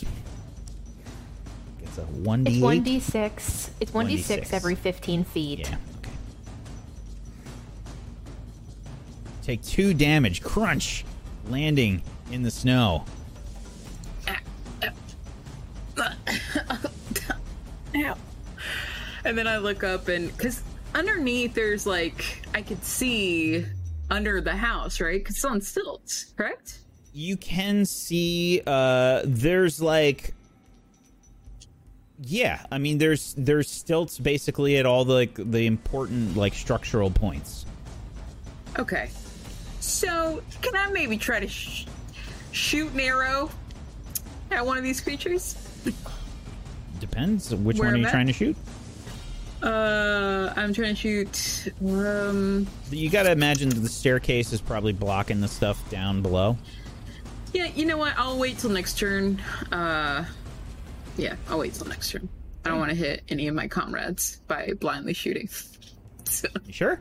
it's 1.91 1.99
a 1.99 2.03
one 2.03 2.45
d. 2.45 2.53
It's 2.53 2.63
one 2.63 2.83
d 2.83 3.01
six. 3.01 3.71
It's 3.81 3.93
one 3.93 4.07
d 4.07 4.17
1d6. 4.17 4.23
six 4.23 4.53
every 4.53 4.75
fifteen 4.75 5.25
feet. 5.25 5.61
Yeah. 5.61 5.77
Okay. 5.99 6.13
Take 9.43 9.63
two 9.63 9.93
damage. 9.95 10.43
Crunch. 10.43 11.05
Landing 11.49 12.03
in 12.31 12.43
the 12.43 12.51
snow. 12.51 13.05
Ow. 17.97 18.17
And 19.25 19.37
then 19.37 19.47
I 19.47 19.59
look 19.59 19.83
up 19.83 20.09
and 20.09 20.35
because 20.37 20.63
underneath 20.95 21.55
there's 21.55 21.87
like 21.87 22.43
I 22.55 22.63
could 22.63 22.85
see 22.85 23.67
under 24.11 24.41
the 24.41 24.55
house, 24.55 25.01
right? 25.01 25.21
Because 25.21 25.37
it's 25.37 25.45
on 25.45 25.61
stilts, 25.61 26.33
correct? 26.37 26.79
You 27.13 27.37
can 27.37 27.85
see. 27.85 28.63
Uh, 28.67 29.23
there's 29.25 29.81
like. 29.83 30.35
Yeah, 32.23 32.61
I 32.71 32.79
mean, 32.79 32.99
there's 32.99 33.35
there's 33.39 33.69
stilts 33.71 34.19
basically 34.19 34.77
at 34.77 34.85
all 34.87 35.05
the 35.05 35.15
like 35.15 35.35
the 35.37 35.67
important 35.67 36.37
like 36.37 36.55
structural 36.55 37.11
points. 37.11 37.65
Okay. 38.79 39.11
So 39.81 40.43
can 40.61 40.77
I 40.77 40.91
maybe 40.91 41.17
try 41.17 41.41
to 41.41 41.49
sh- 41.49 41.87
shoot 42.53 42.93
an 42.93 43.01
arrow 43.01 43.51
at 44.51 44.65
one 44.67 44.77
of 44.77 44.85
these 44.85 45.01
creatures? 45.01 45.55
Depends 47.01 47.55
which 47.55 47.79
Where 47.79 47.89
one 47.89 47.95
are 47.95 47.99
you 48.05 48.11
trying 48.11 48.27
to 48.27 48.33
shoot. 48.35 48.57
Uh, 49.63 50.53
I'm 50.57 50.73
trying 50.75 50.95
to 50.95 51.01
shoot. 51.01 51.73
Um, 51.87 52.67
You 52.91 53.09
got 53.11 53.23
to 53.25 53.33
imagine 53.33 53.71
that 53.71 53.81
the 53.81 53.89
staircase 53.89 54.53
is 54.53 54.61
probably 54.61 54.93
blocking 54.93 55.41
the 55.41 55.49
stuff 55.49 55.89
down 55.91 56.21
below. 56.23 56.57
yeah, 57.55 57.67
you 57.75 57.85
know 57.87 57.97
what? 57.97 58.13
I'll 58.17 58.39
wait 58.39 58.59
till 58.59 58.71
next 58.71 58.99
turn. 58.99 59.41
Uh, 59.73 60.25
yeah, 61.17 61.37
I'll 61.49 61.59
wait 61.59 61.75
till 61.75 61.87
next 61.87 62.11
turn. 62.11 62.29
I 62.65 62.69
don't 62.69 62.79
want 62.79 62.91
to 62.91 62.97
hit 62.97 63.23
any 63.29 63.49
of 63.49 63.55
my 63.55 63.69
comrades 63.69 64.41
by 64.49 64.73
blindly 64.79 65.15
shooting. 65.15 65.49
So, 66.25 66.47
You 66.65 66.73
sure? 66.73 67.01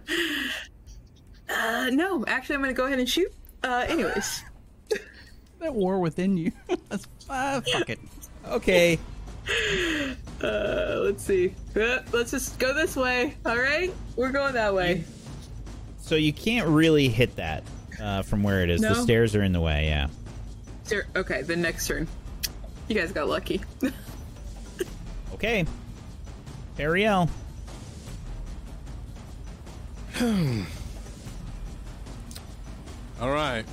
uh, 1.50 1.90
no, 1.94 2.26
actually, 2.26 2.56
I'm 2.56 2.62
gonna 2.62 2.74
go 2.74 2.86
ahead 2.88 2.98
and 3.00 3.08
shoot. 3.08 3.32
Uh, 3.64 3.86
anyways. 3.88 4.44
That 5.60 5.76
war 5.76 6.00
within 6.00 6.38
you. 6.38 6.52
That's, 6.90 7.06
uh, 7.30 7.60
fuck 7.74 7.90
it. 7.90 8.00
Okay. 8.48 8.98
Uh, 10.42 11.02
let's 11.04 11.22
see. 11.24 11.54
Uh, 11.76 12.00
let's 12.14 12.32
just 12.32 12.58
go 12.60 12.74
this 12.74 12.96
way. 12.96 13.36
All 13.46 13.58
right, 13.58 13.94
we're 14.16 14.32
going 14.32 14.54
that 14.54 14.74
way. 14.74 15.04
So 16.00 16.16
you 16.16 16.32
can't 16.32 16.68
really 16.70 17.10
hit 17.10 17.36
that 17.36 17.64
uh, 18.02 18.22
from 18.22 18.42
where 18.42 18.62
it 18.64 18.70
is. 18.70 18.80
The 18.82 18.96
stairs 18.96 19.36
are 19.36 19.44
in 19.44 19.52
the 19.52 19.60
way. 19.62 19.88
Yeah. 19.88 20.08
Okay, 21.16 21.42
the 21.42 21.58
next 21.58 21.88
turn. 21.88 22.08
You 22.90 22.96
guys 22.96 23.12
got 23.12 23.30
lucky. 23.30 23.62
Okay. 25.36 25.64
Ariel. 26.78 27.30
All 33.22 33.32
right. 33.32 33.64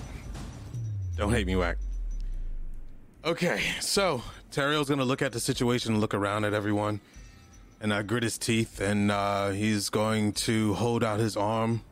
Don't 1.16 1.32
hate 1.32 1.46
me, 1.46 1.56
Whack. 1.56 1.78
Okay, 3.24 3.60
so 3.80 4.22
Teriel's 4.52 4.88
gonna 4.88 5.04
look 5.04 5.22
at 5.22 5.32
the 5.32 5.40
situation, 5.40 5.98
look 5.98 6.14
around 6.14 6.44
at 6.44 6.54
everyone, 6.54 7.00
and 7.80 7.92
uh, 7.92 8.02
grit 8.02 8.22
his 8.22 8.38
teeth, 8.38 8.80
and 8.80 9.10
uh, 9.10 9.48
he's 9.48 9.88
going 9.88 10.34
to 10.34 10.74
hold 10.74 11.02
out 11.02 11.18
his 11.18 11.36
arm 11.36 11.82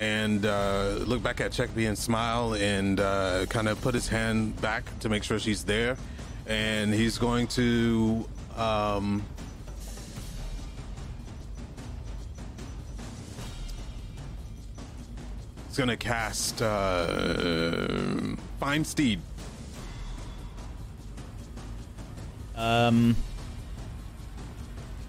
and 0.00 0.46
uh, 0.46 0.94
look 1.04 1.22
back 1.22 1.42
at 1.42 1.52
Cheppy 1.52 1.86
and 1.86 1.96
smile 1.96 2.54
and 2.54 2.98
uh, 2.98 3.44
kind 3.50 3.68
of 3.68 3.80
put 3.82 3.94
his 3.94 4.08
hand 4.08 4.58
back 4.62 4.98
to 5.00 5.10
make 5.10 5.22
sure 5.22 5.38
she's 5.38 5.62
there. 5.62 5.96
And 6.46 6.92
he's 6.92 7.18
going 7.18 7.46
to. 7.48 8.26
Um, 8.56 9.22
he's 15.68 15.76
going 15.76 15.90
to 15.90 15.98
cast 15.98 16.62
uh, 16.62 18.36
Find 18.58 18.86
Steed. 18.86 19.20
Um, 22.56 23.16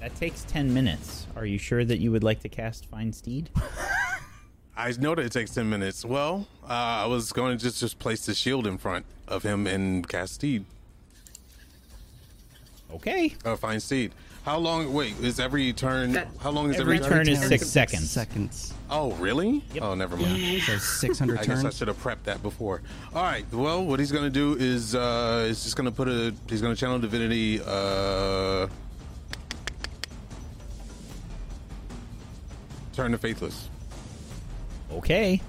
that 0.02 0.16
takes 0.16 0.44
10 0.44 0.74
minutes. 0.74 1.28
Are 1.36 1.46
you 1.46 1.58
sure 1.58 1.84
that 1.84 2.00
you 2.00 2.12
would 2.12 2.24
like 2.24 2.42
to 2.42 2.50
cast 2.50 2.86
Find 2.86 3.16
Steed? 3.16 3.50
I 4.76 4.92
know 4.94 5.16
that 5.16 5.26
it 5.26 5.32
takes 5.32 5.52
10 5.52 5.70
minutes. 5.70 6.06
Well, 6.06 6.48
uh, 6.64 6.68
I 6.74 7.06
was 7.06 7.32
going 7.32 7.58
to 7.58 7.64
just, 7.64 7.80
just 7.80 8.00
place 8.00 8.26
the 8.26 8.34
shield 8.34 8.66
in 8.66 8.78
front 8.78 9.06
of 9.28 9.44
him 9.44 9.68
and 9.68 10.08
cast 10.08 10.36
Steed. 10.36 10.66
Okay. 12.94 13.36
Uh, 13.46 13.56
find 13.56 13.82
Steed. 13.82 14.14
How 14.44 14.58
long? 14.58 14.92
Wait, 14.92 15.14
is 15.20 15.40
every 15.40 15.72
turn? 15.72 16.14
That- 16.14 16.28
how 16.40 16.50
long 16.50 16.72
is 16.72 16.80
Every 16.80 16.98
every, 16.98 17.10
turn 17.10 17.30
is 17.30 17.46
six 17.48 17.68
seconds. 17.68 18.10
Seconds. 18.10 18.74
Oh, 18.90 19.12
really? 19.14 19.64
Yep. 19.74 19.84
Oh, 19.84 19.94
never 19.94 20.18
mind. 20.18 20.64
So 20.64 20.78
600 20.78 21.40
I 21.40 21.46
guess 21.46 21.64
I 21.64 21.70
should 21.70 21.88
have 21.88 22.02
prepped 22.02 22.24
that 22.24 22.42
before. 22.42 22.82
All 23.14 23.22
right. 23.22 23.46
Well, 23.54 23.86
what 23.86 24.00
he's 24.00 24.12
gonna 24.12 24.32
do 24.32 24.56
is 24.60 24.96
uh, 24.96 25.46
is 25.48 25.64
just 25.64 25.76
gonna 25.76 25.92
put 25.92 26.08
a. 26.08 26.34
He's 26.50 26.62
gonna 26.62 26.76
channel 26.76 26.98
divinity. 26.98 27.62
Uh, 27.64 28.68
turn 32.94 33.12
to 33.12 33.18
faithless. 33.20 33.70
Okay. 34.94 35.42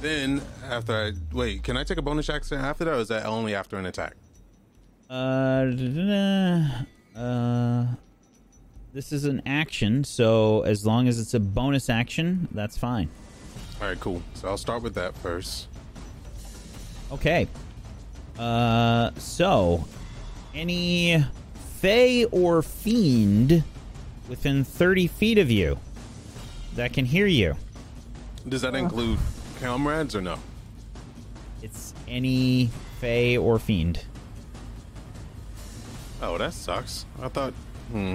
Then 0.00 0.40
after 0.68 0.92
I 0.92 1.12
wait, 1.32 1.62
can 1.62 1.76
I 1.76 1.84
take 1.84 1.98
a 1.98 2.02
bonus 2.02 2.28
action 2.28 2.58
after 2.58 2.84
that, 2.84 2.94
or 2.94 3.00
is 3.00 3.08
that 3.08 3.26
only 3.26 3.54
after 3.54 3.76
an 3.76 3.86
attack? 3.86 4.14
Uh, 5.08 5.72
uh, 7.16 7.86
this 8.92 9.12
is 9.12 9.24
an 9.24 9.42
action, 9.46 10.04
so 10.04 10.62
as 10.62 10.84
long 10.84 11.08
as 11.08 11.18
it's 11.18 11.34
a 11.34 11.40
bonus 11.40 11.88
action, 11.88 12.48
that's 12.52 12.76
fine. 12.76 13.08
All 13.80 13.88
right, 13.88 14.00
cool. 14.00 14.22
So 14.34 14.48
I'll 14.48 14.56
start 14.56 14.82
with 14.82 14.94
that 14.94 15.16
first. 15.18 15.68
Okay. 17.12 17.46
Uh, 18.38 19.10
so 19.16 19.84
any 20.54 21.24
fey 21.80 22.24
or 22.26 22.62
fiend 22.62 23.64
within 24.28 24.64
30 24.64 25.06
feet 25.06 25.38
of 25.38 25.50
you 25.50 25.78
that 26.74 26.92
can 26.92 27.04
hear 27.04 27.26
you. 27.26 27.56
Does 28.48 28.62
that 28.62 28.74
include 28.74 29.18
comrades 29.60 30.14
or 30.14 30.20
no? 30.20 30.38
It's 31.62 31.94
any 32.06 32.70
fey 33.00 33.36
or 33.36 33.58
fiend. 33.58 34.04
Oh, 36.22 36.38
that 36.38 36.52
sucks. 36.52 37.04
I 37.20 37.28
thought. 37.28 37.52
Hmm. 37.90 38.14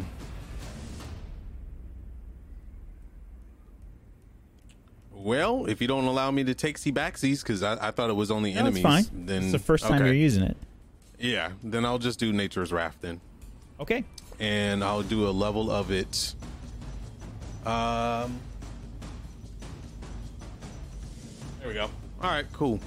Well, 5.12 5.66
if 5.68 5.82
you 5.82 5.88
don't 5.88 6.06
allow 6.06 6.32
me 6.32 6.44
to 6.46 6.54
take 6.56 6.78
C 6.78 6.92
backsies, 6.92 7.44
because 7.44 7.62
I, 7.62 7.88
I 7.88 7.92
thought 7.92 8.10
it 8.10 8.14
was 8.16 8.32
only 8.32 8.54
No, 8.54 8.62
it's 8.68 8.78
enemies, 8.78 8.84
fine. 8.84 9.26
then 9.26 9.44
it's 9.44 9.52
the 9.52 9.60
first 9.60 9.84
time 9.84 9.96
okay. 9.96 10.06
you're 10.06 10.14
using 10.16 10.44
it. 10.44 10.58
Yeah, 11.20 11.52
then 11.64 11.86
I'll 11.86 12.00
just 12.00 12.20
do 12.20 12.34
Nature's 12.34 12.72
Wrath 12.74 12.98
then, 13.02 13.22
Okay. 13.80 14.04
And 14.42 14.84
I'll 14.84 15.04
do 15.04 15.30
a 15.30 15.32
level 15.32 15.72
of 15.72 15.92
it. 15.92 16.34
Um. 17.66 18.40
There 21.60 21.68
we 21.68 21.76
go. 21.76 21.90
All 22.22 22.32
right, 22.32 22.46
cool. 22.52 22.80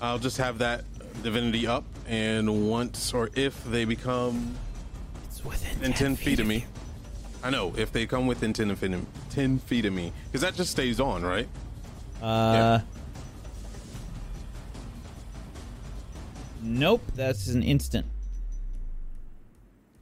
I'll 0.00 0.20
just 0.20 0.38
have 0.38 0.58
that 0.58 0.84
divinity 1.22 1.66
up, 1.66 1.84
and 2.06 2.70
once 2.70 3.12
or 3.12 3.28
if 3.34 3.62
they 3.64 3.84
become 3.84 4.54
It's 5.28 5.44
within 5.44 5.78
within 5.80 5.92
10 5.92 6.16
feet 6.16 6.38
of 6.38 6.46
me. 6.46 6.64
I 7.42 7.50
know, 7.50 7.74
if 7.76 7.92
they 7.92 8.06
come 8.06 8.26
within 8.28 8.52
10 8.52 8.74
feet 8.76 8.92
of, 8.92 9.06
10 9.30 9.58
feet 9.58 9.84
of 9.84 9.92
me. 9.92 10.12
Because 10.26 10.42
that 10.42 10.54
just 10.54 10.70
stays 10.70 11.00
on, 11.00 11.22
right? 11.22 11.48
Uh. 12.22 12.78
Nope, 16.62 17.02
that's 17.16 17.48
an 17.48 17.62
instant. 17.62 18.06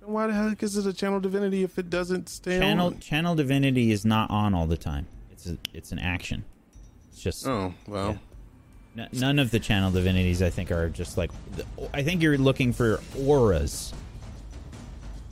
Then 0.03 0.13
why 0.13 0.27
the 0.27 0.33
heck 0.33 0.63
is 0.63 0.77
it 0.77 0.87
a 0.87 0.93
channel 0.93 1.21
divinity 1.21 1.63
if 1.63 1.79
it 1.79 1.89
doesn't 1.89 2.29
stay 2.29 2.59
Channel 2.59 2.89
on? 2.89 2.99
channel 2.99 3.35
divinity 3.37 3.93
is 3.93 4.05
not 4.05 4.31
on 4.31 4.53
all 4.53 4.67
the 4.67 4.77
time. 4.77 5.07
It's 5.31 5.47
a, 5.47 5.57
it's 5.73 5.93
an 5.93 6.01
action. 6.01 6.45
It's 7.13 7.23
just 7.23 7.47
Oh, 7.47 7.73
well. 7.87 8.19
n- 8.99 9.09
none 9.13 9.39
of 9.39 9.53
the 9.53 9.61
channel 9.61 9.93
divinities 9.93 10.43
I 10.43 10.51
think 10.51 10.73
are 10.73 10.89
just 10.89 11.17
like 11.17 11.31
the, 11.55 11.65
I 11.95 12.03
think 12.03 12.21
you're 12.21 12.37
looking 12.39 12.73
for 12.73 13.01
auras. 13.17 13.93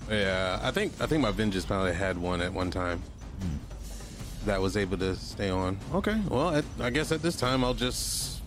Yeah, 0.08 0.60
I 0.62 0.70
think 0.70 0.92
I 1.00 1.06
think 1.06 1.22
my 1.22 1.30
vengeance 1.32 1.64
probably 1.64 1.92
had 1.92 2.18
one 2.18 2.40
at 2.40 2.52
one 2.52 2.70
time 2.70 3.02
hmm. 3.40 4.46
that 4.46 4.60
was 4.60 4.76
able 4.76 4.98
to 4.98 5.16
stay 5.16 5.50
on. 5.50 5.78
Okay, 5.94 6.20
well, 6.28 6.54
at, 6.54 6.64
I 6.80 6.90
guess 6.90 7.10
at 7.12 7.22
this 7.22 7.36
time 7.36 7.64
I'll 7.64 7.74
just. 7.74 8.39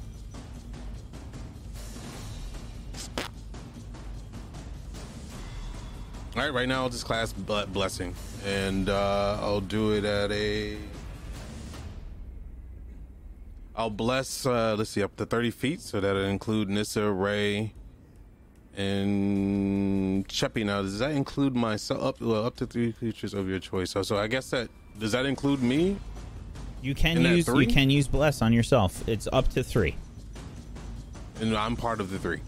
All 6.35 6.41
right, 6.41 6.51
right 6.51 6.67
now 6.67 6.81
I'll 6.81 6.89
just 6.89 7.05
class 7.05 7.31
blessing, 7.31 8.15
and 8.43 8.89
uh, 8.89 9.37
I'll 9.39 9.61
do 9.61 9.93
it 9.93 10.03
at 10.03 10.31
a. 10.31 10.77
I'll 13.75 13.91
bless. 13.91 14.43
Uh, 14.43 14.75
let's 14.75 14.89
see, 14.89 15.03
up 15.03 15.15
to 15.17 15.27
thirty 15.27 15.51
feet, 15.51 15.79
so 15.79 15.99
that'll 15.99 16.23
include 16.23 16.69
Nissa, 16.69 17.11
Ray, 17.11 17.73
and 18.75 20.27
Cheppy. 20.27 20.65
Now, 20.65 20.81
does 20.81 20.97
that 20.97 21.11
include 21.11 21.55
myself? 21.55 22.01
Up 22.01 22.19
well, 22.19 22.43
up 22.43 22.55
to 22.55 22.65
three 22.65 22.93
creatures 22.93 23.35
of 23.35 23.47
your 23.47 23.59
choice. 23.59 23.91
So, 23.91 24.01
so 24.01 24.17
I 24.17 24.25
guess 24.25 24.49
that 24.49 24.69
does 24.97 25.11
that 25.11 25.27
include 25.27 25.61
me? 25.61 25.97
You 26.81 26.95
can 26.95 27.21
use 27.21 27.47
you 27.47 27.67
can 27.67 27.91
use 27.91 28.07
bless 28.07 28.41
on 28.41 28.53
yourself. 28.53 29.07
It's 29.07 29.27
up 29.31 29.49
to 29.49 29.63
three. 29.63 29.95
And 31.39 31.55
I'm 31.55 31.75
part 31.75 32.01
of 32.01 32.09
the 32.09 32.17
three. 32.17 32.39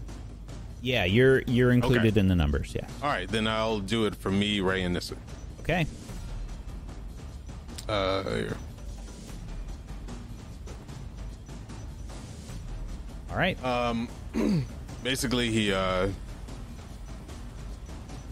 Yeah, 0.86 1.04
you're 1.04 1.40
you're 1.48 1.72
included 1.72 2.12
Okay. 2.12 2.20
in 2.20 2.28
the 2.28 2.36
numbers. 2.36 2.72
Yeah. 2.72 2.86
All 3.02 3.08
right, 3.08 3.28
then 3.28 3.48
I'll 3.48 3.80
do 3.80 4.06
it 4.06 4.14
for 4.14 4.30
me, 4.30 4.60
Ray, 4.60 4.82
and 4.84 4.94
Nissa. 4.94 5.16
Okay. 5.58 5.84
Uh, 7.88 8.22
here. 8.22 8.56
All 13.32 13.36
right. 13.36 13.62
Um, 13.64 14.08
basically, 15.02 15.50
he 15.50 15.72
uh, 15.72 16.06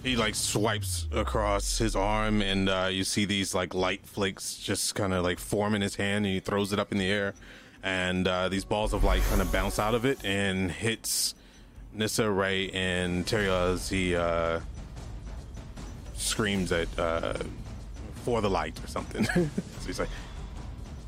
he 0.04 0.14
like 0.14 0.36
swipes 0.36 1.08
across 1.12 1.76
his 1.78 1.96
arm, 1.96 2.40
and 2.40 2.68
uh, 2.68 2.88
you 2.88 3.02
see 3.02 3.24
these 3.24 3.52
like 3.52 3.74
light 3.74 4.06
flakes 4.06 4.56
just 4.56 4.94
kind 4.94 5.12
of 5.12 5.24
like 5.24 5.40
form 5.40 5.74
in 5.74 5.82
his 5.82 5.96
hand, 5.96 6.24
and 6.24 6.34
he 6.34 6.38
throws 6.38 6.72
it 6.72 6.78
up 6.78 6.92
in 6.92 6.98
the 6.98 7.10
air, 7.10 7.34
and 7.82 8.28
uh, 8.28 8.48
these 8.48 8.64
balls 8.64 8.92
of 8.92 9.02
light 9.02 9.22
kind 9.28 9.40
of 9.42 9.50
bounce 9.50 9.80
out 9.80 9.96
of 9.96 10.04
it 10.04 10.24
and 10.24 10.70
hits 10.70 11.34
Nissa, 11.94 12.30
Ray, 12.30 12.70
and 12.70 13.26
Terry 13.26 13.48
as 13.48 13.88
he 13.88 14.16
uh, 14.16 14.60
screams 16.14 16.72
at 16.72 16.88
uh, 16.98 17.34
for 18.24 18.40
the 18.40 18.50
light 18.50 18.82
or 18.82 18.88
something. 18.88 19.24
so 19.24 19.48
he's 19.86 19.98
like. 20.00 20.08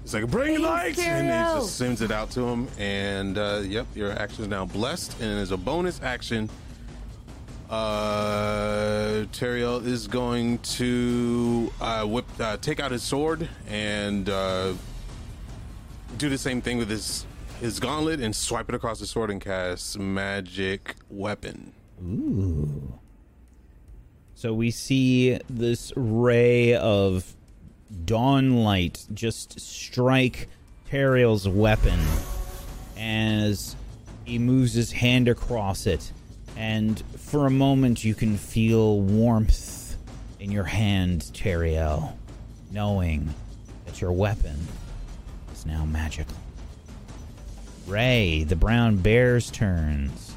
He's 0.03 0.15
like, 0.15 0.31
bring 0.31 0.63
light! 0.63 0.97
And 1.01 1.27
he 1.27 1.61
just 1.61 1.75
sends 1.75 2.01
it 2.01 2.13
out 2.13 2.31
to 2.31 2.43
him. 2.43 2.69
And, 2.79 3.37
uh, 3.37 3.63
yep, 3.65 3.89
your 3.97 4.13
action 4.13 4.45
is 4.45 4.49
now 4.49 4.65
blessed. 4.65 5.21
And 5.21 5.41
as 5.41 5.51
a 5.51 5.57
bonus 5.57 6.01
action, 6.01 6.49
uh, 7.69 9.25
Teriel 9.33 9.85
is 9.85 10.07
going 10.07 10.59
to 10.59 11.73
uh, 11.81 12.05
whip, 12.05 12.27
uh, 12.39 12.57
take 12.59 12.79
out 12.79 12.93
his 12.93 13.03
sword 13.03 13.49
and 13.67 14.29
uh, 14.29 14.75
do 16.19 16.29
the 16.29 16.39
same 16.39 16.61
thing 16.63 16.79
with 16.79 16.89
his 16.89 17.27
his 17.61 17.81
gauntlet 17.81 18.21
and 18.21 18.35
swipe 18.35 18.69
it 18.69 18.75
across 18.75 19.01
the 19.01 19.07
sword 19.07 19.31
and 19.31 19.41
cast 19.41 19.99
magic 19.99 20.95
weapon. 21.09 21.73
Ooh. 22.03 22.99
So 24.35 24.53
we 24.53 24.71
see 24.71 25.39
this 25.49 25.93
ray 25.97 26.75
of 26.75 27.35
dawn 28.05 28.65
light 28.65 29.07
just 29.15 29.59
strike 29.59 30.49
Teriel's 30.91 31.49
weapon, 31.49 31.99
as 32.97 33.75
he 34.25 34.39
moves 34.39 34.75
his 34.75 34.93
hand 34.93 35.29
across 35.29 35.87
it. 35.87 36.13
And 36.57 37.03
for 37.17 37.47
a 37.47 37.51
moment, 37.51 38.05
you 38.05 38.15
can 38.15 38.37
feel 38.37 39.01
warmth 39.01 39.97
in 40.39 40.53
your 40.53 40.65
hand, 40.65 41.23
Teriel, 41.35 42.13
knowing 42.71 43.35
that 43.87 44.01
your 44.01 44.13
weapon 44.13 44.57
is 45.53 45.67
now 45.67 45.85
magical. 45.85 46.37
Ray, 47.87 48.45
the 48.45 48.57
brown 48.57 48.97
bear's 48.97 49.51
turns. 49.51 50.35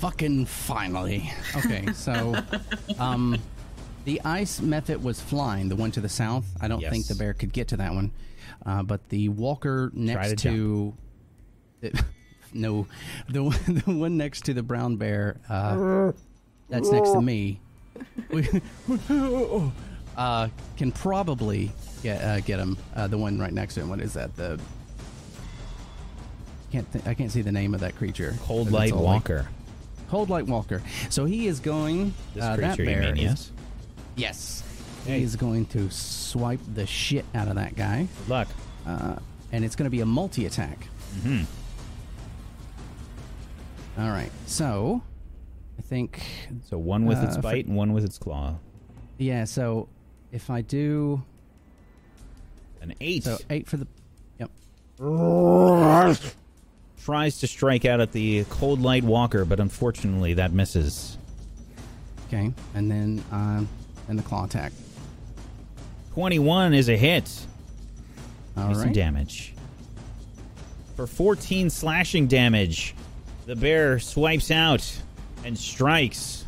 Fucking 0.00 0.46
finally. 0.46 1.30
Okay, 1.56 1.86
so 1.92 2.34
um 2.98 3.38
the 4.04 4.20
ice 4.24 4.60
mephit 4.60 5.02
was 5.02 5.20
flying, 5.20 5.68
the 5.68 5.76
one 5.76 5.90
to 5.92 6.00
the 6.00 6.08
south. 6.08 6.46
I 6.60 6.68
don't 6.68 6.80
think 6.90 7.06
the 7.08 7.14
bear 7.14 7.34
could 7.34 7.52
get 7.52 7.68
to 7.68 7.76
that 7.78 7.92
one. 7.92 8.10
Uh, 8.64 8.82
but 8.82 9.06
the 9.10 9.28
walker 9.28 9.90
next 9.94 10.38
to 10.38 10.94
to 11.82 11.92
no 12.54 12.86
the 13.28 13.42
one- 13.42 13.58
the 13.86 13.92
one 13.92 14.16
next 14.16 14.44
to 14.46 14.54
the 14.54 14.62
brown 14.62 14.96
bear 14.96 15.36
uh, 15.48 16.12
that's 16.70 16.90
next 16.90 17.12
to 17.12 17.20
me 17.20 17.60
uh, 20.16 20.48
can 20.76 20.92
probably 20.92 21.70
get 22.02 22.22
uh, 22.22 22.40
get 22.40 22.58
him. 22.58 22.76
Uh, 22.94 23.06
the 23.06 23.18
one 23.18 23.38
right 23.38 23.52
next 23.52 23.74
to 23.74 23.80
him. 23.80 23.88
What 23.88 24.00
is 24.00 24.14
that? 24.14 24.34
The 24.36 24.58
can't 26.72 26.90
th- 26.92 27.06
I 27.06 27.14
can't 27.14 27.30
see 27.30 27.42
the 27.42 27.52
name 27.52 27.74
of 27.74 27.80
that 27.80 27.96
creature. 27.96 28.34
Cold 28.42 28.70
Light 28.70 28.92
all 28.92 29.00
I- 29.06 29.12
Walker. 29.14 29.48
Cold 30.08 30.30
Light 30.30 30.46
Walker. 30.46 30.82
So 31.10 31.24
he 31.24 31.46
is 31.48 31.58
going. 31.60 32.14
This 32.34 32.44
uh, 32.44 32.56
that 32.56 32.76
creature, 32.76 32.90
you 32.90 32.96
bear 32.96 33.12
mean, 33.14 33.16
is- 33.18 33.22
yes? 33.24 33.52
Yes. 34.16 34.62
He 35.06 35.22
is 35.22 35.36
going 35.36 35.66
to 35.66 35.88
swipe 35.90 36.58
the 36.74 36.84
shit 36.86 37.24
out 37.34 37.46
of 37.48 37.54
that 37.56 37.76
guy. 37.76 38.08
Good 38.20 38.28
luck. 38.28 38.48
Uh, 38.86 39.16
and 39.52 39.64
it's 39.64 39.76
going 39.76 39.84
to 39.84 39.90
be 39.90 40.00
a 40.00 40.06
multi 40.06 40.46
attack. 40.46 40.78
hmm 41.22 41.42
All 43.98 44.08
right. 44.10 44.30
So 44.46 45.02
I 45.78 45.82
think. 45.82 46.22
So 46.68 46.78
one 46.78 47.04
with 47.06 47.22
its 47.22 47.32
uh, 47.32 47.36
for- 47.36 47.42
bite 47.42 47.66
and 47.66 47.76
one 47.76 47.92
with 47.92 48.04
its 48.04 48.18
claw. 48.18 48.56
Yeah, 49.18 49.44
so 49.44 49.88
if 50.32 50.50
I 50.50 50.60
do. 50.60 51.22
An 52.82 52.94
eight. 53.00 53.24
So 53.24 53.38
eight 53.50 53.66
for 53.68 53.76
the. 53.76 53.86
Yep. 54.38 54.50
Tries 57.06 57.38
to 57.38 57.46
strike 57.46 57.84
out 57.84 58.00
at 58.00 58.10
the 58.10 58.42
Cold 58.50 58.80
Light 58.80 59.04
Walker, 59.04 59.44
but 59.44 59.60
unfortunately 59.60 60.34
that 60.34 60.52
misses. 60.52 61.16
Okay. 62.26 62.52
And 62.74 62.90
then. 62.90 63.22
Um, 63.30 63.68
and 64.08 64.18
the 64.18 64.24
claw 64.24 64.44
attack. 64.44 64.72
21 66.14 66.74
is 66.74 66.88
a 66.88 66.96
hit. 66.96 67.46
All 68.56 68.70
me 68.70 68.74
some 68.74 68.92
damage. 68.92 69.54
For 70.96 71.06
14 71.06 71.70
slashing 71.70 72.26
damage, 72.26 72.96
the 73.46 73.54
bear 73.54 74.00
swipes 74.00 74.50
out 74.50 75.00
and 75.44 75.56
strikes 75.56 76.44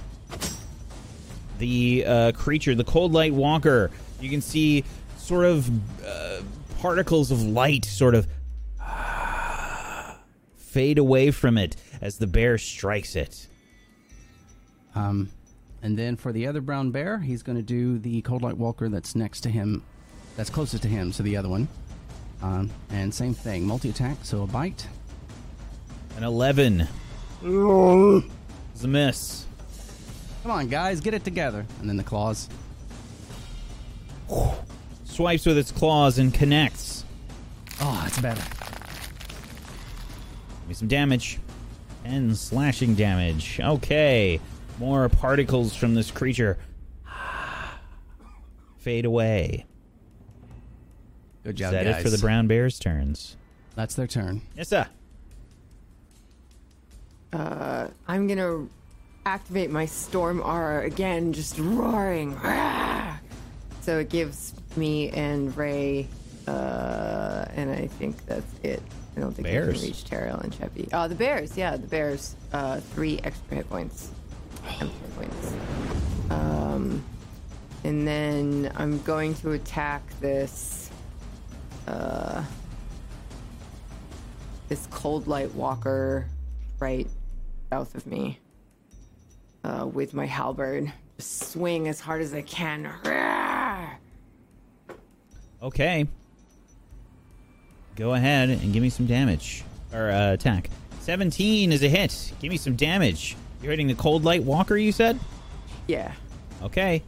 the 1.59 2.05
uh, 2.05 2.33
creature, 2.33 2.75
the 2.75 2.83
Cold 2.83 3.13
Light 3.13 3.33
Walker. 3.33 3.93
You 4.21 4.29
can 4.29 4.41
see 4.41 4.83
sort 5.19 5.45
of 5.45 5.71
uh, 6.05 6.41
particles 6.81 7.31
of 7.31 7.45
light 7.45 7.85
sort 7.85 8.17
of 8.17 8.27
fade 10.79 10.97
away 10.97 11.33
from 11.33 11.59
it 11.59 11.75
as 12.01 12.19
the 12.19 12.27
bear 12.29 12.57
strikes 12.57 13.17
it. 13.17 13.49
Um, 14.95 15.29
and 15.83 15.99
then 15.99 16.15
for 16.15 16.31
the 16.31 16.47
other 16.47 16.61
brown 16.61 16.93
bear, 16.93 17.19
he's 17.19 17.43
going 17.43 17.59
to 17.59 17.65
do 17.65 17.99
the 17.99 18.23
Cold 18.23 18.43
Light 18.43 18.57
Walker 18.57 18.89
that's 18.89 19.17
next 19.17 19.41
to 19.41 19.51
him, 19.51 19.83
that's 20.37 20.51
closest 20.51 20.85
to 20.85 20.89
him, 20.89 21.11
so 21.11 21.25
the 21.25 21.37
other 21.37 21.49
one. 21.49 21.67
Um, 22.43 22.71
and 22.91 23.13
same 23.13 23.35
thing, 23.35 23.67
multi 23.67 23.91
attack, 23.91 24.19
so 24.23 24.45
a 24.45 24.47
bite. 24.47 24.87
An 26.17 26.23
11. 26.23 26.87
It's 28.73 28.85
a 28.85 28.87
miss. 28.87 29.47
Come 30.45 30.53
on, 30.53 30.69
guys, 30.69 31.01
get 31.01 31.13
it 31.13 31.25
together. 31.25 31.67
And 31.81 31.89
then 31.89 31.97
the 31.97 32.05
claws. 32.05 32.49
Swipes 35.07 35.45
with 35.45 35.59
its 35.59 35.73
claws 35.73 36.21
and 36.21 36.33
connects. 36.33 37.05
Oh, 37.81 37.99
that's 38.05 38.21
better. 38.21 38.58
Give 40.69 40.77
me 40.77 40.81
some 40.81 40.89
damage. 40.89 41.39
And 42.05 42.37
slashing 42.37 42.95
damage. 42.95 43.59
Okay. 43.59 44.39
More 44.79 45.09
particles 45.09 45.75
from 45.75 45.95
this 45.95 46.11
creature 46.11 46.59
fade 48.77 49.07
away. 49.07 49.65
Good 51.43 51.55
Is 51.55 51.59
job, 51.59 51.73
that 51.73 51.85
guys. 51.85 52.01
it 52.01 52.03
for 52.03 52.11
the 52.11 52.19
brown 52.19 52.49
bear's 52.49 52.79
turns? 52.79 53.39
That's 53.77 53.95
their 53.95 54.07
turn. 54.07 54.43
Yes, 54.55 54.69
sir. 54.69 54.87
Uh, 57.33 57.89
I'm 58.07 58.27
gonna 58.27 58.67
activate 59.25 59.71
my 59.71 59.87
storm 59.87 60.43
aura 60.43 60.85
again, 60.85 61.33
just 61.33 61.59
roaring. 61.59 62.39
Rah! 62.41 63.17
So 63.81 64.01
it 64.01 64.11
gives 64.11 64.53
me 64.77 65.09
and 65.09 65.57
Ray, 65.57 66.09
uh, 66.47 67.47
and 67.55 67.71
I 67.71 67.87
think 67.87 68.27
that's 68.27 68.53
it. 68.63 68.83
I 69.19 69.21
don't 69.21 69.33
think 69.33 69.49
I 69.49 69.51
Bears. 69.51 69.81
can 69.81 69.89
reach 69.89 70.05
Teriel 70.05 70.41
and 70.45 70.53
Cheppy. 70.53 70.89
Oh, 70.93 71.09
the 71.09 71.15
bears, 71.17 71.57
yeah, 71.57 71.77
the 71.77 71.89
bears. 71.89 72.37
Uh, 72.53 72.79
three 72.79 73.19
extra 73.25 73.57
hit 73.57 73.69
points. 73.69 74.13
Extra 74.65 74.87
hit 74.87 75.17
points. 75.17 75.53
Um, 76.31 77.03
and 77.83 78.07
then 78.07 78.71
I'm 78.77 79.03
going 79.03 79.35
to 79.37 79.53
attack 79.53 80.03
this. 80.21 80.91
Uh, 81.89 82.45
this 84.69 84.87
cold 84.93 85.27
light 85.27 85.53
walker 85.55 86.27
right 86.79 87.07
south 87.71 87.95
of 87.95 88.07
me 88.07 88.39
uh, 89.65 89.85
with 89.93 90.15
my 90.15 90.27
halberd. 90.27 90.93
Just 91.17 91.51
swing 91.51 91.89
as 91.89 91.99
hard 91.99 92.21
as 92.23 92.35
I 92.35 92.43
can. 92.43 92.89
Okay. 95.61 96.07
Go 97.99 98.15
ahead 98.15 98.49
and 98.49 98.73
give 98.73 98.81
me 98.81 98.91
some 98.91 99.07
damage. 99.07 99.65
Or 99.93 100.11
uh, 100.11 100.33
attack. 100.33 100.71
17 101.01 101.73
is 101.73 101.83
a 101.83 101.89
hit. 101.89 102.33
Give 102.41 102.49
me 102.49 102.57
some 102.57 102.77
damage. 102.77 103.37
You're 103.61 103.73
hitting 103.73 103.89
the 103.89 103.97
Cold 103.97 104.25
Light 104.25 104.45
Walker, 104.45 104.77
you 104.77 104.93
said? 104.93 105.19
Yeah. 105.89 106.13
Okay. 106.63 107.03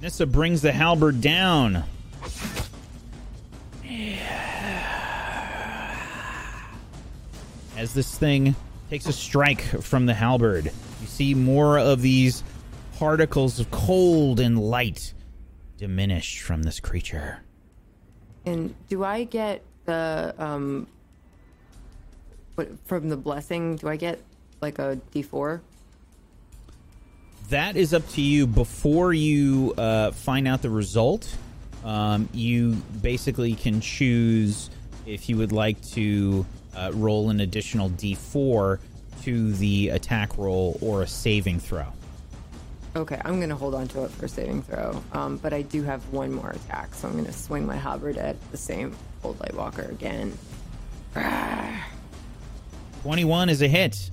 Nissa 0.00 0.24
brings 0.24 0.62
the 0.62 0.72
halberd 0.72 1.20
down. 1.20 1.84
As 7.76 7.92
this 7.92 8.16
thing 8.16 8.56
takes 8.88 9.04
a 9.06 9.12
strike 9.12 9.60
from 9.60 10.06
the 10.06 10.14
halberd, 10.14 10.72
you 11.02 11.06
see 11.06 11.34
more 11.34 11.78
of 11.78 12.00
these 12.00 12.42
particles 12.96 13.60
of 13.60 13.70
cold 13.70 14.40
and 14.40 14.58
light 14.58 15.12
diminish 15.76 16.40
from 16.40 16.62
this 16.62 16.80
creature. 16.80 17.40
And 18.46 18.74
do 18.88 19.04
I 19.04 19.24
get 19.24 19.62
the 19.84 20.34
um 20.38 20.86
from 22.84 23.08
the 23.08 23.16
blessing? 23.16 23.76
Do 23.76 23.88
I 23.88 23.96
get 23.96 24.20
like 24.60 24.78
a 24.78 24.96
D 25.12 25.22
four? 25.22 25.62
That 27.48 27.76
is 27.76 27.92
up 27.92 28.08
to 28.10 28.20
you. 28.20 28.46
Before 28.46 29.12
you 29.12 29.74
uh, 29.76 30.12
find 30.12 30.46
out 30.46 30.62
the 30.62 30.70
result, 30.70 31.36
um, 31.84 32.28
you 32.32 32.74
basically 33.02 33.54
can 33.54 33.80
choose 33.80 34.70
if 35.06 35.28
you 35.28 35.36
would 35.36 35.50
like 35.50 35.82
to 35.88 36.46
uh, 36.76 36.92
roll 36.94 37.30
an 37.30 37.40
additional 37.40 37.90
d4 37.90 38.78
to 39.22 39.52
the 39.54 39.88
attack 39.88 40.38
roll 40.38 40.78
or 40.80 41.02
a 41.02 41.06
saving 41.06 41.58
throw. 41.58 41.86
Okay, 42.96 43.20
I'm 43.24 43.38
gonna 43.38 43.54
hold 43.56 43.74
on 43.74 43.86
to 43.88 44.04
it 44.04 44.10
for 44.10 44.26
saving 44.26 44.62
throw. 44.62 45.00
Um, 45.12 45.36
but 45.36 45.52
I 45.52 45.62
do 45.62 45.82
have 45.82 46.02
one 46.12 46.32
more 46.32 46.50
attack, 46.50 46.94
so 46.94 47.06
I'm 47.08 47.16
gonna 47.16 47.32
swing 47.32 47.64
my 47.64 47.76
halberd 47.76 48.16
at 48.16 48.36
the 48.50 48.56
same 48.56 48.96
cold 49.22 49.38
light 49.40 49.54
walker 49.54 49.82
again. 49.82 50.36
21 53.02 53.48
is 53.48 53.62
a 53.62 53.68
hit. 53.68 54.10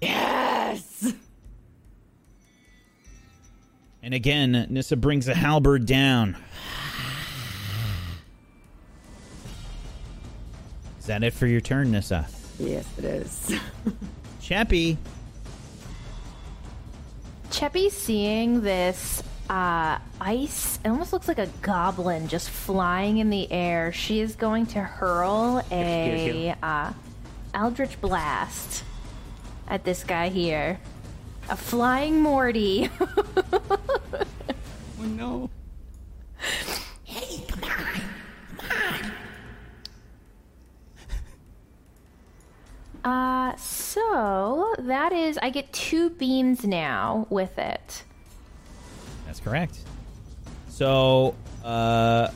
Yes. 0.00 1.12
And 4.02 4.14
again, 4.14 4.66
Nissa 4.70 4.96
brings 4.96 5.26
the 5.26 5.34
halberd 5.34 5.86
down. 5.86 6.36
Is 10.98 11.06
that 11.06 11.22
it 11.22 11.32
for 11.32 11.46
your 11.46 11.60
turn, 11.60 11.90
Nissa? 11.90 12.26
Yes, 12.58 12.86
it 12.98 13.04
is. 13.04 13.58
Cheppy. 14.40 14.96
Cheppy 17.52 17.90
seeing 17.90 18.62
this 18.62 19.22
uh, 19.50 19.98
ice, 20.20 20.78
it 20.84 20.88
almost 20.88 21.12
looks 21.12 21.28
like 21.28 21.38
a 21.38 21.48
goblin 21.60 22.26
just 22.26 22.48
flying 22.48 23.18
in 23.18 23.28
the 23.28 23.50
air. 23.52 23.92
She 23.92 24.20
is 24.20 24.34
going 24.34 24.66
to 24.66 24.80
hurl 24.80 25.62
a 25.70 26.46
you. 26.48 26.54
uh, 26.62 26.92
Eldritch 27.52 28.00
Blast 28.00 28.84
at 29.68 29.84
this 29.84 30.02
guy 30.02 30.30
here. 30.30 30.80
A 31.50 31.56
flying 31.56 32.20
Morty. 32.20 32.88
Oh 35.04 35.04
no. 35.04 35.50
I 45.38 45.50
get 45.50 45.72
two 45.72 46.10
beams 46.10 46.64
now 46.64 47.26
with 47.30 47.58
it. 47.58 48.04
That's 49.26 49.40
correct. 49.40 49.78
So, 50.68 51.34
uh, 51.64 52.28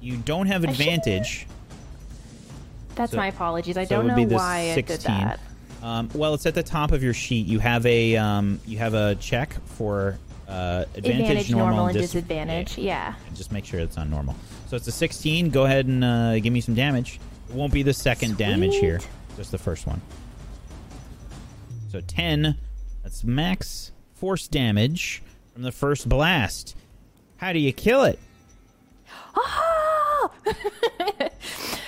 you 0.00 0.16
don't 0.18 0.46
have 0.46 0.64
advantage. 0.64 1.46
That's 2.94 3.12
So- 3.12 3.16
my 3.18 3.28
apologies. 3.28 3.76
I 3.76 3.84
so 3.84 3.96
don't 3.96 4.06
know 4.06 4.36
why 4.36 4.72
I 4.72 4.80
did 4.80 5.00
that. 5.00 5.40
Um, 5.82 6.08
well, 6.14 6.34
it's 6.34 6.46
at 6.46 6.54
the 6.54 6.62
top 6.62 6.92
of 6.92 7.02
your 7.02 7.14
sheet. 7.14 7.46
You 7.46 7.58
have 7.60 7.84
a 7.86 8.16
um, 8.16 8.60
you 8.66 8.78
have 8.78 8.94
a 8.94 9.14
check 9.16 9.54
for 9.66 10.18
uh, 10.48 10.84
advantage, 10.94 11.20
Advantage, 11.20 11.50
normal, 11.50 11.66
normal, 11.68 11.86
and 11.86 11.98
dis- 11.98 12.12
disadvantage. 12.12 12.78
Yeah. 12.78 13.14
And 13.26 13.36
just 13.36 13.52
make 13.52 13.64
sure 13.64 13.80
it's 13.80 13.98
on 13.98 14.10
normal. 14.10 14.34
So 14.68 14.76
it's 14.76 14.86
a 14.88 14.92
16. 14.92 15.50
Go 15.50 15.64
ahead 15.64 15.86
and 15.86 16.02
uh, 16.04 16.38
give 16.38 16.52
me 16.52 16.60
some 16.60 16.74
damage. 16.74 17.20
It 17.48 17.54
won't 17.54 17.72
be 17.72 17.82
the 17.82 17.92
second 17.92 18.36
damage 18.36 18.76
here, 18.76 19.00
just 19.36 19.50
the 19.50 19.58
first 19.58 19.86
one. 19.86 20.00
So 21.90 22.00
10. 22.00 22.56
That's 23.02 23.22
max 23.22 23.92
force 24.14 24.48
damage 24.48 25.22
from 25.52 25.62
the 25.62 25.72
first 25.72 26.08
blast. 26.08 26.74
How 27.36 27.52
do 27.52 27.58
you 27.58 27.72
kill 27.72 28.04
it? 28.04 28.18
Ah! 29.38 30.30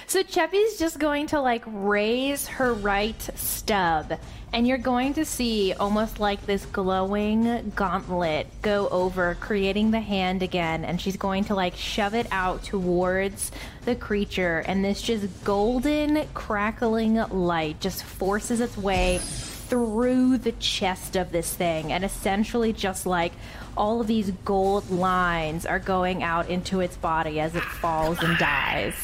So 0.09 0.23
Cheppy's 0.23 0.79
just 0.79 0.99
going 0.99 1.27
to 1.29 1.41
like 1.43 1.63
raise 1.67 2.47
her 2.47 2.73
right 2.73 3.21
stub, 3.35 4.19
and 4.55 4.67
you're 4.67 4.79
going 4.79 5.13
to 5.15 5.27
see 5.27 5.75
almost 5.75 6.19
like 6.19 6.47
this 6.47 6.65
glowing 6.65 7.73
gauntlet 7.77 8.47
go 8.63 8.89
over, 8.89 9.37
creating 9.39 9.91
the 9.91 10.01
hand 10.01 10.43
again, 10.43 10.87
and 10.87 10.99
she's 10.99 11.19
going 11.19 11.45
to 11.45 11.55
like 11.55 11.77
shove 11.77 12.15
it 12.15 12.27
out 12.31 12.65
towards 12.65 13.53
the 13.85 13.95
creature, 13.95 14.65
and 14.67 14.83
this 14.83 15.03
just 15.03 15.45
golden 15.45 16.27
crackling 16.33 17.17
light 17.29 17.79
just 17.79 18.03
forces 18.03 18.63
its 18.63 18.79
way 18.79 19.19
through 19.21 20.39
the 20.39 20.53
chest 20.53 21.17
of 21.17 21.33
this 21.33 21.53
thing, 21.53 21.93
and 21.93 22.03
essentially 22.03 22.73
just 22.73 23.05
like 23.05 23.33
all 23.77 24.01
of 24.01 24.07
these 24.07 24.31
gold 24.47 24.89
lines 24.91 25.67
are 25.67 25.79
going 25.79 26.23
out 26.23 26.49
into 26.49 26.81
its 26.81 26.97
body 26.97 27.41
as 27.41 27.55
it 27.55 27.63
falls 27.63 28.19
and 28.23 28.39
dies. 28.39 28.95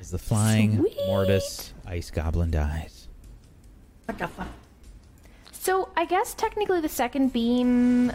As 0.00 0.10
the 0.10 0.18
flying 0.18 0.78
Sweet. 0.78 0.96
mortis 1.06 1.72
ice 1.86 2.10
goblin 2.10 2.50
dies. 2.50 3.08
So 5.52 5.88
I 5.96 6.04
guess 6.04 6.34
technically 6.34 6.80
the 6.80 6.88
second 6.88 7.32
beam 7.32 8.12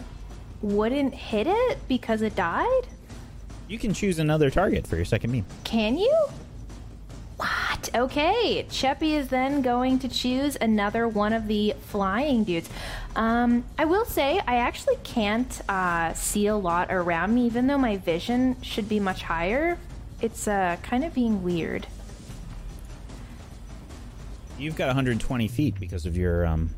wouldn't 0.62 1.14
hit 1.14 1.46
it 1.46 1.78
because 1.88 2.22
it 2.22 2.34
died? 2.34 2.86
You 3.68 3.78
can 3.78 3.94
choose 3.94 4.18
another 4.18 4.50
target 4.50 4.86
for 4.86 4.96
your 4.96 5.04
second 5.04 5.32
beam. 5.32 5.44
Can 5.62 5.96
you? 5.96 6.26
What? 7.36 7.90
Okay. 7.94 8.66
Cheppy 8.68 9.12
is 9.12 9.28
then 9.28 9.62
going 9.62 9.98
to 10.00 10.08
choose 10.08 10.56
another 10.60 11.06
one 11.08 11.32
of 11.32 11.46
the 11.46 11.74
flying 11.88 12.44
dudes. 12.44 12.68
Um, 13.16 13.64
I 13.78 13.84
will 13.84 14.04
say, 14.04 14.40
I 14.46 14.56
actually 14.56 14.96
can't 15.02 15.60
uh, 15.68 16.12
see 16.14 16.46
a 16.46 16.56
lot 16.56 16.92
around 16.92 17.34
me, 17.34 17.46
even 17.46 17.66
though 17.66 17.78
my 17.78 17.96
vision 17.98 18.60
should 18.62 18.88
be 18.88 19.00
much 19.00 19.22
higher. 19.22 19.78
It's 20.24 20.48
uh, 20.48 20.78
kind 20.82 21.04
of 21.04 21.12
being 21.12 21.42
weird. 21.42 21.86
You've 24.58 24.74
got 24.74 24.86
120 24.86 25.48
feet 25.48 25.78
because 25.78 26.06
of 26.06 26.16
your 26.16 26.46
um. 26.46 26.70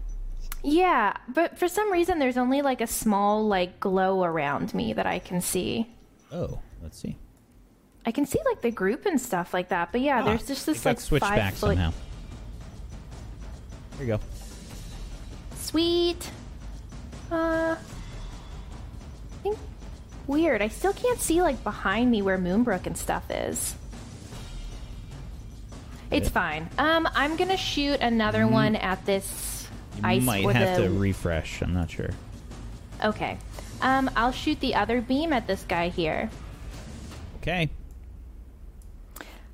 Yeah, 0.65 1.13
but 1.29 1.57
for 1.57 1.69
some 1.69 1.93
reason, 1.93 2.19
there's 2.19 2.37
only 2.37 2.61
like 2.61 2.81
a 2.81 2.89
small 2.89 3.47
like 3.47 3.79
glow 3.79 4.25
around 4.25 4.75
me 4.75 4.93
that 4.95 5.07
I 5.07 5.21
can 5.21 5.41
see. 5.41 5.87
Oh, 6.33 6.59
let's 6.83 6.99
see. 6.99 7.17
I 8.05 8.11
can 8.11 8.27
see 8.27 8.41
like 8.47 8.63
the 8.63 8.73
group 8.73 9.07
and 9.07 9.21
stuff 9.21 9.55
like 9.55 9.69
that, 9.69 9.93
but 9.93 10.01
yeah, 10.01 10.23
Ah, 10.23 10.25
there's 10.25 10.49
just 10.49 10.67
this 10.67 10.85
like 10.85 10.99
switched 10.99 11.25
five 11.25 11.37
back 11.37 11.55
foot. 11.55 11.77
somehow. 11.77 11.93
Here 13.99 14.07
you 14.09 14.13
go. 14.15 14.21
Sweet. 15.55 16.31
Uh, 17.31 17.77
I 17.77 17.79
think 19.45 19.59
weird. 20.27 20.63
I 20.63 20.69
still 20.69 20.93
can't 20.93 21.21
see 21.21 21.43
like 21.43 21.63
behind 21.65 22.11
me 22.11 22.23
where 22.23 22.39
Moonbrook 22.39 22.87
and 22.87 22.97
stuff 22.97 23.31
is. 23.31 23.75
It's 26.11 26.29
fine. 26.29 26.69
Um, 26.79 27.09
I'm 27.15 27.37
gonna 27.37 27.57
shoot 27.57 28.01
another 28.01 28.47
one 28.47 28.77
at 28.77 29.05
this 29.07 29.69
ice. 30.03 30.23
You 30.23 30.31
ice 30.31 30.45
might 30.45 30.55
have 30.57 30.77
the. 30.79 30.85
to 30.85 30.91
refresh. 30.91 31.63
I'm 31.63 31.75
not 31.75 31.91
sure. 31.91 32.11
okay. 33.05 33.39
Um, 33.83 34.11
I'll 34.17 34.33
shoot 34.33 34.59
the 34.61 34.75
other 34.75 35.01
beam 35.03 35.33
at 35.33 35.47
this 35.47 35.65
guy 35.69 35.89
here. 35.89 36.31
Okay. 37.39 37.69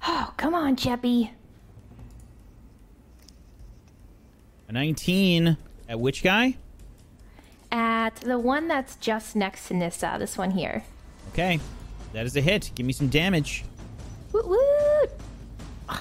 Oh, 0.07 0.33
come 0.37 0.55
on, 0.55 0.77
Cheppy. 0.77 1.31
A 4.69 4.73
19 4.73 5.57
at 5.89 5.99
which 6.01 6.23
guy? 6.23 6.57
At 7.73 8.17
the 8.17 8.39
one 8.39 8.69
that's 8.69 8.97
just 8.97 9.35
next 9.35 9.69
to 9.69 9.75
Nissa, 9.75 10.17
this 10.19 10.37
one 10.37 10.51
here. 10.51 10.85
Okay. 11.33 11.59
That 12.13 12.27
is 12.27 12.37
a 12.37 12.43
hit. 12.43 12.71
Give 12.75 12.85
me 12.85 12.93
some 12.93 13.09
damage. 13.09 13.65
Woot 14.33 14.47
woot! 14.47 15.11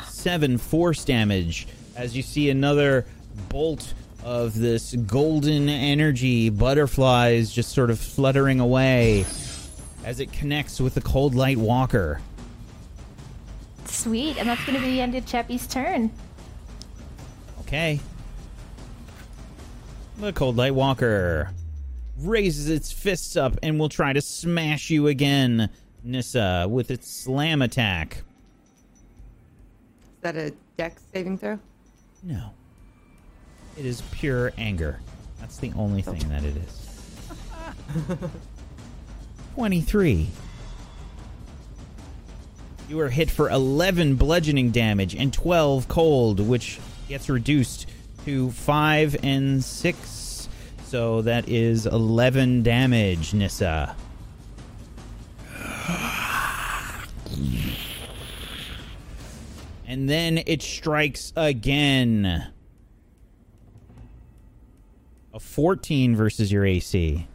Seven 0.07 0.57
force 0.57 1.06
damage 1.06 1.68
as 1.95 2.15
you 2.15 2.22
see 2.22 2.49
another 2.49 3.06
bolt 3.49 3.93
of 4.23 4.53
this 4.53 4.93
golden 4.93 5.68
energy 5.68 6.49
butterflies 6.49 7.52
just 7.52 7.72
sort 7.72 7.89
of 7.89 7.99
fluttering 7.99 8.60
away 8.60 9.26
as 10.03 10.19
it 10.19 10.31
connects 10.31 10.80
with 10.80 10.93
the 10.93 11.02
cold 11.02 11.34
light 11.34 11.57
walker. 11.57 12.22
Sweet, 13.85 14.38
and 14.38 14.48
that's 14.48 14.64
gonna 14.65 14.80
be 14.80 14.91
the 14.91 15.02
end 15.02 15.15
of 15.15 15.26
Cheppy's 15.26 15.68
turn. 15.68 16.11
Okay. 17.61 17.99
The 20.18 20.34
Cold 20.34 20.56
Light 20.56 20.76
Walker 20.76 21.49
raises 22.27 22.69
its 22.69 22.91
fists 22.91 23.35
up 23.35 23.57
and 23.64 23.80
will 23.80 23.89
try 23.89 24.14
to 24.14 24.22
smash 24.22 24.89
you 24.89 25.07
again, 25.07 25.69
Nissa, 26.03 26.68
with 26.69 26.91
its 26.91 27.10
slam 27.10 27.61
attack. 27.61 28.23
Is 30.03 30.22
that 30.22 30.35
a 30.35 30.53
dex 30.77 31.02
saving 31.14 31.38
throw? 31.38 31.60
No. 32.23 32.52
It 33.77 33.85
is 33.85 34.02
pure 34.11 34.53
anger. 34.57 34.99
That's 35.39 35.57
the 35.57 35.72
only 35.76 36.02
thing 36.02 36.27
that 36.30 36.43
it 36.43 36.56
is. 36.57 36.88
23. 39.56 40.30
You 42.89 42.99
are 42.99 43.10
hit 43.10 43.31
for 43.31 43.49
11 43.49 44.15
bludgeoning 44.15 44.72
damage 44.72 45.15
and 45.15 45.34
12 45.34 45.88
cold, 45.88 46.39
which 46.39 46.80
gets 47.07 47.30
reduced 47.30 47.88
to 48.26 48.52
5 48.52 49.15
and 49.23 49.64
6. 49.64 50.20
So 50.91 51.22
that 51.22 51.47
is 51.47 51.85
11 51.85 52.63
damage, 52.63 53.34
Nissa. 53.34 53.95
And 59.88 60.09
then 60.09 60.43
it 60.45 60.61
strikes 60.61 61.31
again. 61.38 62.51
A 65.34 65.39
14 65.39 66.13
versus 66.13 66.51
your 66.51 66.65
AC. 66.65 67.26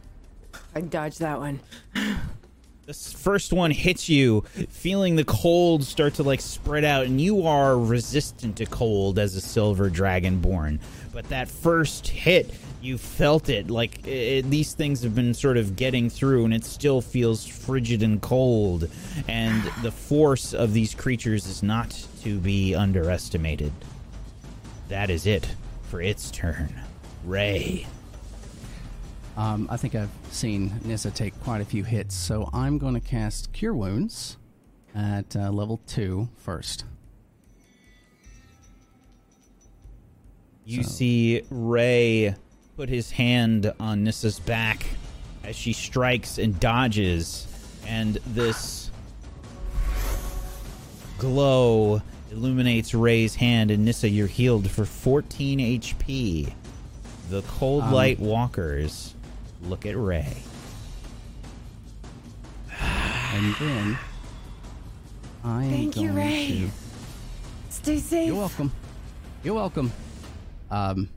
I 0.75 0.81
dodged 0.81 1.19
that 1.21 1.39
one. 1.39 1.59
This 2.85 3.11
first 3.11 3.51
one 3.53 3.71
hits 3.71 4.07
you, 4.07 4.41
feeling 4.69 5.15
the 5.15 5.25
cold 5.25 5.83
start 5.83 6.13
to 6.13 6.23
like 6.23 6.41
spread 6.41 6.85
out, 6.85 7.07
and 7.07 7.19
you 7.19 7.47
are 7.47 7.75
resistant 7.75 8.55
to 8.57 8.67
cold 8.67 9.17
as 9.17 9.35
a 9.35 9.41
silver 9.41 9.89
dragonborn. 9.89 10.79
But 11.11 11.27
that 11.29 11.49
first 11.49 12.07
hit, 12.07 12.53
you 12.81 12.97
felt 12.97 13.49
it. 13.49 13.69
Like 13.69 14.05
it, 14.07 14.49
these 14.49 14.73
things 14.73 15.01
have 15.03 15.15
been 15.15 15.33
sort 15.33 15.57
of 15.57 15.75
getting 15.75 16.09
through, 16.09 16.45
and 16.45 16.53
it 16.53 16.63
still 16.63 17.01
feels 17.01 17.45
frigid 17.45 18.03
and 18.03 18.21
cold. 18.21 18.89
And 19.27 19.63
the 19.81 19.91
force 19.91 20.53
of 20.53 20.73
these 20.73 20.93
creatures 20.93 21.47
is 21.47 21.63
not 21.63 21.89
to 22.23 22.37
be 22.39 22.75
underestimated. 22.75 23.71
That 24.89 25.09
is 25.09 25.25
it 25.25 25.47
for 25.89 26.01
its 26.01 26.31
turn. 26.31 26.73
Ray. 27.25 27.87
Um, 29.35 29.67
I 29.69 29.77
think 29.77 29.93
I've 29.93 30.09
seen 30.31 30.79
Nissa 30.83 31.11
take 31.11 31.39
quite 31.43 31.61
a 31.61 31.65
few 31.65 31.83
hits, 31.83 32.15
so 32.15 32.49
I'm 32.53 32.77
going 32.79 32.95
to 32.95 32.99
cast 32.99 33.53
Cure 33.53 33.73
Wounds 33.73 34.37
at 34.95 35.35
uh, 35.35 35.51
level 35.51 35.79
2 35.87 36.27
first. 36.37 36.85
You 40.65 40.83
So- 40.83 40.89
see 40.89 41.41
Ray 41.49 42.35
put 42.77 42.87
his 42.89 43.09
hand 43.09 43.73
on 43.79 44.03
Nissa's 44.03 44.39
back 44.39 44.85
as 45.43 45.55
she 45.55 45.73
strikes 45.73 46.37
and 46.37 46.59
dodges, 46.59 47.47
and 47.87 48.19
this 48.27 48.91
glow 51.17 52.03
illuminates 52.31 52.93
Ray's 52.93 53.33
hand, 53.33 53.71
and 53.71 53.83
Nissa, 53.83 54.07
you're 54.07 54.27
healed 54.27 54.69
for 54.69 54.85
14 54.85 55.57
HP. 55.57 56.53
The 57.31 57.41
Cold 57.41 57.83
Um, 57.85 57.93
Light 57.93 58.19
Walkers 58.19 59.15
look 59.63 59.87
at 59.87 59.97
Ray. 59.97 60.37
And 62.79 63.55
then 63.55 63.97
I 65.43 65.63
am 65.63 65.69
Thank 65.71 65.95
you, 65.95 66.09
going 66.09 66.15
Ray. 66.15 66.47
to 66.47 66.69
It's 67.65 67.75
Stay 67.77 67.97
safe. 67.97 68.27
You're 68.27 68.35
welcome. 68.35 68.71
You're 69.43 69.55
welcome. 69.55 69.91
Um. 70.69 71.09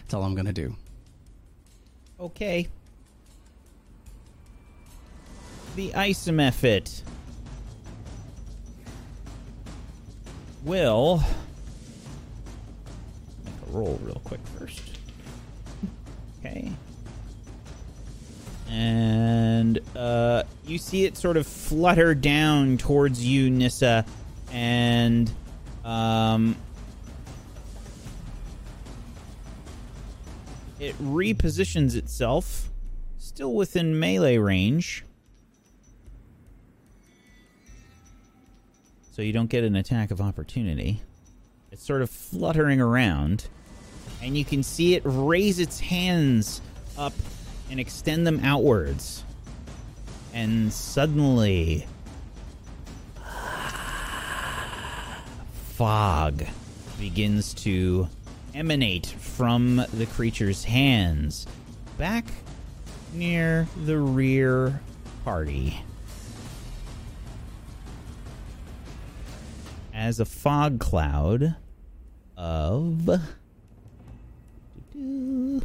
That's 0.00 0.14
all 0.14 0.22
I'm 0.22 0.34
gonna 0.34 0.52
do. 0.52 0.74
Okay. 2.20 2.68
The 5.76 5.94
ice 5.94 6.26
mephit 6.28 7.02
will 10.64 11.22
make 13.44 13.54
a 13.68 13.70
roll 13.70 14.00
real 14.02 14.20
quick 14.24 14.40
first. 14.58 14.82
Okay. 16.40 16.72
And 18.70 19.78
uh, 19.96 20.42
you 20.66 20.78
see 20.78 21.04
it 21.04 21.16
sort 21.16 21.36
of 21.36 21.46
flutter 21.46 22.14
down 22.14 22.76
towards 22.78 23.24
you, 23.24 23.50
Nissa, 23.50 24.04
and 24.52 25.30
um, 25.84 26.56
it 30.80 30.96
repositions 31.02 31.94
itself, 31.94 32.68
still 33.18 33.54
within 33.54 33.98
melee 33.98 34.38
range. 34.38 35.04
So 39.12 39.22
you 39.22 39.32
don't 39.32 39.50
get 39.50 39.64
an 39.64 39.74
attack 39.74 40.12
of 40.12 40.20
opportunity. 40.20 41.02
It's 41.72 41.84
sort 41.84 42.02
of 42.02 42.10
fluttering 42.10 42.80
around, 42.80 43.48
and 44.22 44.38
you 44.38 44.44
can 44.44 44.62
see 44.62 44.94
it 44.94 45.02
raise 45.04 45.58
its 45.58 45.80
hands 45.80 46.60
up 46.96 47.12
and 47.70 47.80
extend 47.80 48.26
them 48.26 48.40
outwards. 48.42 49.24
And 50.32 50.72
suddenly, 50.72 51.86
fog 55.78 56.44
begins 56.98 57.54
to 57.54 58.08
emanate 58.52 59.06
from 59.06 59.76
the 59.92 60.06
creature's 60.06 60.64
hands 60.64 61.46
back 61.96 62.24
near 63.14 63.68
the 63.84 63.96
rear 63.96 64.80
party. 65.22 65.80
As 69.94 70.18
a 70.18 70.24
fog 70.24 70.80
cloud 70.80 71.54
of. 72.36 73.08
I 74.98 75.60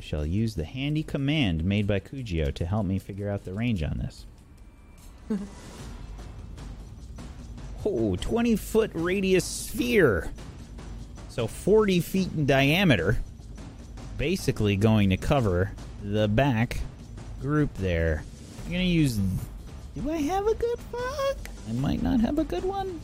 shall 0.00 0.26
use 0.26 0.56
the 0.56 0.66
handy 0.66 1.02
command 1.02 1.64
made 1.64 1.86
by 1.86 2.00
Kujio 2.00 2.54
to 2.54 2.66
help 2.66 2.84
me 2.84 2.98
figure 2.98 3.30
out 3.30 3.46
the 3.46 3.54
range 3.54 3.82
on 3.82 3.96
this. 3.96 4.26
oh, 7.88 8.16
20 8.16 8.56
foot 8.56 8.90
radius 8.94 9.44
sphere. 9.44 10.30
So 11.28 11.46
40 11.46 12.00
feet 12.00 12.30
in 12.36 12.46
diameter. 12.46 13.18
Basically 14.16 14.76
going 14.76 15.10
to 15.10 15.16
cover 15.16 15.72
the 16.02 16.28
back 16.28 16.80
group 17.40 17.72
there. 17.74 18.22
I'm 18.64 18.72
going 18.72 18.84
to 18.84 18.90
use. 18.90 19.16
Do 19.16 20.10
I 20.10 20.16
have 20.16 20.46
a 20.46 20.54
good 20.54 20.78
fog? 20.92 21.36
I 21.68 21.72
might 21.72 22.02
not 22.02 22.20
have 22.20 22.38
a 22.38 22.44
good 22.44 22.64
one. 22.64 23.00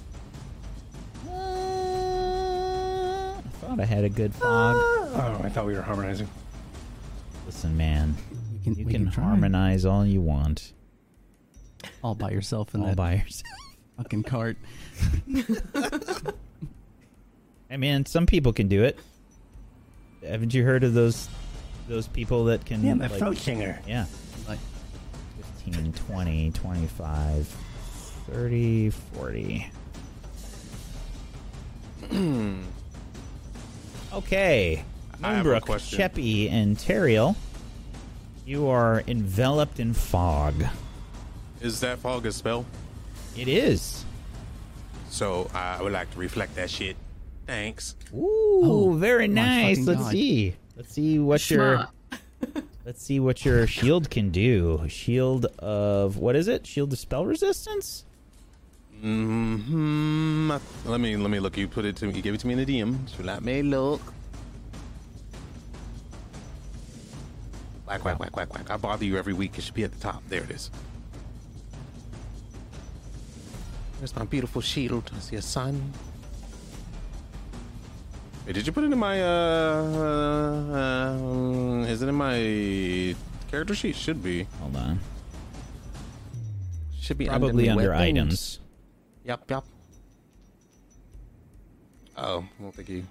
Uh, 1.29 3.35
I 3.39 3.49
thought 3.61 3.81
I 3.81 3.85
had 3.85 4.05
a 4.05 4.09
good 4.09 4.35
fog. 4.35 4.77
Oh, 4.79 5.41
I 5.43 5.49
thought 5.49 5.67
we 5.67 5.75
were 5.75 5.83
harmonizing. 5.83 6.29
Listen, 7.47 7.77
man. 7.77 8.15
We 8.53 8.59
can, 8.65 8.75
You 8.75 8.87
we 8.87 8.93
can 8.93 9.07
harmonize 9.07 9.85
all 9.85 10.05
you 10.05 10.21
want. 10.21 10.73
all 12.03 12.15
by 12.15 12.31
yourself 12.31 12.75
in 12.75 12.81
All 12.81 12.89
that 12.89 12.97
by 12.97 13.15
yourself. 13.15 13.45
Fucking 13.97 14.23
cart. 14.25 14.57
I 17.71 17.77
mean, 17.77 18.07
some 18.07 18.27
people 18.27 18.53
can 18.53 18.69
do 18.69 18.83
it. 18.85 18.99
Haven't 20.27 20.55
you 20.55 20.65
heard 20.65 20.85
of 20.85 20.95
those 20.95 21.29
those 21.89 22.09
people 22.09 22.45
that 22.47 22.65
can 22.65 22.83
Yeah, 22.85 22.95
the 22.95 23.09
like- 23.09 23.13
throat 23.19 23.37
singer. 23.37 23.79
Yeah. 23.87 24.07
Like 24.49 24.59
15, 25.65 25.93
20, 25.93 26.51
25, 26.53 27.47
30, 28.31 28.91
40. 28.91 29.71
okay. 34.13 34.85
I 35.23 35.35
have 35.35 35.47
a 35.47 35.49
Moonbrook, 35.51 35.61
question. 35.63 35.99
Cheppy, 35.99 36.51
and 36.51 36.77
Teriel, 36.77 37.37
you 38.47 38.69
are 38.69 39.03
enveloped 39.07 39.79
in 39.81 39.95
fog. 39.95 40.55
Is 41.61 41.81
that 41.81 41.99
fog 41.99 42.27
a 42.27 42.33
spell? 42.33 42.67
It 43.37 43.49
is. 43.49 44.05
So 45.11 45.51
I 45.55 45.83
would 45.83 45.93
like 45.93 46.11
to 46.13 46.19
reflect 46.19 46.55
that 46.57 46.71
shit. 46.71 46.97
Thanks. 47.47 47.95
Ooh, 48.15 48.97
very 48.99 49.29
nice. 49.29 49.87
Let's 49.87 50.01
God. 50.01 50.13
see. 50.13 50.57
Let's 50.77 50.93
see 50.93 51.19
what 51.19 51.51
your 51.51 51.87
let's 52.85 53.03
see 53.03 53.21
what 53.21 53.45
your 53.45 53.67
shield 53.67 54.11
can 54.11 54.31
do. 54.31 54.83
Shield 54.89 55.47
of 55.59 56.17
what 56.17 56.37
is 56.37 56.49
it? 56.49 56.67
Shield 56.67 56.93
of 56.93 56.99
spell 56.99 57.27
resistance? 57.27 58.05
Hmm. 59.01 60.51
Let 60.87 61.01
me 61.01 61.17
let 61.17 61.31
me 61.31 61.39
look. 61.39 61.57
You 61.57 61.69
put 61.69 61.85
it 61.85 61.97
to 61.97 62.07
me. 62.07 62.15
You 62.15 62.23
gave 62.23 62.35
it 62.35 62.41
to 62.41 62.47
me 62.47 62.55
in 62.55 62.59
the 62.59 62.67
DM. 62.67 63.09
So 63.09 63.23
let 63.23 63.43
me 63.45 63.63
look. 63.63 64.01
Quack 67.87 68.01
quack 68.01 68.17
quack 68.17 68.33
quack 68.33 68.49
quack. 68.49 68.71
I 68.71 68.77
bother 68.79 69.05
you 69.05 69.19
every 69.19 69.35
week. 69.35 69.59
It 69.59 69.63
should 69.63 69.75
be 69.75 69.85
at 69.85 69.93
the 69.93 70.01
top. 70.01 70.23
There 70.29 70.43
it 70.43 70.51
is. 70.51 70.71
There's 74.05 74.17
my 74.17 74.27
beautiful 74.27 74.61
shield. 74.61 75.11
I 75.17 75.19
see 75.19 75.37
a 75.37 75.41
sun. 75.41 75.81
Hey, 78.45 78.53
did 78.53 78.67
you 78.67 78.73
put 78.75 78.85
it 78.85 78.93
in 78.93 78.99
my 78.99 79.23
uh, 79.23 79.27
uh, 79.97 80.75
uh 80.75 81.87
is 81.87 82.03
it 82.03 82.11
in 82.11 82.15
my 82.15 83.17
character 83.51 83.75
sheet? 83.75 83.97
Should 83.97 84.23
be. 84.23 84.43
Hold 84.61 84.77
on. 84.77 85.01
Should 87.01 87.17
be 87.17 87.29
Probably 87.29 87.65
the 87.65 87.71
under 87.71 87.95
items. 87.95 88.61
Yup, 89.25 89.51
yup. 89.51 89.65
Oh, 92.19 92.41
I 92.41 92.63
don't 92.63 92.75
think 92.75 92.91
you 92.91 93.07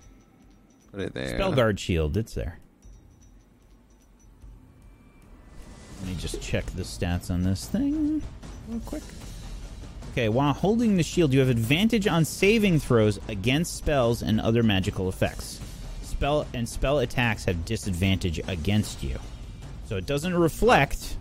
put 0.91 0.99
it 0.99 1.15
there. 1.15 1.29
Spell 1.29 1.53
guard 1.53 1.79
shield, 1.79 2.15
it's 2.17 2.35
there. 2.35 2.59
Let 6.01 6.09
me 6.09 6.15
just 6.19 6.39
check 6.39 6.67
the 6.67 6.83
stats 6.83 7.31
on 7.31 7.41
this 7.41 7.65
thing 7.65 8.21
real 8.69 8.79
quick. 8.81 9.01
Okay, 10.13 10.29
while 10.29 10.53
holding 10.53 10.95
the 10.95 11.01
shield, 11.01 11.33
you 11.33 11.39
have 11.39 11.49
advantage 11.49 12.05
on 12.05 12.23
saving 12.23 12.77
throws 12.77 13.19
against 13.29 13.75
spells 13.75 14.21
and 14.21 14.39
other 14.39 14.61
magical 14.61 15.09
effects. 15.09 15.59
Spell 16.03 16.45
and 16.53 16.69
spell 16.69 16.99
attacks 16.99 17.45
have 17.45 17.65
disadvantage 17.65 18.39
against 18.47 19.01
you. 19.01 19.17
So 19.87 19.97
it 19.97 20.05
doesn't 20.05 20.35
reflect. 20.35 21.17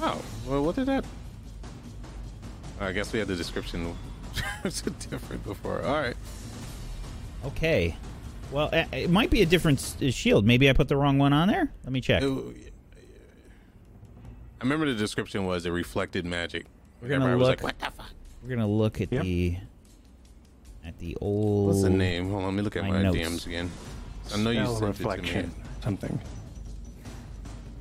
Oh, 0.00 0.20
well, 0.48 0.64
what 0.64 0.74
did 0.74 0.86
that? 0.86 1.04
I 2.80 2.90
guess 2.90 3.12
we 3.12 3.20
had 3.20 3.28
the 3.28 3.36
description. 3.36 3.96
different 4.64 5.44
before. 5.44 5.84
All 5.84 5.94
right. 5.94 6.16
Okay. 7.44 7.96
Well, 8.50 8.68
it 8.72 9.10
might 9.10 9.30
be 9.30 9.42
a 9.42 9.46
different 9.46 9.94
uh, 10.02 10.10
shield. 10.10 10.44
Maybe 10.44 10.68
I 10.68 10.72
put 10.72 10.88
the 10.88 10.96
wrong 10.96 11.18
one 11.18 11.32
on 11.32 11.46
there. 11.46 11.70
Let 11.84 11.92
me 11.92 12.00
check. 12.00 12.24
I 12.24 12.26
remember 14.60 14.86
the 14.86 14.98
description 14.98 15.46
was 15.46 15.66
it 15.66 15.70
reflected 15.70 16.26
magic. 16.26 16.66
We're 17.00 17.10
gonna 17.10 17.26
Everybody 17.26 17.38
was 17.38 17.48
look. 17.48 17.62
like, 17.62 17.80
what 17.80 17.94
the 17.94 17.96
fuck? 17.96 18.10
We're 18.44 18.50
gonna 18.56 18.68
look 18.68 19.00
at 19.00 19.10
Yep. 19.10 19.22
the 19.22 19.56
at 20.84 20.98
the 20.98 21.16
old. 21.20 21.68
What's 21.68 21.82
the 21.82 21.88
name? 21.88 22.28
Hold 22.28 22.42
on, 22.42 22.48
let 22.48 22.54
me 22.54 22.62
look 22.62 22.76
at 22.76 22.82
my 22.84 22.90
my. 22.90 23.08
DMs 23.08 23.46
again. 23.46 23.70
I 24.34 24.36
know 24.36 24.50
you 24.50 24.60
Spell 24.66 24.76
sent 24.76 24.94
it 24.94 24.98
to 24.98 25.02
me. 25.04 25.10
reflection. 25.10 25.54
Something. 25.82 26.18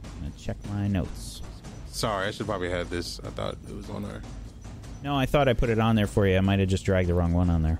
I'm 0.05 0.21
gonna 0.21 0.31
check 0.37 0.55
my 0.69 0.87
notes. 0.87 1.41
Sorry, 1.91 2.27
I 2.27 2.31
should 2.31 2.45
probably 2.45 2.69
have 2.69 2.89
this. 2.89 3.19
I 3.25 3.29
thought 3.31 3.57
it 3.69 3.75
was 3.75 3.89
on 3.89 4.03
there. 4.03 4.21
No, 5.03 5.17
I 5.17 5.25
thought 5.25 5.49
I 5.49 5.53
put 5.53 5.69
it 5.69 5.79
on 5.79 5.97
there 5.97 6.07
for 6.07 6.25
you. 6.25 6.37
I 6.37 6.41
might 6.41 6.59
have 6.59 6.69
just 6.69 6.85
dragged 6.85 7.09
the 7.09 7.13
wrong 7.13 7.33
one 7.33 7.49
on 7.49 7.61
there. 7.61 7.79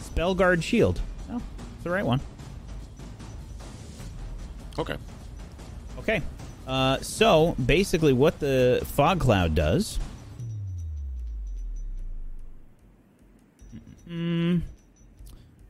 Spell 0.00 0.34
guard 0.34 0.64
shield. 0.64 1.00
Oh, 1.30 1.36
it's 1.74 1.84
the 1.84 1.90
right 1.90 2.04
one. 2.04 2.20
Okay. 4.80 4.96
Okay. 6.00 6.22
Uh, 6.68 7.00
so 7.00 7.56
basically, 7.64 8.12
what 8.12 8.38
the 8.40 8.82
fog 8.84 9.18
cloud 9.18 9.54
does. 9.54 9.98
Mm, 14.06 14.60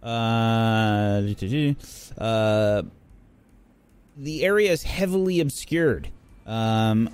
uh, 0.03 1.23
uh, 2.19 2.83
the 4.17 4.45
area 4.45 4.73
is 4.73 4.83
heavily 4.83 5.39
obscured. 5.39 6.09
Um, 6.47 7.11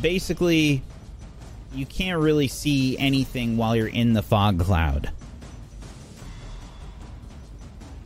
basically, 0.00 0.82
you 1.72 1.86
can't 1.86 2.20
really 2.20 2.48
see 2.48 2.98
anything 2.98 3.56
while 3.56 3.76
you're 3.76 3.86
in 3.86 4.12
the 4.12 4.22
fog 4.22 4.58
cloud. 4.58 5.10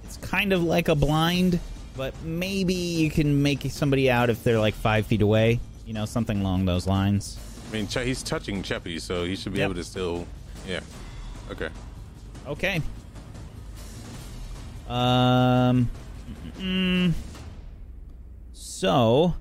It's 0.04 0.18
kind 0.18 0.52
of 0.52 0.62
like 0.62 0.88
a 0.88 0.94
blind, 0.94 1.60
but 1.96 2.14
maybe 2.24 2.74
you 2.74 3.10
can 3.10 3.42
make 3.42 3.62
somebody 3.70 4.10
out 4.10 4.30
if 4.30 4.42
they're 4.44 4.58
like 4.58 4.74
five 4.74 5.06
feet 5.06 5.22
away. 5.22 5.60
You 5.86 5.92
know, 5.92 6.06
something 6.06 6.40
along 6.40 6.64
those 6.64 6.86
lines. 6.86 7.38
I 7.70 7.72
mean, 7.74 7.86
Ch- 7.88 7.98
he's 7.98 8.22
touching 8.22 8.62
Cheppy, 8.62 9.00
so 9.00 9.24
he 9.24 9.36
should 9.36 9.52
be 9.52 9.58
Yep. 9.58 9.64
able 9.66 9.74
to 9.74 9.84
still. 9.84 10.26
Yeah. 10.66 10.80
Okay. 11.50 11.68
Okay. 12.46 12.80
Um. 14.88 15.90
mm, 16.58 17.12
so 18.52 19.34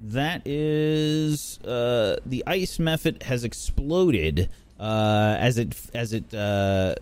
that 0.00 0.42
is 0.46 1.58
uh, 1.60 2.16
the 2.24 2.42
ice 2.46 2.78
mephit 2.78 3.22
has 3.24 3.44
exploded 3.44 4.48
uh, 4.78 5.36
as 5.38 5.58
it 5.58 5.76
as 5.94 6.12
it 6.14 6.32
uh, 6.34 6.94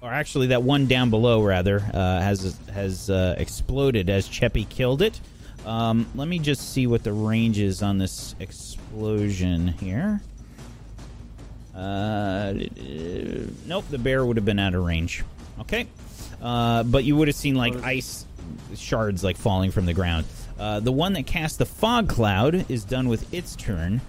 or 0.00 0.12
actually 0.12 0.48
that 0.48 0.62
one 0.62 0.86
down 0.86 1.10
below 1.10 1.42
rather 1.42 1.78
uh, 1.92 2.20
has 2.20 2.58
has 2.72 3.10
uh, 3.10 3.34
exploded 3.38 4.08
as 4.10 4.28
Cheppy 4.28 4.68
killed 4.68 5.02
it. 5.02 5.20
Um, 5.66 6.06
let 6.14 6.28
me 6.28 6.38
just 6.38 6.72
see 6.72 6.86
what 6.86 7.02
the 7.02 7.12
range 7.12 7.58
is 7.58 7.82
on 7.82 7.98
this 7.98 8.34
explosion 8.40 9.68
here. 9.68 10.20
Uh, 11.74 12.54
nope, 13.66 13.84
the 13.90 13.98
bear 13.98 14.24
would 14.24 14.36
have 14.36 14.44
been 14.44 14.58
out 14.58 14.74
of 14.74 14.84
range. 14.84 15.24
Okay, 15.60 15.86
uh, 16.40 16.84
but 16.84 17.04
you 17.04 17.16
would 17.16 17.28
have 17.28 17.36
seen 17.36 17.54
like 17.54 17.74
ice 17.82 18.24
shards 18.76 19.22
like 19.22 19.36
falling 19.36 19.70
from 19.70 19.86
the 19.86 19.94
ground. 19.94 20.26
Uh, 20.58 20.80
the 20.80 20.92
one 20.92 21.12
that 21.12 21.26
cast 21.26 21.58
the 21.58 21.66
fog 21.66 22.08
cloud 22.08 22.68
is 22.68 22.84
done 22.84 23.08
with 23.08 23.32
its 23.32 23.54
turn, 23.54 24.00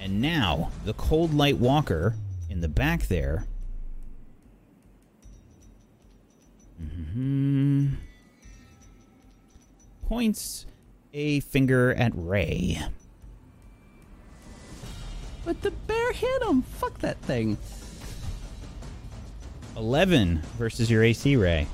and 0.00 0.20
now 0.20 0.70
the 0.84 0.94
cold 0.94 1.34
light 1.34 1.58
walker 1.58 2.14
in 2.48 2.60
the 2.60 2.68
back 2.68 3.06
there. 3.08 3.44
Mhm. 6.82 7.96
Points 10.08 10.66
a 11.14 11.40
finger 11.40 11.92
at 11.94 12.12
Ray. 12.14 12.80
But 15.44 15.62
the 15.62 15.70
bear 15.70 16.12
hit 16.12 16.42
him. 16.42 16.62
Fuck 16.62 16.98
that 17.00 17.18
thing. 17.22 17.58
11 19.76 20.42
versus 20.58 20.90
your 20.90 21.02
AC 21.02 21.36
Ray. 21.36 21.66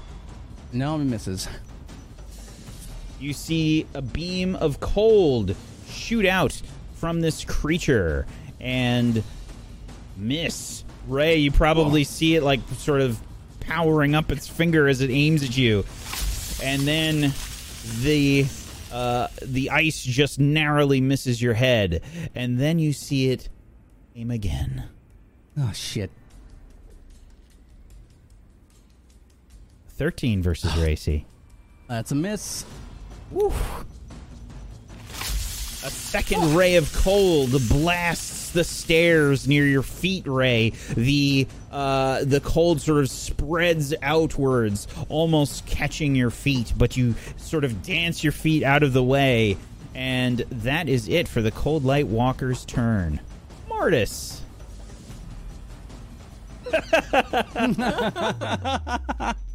No, 0.72 0.98
he 0.98 1.04
misses. 1.04 1.48
You 3.20 3.32
see 3.32 3.86
a 3.94 4.02
beam 4.02 4.54
of 4.56 4.80
cold 4.80 5.56
shoot 5.88 6.24
out 6.24 6.60
from 6.94 7.20
this 7.20 7.44
creature 7.44 8.26
and 8.60 9.22
miss. 10.16 10.84
Ray, 11.08 11.36
you 11.36 11.50
probably 11.50 12.04
see 12.04 12.36
it 12.36 12.42
like 12.42 12.60
sort 12.76 13.00
of 13.00 13.20
powering 13.68 14.14
up 14.14 14.32
its 14.32 14.48
finger 14.48 14.88
as 14.88 15.00
it 15.00 15.10
aims 15.10 15.44
at 15.44 15.56
you. 15.56 15.84
And 16.62 16.82
then 16.82 17.32
the 18.00 18.46
uh, 18.90 19.28
the 19.42 19.70
ice 19.70 20.02
just 20.02 20.40
narrowly 20.40 21.00
misses 21.00 21.40
your 21.40 21.54
head. 21.54 22.02
And 22.34 22.58
then 22.58 22.78
you 22.78 22.92
see 22.92 23.30
it 23.30 23.48
aim 24.16 24.30
again. 24.30 24.84
Oh 25.56 25.72
shit. 25.72 26.10
13 29.90 30.42
versus 30.42 30.76
Racy. 30.78 31.26
That's 31.88 32.10
a 32.12 32.14
miss. 32.14 32.64
A 35.84 35.90
second 35.90 36.56
ray 36.56 36.74
of 36.74 36.92
cold 36.92 37.52
blasts 37.68 38.50
the 38.50 38.64
stairs 38.64 39.46
near 39.46 39.64
your 39.64 39.84
feet, 39.84 40.26
Ray. 40.26 40.70
The 40.96 41.46
uh, 41.70 42.24
the 42.24 42.40
cold 42.40 42.80
sort 42.80 42.98
of 42.98 43.10
spreads 43.10 43.94
outwards, 44.02 44.88
almost 45.08 45.66
catching 45.66 46.16
your 46.16 46.30
feet, 46.30 46.72
but 46.76 46.96
you 46.96 47.14
sort 47.36 47.62
of 47.62 47.84
dance 47.84 48.24
your 48.24 48.32
feet 48.32 48.64
out 48.64 48.82
of 48.82 48.92
the 48.92 49.04
way, 49.04 49.56
and 49.94 50.38
that 50.50 50.88
is 50.88 51.08
it 51.08 51.28
for 51.28 51.42
the 51.42 51.52
cold 51.52 51.84
light 51.84 52.08
walker's 52.08 52.64
turn. 52.64 53.20
Mortis. 53.68 54.42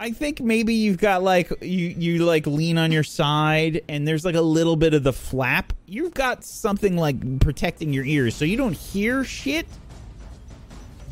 I 0.00 0.12
think 0.12 0.40
maybe 0.40 0.74
you've 0.74 0.98
got 0.98 1.24
like 1.24 1.50
you 1.60 1.88
you 1.88 2.24
like 2.24 2.46
lean 2.46 2.78
on 2.78 2.92
your 2.92 3.02
side 3.02 3.82
and 3.88 4.06
there's 4.06 4.24
like 4.24 4.36
a 4.36 4.40
little 4.40 4.76
bit 4.76 4.94
of 4.94 5.02
the 5.02 5.12
flap. 5.12 5.72
You've 5.86 6.14
got 6.14 6.44
something 6.44 6.96
like 6.96 7.40
protecting 7.40 7.92
your 7.92 8.04
ears 8.04 8.36
so 8.36 8.44
you 8.44 8.56
don't 8.56 8.76
hear 8.76 9.24
shit, 9.24 9.66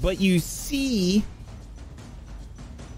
but 0.01 0.21
you 0.21 0.39
see 0.39 1.25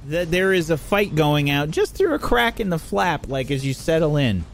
that 0.09 0.31
there 0.31 0.53
is 0.53 0.69
a 0.69 0.77
fight 0.77 1.15
going 1.15 1.49
out 1.49 1.71
just 1.71 1.95
through 1.95 2.13
a 2.13 2.19
crack 2.19 2.61
in 2.61 2.69
the 2.69 2.79
flap 2.79 3.29
like 3.29 3.51
as 3.51 3.65
you 3.65 3.73
settle 3.73 4.19
in. 4.19 4.45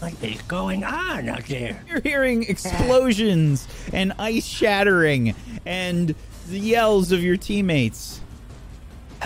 What 0.00 0.14
is 0.22 0.40
going 0.42 0.84
on 0.84 1.28
out 1.28 1.44
there? 1.46 1.82
You're 1.88 2.00
hearing 2.00 2.44
explosions 2.44 3.66
and 3.92 4.12
ice 4.18 4.46
shattering 4.46 5.34
and 5.66 6.14
the 6.48 6.58
yells 6.58 7.12
of 7.12 7.22
your 7.22 7.36
teammates 7.36 8.20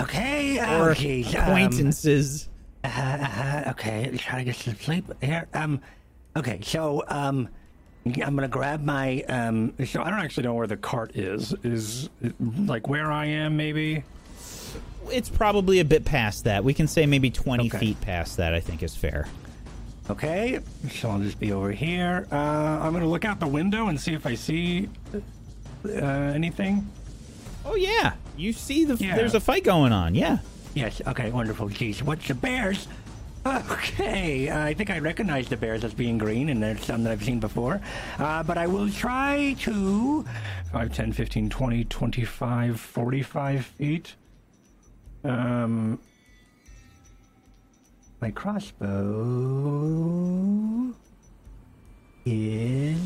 Okay, 0.01 0.59
or 0.59 0.91
oh, 0.91 0.95
geez, 0.95 1.35
um, 1.35 1.43
acquaintances. 1.43 2.49
Uh, 2.83 2.89
uh, 2.89 3.65
okay, 3.71 4.11
try 4.17 4.39
to 4.39 4.45
get 4.45 4.57
some 4.57 4.75
sleep 4.77 5.05
here. 5.23 5.47
Um, 5.53 5.81
okay, 6.37 6.61
so 6.63 7.05
um, 7.09 7.49
I'm 8.07 8.35
gonna 8.35 8.49
grab 8.49 8.83
my 8.83 9.23
um. 9.25 9.75
So 9.85 10.03
I 10.03 10.11
don't 10.11 10.21
actually 10.21 10.45
know 10.45 10.55
where 10.55 10.67
the 10.67 10.79
cart 10.79 11.15
is. 11.17 11.55
Is 11.63 12.09
like 12.41 12.89
where 12.89 13.13
I 13.13 13.27
am, 13.27 13.57
maybe? 13.57 14.05
It's 15.11 15.29
probably 15.29 15.81
a 15.81 15.85
bit 15.85 16.05
past 16.05 16.45
that. 16.45 16.65
We 16.65 16.75
can 16.75 16.87
say 16.87 17.07
maybe 17.07 17.31
20 17.31 17.67
Okay. 17.67 17.79
feet 17.79 18.01
past 18.01 18.37
that, 18.39 18.55
I 18.55 18.61
think 18.61 18.83
is 18.83 18.97
fair. 18.97 19.27
Okay, 20.11 20.59
so 20.91 21.11
I'll 21.11 21.21
just 21.21 21.39
be 21.39 21.53
over 21.53 21.71
here. 21.71 22.27
Uh, 22.33 22.37
I'm 22.37 22.93
gonna 22.93 23.07
look 23.07 23.25
out 23.25 23.39
the 23.41 23.47
window 23.47 23.87
and 23.89 24.01
see 24.01 24.13
if 24.15 24.27
I 24.27 24.35
see 24.35 24.89
uh, 25.85 25.89
anything. 25.89 26.89
Oh, 27.65 27.77
yeah. 27.77 28.15
You 28.37 28.53
see 28.53 28.85
the 28.85 28.97
Yeah. 28.97 29.15
there's 29.15 29.35
a 29.35 29.41
fight 29.41 29.63
going 29.65 29.93
on. 29.93 30.15
Yeah. 30.15 30.39
Yes. 30.75 31.01
Okay. 31.07 31.31
Wonderful. 31.31 31.69
Geez, 31.69 32.03
what's 32.03 32.27
the 32.27 32.35
bears? 32.35 32.89
Okay, 33.45 34.49
uh, 34.49 34.59
I 34.67 34.73
think 34.75 34.89
I 34.91 35.01
recognize 35.01 35.49
the 35.49 35.57
bears 35.57 35.83
as 35.83 35.93
being 35.95 36.17
green, 36.17 36.49
and 36.49 36.63
there's 36.63 36.85
some 36.85 37.03
that 37.03 37.13
I've 37.13 37.25
seen 37.25 37.41
before. 37.41 37.81
Uh, 38.19 38.43
but 38.45 38.57
I 38.57 38.69
will 38.69 38.89
try 38.89 39.57
to 39.61 40.25
5, 40.73 40.93
10, 40.95 41.13
15, 41.13 41.51
20, 41.51 41.85
25, 41.85 42.81
45 42.81 43.67
feet. 43.67 44.15
Um, 45.25 45.99
My 48.23 48.31
crossbow 48.31 48.95
is. 52.25 52.97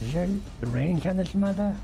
Is 0.00 0.12
there 0.12 0.28
the 0.60 0.68
range 0.68 1.08
on 1.08 1.16
this 1.16 1.34
mother? 1.34 1.74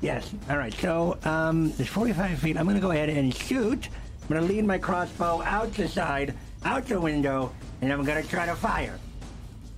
Yes. 0.00 0.32
All 0.48 0.56
right. 0.56 0.72
So 0.74 1.18
um, 1.24 1.72
there's 1.72 1.88
45 1.88 2.38
feet. 2.38 2.56
I'm 2.56 2.62
going 2.62 2.76
to 2.76 2.80
go 2.80 2.92
ahead 2.92 3.08
and 3.08 3.34
shoot. 3.34 3.88
I'm 4.22 4.28
going 4.28 4.40
to 4.40 4.46
lead 4.46 4.64
my 4.64 4.78
crossbow 4.78 5.42
out 5.42 5.74
the 5.74 5.88
side, 5.88 6.34
out 6.64 6.86
the 6.86 7.00
window, 7.00 7.52
and 7.82 7.92
I'm 7.92 8.04
going 8.04 8.22
to 8.22 8.28
try 8.30 8.46
to 8.46 8.54
fire 8.54 9.00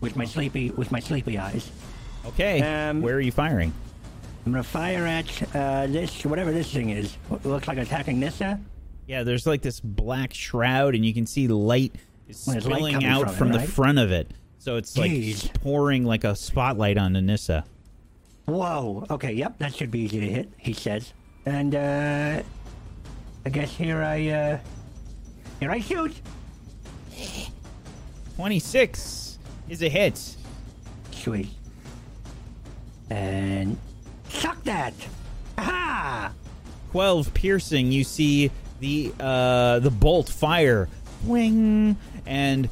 with 0.03 0.17
my 0.17 0.27
sleepy 0.27 0.71
with 0.73 0.93
my 0.93 1.01
sleepy 1.01 1.39
eyes. 1.39 1.71
Okay. 2.27 2.61
Um, 2.61 3.01
Where 3.01 3.15
are 3.15 3.21
you 3.21 3.33
firing? 3.33 3.73
I'm 4.47 4.53
to 4.55 4.63
fire 4.63 5.07
at 5.07 5.55
uh, 5.55 5.87
this 5.87 6.25
whatever 6.25 6.51
this 6.53 6.73
thing 6.73 6.91
is. 6.91 7.17
It 7.31 7.45
looks 7.45 7.69
like 7.69 7.79
attacking 7.79 8.19
Nissa. 8.19 8.59
Yeah, 9.07 9.23
there's 9.23 9.47
like 9.47 9.63
this 9.63 9.81
black 9.81 10.33
shroud, 10.33 10.95
and 10.95 11.05
you 11.05 11.13
can 11.13 11.27
see 11.27 11.47
light 11.49 11.95
is 12.29 12.47
Well, 12.47 12.55
there's 12.55 12.67
light 12.67 12.79
spilling 12.79 13.05
out 13.05 13.25
from 13.25 13.31
it, 13.31 13.37
from 13.37 13.53
the 13.53 13.59
right? 13.59 13.69
front 13.69 13.99
of 13.99 14.13
it. 14.13 14.31
So 14.59 14.77
it's 14.77 14.97
like 14.97 15.11
Jeez. 15.11 15.53
pouring 15.63 16.05
like 16.05 16.25
a 16.25 16.35
spotlight 16.37 16.97
on 16.99 17.13
Nissa. 17.13 17.65
Whoa. 18.47 19.07
Okay. 19.11 19.33
Yep. 19.33 19.59
That 19.59 19.75
should 19.75 19.91
be 19.91 20.01
easy 20.01 20.21
to 20.21 20.29
hit. 20.29 20.49
He 20.57 20.73
says. 20.73 21.13
And 21.47 21.75
uh, 21.75 22.43
I 23.45 23.49
guess 23.51 23.71
here 23.75 24.03
I 24.03 24.29
uh, 24.29 24.59
here 25.61 25.71
I 25.71 25.81
shoot. 25.81 26.15
26 28.37 29.39
is 29.69 29.83
a 29.83 29.89
hit. 29.89 30.37
Sweet. 31.13 31.49
And 33.11 33.77
suck 34.31 34.63
that. 34.65 34.95
Aha! 35.59 36.33
12 36.93 37.35
piercing 37.35 37.93
you 37.93 38.03
see 38.03 38.51
the 38.81 39.13
uh 39.21 39.79
the 39.79 39.91
bolt 39.91 40.29
fire 40.29 40.89
wing 41.23 41.97
and 42.27 42.69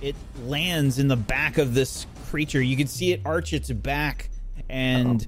it 0.00 0.16
lands 0.44 0.98
in 0.98 1.08
the 1.08 1.16
back 1.16 1.58
of 1.58 1.74
this 1.74 2.06
creature 2.30 2.62
you 2.62 2.74
can 2.74 2.86
see 2.86 3.12
it 3.12 3.20
arch 3.26 3.52
its 3.52 3.70
back 3.70 4.30
and 4.70 5.26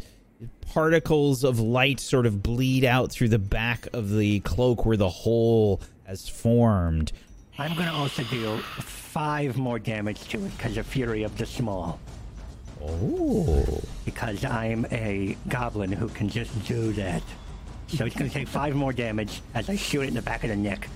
particles 0.73 1.45
of 1.45 1.61
light 1.61 2.01
sort 2.01 2.25
of 2.25 2.43
bleed 2.43 2.85
out 2.85 3.13
through 3.13 3.29
the 3.29 3.39
back 3.39 3.87
of 3.93 4.11
the 4.11 4.41
cloak 4.41 4.87
where 4.87 4.97
the 4.97 5.11
hole 5.11 5.79
has 6.05 6.27
formed 6.27 7.13
I'm 7.59 7.77
gonna 7.77 7.93
also 7.93 8.23
deal 8.25 8.57
five 8.59 9.59
more 9.59 9.79
damage 9.79 10.27
to 10.31 10.43
it 10.45 10.57
because 10.57 10.79
of 10.79 10.87
Fury 10.87 11.23
of 11.23 11.37
the 11.37 11.45
Small. 11.45 12.01
Oh. 12.83 13.81
Because 14.05 14.45
I'm 14.45 14.87
a 14.91 15.37
goblin 15.49 15.93
who 15.93 16.09
can 16.09 16.29
just 16.29 16.65
do 16.67 16.93
that. 16.95 17.23
So 17.89 18.07
it's 18.07 18.17
gonna 18.17 18.31
take 18.31 18.49
five 18.49 18.75
more 18.75 18.93
damage 18.93 19.43
as 19.55 19.69
I 19.69 19.77
shoot 19.77 20.03
it 20.03 20.09
in 20.09 20.15
the 20.15 20.23
back 20.23 20.45
of 20.45 20.51
the 20.51 20.57
neck. 20.57 20.89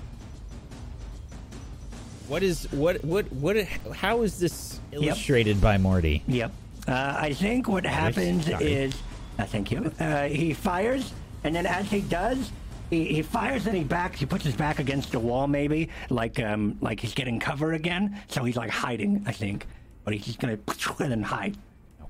What 2.29 2.43
is 2.43 2.71
what 2.73 3.05
what 3.05 3.31
what? 3.33 3.57
How 3.95 4.23
is 4.23 4.39
this 4.39 4.81
illustrated 4.93 5.61
by 5.61 5.79
Morty? 5.79 6.23
Yep. 6.27 6.51
Uh, 6.89 7.17
I 7.19 7.33
think 7.33 7.69
what 7.69 7.85
happens 7.85 8.47
sorry. 8.47 8.73
is, 8.73 8.95
uh, 9.39 9.45
thank 9.45 9.71
you. 9.71 9.93
Uh, 9.99 10.29
he 10.29 10.55
fires, 10.55 11.13
and 11.45 11.55
then 11.55 11.67
as 11.67 11.91
he 11.91 12.01
does, 12.01 12.53
he, 12.91 13.05
he 13.05 13.23
fires 13.23 13.67
and 13.67 13.77
he 13.77 13.85
backs. 13.85 14.21
He 14.21 14.27
puts 14.27 14.45
his 14.45 14.55
back 14.55 14.79
against 14.79 15.13
the 15.13 15.21
wall, 15.21 15.47
maybe 15.47 15.89
like 16.11 16.41
um 16.41 16.79
like 16.81 17.01
he's 17.01 17.15
getting 17.15 17.39
cover 17.39 17.75
again. 17.75 18.21
So 18.29 18.45
he's 18.45 18.57
like 18.57 18.71
hiding, 18.71 19.23
I 19.27 19.33
think. 19.33 19.67
But 20.05 20.15
he's 20.15 20.25
just 20.25 20.39
gonna 20.39 20.59
and 21.01 21.11
then 21.11 21.23
hide. 21.23 21.57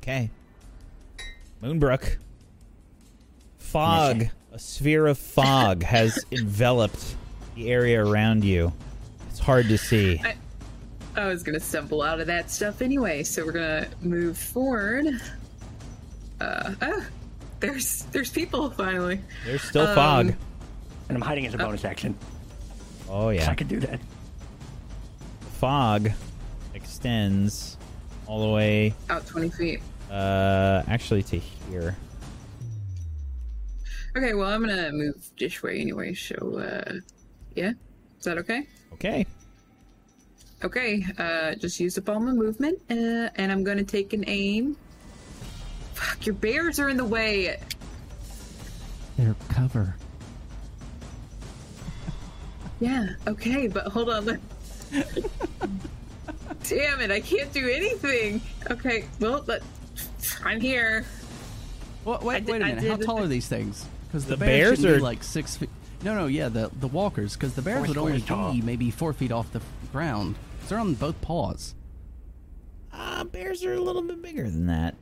Okay. 0.07 0.31
Moonbrook. 1.61 2.15
Fog, 3.59 4.27
a 4.53 4.59
sphere 4.59 5.09
of 5.09 5.19
fog 5.19 5.83
has 5.83 6.25
enveloped 6.31 7.17
the 7.57 7.73
area 7.73 8.05
around 8.05 8.45
you. 8.45 8.73
It's 9.29 9.41
hard 9.41 9.67
to 9.67 9.77
see. 9.77 10.21
I, 10.23 10.37
I 11.17 11.27
was 11.27 11.43
gonna 11.43 11.59
stumble 11.59 12.03
out 12.03 12.21
of 12.21 12.29
that 12.29 12.53
stuff 12.53 12.83
anyway, 12.83 13.25
so 13.25 13.45
we're 13.45 13.51
gonna 13.51 13.89
move 14.01 14.39
forward. 14.39 15.07
Uh, 16.41 16.75
oh, 16.83 17.05
there's 17.59 18.03
there's 18.13 18.31
people 18.31 18.71
finally. 18.71 19.21
There's 19.45 19.63
still 19.63 19.89
Um, 19.89 19.95
fog. 19.97 20.27
And 21.09 21.17
I'm 21.19 21.23
hiding 21.23 21.47
as 21.47 21.55
a 21.55 21.59
bonus 21.59 21.85
action. 21.85 22.17
Oh 23.09 23.31
yeah. 23.31 23.51
I 23.51 23.57
could 23.57 23.69
do 23.69 23.81
that. 23.81 23.99
Fog 25.59 26.13
extends 26.75 27.77
all 28.29 28.47
the 28.47 28.53
way 28.55 28.95
Out 29.11 29.27
20 29.27 29.51
feet. 29.51 29.81
Uh 30.11 30.83
actually 30.89 31.23
to 31.25 31.39
here. 31.39 31.97
Okay, 34.17 34.33
well 34.35 34.49
I'm 34.49 34.61
gonna 34.61 34.93
move 34.93 35.31
this 35.39 35.63
way 35.63 35.81
anyway. 35.81 36.15
So, 36.15 36.59
uh, 36.59 36.95
yeah, 37.55 37.73
is 38.19 38.25
that 38.25 38.39
okay? 38.39 38.67
Okay. 38.95 39.27
Okay, 40.65 41.05
uh, 41.19 41.55
just 41.57 41.79
use 41.79 41.99
up 41.99 42.09
all 42.09 42.19
my 42.19 42.33
movement, 42.33 42.81
uh, 42.91 43.29
and 43.35 43.53
I'm 43.53 43.63
gonna 43.63 43.85
take 43.85 44.15
an 44.15 44.25
aim. 44.27 44.75
Fuck, 45.93 46.25
your 46.25 46.35
bears 46.35 46.81
are 46.81 46.89
in 46.89 46.97
the 46.97 47.05
way. 47.05 47.59
Their 49.19 49.37
cover. 49.49 49.95
Yeah, 52.81 53.11
okay, 53.27 53.69
but 53.69 53.87
hold 53.89 54.09
on. 54.09 54.25
Damn 56.65 57.01
it, 57.01 57.11
I 57.11 57.21
can't 57.21 57.53
do 57.53 57.69
anything. 57.69 58.41
Okay, 58.71 59.05
well, 59.21 59.43
but 59.47 59.63
I'm 60.45 60.61
here. 60.61 61.05
Well, 62.05 62.21
wait, 62.23 62.47
did- 62.47 62.53
wait 62.53 62.63
a 62.63 62.65
I 62.65 62.75
minute. 62.75 62.91
How 62.91 62.97
tall 62.97 63.19
are 63.23 63.27
these 63.27 63.49
things? 63.49 63.85
Because 64.07 64.25
the, 64.27 64.37
The 64.37 64.45
bears, 64.45 64.69
bears 64.69 64.79
should 64.81 64.87
be 64.87 64.93
are- 64.95 65.01
like 65.01 65.23
six 65.23 65.57
feet. 65.57 65.71
No, 66.05 66.15
no, 66.15 66.27
yeah, 66.27 66.49
the 66.49 66.71
the 66.79 66.89
walkers. 66.89 67.35
Because 67.35 67.55
the 67.55 67.63
bears 67.63 67.89
would 67.89 67.97
only 67.99 68.21
tall. 68.21 68.53
be 68.53 68.61
maybe 68.63 68.91
four 68.91 69.13
feet 69.13 69.33
off 69.33 69.51
the 69.53 69.61
ground. 69.93 70.37
'Cause 70.61 70.69
They're 70.71 70.79
on 70.79 70.95
both 70.95 71.21
paws. 71.21 71.75
Uh, 72.93 73.25
bears 73.25 73.65
are 73.65 73.75
a 73.75 73.81
little 73.81 74.03
bit 74.03 74.23
bigger 74.23 74.45
than 74.45 74.67
that. 74.67 74.95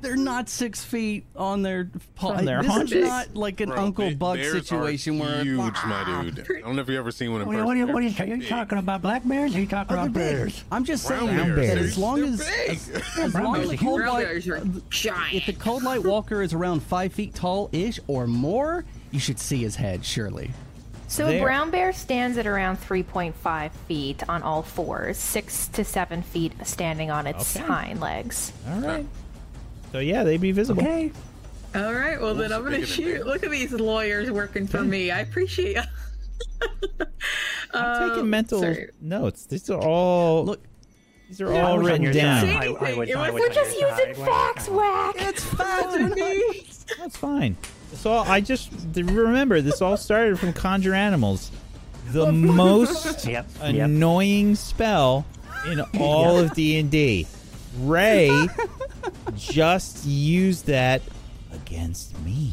They're 0.00 0.14
not 0.16 0.48
six 0.48 0.84
feet 0.84 1.24
on 1.34 1.62
their 1.62 1.90
paws. 2.14 2.38
On 2.38 2.44
their 2.44 2.62
this 2.62 2.70
haunches. 2.70 2.92
is 2.92 3.08
not 3.08 3.34
like 3.34 3.60
an 3.60 3.70
Bro, 3.70 3.82
Uncle 3.84 4.08
be- 4.10 4.14
Buck 4.14 4.36
bears 4.36 4.54
are 4.54 4.58
situation 4.60 5.18
where 5.18 5.42
huge, 5.42 5.72
Ah. 5.76 6.04
my 6.06 6.22
dude. 6.22 6.46
I 6.56 6.60
don't 6.60 6.76
know 6.76 6.82
if 6.82 6.88
you 6.88 6.98
ever 6.98 7.10
seen 7.10 7.32
one 7.32 7.40
in 7.40 7.46
What, 7.48 7.54
person. 7.54 7.66
what, 7.66 7.74
are 7.74 7.78
you, 7.80 7.86
what 7.86 7.96
are 7.96 8.06
you, 8.06 8.10
They're 8.10 8.26
you 8.28 8.36
big. 8.38 8.48
talking 8.48 8.78
about? 8.78 9.02
Black 9.02 9.26
bears? 9.26 9.54
Are 9.56 9.60
you 9.60 9.66
talking 9.66 9.94
about 9.96 10.12
bears? 10.12 10.62
I'm 10.70 10.84
just 10.84 11.06
Brown 11.08 11.26
saying 11.28 11.54
bears. 11.54 11.68
that 11.68 11.78
as 11.78 11.98
long 11.98 12.20
They're 12.20 12.30
as 12.32 12.38
big. 12.38 12.70
as, 12.70 12.90
as 13.18 13.34
long 13.34 13.56
as 13.56 13.62
the 13.62 13.68
bears. 13.70 13.80
cold 13.80 14.00
Brown 14.00 14.14
light, 14.14 14.24
bears 14.24 14.48
are 14.48 14.62
giant. 14.90 15.34
if 15.34 15.46
the 15.46 15.52
cold 15.54 15.82
light 15.82 16.04
walker 16.04 16.42
is 16.42 16.54
around 16.54 16.80
five 16.84 17.12
feet 17.12 17.34
tall 17.34 17.68
ish 17.72 17.98
or 18.06 18.26
more, 18.28 18.84
you 19.10 19.18
should 19.18 19.40
see 19.40 19.58
his 19.62 19.74
head 19.76 20.04
surely. 20.04 20.52
So 21.10 21.26
There. 21.26 21.38
a 21.38 21.42
brown 21.42 21.70
bear 21.70 21.94
stands 21.94 22.36
at 22.36 22.46
around 22.46 22.76
3.5 22.82 23.72
feet 23.88 24.22
on 24.28 24.42
all 24.42 24.62
fours, 24.62 25.16
six 25.16 25.66
to 25.68 25.82
seven 25.82 26.20
feet 26.22 26.52
standing 26.64 27.10
on 27.10 27.26
its 27.26 27.56
Okay. 27.56 27.64
hind 27.66 28.00
legs. 28.00 28.52
All 28.70 28.80
right. 28.80 29.06
So 29.92 29.98
yeah, 30.00 30.24
they'd 30.24 30.40
be 30.40 30.52
visible. 30.52 30.82
Okay. 30.82 31.10
All 31.74 31.92
right, 31.92 32.20
well 32.20 32.34
then 32.34 32.52
I'm 32.52 32.62
gonna 32.64 32.84
shoot. 32.86 33.04
bears. 33.16 33.26
Look 33.26 33.42
at 33.44 33.50
these 33.50 33.72
lawyers 33.72 34.30
working 34.30 34.66
for 34.66 34.82
me. 34.82 35.10
I 35.10 35.20
appreciate. 35.20 35.78
I'm 37.74 38.08
taking 38.08 38.22
um, 38.22 38.30
mental 38.30 38.60
sorry. 38.60 38.90
notes. 39.00 39.46
These 39.46 39.68
are 39.70 39.80
all 39.80 40.44
Look, 40.44 40.60
These 41.28 41.40
are 41.40 41.52
I 41.52 41.60
all 41.60 41.78
written 41.78 42.10
down. 42.12 42.40
side. 42.46 42.56
I, 42.56 42.66
I 42.66 42.68
would, 42.96 43.10
I 43.12 43.30
would 43.30 43.40
we're 43.40 43.48
Just 43.50 43.78
using 43.78 44.14
side. 44.14 44.16
facts, 44.16 44.68
whack. 44.68 45.14
it's 45.18 45.44
fine. 45.44 46.10
That's 46.98 47.16
fine. 47.16 47.56
So 47.94 48.12
I 48.18 48.40
just 48.40 48.70
remember 48.94 49.60
this 49.60 49.82
all 49.82 49.96
started 49.96 50.38
from 50.38 50.52
conjure 50.52 50.94
animals, 50.94 51.50
the 52.12 52.30
most 52.32 53.26
Yep, 53.26 53.46
yep. 53.62 53.86
annoying 53.86 54.54
spell 54.54 55.26
in 55.70 55.80
all 55.98 56.38
of 56.38 56.54
D 56.54 56.78
and 56.78 56.90
D. 56.90 57.26
Ray 57.78 58.48
just 59.36 60.04
used 60.04 60.66
that 60.66 61.02
against 61.52 62.18
me. 62.20 62.52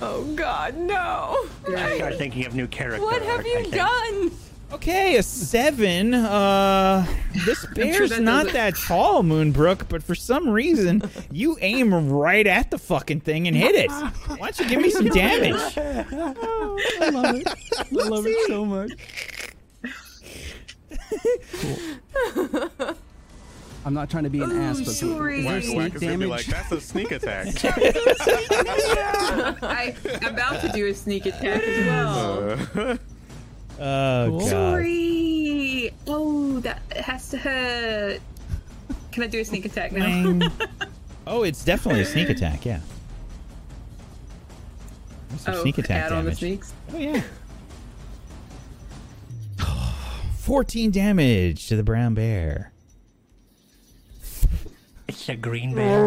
Oh 0.00 0.24
God, 0.34 0.76
no! 0.76 1.46
I 1.68 1.96
started 1.96 2.18
thinking 2.18 2.46
of 2.46 2.54
new 2.54 2.66
characters. 2.66 3.00
What 3.00 3.22
have 3.22 3.38
art, 3.38 3.46
you 3.46 3.70
done? 3.70 4.30
Okay, 4.72 5.16
a 5.16 5.22
seven. 5.22 6.14
Uh, 6.14 7.06
this 7.46 7.64
bear's 7.74 8.10
that 8.10 8.22
not 8.22 8.48
that 8.48 8.74
tall, 8.76 9.22
Moonbrook, 9.22 9.88
but 9.88 10.02
for 10.02 10.14
some 10.14 10.48
reason 10.48 11.02
you 11.30 11.56
aim 11.60 12.10
right 12.10 12.46
at 12.46 12.70
the 12.70 12.78
fucking 12.78 13.20
thing 13.20 13.46
and 13.46 13.56
hit 13.56 13.74
it. 13.74 13.90
Why 14.26 14.50
don't 14.50 14.58
you 14.58 14.68
give 14.68 14.80
me 14.80 14.90
some 14.90 15.06
damage? 15.06 15.54
I 15.78 17.10
love 17.10 17.36
it. 17.36 17.48
I 17.48 17.84
love 17.90 18.26
it 18.26 18.46
so 18.48 18.64
much. 18.64 18.92
Cool. 22.34 22.96
I'm 23.86 23.92
not 23.94 24.08
trying 24.08 24.24
to 24.24 24.30
be 24.30 24.40
an 24.42 24.50
ass, 24.52 24.80
but 24.80 24.92
sorry. 24.92 25.40
is 25.40 25.44
there 25.44 25.54
Whack, 25.54 25.62
sneak 25.64 25.76
Whack 25.76 25.94
is 25.94 26.00
gonna 26.00 26.18
be 26.18 26.24
damage? 26.24 26.28
like, 26.28 26.46
that's 26.46 26.72
a 26.72 26.80
sneak 26.80 27.10
attack. 27.12 27.48
I, 29.62 29.94
I'm 30.22 30.34
about 30.34 30.60
to 30.62 30.68
do 30.72 30.86
a 30.86 30.94
sneak 30.94 31.26
attack 31.26 31.62
as 31.62 31.86
well. 31.86 32.88
Uh, 32.88 32.96
Oh 33.80 34.26
Cool. 34.30 34.40
Sorry. 34.48 35.90
Oh, 36.06 36.60
that 36.60 36.80
has 36.96 37.28
to 37.30 37.38
hurt. 37.38 38.20
Can 39.12 39.22
I 39.24 39.26
do 39.26 39.40
a 39.40 39.44
sneak 39.44 39.64
attack 39.66 39.92
now? 39.92 40.40
Oh, 41.26 41.42
it's 41.42 41.64
definitely 41.64 42.02
a 42.02 42.04
sneak 42.04 42.28
attack. 42.28 42.66
Yeah. 42.66 42.80
There's 45.30 45.40
some 45.40 45.54
oh, 45.54 45.62
sneak 45.62 45.78
attack 45.78 46.04
add 46.04 46.12
on 46.12 46.26
the 46.26 46.32
damage. 46.32 46.38
sneaks. 46.38 46.74
Oh 46.92 46.98
yeah. 46.98 47.22
14 50.40 50.90
damage 50.90 51.66
to 51.68 51.76
the 51.76 51.82
brown 51.82 52.12
bear. 52.12 52.73
It's 55.24 55.30
a 55.30 55.36
green 55.36 55.74
bear. 55.74 56.06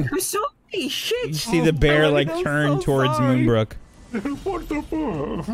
I'm 0.00 0.20
sorry. 0.20 0.88
Shit. 0.90 1.28
You 1.28 1.32
see 1.32 1.60
the 1.60 1.72
bear 1.72 2.10
like 2.10 2.28
I'm 2.28 2.44
turn 2.44 2.76
so 2.76 2.84
towards 2.84 3.16
sorry. 3.16 3.38
Moonbrook. 3.38 3.72
what 4.44 4.68
the 4.68 4.82
fuck? 4.82 5.48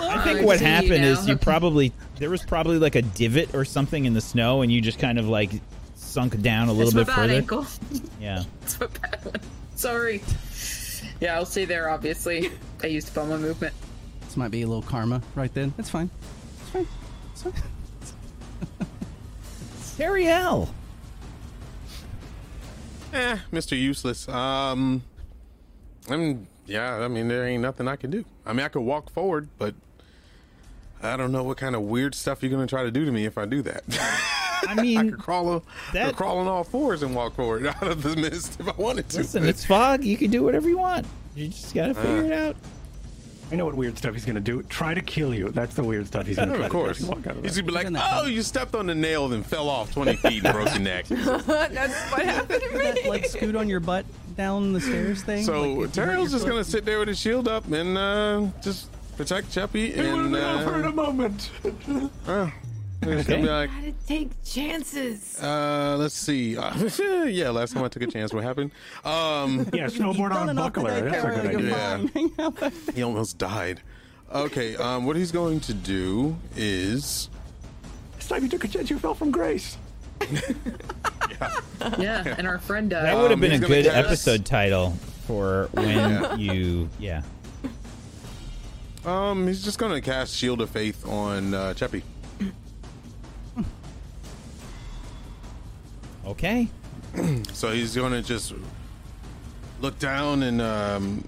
I 0.00 0.24
think 0.24 0.40
I 0.40 0.44
what 0.46 0.58
see 0.58 0.64
you 0.64 0.70
happened 0.70 1.04
is 1.04 1.28
you 1.28 1.36
probably 1.42 1.92
there 2.18 2.30
was 2.30 2.42
probably 2.42 2.78
like 2.78 2.94
a 2.94 3.02
divot 3.02 3.54
or 3.54 3.66
something 3.66 4.06
in 4.06 4.14
the 4.14 4.22
snow, 4.22 4.62
and 4.62 4.72
you 4.72 4.80
just 4.80 4.98
kind 4.98 5.18
of 5.18 5.28
like 5.28 5.50
sunk 5.94 6.40
down 6.40 6.70
a 6.70 6.72
little 6.72 6.90
That's 6.90 7.06
my 7.14 7.26
bit 7.26 7.38
bad 7.38 7.48
further. 7.50 7.62
ankle. 7.62 7.66
Yeah. 8.18 8.42
That's 8.62 8.80
my 8.80 8.86
bad 8.86 9.24
one. 9.26 9.40
Sorry. 9.74 10.22
Yeah, 11.20 11.36
I'll 11.36 11.44
stay 11.44 11.66
there. 11.66 11.90
Obviously, 11.90 12.50
I 12.82 12.86
used 12.86 13.10
up 13.10 13.18
all 13.18 13.26
my 13.26 13.36
movement. 13.36 13.74
This 14.22 14.38
might 14.38 14.50
be 14.50 14.62
a 14.62 14.66
little 14.66 14.80
karma 14.80 15.20
right 15.34 15.52
then. 15.52 15.74
It's 15.76 15.90
fine. 15.90 16.08
It's 16.62 16.70
fine. 16.70 16.86
It's 17.34 17.42
fine. 17.42 17.52
Teriel. 19.96 20.68
eh, 23.12 23.38
Mr. 23.52 23.78
Useless. 23.78 24.28
Um, 24.28 25.02
I'm 26.08 26.46
yeah. 26.66 26.96
I 26.98 27.08
mean, 27.08 27.28
there 27.28 27.46
ain't 27.46 27.62
nothing 27.62 27.88
I 27.88 27.96
can 27.96 28.10
do. 28.10 28.24
I 28.44 28.52
mean, 28.52 28.64
I 28.64 28.68
could 28.68 28.82
walk 28.82 29.10
forward, 29.10 29.48
but 29.58 29.74
I 31.02 31.16
don't 31.16 31.32
know 31.32 31.42
what 31.42 31.56
kind 31.56 31.74
of 31.74 31.82
weird 31.82 32.14
stuff 32.14 32.42
you're 32.42 32.50
gonna 32.50 32.66
try 32.66 32.82
to 32.82 32.90
do 32.90 33.04
to 33.04 33.12
me 33.12 33.24
if 33.24 33.38
I 33.38 33.46
do 33.46 33.62
that. 33.62 33.82
I 34.68 34.74
mean, 34.74 34.98
I 34.98 35.04
could 35.10 35.18
crawl, 35.18 35.48
on, 35.48 35.62
that- 35.92 36.06
could 36.08 36.16
crawl 36.16 36.38
on 36.38 36.46
all 36.46 36.64
fours 36.64 37.02
and 37.02 37.14
walk 37.14 37.36
forward 37.36 37.66
out 37.66 37.82
of 37.82 38.02
the 38.02 38.16
mist 38.16 38.58
if 38.60 38.68
I 38.68 38.72
wanted 38.76 39.08
to. 39.10 39.18
listen, 39.18 39.44
it's 39.44 39.64
fog. 39.64 40.02
You 40.04 40.16
can 40.16 40.30
do 40.30 40.42
whatever 40.42 40.68
you 40.68 40.78
want. 40.78 41.06
You 41.34 41.48
just 41.48 41.74
gotta 41.74 41.94
figure 41.94 42.24
it 42.24 42.32
out. 42.32 42.56
I 43.52 43.54
know 43.56 43.64
what 43.66 43.74
weird 43.74 43.96
stuff 43.96 44.12
he's 44.14 44.24
gonna 44.24 44.40
do. 44.40 44.62
Try 44.64 44.94
to 44.94 45.00
kill 45.00 45.32
you. 45.34 45.50
That's 45.50 45.74
the 45.74 45.84
weird 45.84 46.06
stuff 46.08 46.26
he's 46.26 46.36
gonna 46.36 46.56
do. 46.56 46.62
of 46.64 46.70
course. 46.70 46.98
to. 46.98 47.06
Walk 47.06 47.26
out 47.26 47.36
of 47.36 47.44
He's 47.44 47.56
gonna 47.56 47.66
be 47.66 47.72
like, 47.72 47.84
Isn't 47.84 47.96
"Oh, 48.00 48.26
you 48.26 48.42
stepped 48.42 48.74
on 48.74 48.86
the 48.86 48.94
nail, 48.94 49.28
then 49.28 49.42
fell 49.42 49.68
off 49.68 49.92
20 49.92 50.16
feet 50.16 50.44
and 50.44 50.52
broke 50.54 50.70
your 50.70 50.80
neck." 50.80 51.06
That's 51.08 52.10
what 52.10 52.22
happened 52.24 52.62
to 52.62 52.78
me. 52.78 52.84
that 52.84 53.06
like 53.06 53.24
scoot 53.26 53.54
on 53.56 53.68
your 53.68 53.80
butt 53.80 54.04
down 54.36 54.72
the 54.72 54.80
stairs 54.80 55.22
thing. 55.22 55.44
So 55.44 55.60
like, 55.60 55.90
if 55.90 55.96
you 55.96 56.02
hurt 56.02 56.18
Teriel's 56.18 56.32
just 56.32 56.44
foot? 56.44 56.50
gonna 56.50 56.64
sit 56.64 56.84
there 56.84 56.98
with 56.98 57.08
his 57.08 57.18
shield 57.20 57.46
up 57.48 57.70
and 57.70 57.96
uh, 57.96 58.46
just 58.62 58.90
protect 59.16 59.48
Cheppy, 59.54 59.96
It 59.96 59.98
will 60.12 60.20
and 60.20 60.32
be 60.32 60.38
over 60.38 60.78
in 60.80 60.84
a 60.84 60.88
uh, 60.88 60.92
moment. 60.92 61.50
uh, 62.26 62.50
we're 63.06 63.16
just 63.16 63.28
gonna 63.28 63.42
like, 63.50 63.70
Gotta 63.70 63.92
take 64.06 64.30
chances. 64.44 65.40
uh, 65.42 65.96
let's 65.98 66.14
see. 66.14 66.56
Uh, 66.56 66.74
yeah, 67.26 67.50
last 67.50 67.72
time 67.74 67.84
I 67.84 67.88
took 67.88 68.02
a 68.02 68.06
chance, 68.06 68.32
what 68.34 68.42
happened? 68.44 68.70
Um, 69.04 69.68
yeah, 69.72 69.86
snowboard 69.86 70.32
on 70.34 70.48
a 70.48 70.54
buckler. 70.54 71.08
That's 71.08 71.24
a 71.24 71.28
good 71.40 71.56
idea. 71.56 72.30
yeah, 72.38 72.70
he 72.94 73.02
almost 73.02 73.38
died. 73.38 73.80
Okay, 74.32 74.76
um, 74.76 75.06
what 75.06 75.16
he's 75.16 75.30
going 75.32 75.60
to 75.60 75.74
do 75.74 76.36
is. 76.56 77.30
This 78.16 78.28
time 78.28 78.42
you 78.42 78.48
took 78.48 78.64
a 78.64 78.68
chance, 78.68 78.90
you 78.90 78.98
fell 78.98 79.14
from 79.14 79.30
grace. 79.30 79.78
Yeah, 80.20 81.60
yeah. 81.98 82.34
and 82.38 82.46
our 82.46 82.58
friend 82.58 82.90
died. 82.90 83.04
That 83.04 83.14
would 83.16 83.30
have 83.30 83.32
Um, 83.32 83.40
been 83.40 83.52
a 83.52 83.58
good 83.58 83.84
cast- 83.84 83.96
episode 83.96 84.44
title 84.46 84.92
for 85.26 85.68
when 85.72 85.88
Yeah. 85.88 86.34
you. 86.36 86.88
Yeah. 86.98 87.22
Um, 89.04 89.46
he's 89.46 89.62
just 89.62 89.78
gonna 89.78 90.00
cast 90.00 90.34
Shield 90.34 90.60
of 90.60 90.70
Faith 90.70 91.06
on 91.06 91.54
uh, 91.54 91.74
Cheppy. 91.76 92.02
Okay. 96.26 96.68
So 97.52 97.70
he's 97.72 97.96
gonna 97.96 98.20
just 98.20 98.52
look 99.80 99.98
down 99.98 100.42
and 100.42 100.60
um, 100.60 101.26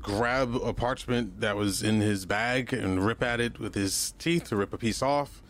grab 0.00 0.56
a 0.56 0.72
parchment 0.72 1.40
that 1.40 1.56
was 1.56 1.82
in 1.84 2.00
his 2.00 2.26
bag 2.26 2.72
and 2.72 3.04
rip 3.04 3.22
at 3.22 3.40
it 3.40 3.60
with 3.60 3.76
his 3.76 4.14
teeth 4.18 4.48
to 4.48 4.56
rip 4.56 4.72
a 4.72 4.78
piece 4.78 5.02
off. 5.02 5.40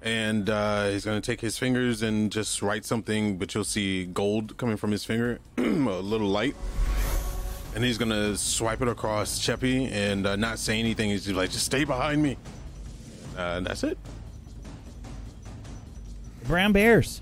And 0.00 0.48
uh, 0.48 0.88
he's 0.88 1.04
gonna 1.04 1.20
take 1.20 1.42
his 1.42 1.58
fingers 1.58 2.00
and 2.00 2.32
just 2.32 2.62
write 2.62 2.86
something, 2.86 3.36
but 3.36 3.54
you'll 3.54 3.64
see 3.64 4.06
gold 4.06 4.56
coming 4.56 4.78
from 4.78 4.92
his 4.92 5.04
finger, 5.04 5.40
a 5.58 5.62
little 5.62 6.28
light. 6.28 6.56
And 7.74 7.84
he's 7.84 7.98
gonna 7.98 8.36
swipe 8.36 8.80
it 8.80 8.88
across 8.88 9.38
Cheppy 9.38 9.90
and 9.92 10.26
uh, 10.26 10.36
not 10.36 10.58
say 10.58 10.78
anything. 10.78 11.10
He's 11.10 11.24
just 11.24 11.36
like, 11.36 11.50
"Just 11.50 11.66
stay 11.66 11.84
behind 11.84 12.22
me." 12.22 12.38
Uh, 13.36 13.56
and 13.58 13.66
that's 13.66 13.84
it. 13.84 13.98
Brown 16.44 16.72
bears. 16.72 17.20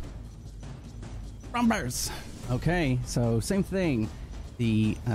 Brown 1.55 1.69
bears. 1.69 2.11
Okay, 2.51 2.99
so 3.05 3.39
same 3.39 3.63
thing. 3.63 4.11
The 4.57 4.97
uh, 5.09 5.11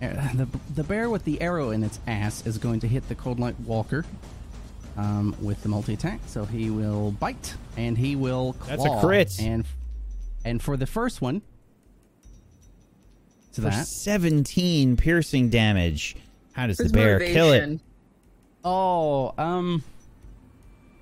uh, 0.00 0.32
the 0.34 0.46
the 0.76 0.84
bear 0.84 1.10
with 1.10 1.24
the 1.24 1.42
arrow 1.42 1.70
in 1.70 1.82
its 1.82 1.98
ass 2.06 2.46
is 2.46 2.56
going 2.56 2.78
to 2.78 2.86
hit 2.86 3.08
the 3.08 3.16
cold 3.16 3.40
light 3.40 3.58
walker 3.58 4.04
um, 4.96 5.34
with 5.42 5.60
the 5.64 5.68
multi 5.68 5.94
attack. 5.94 6.20
So 6.26 6.44
he 6.44 6.70
will 6.70 7.10
bite 7.10 7.56
and 7.76 7.98
he 7.98 8.14
will 8.14 8.52
claw. 8.60 8.76
That's 8.76 8.84
a 8.84 9.00
crit. 9.00 9.40
And 9.40 9.64
and 10.44 10.62
for 10.62 10.76
the 10.76 10.86
first 10.86 11.20
one, 11.20 11.42
to 13.54 13.60
For 13.60 13.70
that. 13.70 13.88
17 13.88 14.96
piercing 14.96 15.50
damage. 15.50 16.14
How 16.52 16.68
does 16.68 16.78
His 16.78 16.92
the 16.92 16.96
bear 16.96 17.18
kill 17.18 17.52
it? 17.52 17.80
Oh, 18.64 19.34
um. 19.36 19.82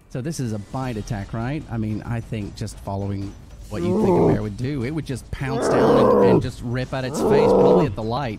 So 0.08 0.22
this 0.22 0.40
is 0.40 0.54
a 0.54 0.58
bite 0.58 0.96
attack, 0.96 1.34
right? 1.34 1.62
I 1.70 1.76
mean, 1.76 2.02
I 2.06 2.20
think 2.20 2.56
just 2.56 2.78
following 2.78 3.30
what 3.72 3.82
you 3.82 4.04
think 4.04 4.18
a 4.18 4.32
bear 4.34 4.42
would 4.42 4.56
do, 4.56 4.84
it 4.84 4.90
would 4.90 5.06
just 5.06 5.28
pounce 5.30 5.68
down 5.68 5.98
and, 5.98 6.30
and 6.30 6.42
just 6.42 6.60
rip 6.62 6.92
at 6.92 7.04
its 7.04 7.18
face, 7.20 7.48
probably 7.48 7.86
at 7.86 7.94
the 7.94 8.02
light. 8.02 8.38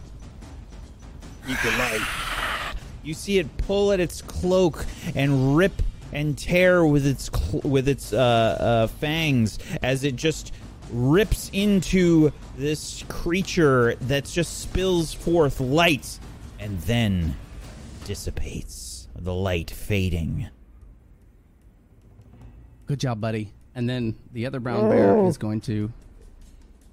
Eat 1.50 1.58
the 1.64 1.72
light. 1.72 2.76
You 3.04 3.14
see 3.14 3.40
it 3.40 3.58
pull 3.58 3.92
at 3.92 4.00
its 4.00 4.22
cloak 4.22 4.86
and 5.16 5.58
rip 5.58 5.74
and 6.14 6.38
tear 6.38 6.86
with 6.86 7.06
its 7.06 7.30
with 7.64 7.88
its 7.88 8.14
uh, 8.14 8.18
uh, 8.18 8.88
fangs 8.88 9.60
as 9.82 10.04
it 10.04 10.16
just 10.16 10.54
rips 10.92 11.50
into 11.52 12.32
this 12.56 13.04
creature 13.10 13.96
that 14.02 14.26
just 14.26 14.60
spills 14.62 15.14
forth 15.14 15.60
light 15.60 16.20
and 16.60 16.80
then 16.82 17.36
dissipates. 18.06 19.08
The 19.16 19.34
light 19.34 19.72
fading. 19.72 20.50
Good 22.86 23.00
job, 23.00 23.20
buddy. 23.20 23.54
And 23.76 23.90
then 23.90 24.16
the 24.32 24.46
other 24.46 24.60
brown 24.60 24.90
bear 24.90 25.26
is 25.26 25.38
going 25.38 25.62
to 25.62 25.92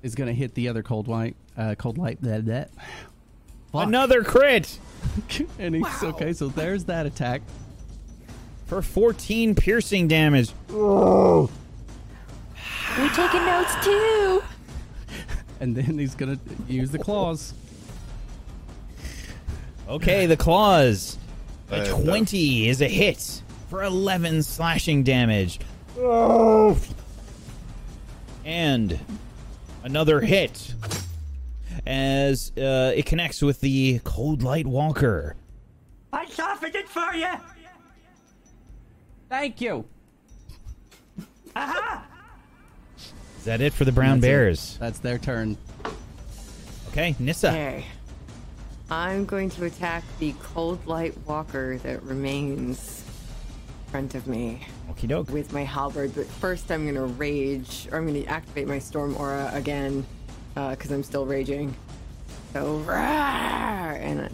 is 0.02 0.14
going 0.14 0.28
to 0.28 0.34
hit 0.34 0.54
the 0.54 0.68
other 0.68 0.82
cold 0.82 1.06
white, 1.06 1.36
uh, 1.56 1.74
cold 1.76 1.98
light. 1.98 2.20
That 2.22 2.46
that. 2.46 2.70
Fuck. 3.72 3.86
Another 3.86 4.24
crit 4.24 4.78
and 5.58 5.74
he's 5.74 6.02
okay. 6.02 6.32
So 6.32 6.48
there's 6.48 6.84
that 6.84 7.06
attack. 7.06 7.42
for 8.66 8.82
14 8.82 9.54
piercing 9.54 10.08
damage. 10.08 10.52
we're 10.68 11.48
taking 13.14 13.44
notes 13.44 13.84
too. 13.84 14.42
And 15.62 15.76
then 15.76 15.98
he's 15.98 16.14
gonna 16.14 16.38
use 16.68 16.90
the 16.90 16.98
claws. 16.98 17.52
Okay, 19.86 20.24
the 20.24 20.36
claws. 20.36 21.18
A 21.70 21.82
uh, 21.82 22.02
20 22.02 22.66
is 22.66 22.80
a 22.80 22.88
hit 22.88 23.42
for 23.68 23.82
11 23.82 24.42
slashing 24.42 25.02
damage. 25.02 25.60
And 28.44 28.98
another 29.84 30.20
hit 30.20 30.74
as 31.86 32.52
uh, 32.56 32.92
it 32.94 33.06
connects 33.06 33.42
with 33.42 33.60
the 33.60 34.00
Cold 34.04 34.42
Light 34.42 34.66
Walker. 34.66 35.36
I 36.12 36.26
softened 36.26 36.74
it 36.74 36.88
for 36.88 37.14
you. 37.14 37.28
Thank 39.28 39.60
you. 39.60 39.84
Is 41.56 43.44
that 43.44 43.60
it 43.60 43.72
for 43.72 43.84
the 43.84 43.92
Brown 43.92 44.20
That's 44.20 44.26
it. 44.26 44.28
Bears? 44.28 44.76
That's 44.78 44.98
their 44.98 45.18
turn. 45.18 45.56
Okay, 46.88 47.14
Nissa. 47.18 47.48
Okay. 47.48 47.84
I'm 48.90 49.24
going 49.24 49.50
to 49.50 49.64
attack 49.64 50.02
the 50.18 50.34
cold 50.42 50.84
light 50.86 51.16
walker 51.26 51.78
that 51.78 52.02
remains 52.02 53.04
in 53.86 53.90
front 53.92 54.14
of 54.16 54.26
me 54.26 54.66
Okie 54.90 55.08
doke. 55.08 55.30
with 55.30 55.52
my 55.52 55.64
halberd. 55.64 56.14
But 56.14 56.26
first, 56.26 56.70
I'm 56.70 56.84
to 56.94 57.02
rage, 57.02 57.88
or 57.90 57.98
I'm 57.98 58.12
to 58.12 58.24
activate 58.26 58.66
my 58.66 58.78
storm 58.78 59.16
aura 59.16 59.50
again 59.54 60.06
uh, 60.56 60.70
because 60.70 60.90
I'm 60.90 61.02
still 61.02 61.26
raging. 61.26 61.74
So, 62.52 62.82
rawr, 62.86 62.94
and, 64.00 64.28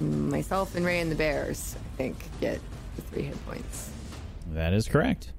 and 0.00 0.30
myself 0.30 0.74
and 0.74 0.84
Ray 0.84 1.00
and 1.00 1.10
the 1.10 1.16
bears, 1.16 1.76
I 1.76 1.96
think, 1.96 2.16
get 2.40 2.60
the 2.96 3.02
three 3.02 3.22
hit 3.22 3.46
points. 3.46 3.90
That 4.52 4.72
is 4.72 4.88
correct. 4.88 5.32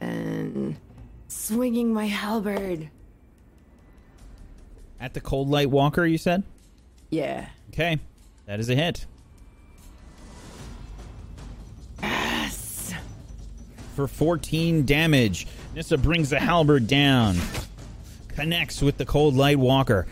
And 0.00 0.76
swinging 1.26 1.92
my 1.92 2.06
halberd. 2.06 2.88
At 5.00 5.14
the 5.14 5.20
Cold 5.20 5.48
Light 5.48 5.70
Walker, 5.70 6.06
you 6.06 6.18
said? 6.18 6.44
Yeah. 7.10 7.48
Okay, 7.70 7.98
that 8.46 8.60
is 8.60 8.68
a 8.70 8.76
hit. 8.76 9.06
For 13.98 14.06
14 14.06 14.86
damage, 14.86 15.48
Nissa 15.74 15.98
brings 15.98 16.30
the 16.30 16.38
halberd 16.38 16.86
down. 16.86 17.36
Connects 18.28 18.80
with 18.80 18.96
the 18.96 19.04
Cold 19.04 19.34
Light 19.34 19.58
Walker. 19.58 20.06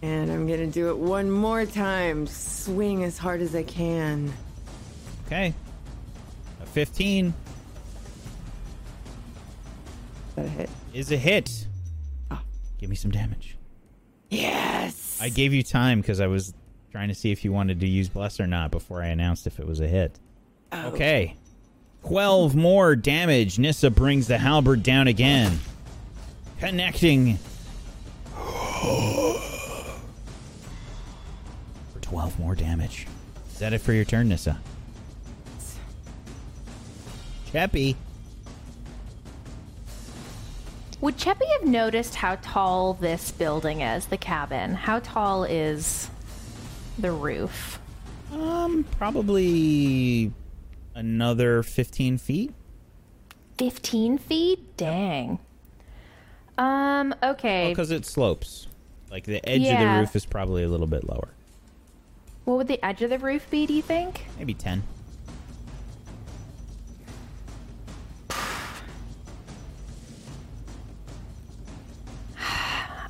And 0.00 0.30
I'm 0.30 0.46
gonna 0.46 0.68
do 0.68 0.90
it 0.90 0.96
one 0.98 1.28
more 1.28 1.66
time. 1.66 2.28
Swing 2.28 3.02
as 3.02 3.18
hard 3.18 3.40
as 3.40 3.56
I 3.56 3.64
can. 3.64 4.32
Okay. 5.26 5.52
A 6.62 6.66
15 6.66 7.34
That 10.36 10.44
a 10.44 10.48
hit? 10.48 10.70
is 10.94 11.10
a 11.10 11.16
hit. 11.16 11.66
Ah. 12.30 12.42
Give 12.78 12.88
me 12.88 12.94
some 12.94 13.10
damage. 13.10 13.56
Yes. 14.30 15.18
I 15.20 15.30
gave 15.30 15.52
you 15.52 15.64
time 15.64 16.00
because 16.00 16.20
I 16.20 16.28
was 16.28 16.54
trying 16.96 17.08
to 17.08 17.14
see 17.14 17.30
if 17.30 17.44
you 17.44 17.52
wanted 17.52 17.78
to 17.78 17.86
use 17.86 18.08
Bless 18.08 18.40
or 18.40 18.46
not 18.46 18.70
before 18.70 19.02
I 19.02 19.08
announced 19.08 19.46
if 19.46 19.60
it 19.60 19.66
was 19.66 19.80
a 19.80 19.86
hit. 19.86 20.18
Oh. 20.72 20.86
Okay. 20.88 21.36
12 22.06 22.56
more 22.56 22.96
damage. 22.96 23.58
Nissa 23.58 23.90
brings 23.90 24.28
the 24.28 24.38
halberd 24.38 24.82
down 24.82 25.06
again. 25.06 25.58
Connecting. 26.58 27.36
For 31.92 31.98
12 32.00 32.38
more 32.38 32.54
damage. 32.54 33.06
Is 33.52 33.58
that 33.58 33.74
it 33.74 33.82
for 33.82 33.92
your 33.92 34.06
turn, 34.06 34.30
Nissa? 34.30 34.58
Cheppy. 37.52 37.94
Would 41.02 41.18
Cheppy 41.18 41.46
have 41.58 41.68
noticed 41.68 42.14
how 42.14 42.36
tall 42.36 42.94
this 42.94 43.32
building 43.32 43.82
is, 43.82 44.06
the 44.06 44.16
cabin? 44.16 44.72
How 44.72 45.00
tall 45.00 45.44
is 45.44 46.08
the 46.98 47.12
roof? 47.12 47.78
Um, 48.32 48.84
probably 48.98 50.32
another 50.94 51.62
15 51.62 52.18
feet. 52.18 52.52
15 53.58 54.18
feet? 54.18 54.76
Dang. 54.76 55.38
Um, 56.58 57.14
okay. 57.22 57.70
Because 57.70 57.90
it 57.90 58.04
slopes. 58.04 58.66
Like 59.10 59.24
the 59.24 59.46
edge 59.48 59.62
of 59.66 59.78
the 59.78 60.00
roof 60.00 60.16
is 60.16 60.26
probably 60.26 60.62
a 60.62 60.68
little 60.68 60.86
bit 60.86 61.08
lower. 61.08 61.28
what 62.44 62.56
would 62.58 62.68
the 62.68 62.84
edge 62.84 63.02
of 63.02 63.10
the 63.10 63.18
roof 63.18 63.48
be, 63.50 63.66
do 63.66 63.74
you 63.74 63.82
think? 63.82 64.26
Maybe 64.38 64.54
10. 64.54 64.82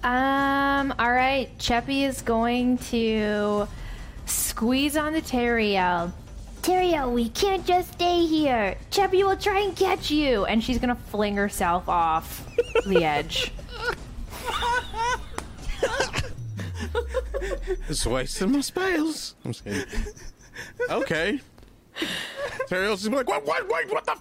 Um, 0.07 0.67
Um, 0.87 0.95
all 0.99 1.11
right. 1.11 1.49
Cheppy 1.59 2.07
is 2.07 2.23
going 2.23 2.79
to 2.79 3.67
squeeze 4.27 4.97
on 4.97 5.15
the 5.15 5.23
Teriel. 5.23 6.13
Teriel, 6.61 7.13
we 7.13 7.31
can't 7.31 7.67
just 7.67 7.95
stay 7.95 8.27
here. 8.27 8.77
Cheppy 8.91 9.25
will 9.25 9.37
try 9.37 9.61
and 9.61 9.75
catch 9.75 10.11
you. 10.11 10.45
And 10.45 10.63
she's 10.63 10.79
going 10.79 10.95
to 10.95 11.03
fling 11.03 11.37
herself 11.37 11.89
off 11.89 12.47
the 12.87 13.05
edge. 13.05 13.53
It's 17.89 18.07
wasting 18.07 18.53
my 18.53 18.61
spells. 18.61 19.35
I'm 19.45 19.53
just 19.53 19.65
kidding. 19.65 19.87
Okay. 20.91 21.41
Teriel's 22.69 23.03
just 23.03 23.13
like, 23.13 23.29
what, 23.29 23.45
what, 23.47 23.67
wait, 23.69 23.91
what 23.91 24.05
the? 24.05 24.17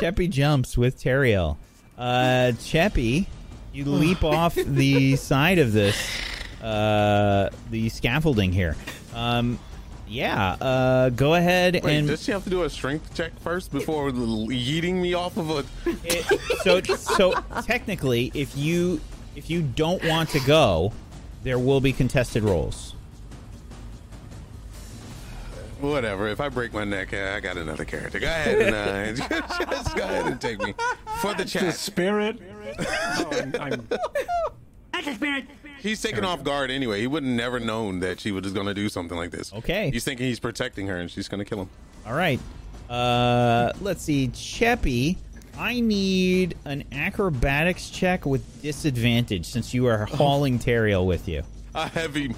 Cheppy 0.00 0.30
jumps 0.30 0.78
with 0.78 0.98
Teriel. 1.02 1.56
Uh, 1.98 2.52
Cheppy, 2.54 3.26
you 3.72 3.84
leap 3.84 4.24
off 4.24 4.54
the 4.54 5.16
side 5.30 5.58
of 5.58 5.72
this, 5.72 5.96
uh, 6.62 7.50
the 7.70 7.88
scaffolding 7.88 8.52
here. 8.52 8.76
Um, 9.14 9.58
yeah, 10.08 10.56
uh, 10.60 11.10
go 11.10 11.34
ahead 11.34 11.80
Wait, 11.84 11.98
and 11.98 12.08
does 12.08 12.22
she 12.22 12.32
have 12.32 12.42
to 12.42 12.50
do 12.50 12.64
a 12.64 12.70
strength 12.70 13.14
check 13.14 13.38
first 13.40 13.70
before 13.70 14.08
l- 14.08 14.48
yeeting 14.48 14.94
me 14.94 15.14
off 15.14 15.36
of 15.36 15.50
a? 15.50 15.64
so 16.64 16.80
so 16.82 17.32
technically, 17.62 18.32
if 18.34 18.56
you 18.56 19.00
if 19.36 19.48
you 19.48 19.62
don't 19.62 20.04
want 20.04 20.28
to 20.30 20.40
go, 20.40 20.92
there 21.44 21.58
will 21.60 21.80
be 21.80 21.92
contested 21.92 22.42
rolls. 22.42 22.94
Whatever. 25.80 26.28
If 26.28 26.40
I 26.40 26.48
break 26.48 26.72
my 26.72 26.84
neck, 26.84 27.12
uh, 27.14 27.32
I 27.36 27.40
got 27.40 27.56
another 27.56 27.84
character. 27.84 28.18
Go 28.20 28.26
ahead 28.26 28.60
and 28.60 29.20
uh, 29.20 29.28
just 29.70 29.96
go 29.96 30.02
ahead 30.04 30.26
and 30.26 30.40
take 30.40 30.58
me 30.60 30.74
for 31.20 31.32
the 31.34 31.44
The 31.44 31.50
chat. 31.50 31.74
spirit. 31.74 32.38
Oh, 32.78 33.30
I'm, 33.32 33.54
I'm, 33.60 33.88
That's 34.92 35.06
a 35.06 35.14
spirit. 35.14 35.44
He's 35.80 36.02
taken 36.02 36.24
off 36.24 36.44
guard 36.44 36.70
anyway. 36.70 37.00
He 37.00 37.06
would 37.06 37.22
have 37.24 37.32
never 37.32 37.58
known 37.58 38.00
that 38.00 38.20
she 38.20 38.32
was 38.32 38.42
just 38.42 38.54
going 38.54 38.66
to 38.66 38.74
do 38.74 38.88
something 38.90 39.16
like 39.16 39.30
this. 39.30 39.52
Okay. 39.54 39.90
He's 39.90 40.04
thinking 40.04 40.26
he's 40.26 40.38
protecting 40.40 40.86
her, 40.88 40.96
and 40.98 41.10
she's 41.10 41.26
going 41.28 41.38
to 41.38 41.44
kill 41.44 41.62
him. 41.62 41.70
All 42.06 42.12
right. 42.14 42.38
Uh, 42.88 43.72
let's 43.80 44.02
see, 44.02 44.28
Cheppy. 44.28 45.16
I 45.58 45.80
need 45.80 46.56
an 46.64 46.84
acrobatics 46.92 47.88
check 47.90 48.24
with 48.26 48.62
disadvantage 48.62 49.46
since 49.46 49.72
you 49.74 49.86
are 49.86 50.06
hauling 50.06 50.58
Teriel 50.58 51.06
with 51.06 51.28
you. 51.28 51.42
A 51.74 51.88
heavy, 51.88 52.34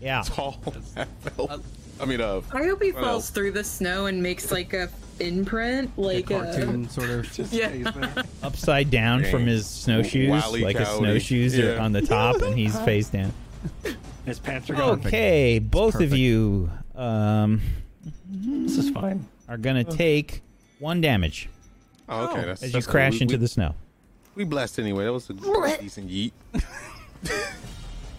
Yeah. 0.00 0.22
tall. 0.24 0.60
I 2.00 2.04
mean, 2.06 2.20
uh, 2.20 2.40
I 2.52 2.64
hope 2.64 2.82
he 2.82 2.92
What 2.92 3.02
falls 3.02 3.14
else? 3.24 3.30
through 3.30 3.52
the 3.52 3.64
snow 3.64 4.06
and 4.06 4.22
makes 4.22 4.50
like 4.50 4.72
a 4.72 4.88
imprint, 5.18 5.96
like 5.98 6.30
a 6.30 6.34
Cartoon 6.40 6.88
sort 6.88 7.10
of. 7.10 7.38
yeah. 7.52 8.22
Upside 8.42 8.90
down 8.90 9.24
from 9.24 9.46
his 9.46 9.66
snowshoes, 9.66 10.28
Wally 10.30 10.62
like 10.62 10.76
his 10.78 10.88
Coyote. 10.88 11.20
snowshoes 11.20 11.58
are 11.58 11.78
on 11.78 11.92
the 11.92 12.00
top, 12.02 12.40
and 12.42 12.56
he's 12.58 12.78
face 12.84 13.08
down. 13.10 13.32
his 14.24 14.38
pants 14.38 14.70
are 14.70 14.74
gone. 14.74 15.00
Okay, 15.06 15.58
both 15.58 15.96
of 16.00 16.12
you 16.14 16.70
um, 16.96 17.60
This 18.30 18.78
is 18.78 18.90
fine. 18.90 19.26
are 19.48 19.58
gonna 19.58 19.84
take 19.84 20.42
one 20.78 21.00
damage 21.02 21.48
oh, 22.08 22.28
okay. 22.30 22.42
That's, 22.46 22.62
as 22.62 22.70
you 22.70 22.72
that's 22.74 22.86
cool. 22.86 22.92
crash 22.92 23.12
We- 23.14 23.20
into 23.22 23.34
we, 23.34 23.40
the 23.40 23.48
snow. 23.48 23.74
We 24.36 24.44
blessed 24.44 24.78
anyway. 24.78 25.04
That 25.04 25.12
was 25.12 25.28
a 25.28 25.34
decent 25.80 26.08
yeet. 26.08 26.32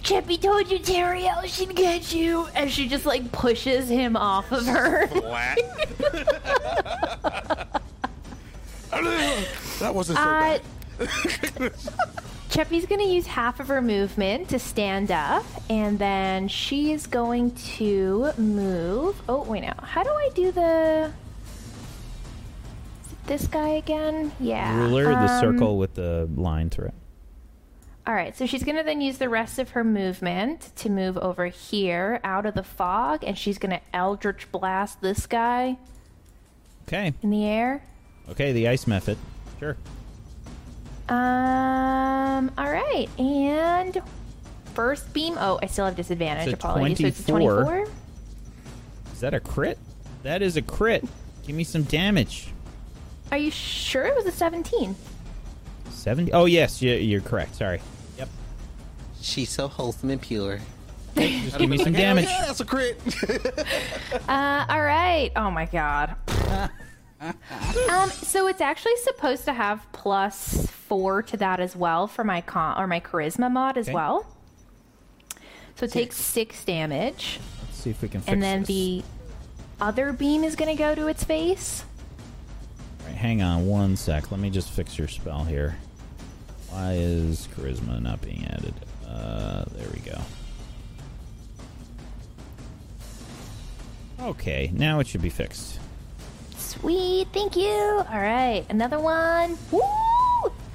Cheppy 0.04 0.42
told 0.42 0.72
you 0.72 0.80
Teriel 0.80 1.46
should 1.46 1.76
get 1.76 2.12
you. 2.14 2.48
And 2.56 2.72
she 2.72 2.88
just 2.88 3.06
like 3.06 3.32
pushes 3.32 3.88
him 3.90 4.16
off 4.18 4.52
of 4.52 4.66
her. 4.66 5.08
Flat. 5.08 5.58
that 9.80 9.94
wasn't 9.94 10.18
so 10.18 10.24
Uh, 10.24 10.40
bad. 10.40 10.62
Cheppy's 12.50 12.86
gonna 12.86 13.04
use 13.06 13.28
half 13.28 13.60
of 13.62 13.70
her 13.70 13.82
movement 13.82 14.50
to 14.50 14.60
stand 14.60 15.10
up, 15.10 15.46
and 15.70 15.98
then 15.98 16.50
she 16.50 16.92
is 16.92 17.08
going 17.08 17.52
to 17.78 18.34
move. 18.38 19.22
Oh, 19.30 19.44
wait, 19.44 19.62
now, 19.62 19.74
how 19.82 20.04
do 20.04 20.10
I 20.10 20.30
do 20.36 20.52
the. 20.52 21.12
Is 23.06 23.12
it 23.14 23.28
this 23.28 23.48
guy 23.48 23.70
again? 23.70 24.34
Yeah. 24.40 24.76
Ruler, 24.80 25.06
the 25.06 25.18
um, 25.32 25.40
circle 25.40 25.78
with 25.78 25.94
the 25.94 26.28
line 26.36 26.70
through 26.70 26.88
it. 26.88 26.94
All 28.08 28.16
right, 28.16 28.36
so 28.36 28.46
she's 28.48 28.64
gonna 28.64 28.84
then 28.84 29.00
use 29.00 29.20
the 29.20 29.30
rest 29.30 29.60
of 29.60 29.70
her 29.72 29.84
movement 29.84 30.72
to 30.78 30.90
move 30.90 31.18
over 31.18 31.46
here 31.48 32.20
out 32.24 32.46
of 32.48 32.56
the 32.56 32.64
fog, 32.64 33.24
and 33.24 33.38
she's 33.38 33.58
gonna 33.60 33.80
Eldritch 33.94 34.52
Blast 34.52 35.02
this 35.02 35.28
guy 35.28 35.78
Okay. 36.88 37.14
in 37.22 37.30
the 37.30 37.46
air. 37.46 37.84
Okay, 38.30 38.52
the 38.54 38.68
ice 38.68 38.86
mephit. 38.86 39.18
Sure. 39.60 39.78
Um. 41.10 42.52
All 42.58 42.72
right, 42.72 43.08
and 43.20 44.02
first 44.74 45.14
beam. 45.14 45.36
Oh, 45.38 45.60
I 45.62 45.68
still 45.68 45.86
have 45.86 45.96
disadvantage. 45.96 46.48
It's 46.48 46.54
Apologies. 46.56 46.98
So 47.00 47.06
it's 47.08 47.24
24. 47.26 47.64
24. 47.64 47.88
Is 49.14 49.20
that 49.20 49.34
a 49.36 49.40
crit? 49.40 49.78
That 50.24 50.42
is 50.42 50.58
a 50.58 50.62
crit. 50.62 51.04
Give 51.46 51.56
me 51.56 51.64
some 51.64 51.84
damage. 51.84 52.48
Are 53.32 53.38
you 53.38 53.52
sure 53.52 54.06
it 54.06 54.16
was 54.16 54.26
a 54.26 54.32
17? 54.32 54.96
70. 55.90 56.32
Oh, 56.34 56.46
yes, 56.46 56.82
you- 56.82 56.94
you're 56.94 57.22
correct. 57.22 57.56
Sorry. 57.56 57.80
Yep. 59.22 59.26
She's 59.26 59.50
so 59.50 59.68
wholesome 59.68 60.10
and 60.10 60.22
pure. 60.22 60.60
Just 61.16 61.58
give 61.60 61.70
me 61.70 61.78
some 61.78 61.94
damage. 61.94 62.26
Yeah, 62.26 62.46
that's 62.48 62.60
a 62.62 62.66
crit. 62.66 63.00
Uh, 64.28 64.66
all 64.70 64.82
right. 64.82 65.32
Oh 65.36 65.50
my 65.52 65.66
god. 65.66 66.16
um, 67.22 68.10
so 68.10 68.48
it's 68.48 68.62
actually 68.62 68.96
supposed 68.98 69.46
to 69.46 69.54
have 69.54 69.86
plus 69.92 70.68
four 70.68 71.22
to 71.24 71.38
that 71.38 71.60
as 71.60 71.76
well 71.76 72.08
for 72.08 72.24
my 72.24 72.42
con 72.42 72.82
or 72.82 72.88
my 72.88 73.00
charisma 73.00 73.52
mod 73.52 73.78
as 73.78 73.88
Okay. 73.88 73.94
well. 73.96 74.26
So 75.76 75.86
it 75.86 75.92
takes 75.92 76.18
six 76.18 76.64
damage, 76.66 77.40
Let's 77.64 77.78
see 77.78 77.90
if 77.90 78.02
we 78.02 78.08
can 78.10 78.22
fix 78.22 78.32
and 78.32 78.42
then 78.44 78.60
this. 78.62 78.68
the 78.68 79.04
other 79.80 80.14
beam 80.14 80.44
is 80.44 80.56
going 80.56 80.76
to 80.76 80.82
go 80.82 80.94
to 80.96 81.08
its 81.08 81.24
face. 81.24 81.84
All 83.02 83.08
right, 83.08 83.16
hang 83.16 83.42
on 83.42 83.66
one 83.68 83.96
sec. 83.98 84.30
Let 84.32 84.40
me 84.40 84.50
just 84.50 84.70
fix 84.70 84.98
your 84.98 85.08
spell 85.08 85.44
here. 85.44 85.76
Why 86.70 86.94
is 86.94 87.48
charisma 87.56 88.02
not 88.02 88.22
being 88.22 88.46
added? 88.46 88.74
Uh, 89.12 89.66
there 89.76 89.88
we 89.94 90.00
go. 90.00 90.20
Okay, 94.22 94.72
now 94.74 95.00
it 95.00 95.08
should 95.08 95.22
be 95.22 95.30
fixed. 95.30 95.80
Sweet, 96.58 97.28
thank 97.34 97.56
you. 97.56 97.68
All 97.68 98.20
right, 98.22 98.66
another 98.70 99.00
one. 99.00 99.58
Woo! 99.72 99.82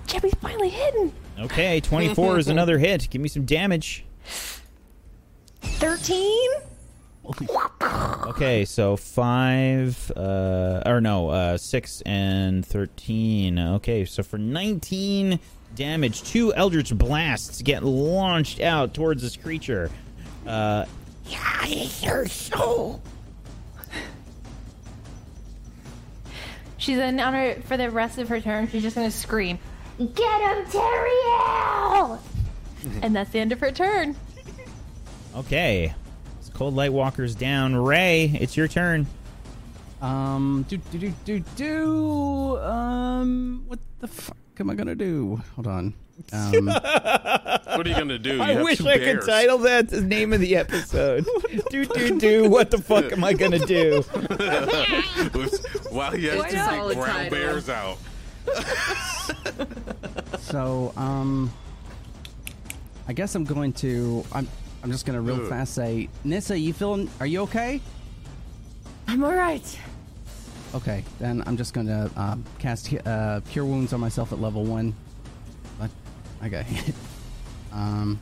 Cheppy's 0.06 0.34
finally 0.34 0.68
hidden. 0.68 1.12
Okay, 1.38 1.80
24 1.80 2.38
is 2.38 2.48
another 2.56 2.78
hit. 2.78 3.08
Give 3.10 3.20
me 3.20 3.28
some 3.28 3.44
damage. 3.44 4.04
Thirteen. 5.62 6.50
Okay, 8.26 8.64
so 8.64 8.96
five, 8.96 10.12
uh, 10.16 10.82
or 10.86 11.00
no, 11.00 11.28
uh, 11.28 11.58
six 11.58 12.00
and 12.02 12.64
thirteen. 12.64 13.58
Okay, 13.58 14.04
so 14.04 14.22
for 14.22 14.38
nineteen 14.38 15.40
damage, 15.76 16.22
two 16.22 16.52
Eldritch 16.54 16.92
blasts 16.96 17.62
get 17.62 17.84
launched 17.84 18.60
out 18.60 18.94
towards 18.94 19.22
this 19.22 19.36
creature. 19.36 19.90
Uh, 20.46 20.84
Your 22.02 22.26
soul. 22.26 23.00
She's 26.78 26.96
then 26.98 27.18
on 27.20 27.32
her 27.34 27.54
for 27.62 27.76
the 27.76 27.90
rest 27.90 28.18
of 28.18 28.28
her 28.28 28.40
turn. 28.40 28.68
She's 28.68 28.82
just 28.82 28.96
going 28.96 29.10
to 29.10 29.16
scream, 29.16 29.58
Get 29.98 30.40
him, 30.40 30.64
Teriel! 30.66 32.18
and 33.02 33.16
that's 33.16 33.30
the 33.30 33.40
end 33.40 33.50
of 33.52 33.58
her 33.60 33.72
turn. 33.72 34.14
okay, 35.34 35.92
this 36.38 36.50
Cold 36.50 36.74
Light 36.74 36.92
Walker's 36.92 37.34
down. 37.34 37.74
Ray, 37.74 38.26
it's 38.40 38.56
your 38.56 38.68
turn. 38.68 39.06
Um, 40.00 40.64
do 40.68 40.76
do 40.76 40.98
do 40.98 41.14
do 41.24 41.40
do. 41.56 42.58
Um, 42.58 43.64
what 43.66 43.78
the 44.00 44.08
fuck 44.08 44.36
am 44.60 44.70
I 44.70 44.74
gonna 44.74 44.94
do? 44.94 45.40
Hold 45.54 45.66
on. 45.66 45.94
Um, 46.32 46.66
what 46.66 47.86
are 47.86 47.88
you 47.88 47.94
gonna 47.94 48.18
do? 48.18 48.36
You 48.36 48.42
I 48.42 48.62
wish 48.62 48.80
I 48.80 48.96
bears. 48.96 49.24
could 49.24 49.30
title 49.30 49.58
that 49.58 49.88
the 49.90 50.00
name 50.00 50.32
of 50.32 50.40
the 50.40 50.56
episode. 50.56 51.26
do 51.70 51.84
do 51.84 52.18
do. 52.18 52.48
What 52.48 52.70
the 52.70 52.78
fuck 52.78 53.12
am 53.12 53.22
I 53.24 53.32
gonna 53.34 53.58
do? 53.58 54.00
While 55.90 56.12
he 56.12 56.26
has 56.26 56.44
It's 56.44 56.54
a 56.54 56.56
to 56.56 56.64
solid 56.64 56.94
take 56.94 57.02
brown 57.04 57.16
title. 57.16 57.30
bears 57.30 57.68
out. 57.68 57.98
so 60.40 60.92
um, 60.96 61.52
I 63.08 63.12
guess 63.12 63.34
I'm 63.34 63.44
going 63.44 63.72
to. 63.74 64.24
I'm 64.32 64.48
I'm 64.82 64.90
just 64.92 65.04
gonna 65.06 65.20
real 65.20 65.42
Ugh. 65.42 65.48
fast 65.48 65.74
say, 65.74 66.08
Nissa, 66.24 66.58
you 66.58 66.72
feeling? 66.72 67.10
Are 67.20 67.26
you 67.26 67.40
okay? 67.42 67.80
I'm 69.08 69.22
all 69.24 69.34
right. 69.34 69.78
Okay, 70.74 71.04
then 71.18 71.42
I'm 71.46 71.56
just 71.56 71.72
gonna 71.72 72.10
um, 72.16 72.44
cast 72.58 72.92
uh, 73.06 73.40
Cure 73.48 73.64
Wounds 73.64 73.92
on 73.92 74.00
myself 74.00 74.32
at 74.32 74.40
level 74.40 74.64
one. 74.64 74.94
But 75.78 75.90
I 76.40 76.48
got 76.48 76.64
hit. 76.66 76.94
Um. 77.72 78.18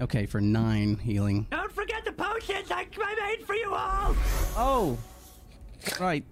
Okay, 0.00 0.24
for 0.26 0.40
nine 0.40 0.96
healing. 0.96 1.46
Don't 1.50 1.70
forget 1.72 2.04
the 2.06 2.12
potions 2.12 2.70
I, 2.70 2.86
I 3.02 3.14
made 3.36 3.46
for 3.46 3.54
you 3.54 3.74
all. 3.74 4.16
Oh, 4.56 4.98
right. 6.00 6.24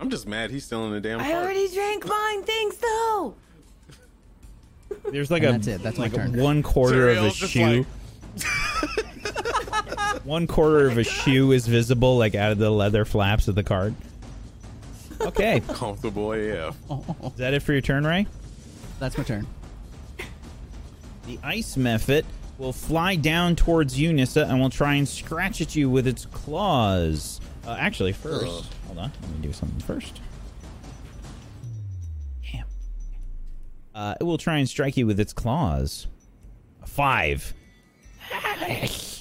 I'm 0.00 0.10
just 0.10 0.26
mad 0.26 0.50
he's 0.50 0.64
still 0.64 0.84
in 0.86 0.92
the 0.92 1.00
damn 1.00 1.20
I 1.20 1.30
cart. 1.30 1.44
already 1.44 1.68
drank 1.72 2.04
mine. 2.04 2.42
Thanks, 2.42 2.76
though. 2.78 3.36
There's 5.12 5.30
like 5.30 5.44
And 5.44 5.50
a 5.50 5.58
that's 5.58 5.66
it. 5.68 5.82
That's 5.84 5.98
my 5.98 6.08
turn. 6.08 6.36
one 6.36 6.64
quarter 6.64 7.10
of 7.10 7.24
a 7.24 7.30
Serial's 7.30 7.36
just 7.36 7.52
shoe. 7.52 7.86
one 10.24 10.46
quarter 10.46 10.86
of 10.88 10.98
a 10.98 11.04
shoe 11.04 11.52
is 11.52 11.66
visible, 11.66 12.16
like 12.18 12.34
out 12.34 12.52
of 12.52 12.58
the 12.58 12.70
leather 12.70 13.04
flaps 13.04 13.48
of 13.48 13.54
the 13.54 13.62
card. 13.62 13.94
Okay, 15.20 15.60
Comfortable 15.68 16.32
AF. 16.32 16.76
Is 17.24 17.32
that 17.34 17.54
it 17.54 17.62
for 17.62 17.72
your 17.72 17.80
turn, 17.80 18.04
Ray? 18.04 18.26
That's 18.98 19.16
my 19.16 19.24
turn. 19.24 19.46
The 21.26 21.38
ice 21.42 21.76
mephit 21.76 22.24
will 22.58 22.72
fly 22.72 23.14
down 23.16 23.56
towards 23.56 23.98
you, 23.98 24.12
Nissa, 24.12 24.46
and 24.46 24.60
will 24.60 24.70
try 24.70 24.94
and 24.94 25.08
scratch 25.08 25.60
at 25.60 25.74
you 25.76 25.88
with 25.88 26.06
its 26.06 26.26
claws. 26.26 27.40
Uh, 27.66 27.76
actually, 27.78 28.12
first, 28.12 28.44
Ugh. 28.44 28.64
hold 28.86 28.98
on, 28.98 29.12
let 29.22 29.30
me 29.30 29.38
do 29.40 29.52
something 29.52 29.78
first. 29.80 30.20
Damn. 32.50 32.64
Uh, 33.94 34.14
it 34.20 34.24
will 34.24 34.38
try 34.38 34.58
and 34.58 34.68
strike 34.68 34.96
you 34.96 35.06
with 35.06 35.20
its 35.20 35.32
claws. 35.32 36.08
A 36.82 36.86
five. 36.86 37.54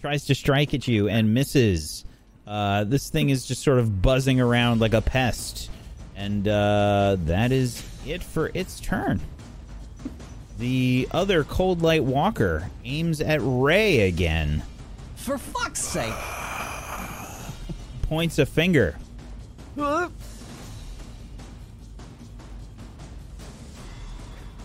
Tries 0.00 0.24
to 0.26 0.34
strike 0.34 0.74
at 0.74 0.86
you 0.86 1.08
and 1.08 1.34
misses. 1.34 2.04
Uh, 2.46 2.84
this 2.84 3.10
thing 3.10 3.30
is 3.30 3.46
just 3.46 3.62
sort 3.62 3.78
of 3.78 4.00
buzzing 4.00 4.40
around 4.40 4.80
like 4.80 4.94
a 4.94 5.02
pest. 5.02 5.70
And 6.16 6.46
uh, 6.48 7.16
that 7.20 7.52
is 7.52 7.82
it 8.06 8.22
for 8.22 8.50
its 8.54 8.80
turn. 8.80 9.20
The 10.58 11.08
other 11.12 11.44
Cold 11.44 11.82
Light 11.82 12.02
Walker 12.02 12.70
aims 12.84 13.20
at 13.20 13.40
Ray 13.42 14.08
again. 14.08 14.62
For 15.14 15.38
fuck's 15.38 15.80
sake! 15.80 16.12
Points 18.02 18.38
a 18.38 18.46
finger. 18.46 18.96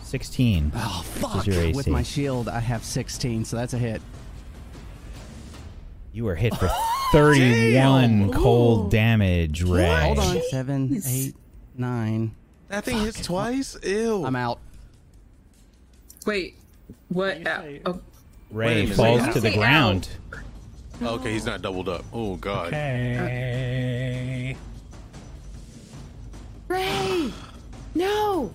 Sixteen. 0.04 0.72
Oh 0.76 1.02
fuck! 1.06 1.48
is 1.48 1.56
your 1.56 1.64
AC. 1.64 1.76
With 1.76 1.88
my 1.88 2.04
shield, 2.04 2.48
I 2.48 2.60
have 2.60 2.84
16, 2.84 3.46
so 3.46 3.58
that's 3.58 3.74
a 3.74 3.78
hit. 3.78 4.02
You 6.14 6.28
are 6.28 6.36
hit 6.36 6.56
for 6.56 6.70
thirty-one 7.12 8.32
cold 8.32 8.92
damage, 8.92 9.64
Ray. 9.64 10.00
Hold 10.02 10.20
on. 10.20 10.42
Seven, 10.50 11.02
eight, 11.08 11.36
nine. 11.76 12.36
That 12.70 12.84
thing 12.86 13.00
hits 13.00 13.22
twice? 13.26 13.76
Ew. 13.84 14.24
I'm 14.26 14.36
out. 14.36 14.60
Wait, 16.26 16.56
what? 17.10 17.46
Uh, 17.46 17.62
oh, 17.86 17.92
Wait 17.94 18.02
Ray 18.52 18.72
a 18.72 18.84
minute. 18.84 18.96
falls 18.96 19.22
to 19.34 19.40
the 19.42 19.50
say 19.52 19.56
ground. 19.56 20.08
Okay, 21.02 21.34
he's 21.34 21.46
not 21.46 21.62
doubled 21.62 21.90
up. 21.90 22.06
Oh, 22.14 22.36
God. 22.36 22.68
Okay. 22.68 24.56
Ray! 26.68 27.34
No! 27.96 28.54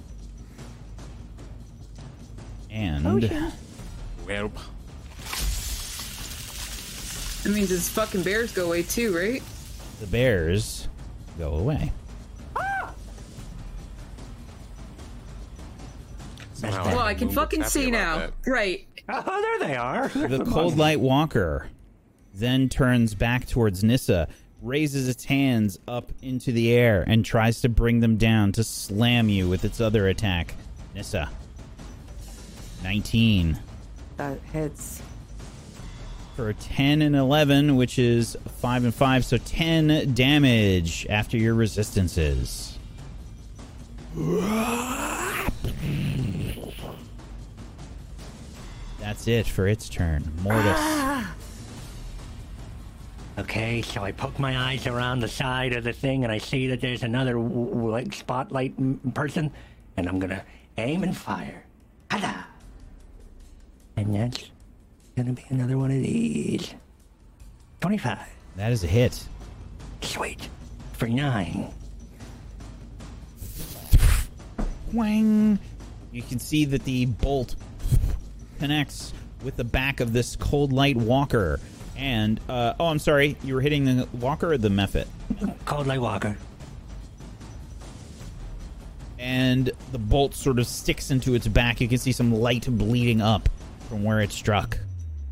And 2.70 3.04
Well, 4.26 4.52
that 7.42 7.50
means 7.50 7.68
his 7.70 7.88
fucking 7.88 8.22
bears 8.22 8.52
go 8.52 8.66
away 8.66 8.82
too, 8.82 9.16
right? 9.16 9.42
the 10.00 10.06
bears 10.06 10.88
go 11.38 11.54
away. 11.54 11.92
somehow 16.54 16.84
Well, 16.86 16.98
I 17.00 17.14
can 17.14 17.30
fucking 17.30 17.64
see 17.64 17.90
now. 17.90 18.18
that. 18.18 18.32
Right. 18.46 18.86
Oh, 19.08 19.40
there 19.58 19.68
they 19.68 19.76
are. 19.76 20.08
The 20.28 20.44
Cold 20.44 20.76
Light 20.76 21.00
Walker 21.00 21.68
then 22.34 22.68
turns 22.68 23.14
back 23.14 23.46
towards 23.46 23.82
Nissa, 23.82 24.28
raises 24.62 25.08
its 25.08 25.24
hands 25.24 25.78
up 25.88 26.12
into 26.22 26.52
the 26.52 26.72
air, 26.72 27.04
and 27.06 27.24
tries 27.24 27.60
to 27.62 27.68
bring 27.68 28.00
them 28.00 28.16
down 28.16 28.52
to 28.52 28.62
slam 28.64 29.28
you 29.28 29.48
with 29.48 29.64
its 29.64 29.80
other 29.80 30.08
attack. 30.08 30.54
Nissa. 30.94 31.28
19. 32.84 33.58
That 34.18 34.38
hits. 34.52 35.02
For 36.38 36.52
10 36.52 37.02
and 37.02 37.16
11, 37.16 37.74
which 37.74 37.98
is 37.98 38.36
5 38.58 38.84
and 38.84 38.94
5, 38.94 39.24
so 39.24 39.38
10 39.38 40.14
damage 40.14 41.04
after 41.10 41.36
your 41.36 41.52
resistances. 41.54 42.78
That's 49.00 49.26
it 49.26 49.48
for 49.48 49.66
its 49.66 49.88
turn. 49.88 50.32
Mortis. 50.44 50.74
Ah. 50.76 51.34
Okay, 53.40 53.82
so 53.82 54.04
I 54.04 54.12
poke 54.12 54.38
my 54.38 54.56
eyes 54.56 54.86
around 54.86 55.18
the 55.18 55.26
side 55.26 55.72
of 55.72 55.82
the 55.82 55.92
thing 55.92 56.22
and 56.22 56.32
I 56.32 56.38
see 56.38 56.68
that 56.68 56.80
there's 56.80 57.02
another 57.02 57.36
like 57.36 58.14
spotlight 58.14 58.74
person, 59.12 59.50
and 59.96 60.08
I'm 60.08 60.20
gonna 60.20 60.44
aim 60.76 61.02
and 61.02 61.16
fire. 61.16 61.64
Hada! 62.10 62.44
And 63.96 64.14
that's 64.14 64.50
gonna 65.18 65.32
be 65.32 65.44
another 65.48 65.76
one 65.76 65.90
of 65.90 66.00
these. 66.00 66.74
25. 67.80 68.18
That 68.56 68.72
is 68.72 68.84
a 68.84 68.86
hit. 68.86 69.26
Sweet. 70.00 70.48
For 70.92 71.08
nine. 71.08 71.72
Wang! 74.92 75.58
You 76.12 76.22
can 76.22 76.38
see 76.38 76.64
that 76.64 76.84
the 76.84 77.06
bolt 77.06 77.56
connects 78.58 79.12
with 79.42 79.56
the 79.56 79.64
back 79.64 80.00
of 80.00 80.12
this 80.12 80.36
cold 80.36 80.72
light 80.72 80.96
walker. 80.96 81.60
And, 81.96 82.40
uh, 82.48 82.74
oh, 82.78 82.86
I'm 82.86 83.00
sorry, 83.00 83.36
you 83.42 83.54
were 83.54 83.60
hitting 83.60 83.84
the 83.84 84.08
walker 84.14 84.52
or 84.52 84.58
the 84.58 84.68
mephit? 84.68 85.06
Cold 85.64 85.88
Light 85.88 86.00
Walker. 86.00 86.36
And 89.18 89.70
the 89.90 89.98
bolt 89.98 90.34
sort 90.34 90.60
of 90.60 90.66
sticks 90.68 91.10
into 91.10 91.34
its 91.34 91.48
back. 91.48 91.80
You 91.80 91.88
can 91.88 91.98
see 91.98 92.12
some 92.12 92.32
light 92.32 92.66
bleeding 92.68 93.20
up 93.20 93.48
from 93.88 94.04
where 94.04 94.20
it 94.20 94.30
struck. 94.30 94.78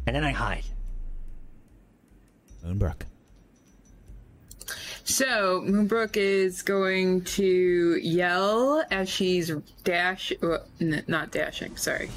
And 0.06 0.14
then 0.14 0.24
I 0.24 0.30
hide. 0.30 0.64
Moonbrook. 2.64 3.02
So 5.04 5.62
Moonbrook 5.64 6.16
is 6.16 6.62
going 6.62 7.22
to 7.22 7.96
yell 8.02 8.84
as 8.90 9.08
she's 9.08 9.52
dash, 9.84 10.32
uh, 10.42 10.58
n- 10.80 11.04
not 11.06 11.30
dashing. 11.30 11.76
Sorry, 11.76 12.10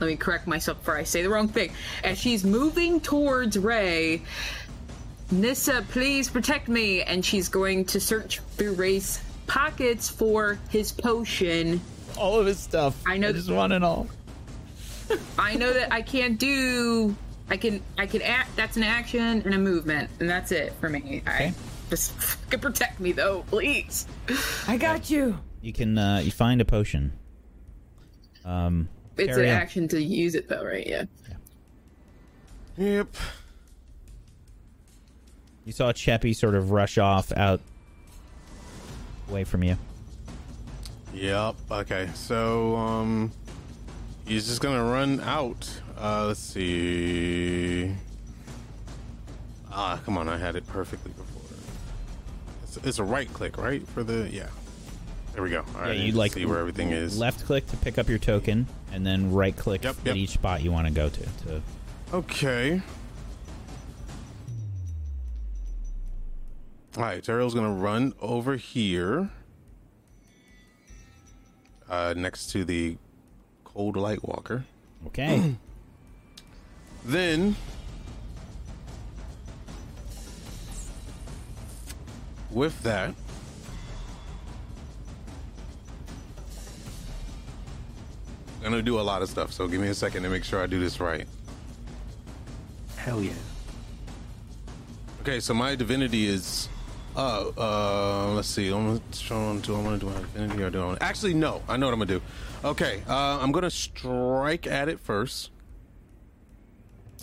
let 0.00 0.08
me 0.08 0.16
correct 0.16 0.48
myself 0.48 0.78
before 0.78 0.96
I 0.96 1.04
say 1.04 1.22
the 1.22 1.30
wrong 1.30 1.46
thing. 1.46 1.72
As 2.02 2.18
she's 2.18 2.44
moving 2.44 3.00
towards 3.00 3.56
Ray, 3.56 4.22
Nissa, 5.30 5.84
please 5.90 6.28
protect 6.28 6.68
me. 6.68 7.02
And 7.02 7.24
she's 7.24 7.48
going 7.48 7.84
to 7.86 8.00
search 8.00 8.40
through 8.56 8.74
Ray's 8.74 9.20
pockets 9.46 10.08
for 10.08 10.58
his 10.68 10.90
potion. 10.90 11.80
All 12.18 12.40
of 12.40 12.46
his 12.46 12.58
stuff. 12.58 13.00
I 13.06 13.18
know. 13.18 13.28
I 13.28 13.32
just 13.32 13.50
want 13.50 13.72
it 13.72 13.84
all. 13.84 14.08
I 15.38 15.54
know 15.56 15.72
that 15.72 15.92
I 15.92 16.02
can't 16.02 16.38
do. 16.38 17.14
I 17.48 17.56
can. 17.56 17.82
I 17.96 18.06
can 18.06 18.22
act. 18.22 18.56
That's 18.56 18.76
an 18.76 18.82
action 18.82 19.20
and 19.42 19.54
a 19.54 19.58
movement, 19.58 20.10
and 20.20 20.28
that's 20.28 20.50
it 20.52 20.72
for 20.80 20.88
me. 20.88 21.22
I 21.26 21.54
just 21.90 22.12
fucking 22.20 22.60
protect 22.60 22.98
me 23.00 23.12
though, 23.12 23.44
please. 23.48 24.06
I 24.66 24.76
got 24.76 25.08
you. 25.10 25.38
You 25.62 25.72
can, 25.72 25.96
uh, 25.98 26.20
you 26.24 26.30
find 26.30 26.60
a 26.60 26.64
potion. 26.64 27.12
Um, 28.44 28.88
It's 29.16 29.36
an 29.36 29.44
on. 29.44 29.50
action 29.50 29.88
to 29.88 30.00
use 30.02 30.34
it 30.34 30.48
though, 30.48 30.64
right? 30.64 30.86
Yeah. 30.86 31.04
Yep. 32.76 33.08
You 35.64 35.72
saw 35.72 35.92
Cheppy 35.92 36.34
sort 36.36 36.54
of 36.54 36.70
rush 36.70 36.98
off 36.98 37.32
out 37.32 37.60
away 39.28 39.44
from 39.44 39.64
you. 39.64 39.76
Yep. 41.14 41.56
Okay. 41.70 42.08
So, 42.14 42.76
um, 42.76 43.32
he's 44.26 44.46
just 44.46 44.60
gonna 44.60 44.84
run 44.84 45.20
out. 45.20 45.80
Uh, 45.98 46.26
let's 46.26 46.40
see. 46.40 47.94
Ah, 49.72 50.00
come 50.04 50.18
on! 50.18 50.28
I 50.28 50.36
had 50.36 50.56
it 50.56 50.66
perfectly 50.66 51.12
before. 51.12 51.42
It's, 52.62 52.76
it's 52.78 52.98
a 52.98 53.04
right 53.04 53.32
click, 53.32 53.56
right? 53.56 53.86
For 53.88 54.02
the 54.02 54.28
yeah. 54.30 54.48
There 55.32 55.42
we 55.42 55.50
go. 55.50 55.64
All 55.74 55.82
right. 55.82 55.96
yeah, 55.96 56.04
you 56.04 56.12
like 56.12 56.32
see 56.32 56.46
where 56.46 56.58
everything 56.58 56.90
is. 56.90 57.18
Left 57.18 57.44
click 57.44 57.66
to 57.68 57.76
pick 57.76 57.98
up 57.98 58.08
your 58.08 58.18
token, 58.18 58.66
and 58.92 59.06
then 59.06 59.32
right 59.32 59.54
click 59.56 59.84
Yep, 59.84 59.96
at 60.06 60.16
each 60.16 60.30
spot 60.30 60.62
you 60.62 60.72
want 60.72 60.86
to 60.86 60.92
go 60.92 61.08
to. 61.10 61.20
to 61.20 61.62
Okay. 62.14 62.80
All 66.96 67.02
right, 67.02 67.22
Teriel's 67.22 67.52
gonna 67.52 67.74
run 67.74 68.14
over 68.22 68.56
here, 68.56 69.28
uh, 71.90 72.14
next 72.16 72.46
to 72.52 72.64
the 72.64 72.96
cold 73.76 73.96
light 73.96 74.26
walker. 74.26 74.64
okay. 75.06 75.54
Then, 77.04 77.54
with 82.50 82.82
that, 82.82 83.14
I'm 88.64 88.70
gonna 88.72 88.82
do 88.82 88.98
a 88.98 89.02
lot 89.02 89.22
of 89.22 89.28
stuff. 89.28 89.52
So 89.52 89.68
give 89.68 89.80
me 89.80 89.86
a 89.86 89.94
second 89.94 90.24
to 90.24 90.28
make 90.30 90.42
sure 90.42 90.60
I 90.60 90.66
do 90.66 90.80
this 90.80 90.98
right. 90.98 91.28
Hell 92.96 93.22
yeah. 93.22 93.34
Okay, 95.20 95.38
so 95.38 95.54
my 95.54 95.76
divinity 95.76 96.26
is 96.26 96.68
Uh, 97.14 97.50
uh, 97.56 98.32
let's 98.34 98.48
see. 98.48 98.68
I'm 98.68 99.00
gonna 99.28 99.60
do 99.60 99.76
I 99.76 99.80
want 99.80 100.00
to 100.00 100.06
do 100.06 100.12
an 100.12 100.24
affinity 100.24 100.62
or 100.64 100.70
do 100.70 100.82
I 100.82 100.86
want? 100.86 101.02
Actually, 101.02 101.34
no. 101.34 101.62
I 101.68 101.76
know 101.76 101.86
what 101.86 101.92
I'm 101.92 102.00
gonna 102.00 102.18
do. 102.18 102.22
Okay. 102.66 103.02
Uh, 103.08 103.38
I'm 103.40 103.52
gonna 103.52 103.70
strike 103.70 104.66
at 104.66 104.88
it 104.88 104.98
first. 105.00 105.50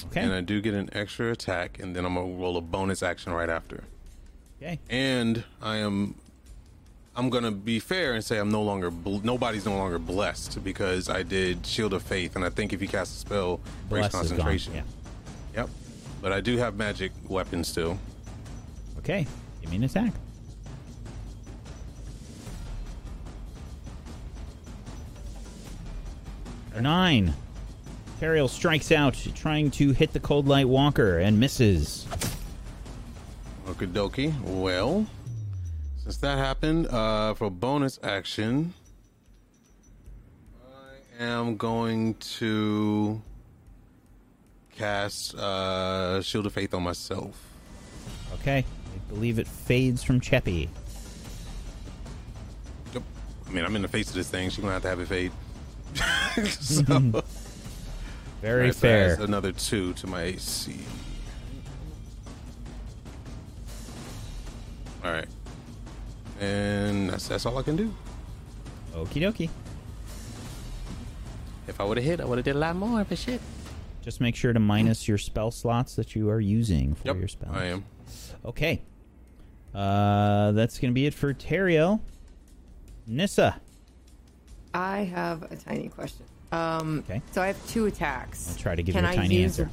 Okay. 0.05 0.21
And 0.21 0.33
I 0.33 0.41
do 0.41 0.61
get 0.61 0.73
an 0.73 0.89
extra 0.93 1.31
attack, 1.31 1.79
and 1.79 1.95
then 1.95 2.05
I'm 2.05 2.15
gonna 2.15 2.33
roll 2.35 2.57
a 2.57 2.61
bonus 2.61 3.03
action 3.03 3.33
right 3.33 3.49
after. 3.49 3.83
Okay. 4.61 4.79
And 4.89 5.43
I 5.61 5.77
am. 5.77 6.15
I'm 7.15 7.29
gonna 7.29 7.51
be 7.51 7.79
fair 7.79 8.13
and 8.13 8.23
say 8.23 8.37
I'm 8.39 8.49
no 8.49 8.63
longer. 8.63 8.89
Bl- 8.89 9.19
nobody's 9.23 9.65
no 9.65 9.77
longer 9.77 9.99
blessed 9.99 10.63
because 10.63 11.09
I 11.09 11.21
did 11.23 11.65
Shield 11.65 11.93
of 11.93 12.01
Faith, 12.03 12.35
and 12.35 12.43
I 12.45 12.49
think 12.49 12.73
if 12.73 12.81
you 12.81 12.87
cast 12.87 13.15
a 13.15 13.19
spell, 13.19 13.59
breaks 13.89 14.09
Bless 14.09 14.25
is 14.25 14.31
gone, 14.31 14.39
concentration. 14.39 14.73
yeah. 14.75 14.81
Yep. 15.55 15.69
But 16.21 16.31
I 16.31 16.39
do 16.41 16.57
have 16.57 16.75
magic 16.75 17.11
weapons 17.27 17.67
still. 17.67 17.99
Okay. 18.99 19.27
Give 19.61 19.69
me 19.69 19.75
an 19.75 19.83
attack. 19.83 20.13
Nine. 26.81 27.33
Teriel 28.19 28.49
strikes 28.49 28.91
out, 28.91 29.15
trying 29.35 29.69
to 29.71 29.91
hit 29.91 30.13
the 30.13 30.19
cold 30.19 30.47
light 30.47 30.67
walker 30.67 31.19
and 31.19 31.39
misses. 31.39 32.07
Okie 33.65 33.91
dokie. 33.91 34.33
Well, 34.41 35.05
since 35.97 36.17
that 36.17 36.37
happened, 36.37 36.87
uh, 36.87 37.33
for 37.33 37.49
bonus 37.49 37.99
action, 38.03 38.73
I 41.19 41.23
am 41.23 41.57
going 41.57 42.15
to 42.15 43.21
cast 44.75 45.35
uh, 45.35 46.21
Shield 46.21 46.45
of 46.45 46.53
Faith 46.53 46.73
on 46.73 46.83
myself. 46.83 47.39
Okay. 48.35 48.59
I 48.59 49.13
believe 49.13 49.39
it 49.39 49.47
fades 49.47 50.03
from 50.03 50.19
Cheppy. 50.19 50.69
Yep. 52.93 53.03
I 53.47 53.51
mean, 53.51 53.65
I'm 53.65 53.75
in 53.75 53.81
the 53.81 53.87
face 53.87 54.09
of 54.09 54.15
this 54.15 54.29
thing. 54.29 54.49
She's 54.49 54.59
gonna 54.59 54.73
have 54.73 54.81
to 54.83 54.89
have 54.89 54.99
it 54.99 55.07
fade. 55.07 55.31
so, 56.49 56.83
Very 58.41 58.61
Alright, 58.61 58.73
so 58.75 58.79
fair. 58.79 59.09
that's 59.09 59.21
another 59.21 59.51
two 59.51 59.93
to 59.93 60.07
my 60.07 60.23
AC. 60.23 60.75
All 65.03 65.11
right, 65.11 65.27
and 66.39 67.09
that's 67.09 67.27
that's 67.27 67.45
all 67.45 67.57
I 67.57 67.61
can 67.63 67.75
do. 67.75 67.93
Okie 68.93 69.21
dokie. 69.21 69.49
If 71.67 71.79
I 71.79 71.83
would 71.83 71.97
have 71.97 72.05
hit, 72.05 72.21
I 72.21 72.25
would 72.25 72.37
have 72.37 72.45
did 72.45 72.55
a 72.55 72.59
lot 72.59 72.75
more, 72.75 73.03
but 73.03 73.17
shit. 73.17 73.41
Just 74.01 74.19
make 74.21 74.35
sure 74.35 74.51
to 74.53 74.59
minus 74.59 75.07
your 75.07 75.17
spell 75.17 75.49
slots 75.51 75.95
that 75.95 76.15
you 76.15 76.29
are 76.29 76.39
using 76.41 76.93
for 76.95 77.07
Yep, 77.07 77.17
your 77.19 77.27
spells. 77.29 77.55
I 77.55 77.65
am. 77.65 77.85
Okay. 78.45 78.81
Uh, 79.73 80.51
that's 80.51 80.77
going 80.77 80.91
to 80.91 80.93
be 80.93 81.05
it 81.05 81.13
for 81.13 81.33
Teriel. 81.33 82.01
Nissa. 83.07 83.61
I 84.73 84.99
have 85.03 85.43
a 85.51 85.55
tiny 85.55 85.89
question. 85.89 86.25
Um, 86.51 87.03
Okay. 87.09 87.21
So 87.31 87.41
I 87.41 87.47
have 87.47 87.67
two 87.67 87.85
attacks. 87.85 88.49
I'll 88.51 88.57
try 88.57 88.75
to 88.75 88.83
give 88.83 88.93
Can 88.95 89.03
you 89.03 89.09
a 89.09 89.13
I 89.13 89.15
tiny 89.15 89.35
use- 89.35 89.59
answer. 89.59 89.69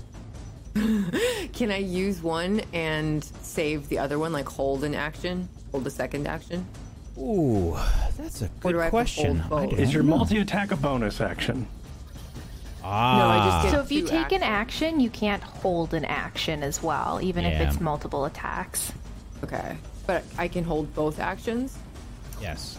Can 1.53 1.70
I 1.73 1.79
use 1.79 2.23
one 2.23 2.61
and 2.73 3.25
save 3.43 3.89
the 3.89 3.99
other 3.99 4.19
one, 4.19 4.33
like 4.33 4.49
hold 4.49 4.85
an 4.85 4.95
action, 4.95 5.49
hold 5.73 5.87
a 5.87 5.91
second 5.91 6.29
action? 6.29 6.65
Ooh, 7.19 7.77
that's 8.17 8.43
a 8.43 8.51
Or 8.62 8.73
do 8.73 8.81
I 8.81 8.85
have 8.85 8.93
good 8.93 9.07
to 9.07 9.12
question. 9.15 9.39
hold 9.41 9.75
I 9.75 9.77
Is 9.77 9.93
your 9.93 10.05
multi 10.05 10.39
attack 10.39 10.70
a 10.70 10.77
bonus 10.77 11.20
action? 11.20 11.67
Ah. 12.85 13.19
No, 13.19 13.27
I 13.29 13.47
just 13.51 13.65
get 13.65 13.73
So 13.75 13.81
if 13.83 13.93
you 13.93 14.03
two 14.03 14.09
take 14.09 14.33
an 14.33 14.43
action, 14.43 15.01
you 15.01 15.11
can't 15.11 15.43
hold 15.43 15.93
an 15.93 16.05
action 16.05 16.62
as 16.62 16.83
well, 16.83 17.19
even 17.20 17.45
if 17.45 17.61
it's 17.61 17.81
multiple 17.81 18.25
attacks. 18.27 18.93
Okay, 19.43 19.77
but 20.07 20.23
I 20.39 20.47
can 20.49 20.62
hold 20.65 20.95
both 20.95 21.19
actions. 21.19 21.77
Yes. 22.41 22.79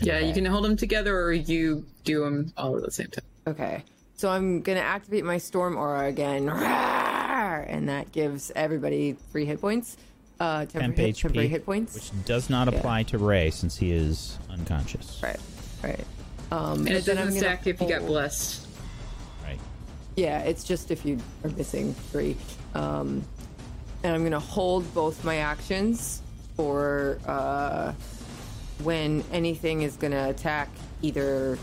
Yeah, 0.00 0.18
you 0.18 0.34
can 0.34 0.44
hold 0.44 0.64
them 0.64 0.76
together 0.76 1.16
or 1.18 1.32
you 1.32 1.84
do 2.04 2.20
them 2.24 2.52
all 2.56 2.76
at 2.76 2.82
the 2.84 2.90
same 2.90 3.08
time. 3.08 3.24
Okay, 3.46 3.82
so 4.16 4.28
I'm 4.30 4.60
gonna 4.62 4.80
activate 4.80 5.24
my 5.24 5.38
storm 5.38 5.76
aura 5.76 6.06
again, 6.06 6.48
and 6.48 7.88
that 7.88 8.12
gives 8.12 8.50
everybody 8.54 9.16
three 9.32 9.44
hit 9.44 9.60
points. 9.60 9.96
Uh, 10.40 10.64
temporary, 10.66 10.82
Temp 10.86 10.96
hit, 10.96 11.16
temporary 11.16 11.46
HP, 11.46 11.50
hit 11.50 11.64
points. 11.66 11.94
which 11.94 12.24
does 12.24 12.50
not 12.50 12.70
Yeah. 12.70 12.78
apply 12.78 13.04
to 13.04 13.18
Ray 13.18 13.50
since 13.50 13.76
he 13.76 13.92
is 13.92 14.36
unconscious. 14.50 15.20
Right, 15.22 15.38
right. 15.82 16.04
Um, 16.50 16.80
And 16.80 16.88
it 16.90 17.04
then 17.04 17.18
I'm 17.18 17.26
doesn't 17.26 17.40
stack 17.40 17.66
if 17.66 17.80
you 17.80 17.88
got 17.88 18.04
blessed. 18.06 18.66
Right. 19.44 19.58
Yeah, 20.16 20.40
it's 20.40 20.64
just 20.64 20.90
if 20.90 21.04
you 21.06 21.18
are 21.44 21.50
missing 21.50 21.94
three. 22.10 22.36
Um, 22.74 23.24
and 24.02 24.14
I'm 24.14 24.22
gonna 24.24 24.40
hold 24.40 24.92
both 24.92 25.24
my 25.24 25.36
actions 25.36 26.20
for 26.56 27.18
uh, 27.26 27.92
when 28.82 29.24
anything 29.32 29.82
is 29.82 29.96
gonna 29.96 30.28
attack 30.28 30.68
either 31.02 31.58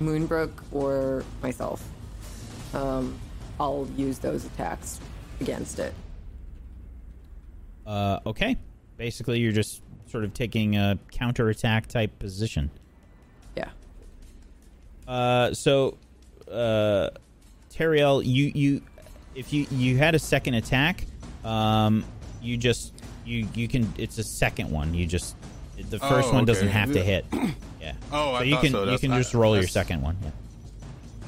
Moonbrook 0.00 0.50
or 0.72 1.24
myself. 1.42 1.82
Um, 2.74 3.18
I'll 3.58 3.88
use 3.96 4.18
those 4.18 4.44
attacks 4.44 5.00
against 5.40 5.78
it. 5.78 5.94
Uh, 7.86 8.20
okay. 8.26 8.56
Basically, 8.96 9.38
you're 9.38 9.52
just 9.52 9.82
sort 10.06 10.24
of 10.24 10.34
taking 10.34 10.76
a 10.76 10.98
counterattack 11.10 11.86
type 11.86 12.18
position. 12.18 12.70
Yeah. 13.56 13.70
Uh, 15.06 15.52
so, 15.54 15.96
uh, 16.50 17.10
Teriel, 17.70 18.24
you 18.24 18.52
you 18.54 18.82
if 19.34 19.52
you 19.52 19.66
you 19.70 19.98
had 19.98 20.14
a 20.14 20.18
second 20.18 20.54
attack, 20.54 21.04
um, 21.44 22.04
you 22.40 22.56
just 22.56 22.92
you 23.24 23.46
you 23.54 23.68
can 23.68 23.92
it's 23.98 24.18
a 24.18 24.24
second 24.24 24.70
one. 24.70 24.94
You 24.94 25.06
just 25.06 25.36
the 25.76 25.98
Oh, 26.02 26.08
first 26.08 26.32
one 26.32 26.44
doesn't 26.44 26.68
have 26.68 26.92
to 26.92 27.02
hit. 27.02 27.24
Yeah. 27.80 27.92
Oh, 28.10 28.32
I 28.32 28.42
you 28.42 28.54
thought 28.56 28.64
can 28.64 28.72
so. 28.72 28.84
you 28.90 28.98
can 28.98 29.12
just 29.12 29.32
roll 29.32 29.54
your 29.54 29.68
second 29.68 30.02
one. 30.02 30.16
Yeah. 30.20 30.30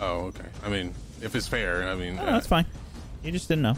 Oh, 0.00 0.16
okay. 0.26 0.42
I 0.64 0.68
mean, 0.68 0.92
if 1.22 1.36
it's 1.36 1.46
fair, 1.46 1.88
I 1.88 1.94
mean, 1.94 2.18
Oh, 2.20 2.26
that's 2.26 2.48
fine. 2.48 2.66
You 3.22 3.30
just 3.30 3.46
didn't 3.46 3.62
know. 3.62 3.76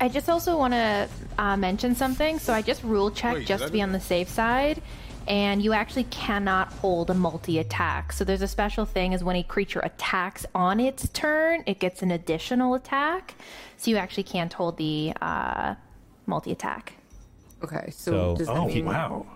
I 0.00 0.08
just 0.08 0.28
also 0.28 0.58
want 0.58 0.74
to 0.74 1.08
uh, 1.38 1.56
mention 1.56 1.94
something. 1.94 2.40
So 2.40 2.52
I 2.52 2.60
just 2.60 2.82
rule 2.82 3.10
check 3.12 3.34
Wait, 3.34 3.46
just 3.46 3.66
to 3.66 3.70
be 3.70 3.80
on 3.82 3.92
the 3.92 4.00
safe 4.00 4.28
side. 4.28 4.82
And 5.28 5.62
you 5.62 5.72
actually 5.72 6.04
cannot 6.04 6.72
hold 6.72 7.08
a 7.08 7.14
multi 7.14 7.58
attack. 7.58 8.12
So 8.12 8.24
there's 8.24 8.42
a 8.42 8.48
special 8.48 8.84
thing 8.84 9.12
is 9.12 9.22
when 9.24 9.36
a 9.36 9.42
creature 9.42 9.80
attacks 9.80 10.44
on 10.54 10.80
its 10.80 11.08
turn, 11.10 11.62
it 11.66 11.78
gets 11.78 12.02
an 12.02 12.10
additional 12.10 12.74
attack. 12.74 13.34
So 13.76 13.90
you 13.92 13.96
actually 13.96 14.24
can't 14.24 14.52
hold 14.52 14.76
the 14.76 15.12
uh, 15.22 15.76
multi 16.26 16.50
attack. 16.50 16.94
Okay, 17.64 17.90
so, 17.90 18.10
So- 18.10 18.36
does 18.36 18.46
that 18.48 18.56
Oh, 18.56 18.66
mean 18.66 18.84
wow. 18.84 19.26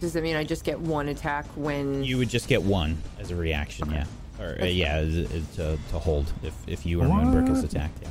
does 0.00 0.12
that 0.12 0.22
mean 0.22 0.36
I 0.36 0.44
just 0.44 0.64
get 0.64 0.78
one 0.80 1.08
attack 1.08 1.44
when 1.56 2.02
You 2.04 2.18
would 2.18 2.28
just 2.28 2.48
get 2.48 2.62
one 2.62 2.98
as 3.20 3.30
a 3.30 3.36
reaction. 3.36 3.90
Yeah. 3.90 4.04
Or 4.40 4.56
uh, 4.60 4.64
yeah, 4.66 4.94
as, 4.96 5.16
as, 5.16 5.46
to, 5.56 5.78
to 5.90 5.98
hold 5.98 6.32
if 6.42 6.54
if 6.66 6.84
you 6.86 7.00
or 7.00 7.06
Moonbrook 7.06 7.50
is 7.50 7.62
attacked. 7.64 7.98
Yeah. 8.02 8.08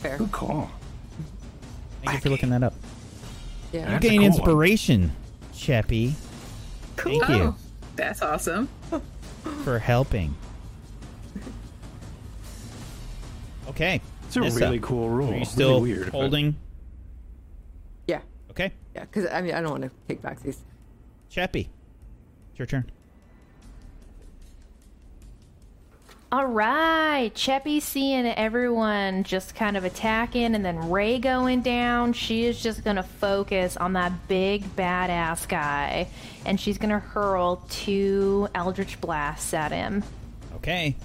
fair? 0.00 0.18
Good 0.18 0.32
call. 0.32 0.70
Thank 2.04 2.16
you 2.16 2.20
for 2.22 2.30
looking 2.30 2.50
that 2.50 2.62
up. 2.62 2.74
Yeah. 3.72 3.80
You 3.80 3.86
That's 3.86 4.04
a 4.04 4.08
gain 4.08 4.20
cool 4.20 4.28
one. 4.28 4.36
inspiration, 4.38 5.12
Cheppy. 5.54 6.12
Thank 6.96 7.28
you 7.28 7.34
Oh, 7.34 7.56
that's 7.96 8.22
awesome. 8.22 8.68
for 9.64 9.78
helping. 9.78 10.34
Okay. 13.68 14.00
It's 14.26 14.36
a 14.36 14.40
Nissa, 14.40 14.60
really 14.60 14.78
cool 14.80 15.08
rule. 15.08 15.26
Are 15.26 15.30
you 15.30 15.34
Really 15.34 15.44
still 15.44 15.80
weird, 15.80 16.08
holding? 16.10 16.44
Yeah, 16.44 16.50
Okay. 16.50 16.56
Yeah. 18.96 19.04
Because 19.04 19.30
I 19.30 19.42
mean, 19.42 19.54
I 19.54 19.60
don't 19.60 19.70
want 19.70 19.82
to 19.82 19.90
take 20.08 20.22
back 20.22 20.40
these. 20.40 20.58
Cheppy. 21.30 21.68
It's 22.50 22.58
your 22.58 22.66
turn. 22.66 22.90
All 26.32 26.46
right, 26.46 27.30
Cheppy 27.34 27.80
seeing 27.80 28.26
everyone 28.26 29.22
just 29.22 29.54
kind 29.54 29.76
of 29.76 29.84
attacking 29.84 30.56
and 30.56 30.64
then 30.64 30.90
Ray 30.90 31.20
going 31.20 31.60
down. 31.60 32.14
She 32.14 32.44
is 32.44 32.60
just 32.60 32.82
going 32.82 32.96
to 32.96 33.04
focus 33.04 33.76
on 33.76 33.92
that 33.92 34.26
big 34.26 34.64
badass 34.74 35.46
guy 35.46 36.08
and 36.44 36.60
she's 36.60 36.78
going 36.78 36.90
to 36.90 36.98
hurl 36.98 37.64
two 37.68 38.48
Eldritch 38.56 39.00
Blasts 39.00 39.54
at 39.54 39.70
him. 39.70 40.02
Okay. 40.56 40.96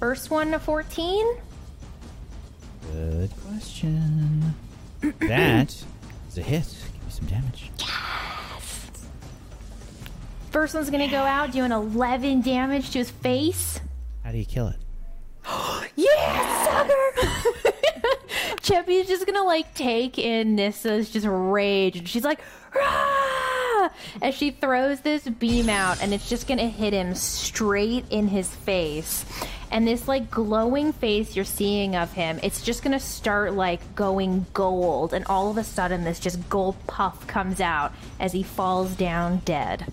First 0.00 0.30
one 0.30 0.50
to 0.50 0.58
14. 0.58 1.36
Good 2.92 3.30
question. 3.46 4.54
that 5.20 5.84
is 6.36 6.44
a 6.44 6.48
hit. 6.48 6.64
Give 6.92 7.04
me 7.04 7.10
some 7.10 7.26
damage. 7.26 7.70
Yes! 7.78 9.08
First 10.50 10.74
one's 10.74 10.90
to 10.90 11.08
go 11.08 11.22
out 11.22 11.52
doing 11.52 11.72
11 11.72 12.42
damage 12.42 12.90
to 12.90 12.98
his 12.98 13.10
face. 13.10 13.80
How 14.24 14.32
do 14.32 14.38
you 14.38 14.44
kill 14.44 14.68
it? 14.68 14.76
Yeah, 15.98 16.64
sucker! 16.64 17.72
Cheppy's 18.60 19.08
just 19.08 19.24
gonna 19.24 19.44
like 19.44 19.72
take 19.72 20.18
in 20.18 20.54
Nissa's 20.54 21.08
just 21.08 21.24
rage, 21.26 21.96
and 21.96 22.06
she's 22.06 22.24
like, 22.24 22.40
"Rah!" 22.74 23.88
as 24.20 24.34
she 24.34 24.50
throws 24.50 25.00
this 25.00 25.26
beam 25.26 25.70
out, 25.70 26.02
and 26.02 26.12
it's 26.12 26.28
just 26.28 26.46
gonna 26.46 26.68
hit 26.68 26.92
him 26.92 27.14
straight 27.14 28.04
in 28.10 28.28
his 28.28 28.54
face. 28.54 29.24
And 29.70 29.86
this 29.86 30.08
like 30.08 30.30
glowing 30.30 30.92
face 30.92 31.36
you're 31.36 31.44
seeing 31.44 31.96
of 31.96 32.12
him, 32.12 32.38
it's 32.42 32.62
just 32.62 32.82
gonna 32.82 33.00
start 33.00 33.54
like 33.54 33.94
going 33.94 34.46
gold, 34.52 35.12
and 35.12 35.24
all 35.26 35.50
of 35.50 35.58
a 35.58 35.64
sudden 35.64 36.04
this 36.04 36.20
just 36.20 36.48
gold 36.48 36.76
puff 36.86 37.26
comes 37.26 37.60
out 37.60 37.92
as 38.20 38.32
he 38.32 38.42
falls 38.42 38.94
down 38.94 39.38
dead. 39.44 39.92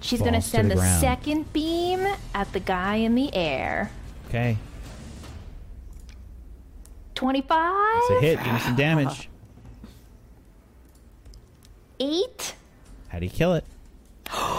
She's 0.00 0.20
gonna 0.20 0.40
Falls 0.40 0.44
to 0.44 0.50
send 0.50 0.70
the 0.70 0.76
the, 0.76 1.00
second 1.00 1.52
beam 1.52 2.06
at 2.34 2.50
the 2.54 2.60
guy 2.60 2.96
in 2.96 3.14
the 3.14 3.34
air. 3.34 3.90
Okay. 4.28 4.56
25? 7.14 7.96
It's 7.96 8.10
a 8.10 8.20
hit. 8.20 8.42
Give 8.42 8.52
me 8.54 8.58
some 8.60 8.76
damage. 8.76 9.28
Eight? 12.00 12.54
How 13.08 13.18
do 13.18 13.26
you 13.26 13.30
kill 13.30 13.54
it? 13.54 13.64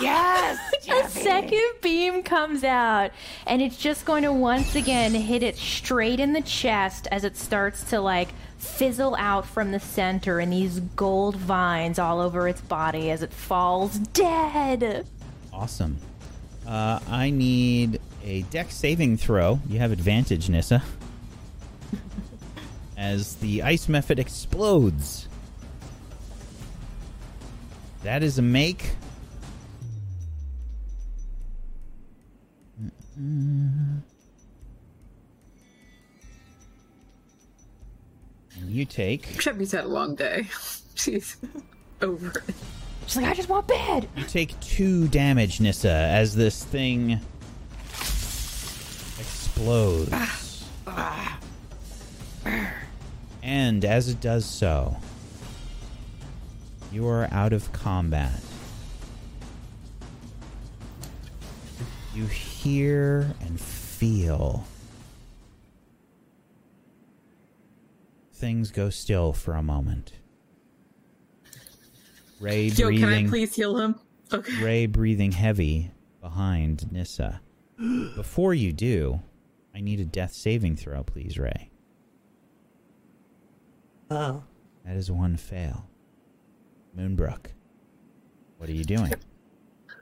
Yes! 0.00 0.58
a 0.88 1.08
second 1.08 1.62
beam 1.80 2.24
comes 2.24 2.64
out, 2.64 3.12
and 3.46 3.62
it's 3.62 3.76
just 3.76 4.04
going 4.04 4.24
to 4.24 4.32
once 4.32 4.74
again 4.74 5.14
hit 5.14 5.42
it 5.42 5.56
straight 5.56 6.18
in 6.18 6.32
the 6.32 6.42
chest 6.42 7.06
as 7.12 7.22
it 7.22 7.36
starts 7.36 7.84
to 7.90 8.00
like 8.00 8.28
fizzle 8.58 9.14
out 9.16 9.46
from 9.46 9.70
the 9.70 9.78
center 9.78 10.40
and 10.40 10.52
these 10.52 10.80
gold 10.80 11.36
vines 11.36 11.98
all 11.98 12.20
over 12.20 12.48
its 12.48 12.60
body 12.62 13.10
as 13.10 13.22
it 13.22 13.32
falls 13.32 13.98
dead. 13.98 15.06
Awesome. 15.52 15.98
Uh, 16.66 16.98
I 17.08 17.30
need 17.30 18.00
a 18.24 18.42
Dex 18.42 18.74
saving 18.74 19.18
throw. 19.18 19.60
You 19.68 19.78
have 19.78 19.92
advantage, 19.92 20.48
Nissa. 20.48 20.82
As 22.96 23.36
the 23.36 23.62
ice 23.62 23.86
mephit 23.86 24.18
explodes. 24.18 25.28
That 28.04 28.22
is 28.22 28.38
a 28.38 28.42
make. 28.42 28.90
Mm. 33.18 34.00
And 38.60 38.70
you 38.70 38.84
take. 38.84 39.26
Cheppy's 39.38 39.72
had 39.72 39.84
a 39.84 39.88
long 39.88 40.14
day. 40.14 40.46
She's 40.94 41.38
over 42.02 42.28
it. 42.46 42.54
She's 43.06 43.16
like, 43.16 43.26
I 43.26 43.34
just 43.34 43.48
want 43.48 43.66
bed. 43.66 44.06
You 44.16 44.24
take 44.24 44.58
two 44.60 45.08
damage, 45.08 45.60
Nissa, 45.60 45.88
as 45.88 46.34
this 46.34 46.62
thing 46.62 47.20
explodes. 49.18 50.64
And 53.42 53.84
as 53.84 54.08
it 54.10 54.20
does 54.20 54.44
so, 54.44 54.96
you 56.94 57.08
are 57.08 57.28
out 57.32 57.52
of 57.52 57.72
combat. 57.72 58.40
You 62.14 62.26
hear 62.26 63.34
and 63.40 63.60
feel 63.60 64.64
things 68.32 68.70
go 68.70 68.90
still 68.90 69.32
for 69.32 69.54
a 69.54 69.62
moment. 69.62 70.12
Ray 72.38 72.66
Yo, 72.66 72.86
breathing. 72.86 73.08
can 73.08 73.26
I 73.26 73.28
please 73.28 73.56
heal 73.56 73.76
him? 73.76 73.96
Okay. 74.32 74.62
Ray 74.62 74.86
breathing 74.86 75.32
heavy 75.32 75.90
behind 76.20 76.92
Nissa. 76.92 77.40
Before 78.14 78.54
you 78.54 78.72
do, 78.72 79.20
I 79.74 79.80
need 79.80 79.98
a 79.98 80.04
death 80.04 80.32
saving 80.32 80.76
throw, 80.76 81.02
please, 81.02 81.38
Ray. 81.38 81.70
Oh. 84.12 84.44
That 84.84 84.94
is 84.94 85.10
one 85.10 85.36
fail. 85.36 85.88
Moonbrook, 86.96 87.46
what 88.58 88.68
are 88.68 88.72
you 88.72 88.84
doing? 88.84 89.12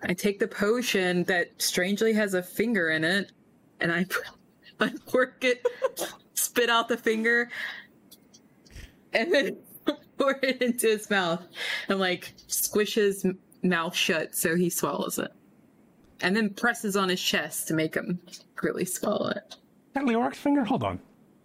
I 0.03 0.15
take 0.15 0.39
the 0.39 0.49
potion 0.49 1.25
that 1.25 1.51
strangely 1.63 2.13
has 2.13 2.35
a 2.35 2.43
finger 2.43 2.91
in 2.91 3.05
it, 3.05 3.33
and 3.81 3.93
I, 3.93 4.07
I 4.81 4.93
work 5.13 5.45
it, 5.45 5.67
spit 6.35 6.69
out 6.69 6.89
the 6.89 6.97
finger, 6.97 7.49
and 9.13 9.33
then 9.33 9.57
pour 10.19 10.39
it 10.43 10.61
into 10.61 10.89
his 10.89 11.09
mouth, 11.09 11.43
and 11.89 11.99
like 11.99 12.35
squish 12.47 12.95
his 12.95 13.27
mouth 13.63 13.95
shut 13.95 14.35
so 14.35 14.57
he 14.57 14.69
swallows 14.69 15.19
it, 15.19 15.33
and 16.21 16.37
then 16.37 16.51
presses 16.51 16.97
on 16.97 17.09
his 17.09 17.23
chest 17.23 17.69
to 17.69 17.75
make 17.75 17.95
him 17.95 18.21
really 18.63 18.85
swallow 18.85 19.31
it. 19.31 19.57
That 19.95 20.05
Leoric's 20.05 20.39
finger? 20.39 20.65
Hold 20.65 20.83
on. 20.85 20.99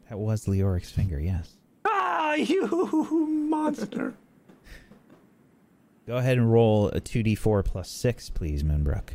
That 0.10 0.18
was 0.18 0.46
Leoric's 0.46 0.90
finger, 0.90 1.20
yes. 1.20 1.54
Ah, 1.86 2.34
you 2.34 2.68
monster. 3.50 4.14
Go 6.08 6.16
ahead 6.16 6.38
and 6.38 6.50
roll 6.50 6.88
a 6.88 7.02
2d4 7.02 7.66
plus 7.66 7.90
6, 7.90 8.30
please, 8.30 8.64
Moonbrook. 8.64 9.10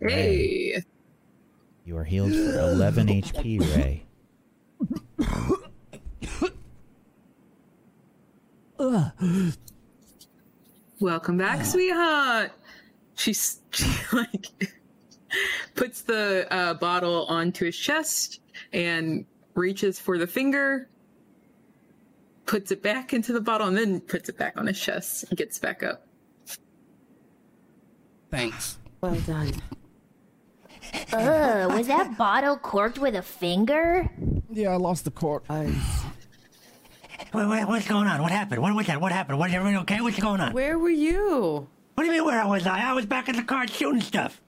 Hey, 0.00 0.82
You 1.86 1.96
are 1.96 2.04
healed 2.04 2.32
for 2.32 2.58
11 2.58 3.06
HP, 3.08 3.60
Ray. 3.74 4.04
welcome 11.00 11.38
back, 11.38 11.60
ah. 11.60 11.64
sweetheart. 11.64 12.52
She's 13.18 13.60
she 13.72 13.84
like 14.12 14.46
puts 15.74 16.02
the 16.02 16.46
uh, 16.50 16.74
bottle 16.74 17.26
onto 17.26 17.66
his 17.66 17.76
chest 17.76 18.40
and 18.72 19.26
reaches 19.54 19.98
for 19.98 20.18
the 20.18 20.26
finger, 20.26 20.88
puts 22.46 22.70
it 22.70 22.82
back 22.82 23.12
into 23.12 23.32
the 23.32 23.40
bottle, 23.40 23.66
and 23.66 23.76
then 23.76 24.00
puts 24.00 24.28
it 24.28 24.38
back 24.38 24.56
on 24.56 24.68
his 24.68 24.80
chest 24.80 25.24
and 25.28 25.36
gets 25.36 25.58
back 25.58 25.82
up. 25.82 26.06
Thanks. 28.30 28.78
Well 29.00 29.16
done. 29.26 29.52
Ugh, 31.12 31.72
was 31.72 31.88
that 31.88 32.16
bottle 32.16 32.56
corked 32.56 32.98
with 32.98 33.16
a 33.16 33.22
finger? 33.22 34.08
Yeah, 34.50 34.70
I 34.70 34.76
lost 34.76 35.04
the 35.04 35.10
cork. 35.10 35.44
Wait, 35.48 35.74
wait, 37.34 37.64
what's 37.66 37.88
going 37.88 38.06
on? 38.06 38.22
What 38.22 38.30
happened? 38.30 38.62
What 38.62 38.74
was 38.74 38.86
that? 38.86 39.00
What 39.00 39.12
happened? 39.12 39.38
Was 39.38 39.52
everything 39.52 39.78
okay? 39.80 40.00
What's 40.00 40.20
going 40.20 40.40
on? 40.40 40.52
Where 40.52 40.78
were 40.78 40.88
you? 40.88 41.68
What 41.98 42.04
do 42.04 42.12
you 42.12 42.18
mean, 42.18 42.26
where 42.26 42.40
I 42.40 42.46
was 42.46 42.64
I? 42.64 42.78
I 42.78 42.92
was 42.92 43.06
back 43.06 43.28
in 43.28 43.34
the 43.34 43.42
car 43.42 43.66
shooting 43.66 44.00
stuff. 44.00 44.40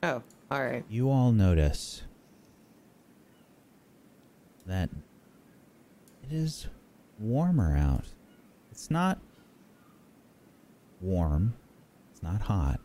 Oh, 0.00 0.22
all 0.48 0.62
right. 0.62 0.84
You 0.88 1.10
all 1.10 1.32
notice 1.32 2.04
that 4.66 4.88
it 6.22 6.32
is 6.32 6.68
warmer 7.18 7.76
out. 7.76 8.04
It's 8.70 8.92
not 8.92 9.18
warm, 11.00 11.54
it's 12.12 12.22
not 12.22 12.42
hot, 12.42 12.78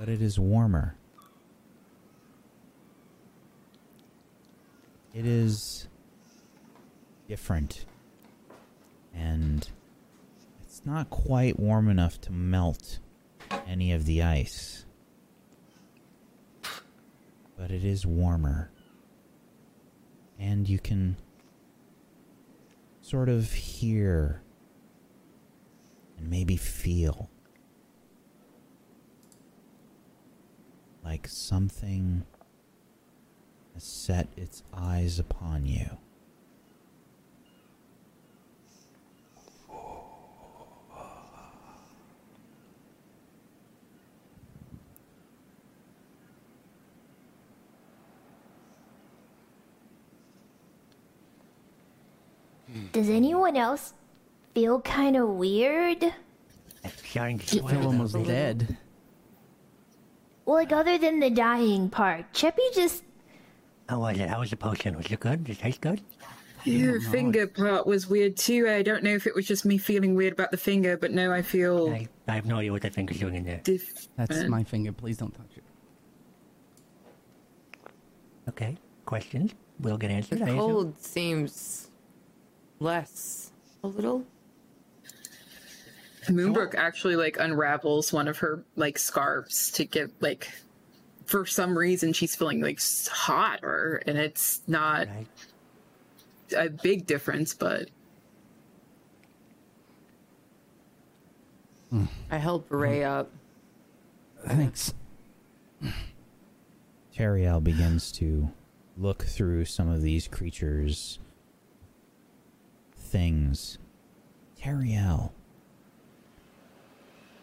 but 0.00 0.08
it 0.08 0.20
is 0.20 0.36
warmer. 0.36 0.96
It 5.14 5.26
is 5.26 5.86
different. 7.28 7.84
And 9.14 9.68
it's 10.80 10.86
not 10.86 11.10
quite 11.10 11.60
warm 11.60 11.90
enough 11.90 12.18
to 12.22 12.32
melt 12.32 13.00
any 13.66 13.92
of 13.92 14.06
the 14.06 14.22
ice. 14.22 14.86
But 17.58 17.70
it 17.70 17.84
is 17.84 18.06
warmer. 18.06 18.70
And 20.38 20.66
you 20.66 20.78
can 20.78 21.18
sort 23.02 23.28
of 23.28 23.52
hear 23.52 24.40
and 26.16 26.30
maybe 26.30 26.56
feel 26.56 27.28
like 31.04 31.28
something 31.28 32.24
has 33.74 33.84
set 33.84 34.28
its 34.34 34.62
eyes 34.72 35.18
upon 35.18 35.66
you. 35.66 35.98
Does 52.92 53.08
anyone 53.08 53.56
else 53.56 53.94
feel 54.54 54.80
kind 54.80 55.16
of 55.16 55.28
weird? 55.28 56.12
Starting 57.04 57.38
to 57.38 57.64
I 57.64 57.70
feel 57.70 57.86
almost 57.86 58.14
dead. 58.24 58.76
Well, 60.44 60.56
like 60.56 60.72
other 60.72 60.98
than 60.98 61.20
the 61.20 61.30
dying 61.30 61.90
part, 61.90 62.32
Cheppy 62.32 62.74
just 62.74 63.04
oh, 63.88 63.94
How 63.94 64.00
was 64.00 64.18
it? 64.18 64.28
How 64.28 64.40
was 64.40 64.50
the 64.50 64.56
potion? 64.56 64.96
Was 64.96 65.06
it 65.06 65.20
good? 65.20 65.44
Did 65.44 65.58
it 65.58 65.60
taste 65.60 65.80
good? 65.80 66.00
Your 66.64 67.00
finger 67.00 67.46
part 67.46 67.86
was 67.86 68.08
weird 68.08 68.36
too. 68.36 68.68
I 68.68 68.82
don't 68.82 69.02
know 69.02 69.14
if 69.14 69.26
it 69.26 69.34
was 69.34 69.46
just 69.46 69.64
me 69.64 69.78
feeling 69.78 70.14
weird 70.14 70.34
about 70.34 70.50
the 70.50 70.56
finger, 70.56 70.96
but 70.96 71.10
no, 71.10 71.32
I 71.32 71.42
feel 71.42 71.88
I, 71.88 72.08
I 72.28 72.34
have 72.34 72.46
no 72.46 72.56
idea 72.56 72.72
what 72.72 72.82
that 72.82 72.94
finger's 72.94 73.18
doing 73.18 73.34
in 73.34 73.44
there. 73.44 73.62
That's 74.16 74.44
my 74.48 74.64
finger. 74.64 74.92
Please 74.92 75.16
don't 75.16 75.34
touch 75.34 75.56
it. 75.56 75.64
Okay. 78.48 78.76
Questions 79.06 79.54
will 79.80 79.96
get 79.96 80.10
answered. 80.10 80.38
The 80.38 80.44
I 80.44 80.48
assume. 80.48 80.58
cold 80.58 81.00
seems 81.02 81.89
less 82.80 83.52
a 83.84 83.88
little. 83.88 84.24
Moonbrook 86.26 86.74
actually 86.74 87.16
like 87.16 87.38
unravels 87.38 88.12
one 88.12 88.28
of 88.28 88.38
her 88.38 88.62
like 88.76 88.98
scarves 88.98 89.70
to 89.72 89.84
get 89.84 90.10
like 90.20 90.50
for 91.24 91.46
some 91.46 91.76
reason 91.76 92.12
she's 92.12 92.36
feeling 92.36 92.60
like 92.60 92.76
s- 92.76 93.08
hot 93.08 93.60
or 93.62 94.02
and 94.06 94.18
it's 94.18 94.60
not 94.66 95.08
a 96.56 96.68
big 96.68 97.06
difference 97.06 97.54
but 97.54 97.88
I 102.30 102.38
help 102.38 102.66
Ray 102.68 103.00
mm-hmm. 103.00 103.20
up. 103.20 103.30
Thanks. 104.46 104.94
Teriel 107.16 107.62
begins 107.62 108.12
to 108.12 108.50
look 108.96 109.24
through 109.24 109.64
some 109.64 109.88
of 109.88 110.02
these 110.02 110.28
creatures' 110.28 111.18
things. 113.10 113.78
Teriel. 114.60 115.32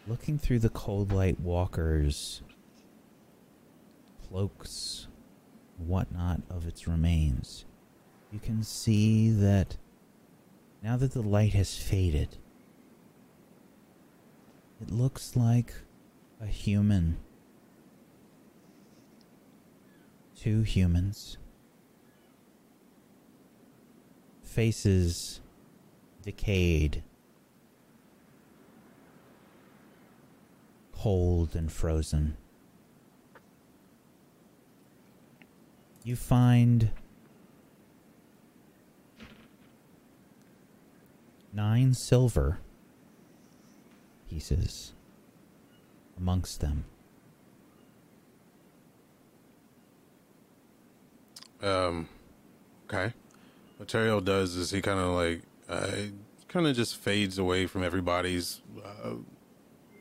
Looking 0.06 0.38
through 0.38 0.60
the 0.60 0.70
cold 0.70 1.12
light 1.12 1.38
walkers' 1.38 2.40
cloaks, 4.26 5.08
whatnot 5.76 6.40
of 6.48 6.66
its 6.66 6.88
remains, 6.88 7.66
you 8.32 8.38
can 8.38 8.62
see 8.62 9.30
that 9.30 9.76
now 10.82 10.96
that 10.96 11.12
the 11.12 11.22
light 11.22 11.52
has 11.52 11.76
faded, 11.76 12.38
it 14.80 14.90
looks 14.90 15.36
like 15.36 15.74
a 16.40 16.46
human 16.46 17.18
two 20.38 20.62
humans. 20.62 21.36
Faces 24.42 25.40
decayed, 26.28 27.02
cold 30.92 31.56
and 31.56 31.72
frozen. 31.72 32.36
You 36.04 36.16
find 36.16 36.90
nine 41.50 41.94
silver 41.94 42.58
pieces 44.28 44.92
amongst 46.18 46.60
them. 46.60 46.84
Um, 51.62 52.06
okay. 52.84 53.14
What 53.78 53.88
Teriel 53.88 54.22
does 54.22 54.56
is 54.56 54.72
he 54.72 54.82
kind 54.82 55.00
of 55.00 55.12
like, 55.14 55.40
uh, 55.68 55.90
kind 56.48 56.66
of 56.66 56.74
just 56.74 56.96
fades 56.96 57.38
away 57.38 57.66
from 57.66 57.82
everybody's 57.82 58.62
uh, 58.84 59.14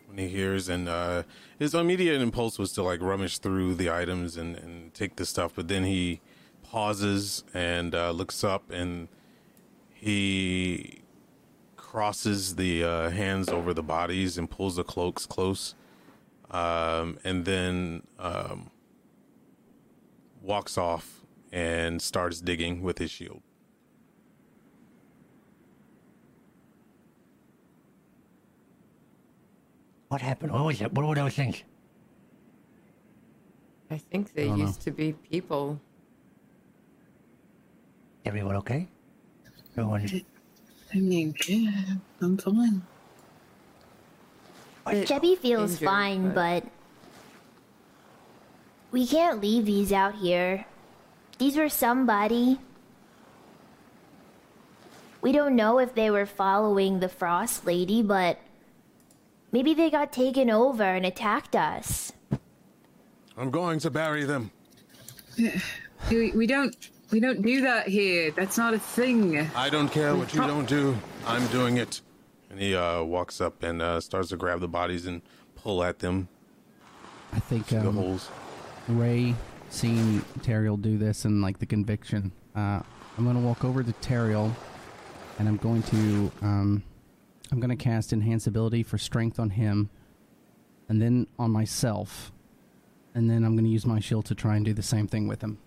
when 0.07 0.17
he 0.17 0.27
hears, 0.27 0.69
and 0.69 0.87
uh, 0.87 1.23
his 1.59 1.73
immediate 1.73 2.21
impulse 2.21 2.57
was 2.57 2.71
to 2.73 2.83
like 2.83 3.01
rummage 3.01 3.39
through 3.39 3.75
the 3.75 3.91
items 3.91 4.37
and, 4.37 4.55
and 4.55 4.93
take 4.93 5.17
the 5.17 5.25
stuff, 5.25 5.53
but 5.55 5.67
then 5.67 5.83
he 5.83 6.21
pauses 6.63 7.43
and 7.53 7.93
uh, 7.93 8.11
looks 8.11 8.43
up 8.43 8.69
and 8.71 9.07
he 9.93 11.01
crosses 11.75 12.55
the 12.55 12.83
uh, 12.83 13.09
hands 13.09 13.49
over 13.49 13.73
the 13.73 13.83
bodies 13.83 14.37
and 14.37 14.49
pulls 14.49 14.75
the 14.75 14.83
cloaks 14.83 15.25
close, 15.25 15.75
um, 16.51 17.17
and 17.23 17.45
then 17.45 18.03
um, 18.19 18.69
walks 20.41 20.77
off 20.77 21.21
and 21.51 22.01
starts 22.01 22.39
digging 22.39 22.81
with 22.81 22.97
his 22.97 23.11
shield. 23.11 23.41
What 30.17 30.23
happened? 30.23 30.51
What 30.51 30.65
was 30.65 30.81
it? 30.81 30.91
What 30.93 31.05
were 31.05 31.13
those 31.13 31.35
things? 31.35 31.61
I 33.91 33.99
think 33.99 34.33
they 34.33 34.45
I 34.45 34.47
don't 34.47 34.57
know. 34.57 34.65
used 34.65 34.81
to 34.81 34.89
be 34.89 35.13
people. 35.13 35.79
Everyone 38.25 38.55
okay? 38.55 38.87
Everyone. 39.73 40.09
I 40.91 40.97
mean, 40.97 41.35
yeah, 41.47 41.69
I'm 42.19 42.35
fine. 42.35 42.81
Chubby 45.05 45.35
feels 45.35 45.73
injured, 45.73 45.85
fine, 45.85 46.33
but... 46.33 46.63
we 48.89 49.05
can't 49.05 49.39
leave 49.39 49.67
these 49.67 49.93
out 49.93 50.15
here. 50.15 50.65
These 51.37 51.57
were 51.57 51.69
somebody. 51.69 52.57
We 55.21 55.31
don't 55.31 55.55
know 55.55 55.77
if 55.77 55.93
they 55.93 56.09
were 56.09 56.25
following 56.25 57.01
the 57.01 57.07
Frost 57.07 57.67
Lady, 57.67 58.01
but 58.01 58.39
maybe 59.51 59.73
they 59.73 59.89
got 59.89 60.11
taken 60.11 60.49
over 60.49 60.83
and 60.83 61.05
attacked 61.05 61.55
us. 61.55 62.13
I'm 63.37 63.51
going 63.51 63.79
to 63.79 63.91
bury 63.91 64.23
them. 64.23 64.51
We, 66.11 66.31
we 66.31 66.45
don't 66.45 66.75
we 67.11 67.19
don't 67.19 67.41
do 67.41 67.61
that 67.61 67.87
here. 67.87 68.31
That's 68.31 68.57
not 68.57 68.75
a 68.75 68.79
thing. 68.79 69.49
I 69.55 69.69
don't 69.69 69.89
care 69.91 70.15
what 70.15 70.33
you 70.33 70.41
don't 70.41 70.69
do. 70.69 70.95
I'm 71.25 71.45
doing 71.47 71.77
it. 71.77 72.01
And 72.49 72.59
he 72.59 72.75
uh, 72.75 73.03
walks 73.03 73.41
up 73.41 73.63
and 73.63 73.81
uh, 73.81 73.99
starts 73.99 74.29
to 74.29 74.37
grab 74.37 74.59
the 74.59 74.67
bodies 74.67 75.05
and 75.05 75.21
pull 75.55 75.83
at 75.83 75.99
them. 75.99 76.27
I 77.33 77.39
think 77.39 77.67
the 77.67 77.79
um, 77.79 77.95
holes. 77.95 78.29
Ray 78.87 79.35
seeing 79.69 80.21
Teriel 80.39 80.81
do 80.81 80.97
this 80.97 81.25
and 81.25 81.41
like 81.41 81.59
the 81.59 81.65
conviction. 81.65 82.31
Uh, 82.55 82.81
I'm 83.17 83.25
gonna 83.25 83.39
walk 83.39 83.65
over 83.65 83.83
to 83.83 83.91
Teriel, 83.93 84.53
and 85.39 85.47
I'm 85.47 85.57
going 85.57 85.83
to 85.83 86.31
um, 86.41 86.83
I'm 87.51 87.59
gonna 87.59 87.75
cast 87.75 88.13
enhance 88.13 88.47
ability 88.47 88.83
for 88.83 88.97
strength 88.97 89.39
on 89.39 89.51
him, 89.51 89.89
and 90.89 91.01
then 91.01 91.27
on 91.39 91.51
myself, 91.51 92.31
and 93.13 93.29
then 93.29 93.43
I'm 93.43 93.55
gonna 93.55 93.69
use 93.69 93.85
my 93.85 93.99
shield 93.99 94.25
to 94.25 94.35
try 94.35 94.55
and 94.55 94.65
do 94.65 94.73
the 94.73 94.83
same 94.83 95.07
thing 95.07 95.27
with 95.27 95.41
him. 95.41 95.57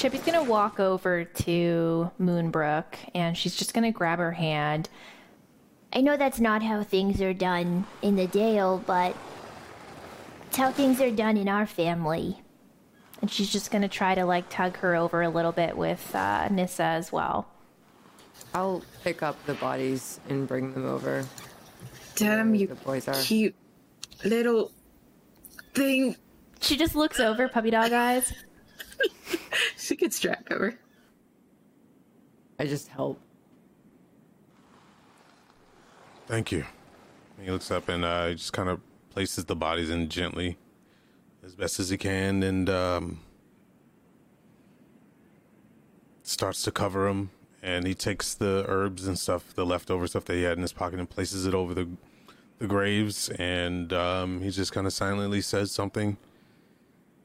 Cheppy's 0.00 0.22
gonna 0.22 0.42
walk 0.42 0.80
over 0.80 1.24
to 1.24 2.10
Moonbrook 2.18 2.84
and 3.14 3.36
she's 3.36 3.54
just 3.54 3.74
gonna 3.74 3.92
grab 3.92 4.18
her 4.18 4.32
hand. 4.32 4.88
I 5.92 6.00
know 6.00 6.16
that's 6.16 6.40
not 6.40 6.62
how 6.62 6.82
things 6.82 7.20
are 7.20 7.34
done 7.34 7.84
in 8.00 8.16
the 8.16 8.26
Dale, 8.26 8.82
but 8.86 9.14
it's 10.46 10.56
how 10.56 10.70
things 10.70 11.02
are 11.02 11.10
done 11.10 11.36
in 11.36 11.48
our 11.48 11.66
family. 11.66 12.40
And 13.20 13.30
she's 13.30 13.52
just 13.52 13.70
gonna 13.70 13.88
try 13.88 14.14
to 14.14 14.24
like 14.24 14.48
tug 14.48 14.78
her 14.78 14.94
over 14.96 15.20
a 15.20 15.28
little 15.28 15.52
bit 15.52 15.76
with 15.76 16.14
uh, 16.14 16.48
Nissa 16.48 16.84
as 16.84 17.12
well. 17.12 17.48
I'll 18.54 18.82
pick 19.04 19.22
up 19.22 19.36
the 19.46 19.54
bodies 19.54 20.20
and 20.28 20.46
bring 20.46 20.72
them 20.72 20.86
over. 20.86 21.24
Damn 22.16 22.54
you, 22.54 22.66
the 22.66 22.74
boys 22.74 23.06
are. 23.08 23.14
cute 23.14 23.54
little 24.24 24.72
thing. 25.74 26.16
She 26.60 26.76
just 26.76 26.94
looks 26.94 27.20
over, 27.20 27.48
puppy 27.48 27.70
dog 27.70 27.92
eyes. 27.92 28.32
she 29.76 29.96
gets 29.96 30.20
track 30.20 30.48
over. 30.50 30.78
I 32.58 32.66
just 32.66 32.88
help. 32.88 33.20
Thank 36.26 36.52
you. 36.52 36.64
He 37.40 37.50
looks 37.50 37.70
up 37.70 37.88
and 37.88 38.04
uh, 38.04 38.32
just 38.32 38.52
kind 38.52 38.68
of 38.68 38.80
places 39.10 39.46
the 39.46 39.56
bodies 39.56 39.90
in 39.90 40.08
gently, 40.08 40.58
as 41.42 41.54
best 41.54 41.80
as 41.80 41.88
he 41.88 41.96
can, 41.96 42.42
and 42.42 42.68
um, 42.68 43.20
starts 46.22 46.62
to 46.64 46.70
cover 46.70 47.08
them. 47.08 47.30
And 47.62 47.86
he 47.86 47.94
takes 47.94 48.34
the 48.34 48.64
herbs 48.68 49.06
and 49.06 49.18
stuff, 49.18 49.54
the 49.54 49.66
leftover 49.66 50.06
stuff 50.06 50.24
that 50.26 50.34
he 50.34 50.42
had 50.42 50.56
in 50.56 50.62
his 50.62 50.72
pocket, 50.72 50.98
and 50.98 51.08
places 51.08 51.46
it 51.46 51.54
over 51.54 51.74
the 51.74 51.88
the 52.58 52.66
graves. 52.66 53.28
And 53.30 53.92
um, 53.92 54.40
he 54.40 54.50
just 54.50 54.72
kind 54.72 54.86
of 54.86 54.92
silently 54.92 55.40
says 55.40 55.72
something, 55.72 56.16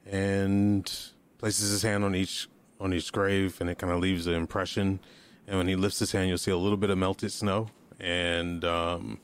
and 0.06 0.92
places 1.38 1.72
his 1.72 1.84
hand 1.84 2.04
on 2.04 2.16
each 2.16 2.50
on 2.80 2.94
each 2.94 3.12
grave, 3.14 3.62
and 3.62 3.70
it 3.70 3.78
kind 3.78 3.94
of 3.94 4.00
leaves 4.00 4.28
an 4.28 4.34
impression. 4.34 5.00
And 5.48 5.58
when 5.58 5.68
he 5.68 5.76
lifts 5.76 6.00
his 6.00 6.12
hand, 6.12 6.28
you'll 6.28 6.38
see 6.38 6.52
a 6.52 6.58
little 6.58 6.78
bit 6.78 6.90
of 6.90 6.98
melted 6.98 7.32
snow, 7.32 7.70
and 8.00 8.66
um, 8.66 9.20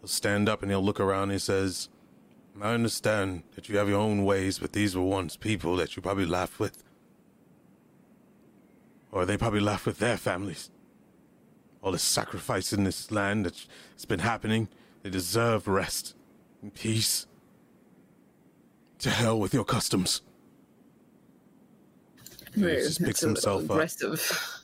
he'll 0.00 0.08
stand 0.08 0.48
up 0.48 0.62
and 0.62 0.70
he'll 0.70 0.84
look 0.84 1.00
around. 1.00 1.24
and 1.24 1.32
He 1.32 1.38
says, 1.38 1.88
"I 2.62 2.72
understand 2.72 3.42
that 3.54 3.68
you 3.68 3.76
have 3.76 3.88
your 3.88 4.00
own 4.00 4.24
ways, 4.24 4.58
but 4.60 4.72
these 4.72 4.96
were 4.96 5.02
once 5.02 5.36
people 5.36 5.76
that 5.76 5.94
you 5.94 6.00
probably 6.00 6.26
laughed 6.26 6.58
with, 6.58 6.82
or 9.16 9.24
they 9.24 9.38
probably 9.38 9.60
left 9.60 9.86
with 9.86 9.98
their 9.98 10.18
families. 10.18 10.70
All 11.80 11.90
this 11.90 12.02
sacrifice 12.02 12.70
in 12.70 12.84
this 12.84 13.10
land 13.10 13.46
that's 13.46 14.04
been 14.04 14.18
happening, 14.18 14.68
they 15.02 15.08
deserve 15.08 15.66
rest 15.66 16.14
and 16.60 16.74
peace. 16.74 17.26
To 18.98 19.08
hell 19.08 19.40
with 19.40 19.54
your 19.54 19.64
customs." 19.64 20.20
He 22.54 22.60
just 22.60 23.02
picks 23.02 23.20
himself 23.20 23.64
up. 23.64 23.70
aggressive. 23.70 24.52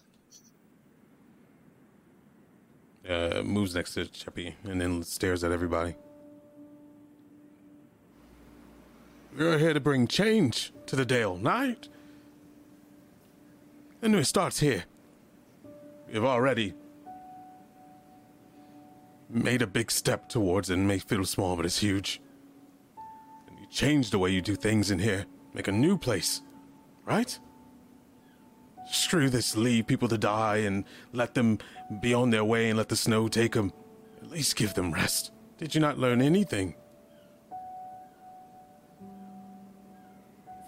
Uh, 3.09 3.43
moves 3.45 3.75
next 3.75 3.95
to 3.95 4.05
Cheppy 4.05 4.55
and 4.63 4.81
then 4.81 5.03
stares 5.03 5.43
at 5.43 5.51
everybody. 5.51 5.97
We're 9.37 9.59
here 9.59 9.75
to 9.75 9.81
bring 9.81 10.07
change 10.07 10.73
to 10.87 10.95
the 10.95 11.05
Dale, 11.05 11.37
right? 11.39 11.89
And 14.03 14.17
it 14.17 14.25
starts 14.25 14.59
here. 14.59 14.85
We've 16.13 16.25
already 16.25 16.75
made 19.31 19.63
a 19.63 19.67
big 19.67 19.93
step 19.93 20.29
towards 20.29 20.71
it 20.71 20.75
and 20.75 20.89
may 20.89 20.99
feel 20.99 21.25
small, 21.25 21.57
but 21.57 21.65
it's 21.65 21.79
huge. 21.79 22.21
And 23.49 23.59
you 23.61 23.67
change 23.71 24.11
the 24.11 24.19
way 24.19 24.31
you 24.31 24.43
do 24.43 24.57
things 24.57 24.91
in 24.91 24.99
here. 24.99 25.25
Make 25.55 25.69
a 25.69 25.73
new 25.73 25.97
place, 25.97 26.43
right? 27.07 27.39
Screw 28.91 29.31
this, 29.31 29.57
leave 29.57 29.87
people 29.87 30.09
to 30.09 30.19
die 30.19 30.59
and 30.59 30.85
let 31.13 31.35
them 31.35 31.59
be 32.01 32.13
on 32.13 32.31
their 32.31 32.45
way 32.45 32.69
and 32.69 32.77
let 32.77 32.89
the 32.89 32.97
snow 32.97 33.29
take 33.29 33.53
them. 33.53 33.73
At 34.21 34.31
least 34.31 34.57
give 34.57 34.75
them 34.75 34.93
rest. 34.93 35.31
Did 35.59 35.77
you 35.77 35.81
not 35.81 35.99
learn 35.99 36.21
anything? 36.21 36.75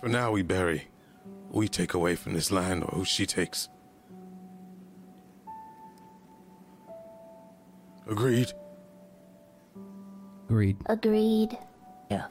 For 0.01 0.09
now, 0.09 0.31
we 0.31 0.43
bury. 0.43 0.89
We 1.55 1.68
take 1.68 1.94
away 1.94 2.16
from 2.16 2.33
this 2.33 2.50
land, 2.50 2.83
or 2.83 2.99
who 2.99 3.05
she 3.05 3.26
takes. 3.26 3.68
Agreed. 8.08 8.52
Agreed. 10.49 10.76
Agreed. 10.86 11.57
Yeah. 12.10 12.26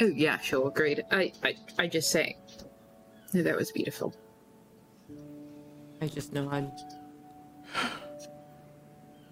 Oh 0.00 0.06
yeah, 0.14 0.38
sure, 0.38 0.68
agreed. 0.68 1.02
I, 1.10 1.32
I, 1.42 1.56
I 1.78 1.86
just 1.88 2.10
say, 2.10 2.36
that 3.32 3.56
was 3.56 3.72
beautiful. 3.72 4.14
I 6.02 6.08
just 6.08 6.34
nod. 6.34 6.70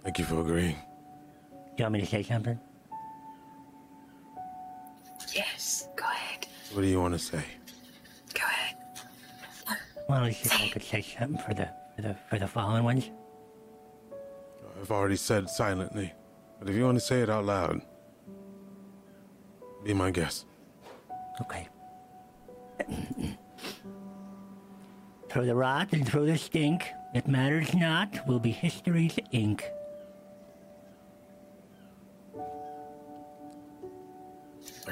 Thank 0.03 0.19
you 0.19 0.25
for 0.25 0.41
agreeing. 0.41 0.77
You 1.77 1.85
want 1.85 1.93
me 1.93 2.01
to 2.01 2.07
say 2.07 2.23
something? 2.23 2.59
What 6.77 6.83
do 6.83 6.89
you 6.89 7.01
want 7.01 7.15
to 7.15 7.19
say? 7.19 7.43
Go 8.35 8.43
ahead. 8.45 8.77
Well, 10.11 10.25
I 10.25 10.31
think 10.31 10.61
I 10.61 10.69
could 10.69 10.83
say 10.83 11.01
something 11.01 11.39
for 11.39 11.55
the 11.55 11.71
for 11.95 12.03
the 12.03 12.15
for 12.29 12.39
the 12.39 12.47
fallen 12.47 12.85
ones. 12.85 13.11
I've 14.79 14.91
already 14.91 15.17
said 15.17 15.49
silently, 15.49 16.13
but 16.59 16.69
if 16.69 16.77
you 16.77 16.85
want 16.85 16.99
to 16.99 17.01
say 17.01 17.23
it 17.23 17.31
out 17.31 17.47
loud, 17.47 17.81
be 19.85 19.95
my 19.95 20.11
guest. 20.11 20.45
Okay. 21.41 21.67
through 25.31 25.47
the 25.47 25.55
rot 25.55 25.95
and 25.95 26.07
through 26.07 26.27
the 26.27 26.37
stink, 26.37 26.91
it 27.15 27.27
matters 27.27 27.73
not, 27.73 28.19
will 28.29 28.39
be 28.39 28.51
history's 28.51 29.19
ink. 29.33 29.65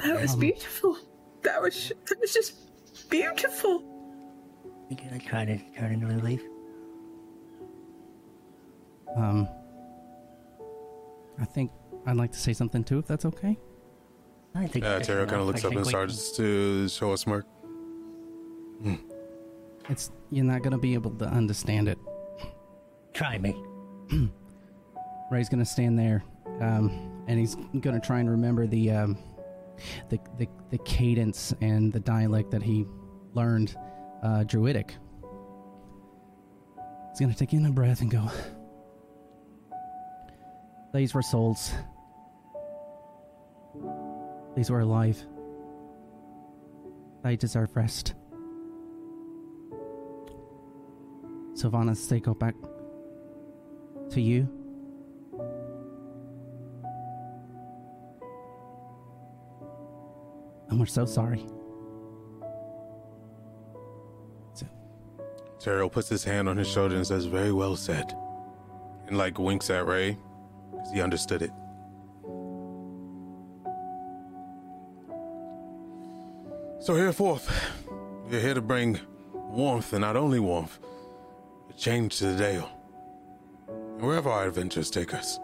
That 0.03 0.19
was 0.19 0.33
um, 0.33 0.39
beautiful. 0.39 0.97
That 1.45 1.61
was 1.61 1.91
that 2.09 2.19
was 2.19 2.33
just 2.33 3.09
beautiful. 3.09 3.83
You 4.89 4.97
gonna 4.97 5.19
try 5.19 5.45
to 5.45 5.57
turn 5.77 5.93
into 5.93 6.07
a 6.07 6.17
leaf? 6.19 6.41
Um, 9.15 9.47
I 11.39 11.45
think 11.45 11.71
I'd 12.05 12.17
like 12.17 12.31
to 12.31 12.39
say 12.39 12.53
something 12.53 12.83
too, 12.83 12.99
if 12.99 13.07
that's 13.07 13.25
okay. 13.25 13.57
I 14.53 14.67
think. 14.67 14.83
That's 14.83 15.07
Tara 15.07 15.25
kind 15.25 15.41
of 15.41 15.47
looks 15.47 15.63
I 15.63 15.67
up 15.67 15.73
and 15.73 15.83
we 15.83 15.89
starts 15.89 16.35
to 16.37 16.87
show 16.89 17.13
a 17.13 17.17
smirk. 17.17 17.45
It's 19.89 20.11
you're 20.31 20.45
not 20.45 20.63
gonna 20.63 20.77
be 20.77 20.93
able 20.93 21.11
to 21.11 21.25
understand 21.25 21.87
it. 21.87 21.99
Try 23.13 23.37
me. 23.37 23.55
Ray's 25.31 25.49
gonna 25.49 25.65
stand 25.65 25.97
there, 25.97 26.23
um, 26.59 27.23
and 27.27 27.39
he's 27.39 27.55
gonna 27.79 27.99
try 27.99 28.19
and 28.19 28.29
remember 28.29 28.67
the, 28.67 28.91
um, 28.91 29.17
the 30.09 30.19
the 30.37 30.47
the 30.69 30.77
cadence 30.79 31.53
and 31.61 31.91
the 31.91 31.99
dialect 31.99 32.51
that 32.51 32.63
he 32.63 32.85
learned, 33.33 33.75
uh, 34.23 34.43
Druidic. 34.43 34.95
He's 37.09 37.19
gonna 37.19 37.33
take 37.33 37.53
in 37.53 37.65
a 37.65 37.71
breath 37.71 38.01
and 38.01 38.11
go. 38.11 38.29
These 40.93 41.13
were 41.13 41.21
souls. 41.21 41.73
These 44.55 44.69
were 44.69 44.79
alive. 44.79 45.21
They 47.23 47.35
deserve 47.35 47.75
rest. 47.75 48.13
Silvanus, 51.55 52.07
they 52.07 52.19
go 52.19 52.33
back 52.33 52.55
to 54.11 54.21
you. 54.21 54.64
And 60.75 60.81
we're 60.81 60.87
so 60.87 61.05
sorry. 61.05 61.45
Teriel 65.57 65.89
puts 65.89 66.09
his 66.09 66.25
hand 66.25 66.49
on 66.49 66.57
his 66.57 66.67
shoulder 66.67 66.97
and 66.97 67.07
says, 67.07 67.27
Very 67.27 67.53
well 67.53 67.77
said. 67.77 68.13
And 69.07 69.17
like 69.17 69.39
winks 69.39 69.69
at 69.69 69.87
Ray, 69.87 70.17
because 70.71 70.91
he 70.91 70.99
understood 70.99 71.43
it. 71.43 71.51
So 76.81 76.93
hereforth, 76.93 77.49
we're 78.29 78.41
here 78.41 78.53
to 78.53 78.61
bring 78.61 78.99
warmth, 79.31 79.93
and 79.93 80.01
not 80.01 80.17
only 80.17 80.41
warmth, 80.41 80.77
but 81.67 81.77
change 81.77 82.17
to 82.17 82.25
the 82.25 82.37
Dale. 82.37 82.69
And 83.69 84.01
wherever 84.01 84.29
our 84.29 84.45
adventures 84.45 84.89
take 84.89 85.13
us. 85.13 85.39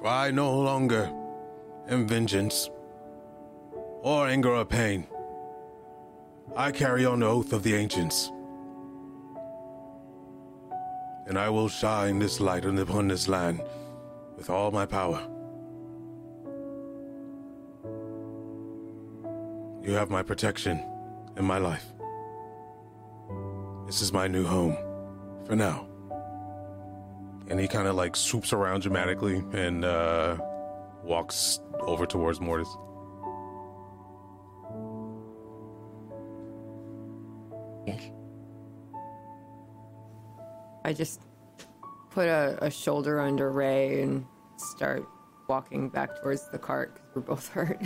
For 0.00 0.08
I 0.08 0.32
no 0.32 0.58
longer 0.60 1.08
am 1.88 2.06
vengeance, 2.06 2.70
or 4.02 4.28
anger 4.28 4.54
or 4.54 4.64
pain. 4.64 5.06
I 6.56 6.70
carry 6.70 7.04
on 7.04 7.20
the 7.20 7.26
oath 7.26 7.52
of 7.52 7.62
the 7.62 7.74
ancients. 7.74 8.30
And 11.26 11.38
I 11.38 11.48
will 11.48 11.68
shine 11.68 12.18
this 12.18 12.40
light 12.40 12.64
upon 12.64 13.08
this 13.08 13.28
land 13.28 13.60
with 14.36 14.48
all 14.48 14.70
my 14.70 14.86
power. 14.86 15.26
You 19.82 19.92
have 19.92 20.10
my 20.10 20.22
protection 20.22 20.82
and 21.36 21.46
my 21.46 21.58
life. 21.58 21.84
This 23.86 24.02
is 24.02 24.12
my 24.12 24.26
new 24.26 24.44
home 24.44 24.76
for 25.46 25.56
now. 25.56 25.86
And 27.48 27.60
he 27.60 27.68
kind 27.68 27.86
of 27.86 27.94
like 27.94 28.16
swoops 28.16 28.52
around 28.52 28.82
dramatically 28.82 29.44
and 29.52 29.84
uh, 29.84 30.36
walks 31.06 31.60
over 31.80 32.04
towards 32.04 32.40
Mortis. 32.40 32.68
Yes. 37.86 38.10
I 40.84 40.92
just 40.92 41.20
put 42.10 42.26
a, 42.28 42.58
a 42.62 42.70
shoulder 42.70 43.20
under 43.20 43.50
Ray 43.50 44.02
and 44.02 44.24
start 44.56 45.06
walking 45.48 45.88
back 45.88 46.20
towards 46.20 46.48
the 46.50 46.58
cart 46.58 46.94
because 46.94 47.14
we're 47.14 47.22
both 47.22 47.48
hurt. 47.52 47.80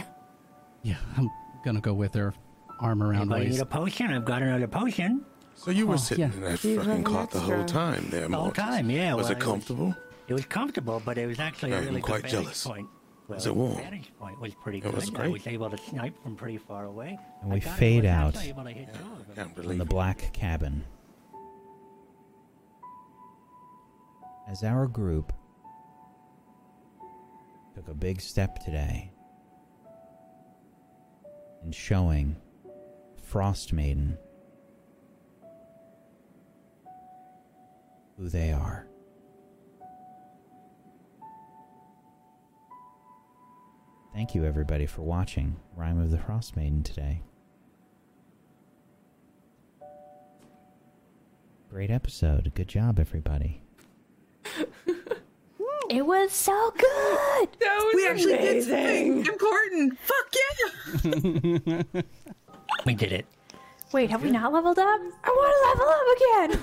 Yeah, 0.83 0.97
I'm 1.17 1.29
gonna 1.65 1.81
go 1.81 1.93
with 1.93 2.15
her, 2.15 2.33
arm 2.81 3.03
around 3.03 3.17
Anybody 3.23 3.45
Ray's. 3.47 3.55
need 3.57 3.61
a 3.63 3.67
potion? 3.67 4.11
I've 4.13 4.25
got 4.25 4.43
another 4.43 4.67
potion. 4.69 5.25
So 5.55 5.71
you 5.71 5.87
were 5.87 5.95
Oh, 5.95 5.99
sitting 5.99 6.25
yeah. 6.31 6.33
in 6.35 6.41
that 6.41 6.65
You 6.65 6.77
have 6.79 6.87
fucking 6.87 6.99
an 7.01 7.05
cot 7.05 7.31
the 7.31 7.41
whole 7.41 7.65
time 7.67 8.07
there, 8.09 8.29
The 8.29 8.37
whole 8.37 8.51
time, 8.51 8.89
yeah. 8.89 9.13
Was 9.13 9.25
well, 9.25 9.33
it 9.33 9.41
comfortable? 9.41 9.95
It 10.27 10.33
was 10.33 10.47
comfortable, 10.47 11.03
but 11.05 11.19
it 11.19 11.27
was 11.27 11.39
actually 11.39 11.73
a 11.73 11.79
I'm 11.79 11.85
really 11.87 12.01
quite 12.01 12.23
good 12.23 12.31
vantage 12.31 12.45
jealous. 12.45 12.67
point. 12.67 12.89
Well, 13.31 13.37
Was 13.37 13.47
it 13.47 13.55
warm? 13.55 13.77
vantage 13.77 14.13
point 14.19 14.41
was 14.41 14.55
pretty 14.57 14.79
It 14.79 14.81
good. 14.81 14.95
was 14.95 15.15
I 15.15 15.29
was 15.29 15.47
able 15.47 15.71
to 15.71 15.79
snipe 15.79 16.21
from 16.21 16.35
pretty 16.35 16.59
far 16.59 16.87
away. 16.87 17.17
And 17.43 17.53
I 17.53 17.55
we 17.55 17.61
fade 17.61 18.05
out 18.05 18.35
actually 18.35 18.49
able 18.49 18.65
to 18.65 18.71
hit 18.71 18.93
two 18.93 19.01
of 19.13 19.27
them. 19.29 19.37
Can't 19.37 19.55
from 19.55 19.63
believe 19.63 19.79
the 19.79 19.85
black 19.85 20.33
cabin. 20.33 20.85
As 24.49 24.65
our 24.65 24.89
group 24.89 25.33
took 27.77 27.87
a 27.87 27.95
big 27.95 28.21
step 28.21 28.59
today 28.65 29.13
in 31.65 31.71
showing 31.71 32.35
Frost 33.23 33.73
Maiden 33.73 34.19
who 38.19 38.29
they 38.29 38.51
are. 38.53 38.89
Thank 44.15 44.35
you, 44.35 44.45
everybody, 44.45 44.87
for 44.87 45.03
watching 45.03 45.57
Rime 45.77 46.01
of 46.01 46.11
the 46.11 46.19
Frost 46.19 46.57
Maiden 46.57 46.83
today. 46.83 47.23
Great 51.71 51.91
episode. 51.91 52.51
Good 52.55 52.69
job, 52.69 52.99
everybody. 52.99 53.63
It 55.89 56.07
was 56.07 56.31
so 56.31 56.71
good. 56.71 57.49
That 57.59 57.79
was 57.85 57.95
We 57.97 58.07
actually 58.07 58.37
did 58.39 58.69
amazing. 58.69 59.25
something 59.25 59.33
important. 59.33 59.99
Fuck 59.99 60.35
yeah! 61.97 62.03
We 62.87 62.95
did 62.95 63.11
it. 63.11 63.27
Wait, 63.93 64.09
have 64.09 64.23
we 64.23 64.31
not 64.31 64.53
leveled 64.53 64.79
up? 64.79 65.01
I 65.25 65.31
want 65.35 65.53
to 65.59 66.55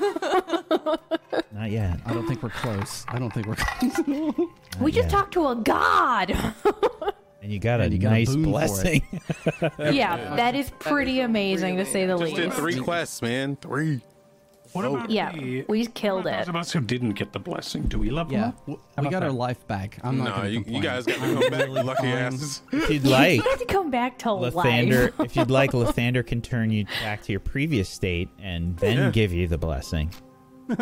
level 0.71 0.87
up 0.87 0.99
again. 1.01 1.49
Not 1.59 1.71
yet. 1.71 1.99
I 2.05 2.13
don't 2.13 2.25
think 2.25 2.41
we're 2.41 2.51
close. 2.51 3.03
I 3.09 3.19
don't 3.19 3.33
think 3.33 3.47
we're 3.47 3.55
close. 3.55 4.47
we 4.79 4.93
just 4.93 5.07
yet. 5.07 5.11
talked 5.11 5.33
to 5.33 5.49
a 5.49 5.55
god. 5.57 6.33
And 7.47 7.53
you 7.53 7.59
got 7.61 7.79
a 7.79 7.89
you 7.89 7.97
got 7.97 8.09
nice 8.09 8.27
boon 8.35 8.43
for 8.43 8.49
it. 8.49 8.51
blessing. 8.51 9.01
yeah, 9.95 10.35
that 10.35 10.53
is 10.53 10.69
pretty 10.79 11.21
amazing 11.21 11.77
to 11.77 11.85
say 11.85 12.05
the 12.05 12.17
Just 12.17 12.35
did 12.35 12.45
least. 12.47 12.57
three 12.57 12.77
quests, 12.77 13.21
man. 13.21 13.55
Three. 13.55 14.01
What 14.73 14.83
oh. 14.83 14.95
about 14.97 15.09
Yeah, 15.09 15.31
the, 15.31 15.63
we 15.69 15.85
killed 15.85 16.25
what 16.25 16.31
about 16.33 16.33
it. 16.33 16.45
those 16.47 16.49
of 16.49 16.55
us 16.57 16.71
who 16.73 16.81
didn't 16.81 17.11
get 17.13 17.31
the 17.31 17.39
blessing? 17.39 17.83
Do 17.83 17.99
we 17.99 18.09
level 18.09 18.33
yeah, 18.33 18.47
up? 18.49 18.67
we 18.67 18.77
about 18.97 19.11
got 19.13 19.23
our 19.23 19.31
life 19.31 19.65
back. 19.65 19.97
I'm 20.03 20.17
not 20.17 20.25
No, 20.25 20.31
gonna 20.35 20.49
you, 20.49 20.63
you 20.67 20.81
guys 20.81 21.05
got 21.05 21.13
to 21.15 21.19
come 21.21 21.49
back, 21.49 21.67
really 21.67 21.83
lucky 21.83 22.01
fine. 22.03 22.11
asses. 22.11 22.61
if 22.73 22.89
you'd 22.89 23.05
like, 23.05 23.37
You 23.41 23.49
have 23.49 23.59
to 23.59 23.65
come 23.65 23.89
back 23.89 24.17
to 24.19 24.25
Lathander, 24.27 25.17
life. 25.17 25.25
if 25.31 25.37
you'd 25.37 25.49
like, 25.49 25.71
Lathander 25.73 26.27
can 26.27 26.41
turn 26.41 26.69
you 26.69 26.83
back 27.01 27.21
to 27.23 27.31
your 27.31 27.39
previous 27.39 27.87
state 27.87 28.27
and 28.39 28.75
then 28.79 28.97
Yeah. 28.97 29.09
give 29.11 29.31
you 29.31 29.47
the 29.47 29.57
blessing. 29.57 30.11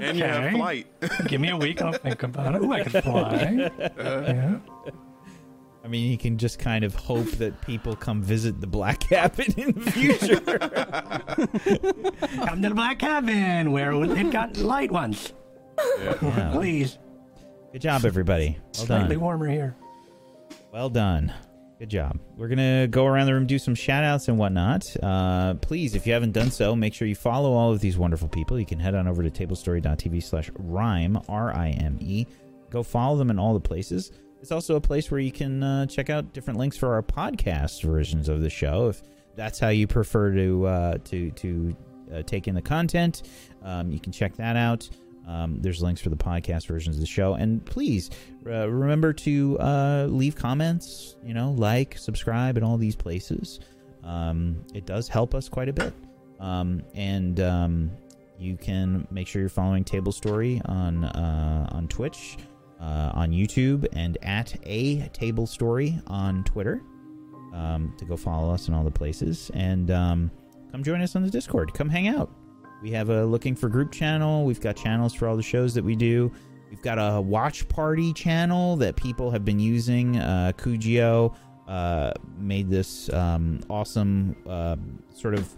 And 0.00 0.16
you 0.16 0.24
have 0.24 0.44
Okay. 0.44 0.56
flight. 0.56 0.86
Give 1.28 1.40
me 1.40 1.48
a 1.50 1.56
week. 1.56 1.82
I'll 1.82 1.92
think 1.92 2.22
about 2.22 2.54
it. 2.54 2.62
Ooh, 2.62 2.72
I 2.72 2.82
can 2.84 3.02
fly. 3.02 3.70
yeah. 3.98 4.58
I 5.84 5.88
mean, 5.88 6.10
you 6.10 6.18
can 6.18 6.36
just 6.38 6.58
kind 6.58 6.84
of 6.84 6.94
hope 6.94 7.26
that 7.32 7.60
people 7.62 7.96
come 7.96 8.22
visit 8.22 8.60
the 8.60 8.66
Black 8.66 9.00
Cabin 9.00 9.52
in 9.56 9.72
the 9.72 9.90
future. 9.90 10.38
Come 12.46 12.62
to 12.62 12.68
the 12.68 12.74
Black 12.74 12.98
Cabin 12.98 13.72
where 13.72 13.92
it 13.92 14.30
got 14.30 14.56
light 14.58 14.90
once. 14.92 15.32
Yeah. 16.00 16.50
Please. 16.52 16.98
Good 17.72 17.82
job, 17.82 18.04
everybody. 18.04 18.58
Well 18.76 18.86
Slightly 18.86 19.14
done. 19.16 19.20
warmer 19.24 19.48
here. 19.48 19.74
Well 20.72 20.90
done. 20.90 21.32
Good 21.78 21.90
job. 21.90 22.18
We're 22.36 22.48
going 22.48 22.58
to 22.58 22.88
go 22.90 23.06
around 23.06 23.26
the 23.26 23.34
room, 23.34 23.46
do 23.46 23.56
some 23.56 23.76
shout 23.76 24.02
outs 24.02 24.26
and 24.26 24.36
whatnot. 24.36 24.84
Uh, 25.00 25.54
please, 25.54 25.94
if 25.94 26.08
you 26.08 26.12
haven't 26.12 26.32
done 26.32 26.50
so, 26.50 26.74
make 26.74 26.92
sure 26.92 27.06
you 27.06 27.14
follow 27.14 27.52
all 27.52 27.72
of 27.72 27.78
these 27.78 27.96
wonderful 27.96 28.28
people. 28.28 28.58
You 28.58 28.66
can 28.66 28.80
head 28.80 28.96
on 28.96 29.06
over 29.06 29.22
to 29.22 29.30
tablestory.tv 29.30 30.20
slash 30.24 30.50
rime, 30.58 31.20
R 31.28 31.54
I 31.54 31.70
M 31.70 31.96
E. 32.00 32.26
Go 32.70 32.82
follow 32.82 33.16
them 33.16 33.30
in 33.30 33.38
all 33.38 33.54
the 33.54 33.60
places. 33.60 34.10
It's 34.40 34.50
also 34.50 34.74
a 34.74 34.80
place 34.80 35.10
where 35.12 35.20
you 35.20 35.30
can 35.30 35.62
uh, 35.62 35.86
check 35.86 36.10
out 36.10 36.32
different 36.32 36.58
links 36.58 36.76
for 36.76 36.92
our 36.94 37.02
podcast 37.02 37.84
versions 37.84 38.28
of 38.28 38.40
the 38.40 38.50
show. 38.50 38.88
If 38.88 39.02
that's 39.36 39.60
how 39.60 39.68
you 39.68 39.86
prefer 39.86 40.32
to 40.34 40.66
uh, 40.66 40.98
to 41.04 41.30
to 41.30 41.76
uh, 42.12 42.22
take 42.22 42.48
in 42.48 42.56
the 42.56 42.62
content, 42.62 43.22
um, 43.62 43.92
you 43.92 44.00
can 44.00 44.10
check 44.10 44.34
that 44.36 44.56
out. 44.56 44.88
Um, 45.28 45.58
there's 45.60 45.82
links 45.82 46.00
for 46.00 46.08
the 46.08 46.16
podcast 46.16 46.66
versions 46.66 46.96
of 46.96 47.00
the 47.00 47.06
show, 47.06 47.34
and 47.34 47.64
please 47.64 48.10
uh, 48.46 48.68
remember 48.68 49.12
to 49.12 49.58
uh, 49.60 50.06
leave 50.08 50.34
comments. 50.34 51.16
You 51.22 51.34
know, 51.34 51.52
like, 51.52 51.98
subscribe, 51.98 52.56
and 52.56 52.64
all 52.64 52.78
these 52.78 52.96
places. 52.96 53.60
Um, 54.02 54.64
it 54.74 54.86
does 54.86 55.06
help 55.06 55.34
us 55.34 55.48
quite 55.48 55.68
a 55.68 55.72
bit. 55.72 55.92
Um, 56.40 56.82
and 56.94 57.40
um, 57.40 57.90
you 58.38 58.56
can 58.56 59.06
make 59.10 59.26
sure 59.26 59.40
you're 59.40 59.50
following 59.50 59.84
Table 59.84 60.12
Story 60.12 60.62
on 60.64 61.04
uh, 61.04 61.68
on 61.72 61.88
Twitch, 61.88 62.38
uh, 62.80 63.10
on 63.12 63.30
YouTube, 63.30 63.86
and 63.92 64.16
at 64.22 64.56
a 64.64 65.08
Table 65.08 65.46
Story 65.46 66.00
on 66.06 66.42
Twitter. 66.44 66.80
Um, 67.52 67.94
to 67.98 68.04
go 68.04 68.16
follow 68.16 68.52
us 68.52 68.68
in 68.68 68.74
all 68.74 68.84
the 68.84 68.90
places, 68.90 69.50
and 69.54 69.90
um, 69.90 70.30
come 70.70 70.84
join 70.84 71.00
us 71.00 71.16
on 71.16 71.22
the 71.22 71.30
Discord. 71.30 71.74
Come 71.74 71.88
hang 71.88 72.06
out. 72.06 72.30
We 72.82 72.90
have 72.92 73.10
a 73.10 73.24
looking 73.24 73.54
for 73.54 73.68
group 73.68 73.90
channel. 73.92 74.44
We've 74.44 74.60
got 74.60 74.76
channels 74.76 75.14
for 75.14 75.26
all 75.26 75.36
the 75.36 75.42
shows 75.42 75.74
that 75.74 75.84
we 75.84 75.96
do. 75.96 76.30
We've 76.70 76.82
got 76.82 76.96
a 76.96 77.20
watch 77.20 77.68
party 77.68 78.12
channel 78.12 78.76
that 78.76 78.96
people 78.96 79.30
have 79.30 79.44
been 79.44 79.58
using. 79.58 80.18
Uh, 80.18 80.52
Kujio 80.56 81.34
uh, 81.66 82.12
made 82.38 82.70
this 82.70 83.12
um, 83.12 83.60
awesome 83.68 84.36
uh, 84.48 84.76
sort 85.14 85.34
of 85.34 85.54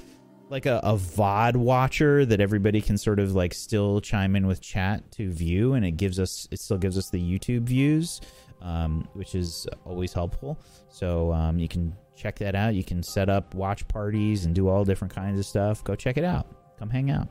like 0.48 0.66
a, 0.66 0.80
a 0.82 0.94
VOD 0.94 1.56
watcher 1.56 2.26
that 2.26 2.40
everybody 2.40 2.80
can 2.80 2.98
sort 2.98 3.20
of 3.20 3.34
like 3.34 3.54
still 3.54 4.00
chime 4.00 4.34
in 4.34 4.46
with 4.46 4.60
chat 4.60 5.08
to 5.12 5.30
view, 5.30 5.74
and 5.74 5.84
it 5.84 5.92
gives 5.92 6.18
us 6.18 6.48
it 6.50 6.58
still 6.58 6.78
gives 6.78 6.98
us 6.98 7.10
the 7.10 7.20
YouTube 7.20 7.62
views, 7.62 8.20
um, 8.60 9.08
which 9.14 9.34
is 9.34 9.66
always 9.84 10.12
helpful. 10.12 10.58
So 10.88 11.32
um, 11.32 11.58
you 11.58 11.68
can 11.68 11.94
check 12.16 12.38
that 12.40 12.54
out. 12.54 12.74
You 12.74 12.84
can 12.84 13.02
set 13.02 13.28
up 13.28 13.54
watch 13.54 13.86
parties 13.88 14.44
and 14.44 14.54
do 14.54 14.68
all 14.68 14.84
different 14.84 15.14
kinds 15.14 15.38
of 15.38 15.46
stuff. 15.46 15.84
Go 15.84 15.94
check 15.94 16.16
it 16.16 16.24
out. 16.24 16.59
Come 16.80 16.90
hang 16.90 17.10
out. 17.10 17.28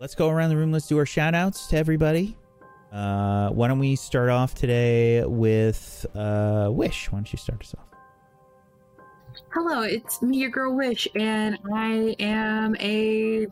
Let's 0.00 0.14
go 0.14 0.30
around 0.30 0.48
the 0.48 0.56
room. 0.56 0.72
Let's 0.72 0.88
do 0.88 0.98
our 0.98 1.06
shout 1.06 1.34
outs 1.34 1.66
to 1.68 1.76
everybody. 1.76 2.36
Uh, 2.90 3.50
why 3.50 3.68
don't 3.68 3.78
we 3.78 3.94
start 3.94 4.30
off 4.30 4.54
today 4.54 5.22
with 5.24 6.06
uh, 6.14 6.68
Wish? 6.72 7.12
Why 7.12 7.18
don't 7.18 7.32
you 7.32 7.36
start 7.36 7.60
us 7.60 7.74
off? 7.78 7.84
Hello, 9.52 9.82
it's 9.82 10.22
me, 10.22 10.38
your 10.38 10.50
girl 10.50 10.74
Wish, 10.74 11.06
and 11.14 11.58
I 11.72 12.16
am 12.20 12.74
a 12.80 13.48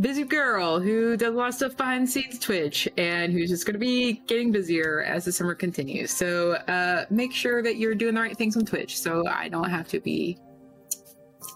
busy 0.00 0.24
girl 0.24 0.80
who 0.80 1.16
does 1.16 1.34
a 1.34 1.36
lot 1.36 1.48
of 1.48 1.54
stuff 1.54 1.76
behind 1.76 2.06
the 2.06 2.10
scenes 2.10 2.38
Twitch 2.38 2.88
and 2.96 3.32
who's 3.32 3.50
just 3.50 3.66
going 3.66 3.74
to 3.74 3.80
be 3.80 4.14
getting 4.26 4.52
busier 4.52 5.02
as 5.02 5.26
the 5.26 5.32
summer 5.32 5.54
continues. 5.54 6.12
So 6.12 6.52
uh, 6.52 7.04
make 7.10 7.32
sure 7.32 7.62
that 7.62 7.76
you're 7.76 7.94
doing 7.94 8.14
the 8.14 8.20
right 8.22 8.36
things 8.36 8.56
on 8.56 8.64
Twitch 8.64 8.98
so 8.98 9.26
I 9.26 9.48
don't 9.48 9.68
have 9.68 9.88
to 9.88 10.00
be, 10.00 10.38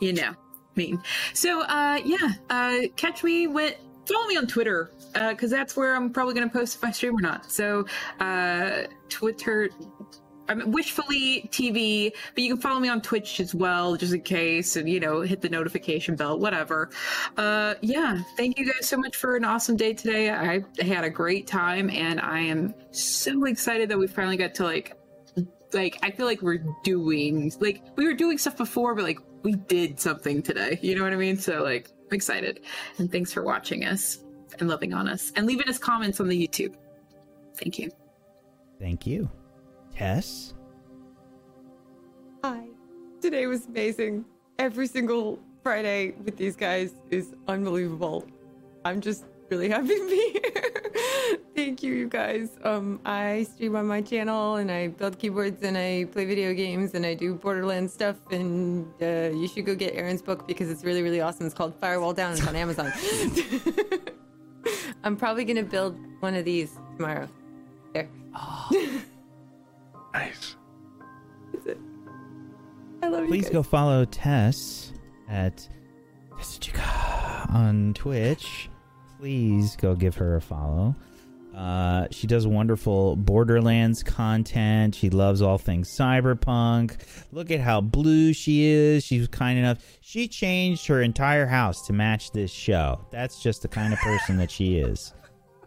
you 0.00 0.12
know, 0.12 0.34
mean. 0.76 1.02
So 1.34 1.62
uh, 1.62 2.00
yeah, 2.04 2.32
uh, 2.50 2.88
catch 2.96 3.24
me 3.24 3.46
with. 3.46 3.76
Follow 4.04 4.26
me 4.26 4.36
on 4.36 4.48
Twitter 4.48 4.90
because 5.12 5.48
that's 5.48 5.76
where 5.76 5.94
I'm 5.94 6.10
probably 6.10 6.34
going 6.34 6.48
to 6.48 6.52
post 6.52 6.76
if 6.76 6.84
I 6.84 6.90
stream 6.90 7.16
or 7.16 7.20
not. 7.20 7.50
So, 7.50 7.86
uh, 8.18 8.82
Twitter, 9.08 9.70
I'm 10.48 10.72
wishfully 10.72 11.48
TV, 11.52 12.12
but 12.34 12.42
you 12.42 12.52
can 12.52 12.60
follow 12.60 12.80
me 12.80 12.88
on 12.88 13.00
Twitch 13.00 13.40
as 13.40 13.54
well, 13.54 13.96
just 13.96 14.12
in 14.12 14.22
case, 14.22 14.76
and 14.76 14.88
you 14.88 15.00
know, 15.00 15.20
hit 15.20 15.40
the 15.40 15.48
notification 15.48 16.16
bell, 16.16 16.38
whatever. 16.38 16.90
Uh, 17.36 17.74
yeah, 17.80 18.22
thank 18.36 18.58
you 18.58 18.66
guys 18.66 18.88
so 18.88 18.96
much 18.96 19.16
for 19.16 19.36
an 19.36 19.44
awesome 19.44 19.76
day 19.76 19.94
today. 19.94 20.30
I 20.30 20.64
had 20.82 21.04
a 21.04 21.10
great 21.10 21.46
time, 21.46 21.88
and 21.90 22.20
I 22.20 22.40
am 22.40 22.74
so 22.90 23.44
excited 23.44 23.88
that 23.88 23.98
we 23.98 24.06
finally 24.06 24.36
got 24.36 24.54
to 24.56 24.64
like, 24.64 24.96
like, 25.72 25.98
I 26.02 26.10
feel 26.10 26.26
like 26.26 26.42
we're 26.42 26.64
doing, 26.82 27.52
like, 27.60 27.82
we 27.96 28.04
were 28.04 28.14
doing 28.14 28.36
stuff 28.36 28.56
before, 28.56 28.94
but 28.94 29.04
like, 29.04 29.18
we 29.42 29.52
did 29.52 30.00
something 30.00 30.42
today. 30.42 30.78
You 30.82 30.96
know 30.96 31.02
what 31.02 31.12
I 31.12 31.16
mean? 31.16 31.36
So 31.36 31.62
like, 31.62 31.90
I'm 32.10 32.14
excited, 32.14 32.60
and 32.98 33.10
thanks 33.10 33.32
for 33.32 33.42
watching 33.42 33.84
us 33.84 34.24
and 34.58 34.68
loving 34.68 34.92
on 34.92 35.08
us 35.08 35.32
and 35.36 35.46
leaving 35.46 35.68
us 35.68 35.78
comments 35.78 36.20
on 36.20 36.28
the 36.28 36.48
YouTube. 36.48 36.74
Thank 37.56 37.78
you. 37.78 37.90
Thank 38.78 39.06
you. 39.06 39.30
Tess? 39.94 40.54
Hi. 42.44 42.66
Today 43.20 43.46
was 43.46 43.66
amazing. 43.66 44.24
Every 44.58 44.86
single 44.86 45.38
Friday 45.62 46.12
with 46.24 46.36
these 46.36 46.56
guys 46.56 46.94
is 47.10 47.34
unbelievable. 47.46 48.26
I'm 48.84 49.00
just 49.00 49.24
really 49.48 49.68
happy 49.68 49.88
to 49.88 50.08
be 50.08 50.30
here. 50.42 50.92
Thank 51.56 51.82
you, 51.82 51.94
you 51.94 52.08
guys. 52.08 52.58
Um, 52.64 53.00
I 53.04 53.44
stream 53.44 53.76
on 53.76 53.86
my 53.86 54.02
channel 54.02 54.56
and 54.56 54.70
I 54.70 54.88
build 54.88 55.18
keyboards 55.18 55.62
and 55.62 55.76
I 55.76 56.06
play 56.10 56.24
video 56.24 56.54
games 56.54 56.94
and 56.94 57.04
I 57.04 57.14
do 57.14 57.34
Borderlands 57.34 57.92
stuff. 57.92 58.16
And 58.30 58.86
uh, 59.00 59.30
you 59.34 59.48
should 59.48 59.66
go 59.66 59.74
get 59.74 59.94
Aaron's 59.94 60.22
book 60.22 60.46
because 60.46 60.70
it's 60.70 60.84
really, 60.84 61.02
really 61.02 61.20
awesome. 61.20 61.46
It's 61.46 61.54
called 61.54 61.74
Firewall 61.74 62.14
Down. 62.14 62.32
It's 62.32 62.46
on 62.46 62.56
Amazon. 62.56 62.92
I'm 65.04 65.16
probably 65.16 65.44
gonna 65.44 65.62
build 65.62 65.98
one 66.20 66.34
of 66.34 66.44
these 66.44 66.78
tomorrow. 66.96 67.28
There. 67.92 68.08
Nice. 70.14 70.56
I 73.02 73.08
love 73.08 73.22
you 73.22 73.28
Please 73.28 73.48
go 73.48 73.62
follow 73.62 74.04
Tess 74.04 74.92
at 75.26 75.66
Tessachika 76.32 77.50
on 77.50 77.94
Twitch. 77.94 78.68
Please 79.18 79.74
go 79.76 79.94
give 79.94 80.14
her 80.16 80.36
a 80.36 80.40
follow. 80.40 80.94
Uh, 81.54 82.06
she 82.10 82.26
does 82.26 82.46
wonderful 82.46 83.14
Borderlands 83.16 84.02
content. 84.02 84.94
She 84.94 85.10
loves 85.10 85.42
all 85.42 85.58
things 85.58 85.90
cyberpunk. 85.90 86.96
Look 87.30 87.50
at 87.50 87.60
how 87.60 87.80
blue 87.80 88.32
she 88.32 88.64
is. 88.64 89.04
She 89.04 89.18
was 89.18 89.28
kind 89.28 89.58
enough. 89.58 89.78
She 90.00 90.28
changed 90.28 90.86
her 90.86 91.02
entire 91.02 91.46
house 91.46 91.86
to 91.88 91.92
match 91.92 92.30
this 92.32 92.50
show. 92.50 93.04
That's 93.10 93.42
just 93.42 93.62
the 93.62 93.68
kind 93.68 93.92
of 93.92 93.98
person 93.98 94.36
that 94.38 94.50
she 94.50 94.78
is. 94.78 95.12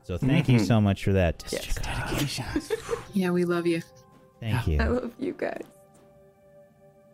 So 0.04 0.18
thank 0.18 0.48
you 0.50 0.60
Mhm. 0.60 0.66
so 0.68 0.82
much 0.82 1.04
for 1.04 1.14
that. 1.14 1.44
Yes. 1.52 2.42
Yeah, 3.14 3.30
we 3.30 3.46
love 3.46 3.66
you. 3.66 3.82
Thank 4.42 4.68
you. 4.68 4.78
I 4.80 4.88
love 4.88 5.14
you 5.20 5.34
guys. 5.38 5.64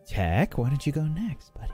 Tech, 0.06 0.58
why 0.58 0.68
don't 0.68 0.84
you 0.84 0.92
go 0.92 1.04
next, 1.04 1.54
buddy? 1.54 1.72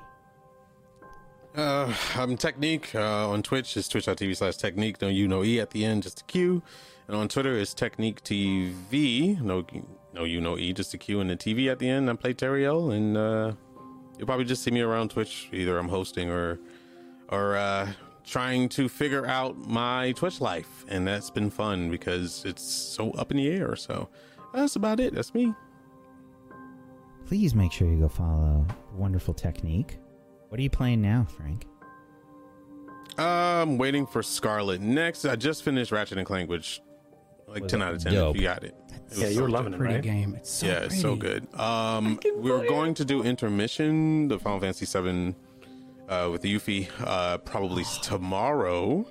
Uh, 1.55 1.93
I'm 2.15 2.37
Technique. 2.37 2.95
Uh, 2.95 3.29
on 3.31 3.43
Twitch, 3.43 3.77
it's 3.77 3.89
twitch.tv 3.89 4.37
slash 4.37 4.57
Technique. 4.57 5.01
No 5.01 5.09
U, 5.09 5.27
no 5.27 5.43
E 5.43 5.59
at 5.61 5.71
the 5.71 5.85
end, 5.85 6.05
just 6.05 6.21
a 6.21 6.25
Q. 6.25 6.63
And 7.09 7.17
on 7.17 7.29
Twitter, 7.29 7.57
it's 7.57 7.75
Technique 7.75 8.23
TV. 8.23 9.41
No, 9.41 9.65
no 10.13 10.25
U, 10.25 10.41
no 10.41 10.59
E, 10.59 10.73
just 10.73 10.95
a 10.95 10.99
Q 10.99 11.21
and 11.21 11.31
a 11.31 11.37
TV 11.37 11.71
at 11.71 11.79
the 11.79 11.89
end. 11.89 12.09
I'm 12.09 12.17
Play 12.17 12.35
Teriel, 12.35 12.95
and 12.95 13.17
uh, 13.17 13.53
you'll 14.19 14.27
probably 14.27 14.45
just 14.45 14.63
see 14.63 14.71
me 14.71 14.83
around 14.83 15.11
Twitch. 15.11 15.49
Either 15.53 15.79
I'm 15.79 15.89
hosting 15.89 16.31
or, 16.31 16.61
or 17.31 17.57
uh, 17.57 17.91
trying 18.25 18.69
to 18.71 18.89
figure 18.89 19.27
out 19.27 19.57
my 19.67 20.13
Twitch 20.13 20.41
life, 20.41 20.85
and 20.89 21.07
that's 21.09 21.31
been 21.31 21.51
fun 21.51 21.91
because 21.91 22.45
it's 22.45 22.63
so 22.63 23.11
up 23.13 23.31
in 23.31 23.39
the 23.39 23.49
air. 23.49 23.75
So 23.75 24.09
that's 24.53 24.77
about 24.77 25.01
it. 25.01 25.15
That's 25.15 25.35
me. 25.35 25.55
please 27.27 27.55
make 27.55 27.73
sure 27.73 27.89
you 27.89 27.99
go 28.01 28.09
follow 28.09 28.67
Wonderful 28.95 29.35
Technique. 29.35 29.99
What 30.49 30.59
are 30.59 30.63
you 30.63 30.71
playing 30.71 31.03
now, 31.03 31.27
Frank? 31.37 31.67
I'm 33.19 33.79
waiting 33.79 34.07
for 34.07 34.23
Scarlet 34.23 34.81
Nexus. 34.81 35.31
I 35.31 35.37
just 35.37 35.63
finished 35.65 35.91
Ratchet 35.91 36.19
and 36.19 36.27
Clank, 36.27 36.49
which 36.49 36.81
like 37.49 37.63
Was 37.65 37.73
ten 37.73 37.83
out 37.83 37.95
of 37.95 38.03
ten. 38.03 38.13
dope? 38.15 38.37
If 38.37 38.41
you 38.43 38.47
got 38.49 38.63
it. 38.65 38.75
It 39.11 39.19
Yeah, 39.19 39.27
was 39.27 39.37
you 39.37 39.43
were 39.43 39.49
so 39.49 39.53
loving 39.55 39.73
good. 39.73 39.77
it, 39.77 39.79
Pretty 39.79 39.95
right? 39.95 40.03
game. 40.03 40.35
It's 40.37 40.51
so 40.51 40.67
yeah, 40.67 40.73
it's 40.85 41.01
so 41.01 41.17
pretty. 41.17 41.41
good. 41.47 41.61
Um, 41.61 42.21
we 42.37 42.51
were 42.51 42.67
going 42.67 42.95
to 42.95 43.05
do 43.05 43.23
intermission, 43.23 44.29
the 44.29 44.39
Final 44.39 44.61
Fantasy 44.61 44.87
VII, 44.87 45.35
uh, 46.09 46.29
with 46.31 46.43
the 46.43 46.55
Yuffie, 46.55 46.89
uh, 47.05 47.39
probably 47.39 47.85
tomorrow, 48.03 49.07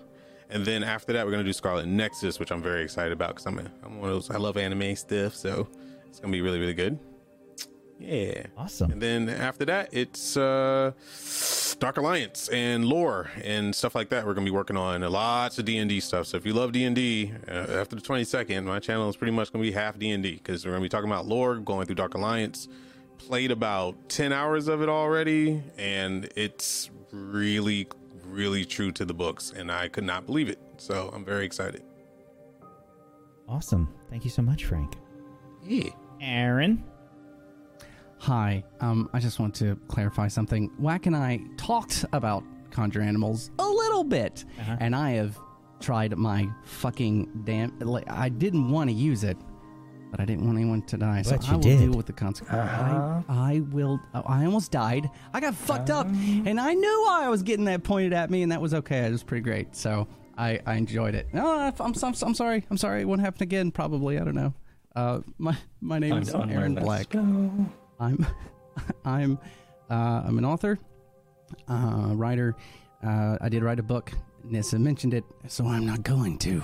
and 0.50 0.66
then 0.66 0.84
after 0.84 1.14
that, 1.14 1.26
we're 1.26 1.32
gonna 1.32 1.44
do 1.44 1.54
Scarlet 1.54 1.88
Nexus, 1.88 2.40
which 2.40 2.52
I'm 2.52 2.62
very 2.62 2.84
excited 2.84 3.12
about 3.12 3.30
because 3.30 3.46
I'm 3.48 3.60
a, 3.60 3.70
I'm 3.84 4.00
one 4.00 4.10
of 4.10 4.16
those 4.16 4.30
I 4.32 4.38
love 4.38 4.56
anime 4.56 4.96
stuff, 4.96 5.36
so 5.36 5.68
it's 6.08 6.20
gonna 6.20 6.32
be 6.32 6.42
really 6.42 6.60
really 6.60 6.74
good. 6.76 6.98
Yeah, 8.00 8.46
Awesome. 8.56 8.92
and 8.92 9.02
then 9.02 9.28
after 9.28 9.66
that, 9.66 9.90
it's 9.92 10.38
uh, 10.38 10.92
Dark 11.80 11.98
Alliance 11.98 12.48
and 12.50 12.86
lore 12.86 13.32
and 13.44 13.74
stuff 13.76 13.96
like 13.96 14.10
that. 14.10 14.26
We're 14.26 14.36
gonna 14.36 14.46
be 14.46 14.52
working 14.52 14.78
on 14.78 15.02
lots 15.02 15.58
of 15.58 15.66
D 15.66 15.78
and 15.80 15.90
D 15.90 16.00
stuff. 16.00 16.28
So 16.28 16.38
if 16.38 16.46
you 16.46 16.54
love 16.54 16.72
D 16.74 16.84
and 16.84 16.96
D, 16.96 17.32
uh, 17.48 17.52
after 17.52 17.96
the 17.96 18.02
twenty 18.02 18.24
second, 18.24 18.66
my 18.66 18.80
channel 18.80 19.10
is 19.10 19.16
pretty 19.16 19.32
much 19.32 19.52
gonna 19.52 19.64
be 19.64 19.72
half 19.72 19.98
D 19.98 20.12
and 20.12 20.22
D 20.22 20.34
because 20.36 20.64
we're 20.66 20.74
gonna 20.74 20.84
be 20.84 20.90
talking 20.90 21.10
about 21.10 21.26
lore, 21.26 21.56
going 21.56 21.86
through 21.88 21.96
Dark 21.96 22.14
Alliance. 22.14 22.68
Played 23.18 23.50
about 23.50 24.10
ten 24.10 24.32
hours 24.32 24.68
of 24.68 24.84
it 24.84 24.90
already, 24.90 25.64
and 25.80 26.30
it's 26.36 26.92
really, 27.12 27.88
really 28.26 28.64
true 28.64 28.92
to 28.92 29.06
the 29.06 29.14
books, 29.16 29.52
and 29.56 29.72
I 29.72 29.88
could 29.88 30.04
not 30.04 30.28
believe 30.28 30.50
it. 30.50 30.60
So 30.78 31.10
I'm 31.14 31.26
very 31.26 31.46
excited. 31.46 31.82
Awesome. 33.50 33.90
Thank 34.10 34.24
you 34.24 34.30
so 34.30 34.42
much, 34.44 34.66
Frank. 34.66 34.98
Yeah. 35.64 35.90
Aaron. 36.22 36.84
Hi. 38.20 38.64
Um, 38.82 39.10
I 39.14 39.20
just 39.20 39.40
want 39.40 39.54
to 39.56 39.76
clarify 39.88 40.28
something. 40.28 40.72
Whack 40.80 41.06
and 41.06 41.16
I 41.16 41.40
talked 41.58 42.04
about 42.14 42.44
conjure 42.72 43.02
animals 43.02 43.52
a 43.60 43.68
little 43.68 44.04
bit, 44.04 44.44
Uh-huh. 44.60 44.78
and 44.80 44.96
I 44.96 45.12
have 45.12 45.38
tried 45.80 46.18
my 46.18 46.50
fucking 46.64 47.44
damn. 47.46 47.78
Like, 47.80 48.10
I 48.10 48.30
didn't 48.30 48.70
want 48.70 48.90
to 48.90 48.96
use 48.96 49.24
it, 49.24 49.38
but 50.12 50.20
I 50.20 50.26
didn't 50.26 50.46
want 50.46 50.58
anyone 50.58 50.82
to 50.84 50.98
die, 50.98 51.22
so 51.22 51.38
I 51.48 51.54
will 51.54 51.60
did. 51.60 51.80
deal 51.80 51.92
with 51.92 52.08
the 52.08 52.14
consequences. 52.14 52.68
Uh-huh. 52.74 53.22
I, 53.30 53.56
I 53.56 53.60
will. 53.72 54.00
I 54.14 54.46
almost 54.46 54.72
died. 54.72 55.10
I 55.34 55.40
got 55.40 55.54
fucked 55.54 55.90
up, 55.92 56.08
and 56.08 56.60
I 56.60 56.74
knew 56.74 57.04
why 57.06 57.24
I 57.26 57.30
was 57.30 57.44
getting 57.44 57.66
that 57.66 57.84
pointed 57.84 58.14
at 58.14 58.30
me, 58.32 58.42
and 58.42 58.52
that 58.52 58.62
was 58.62 58.74
okay. 58.74 59.06
It 59.06 59.12
was 59.12 59.24
pretty 59.24 59.44
great. 59.44 59.76
So 59.76 60.08
I, 60.38 60.60
I 60.66 60.74
enjoyed 60.76 61.14
it. 61.14 61.28
No, 61.34 61.48
I- 61.48 61.68
I'm, 61.80 61.94
I'm, 62.04 62.14
I'm 62.24 62.34
sorry. 62.34 62.66
I'm 62.70 62.78
sorry. 62.78 63.02
It 63.02 63.06
won't 63.08 63.22
happen 63.22 63.44
again. 63.44 63.72
Probably. 63.72 64.18
I 64.20 64.24
don't 64.24 64.36
know. 64.36 64.54
Uh, 64.96 65.20
my 65.38 65.56
my 65.82 66.00
name 66.00 66.12
Time 66.12 66.22
is 66.24 66.34
Aaron 66.34 66.74
Black. 66.74 67.14
Spell. 67.98 68.08
I'm 68.08 68.28
I'm 69.06 69.40
uh, 69.90 70.24
I'm 70.26 70.38
an 70.38 70.46
author, 70.46 70.80
uh, 71.68 72.12
writer. 72.14 72.56
Uh, 73.04 73.38
I 73.42 73.50
did 73.50 73.64
write 73.64 73.80
a 73.80 73.84
book. 73.84 74.12
Nissa 74.44 74.80
mentioned 74.80 75.14
it, 75.14 75.24
so 75.48 75.66
I'm 75.66 75.86
not 75.86 76.04
going 76.04 76.38
to. 76.40 76.62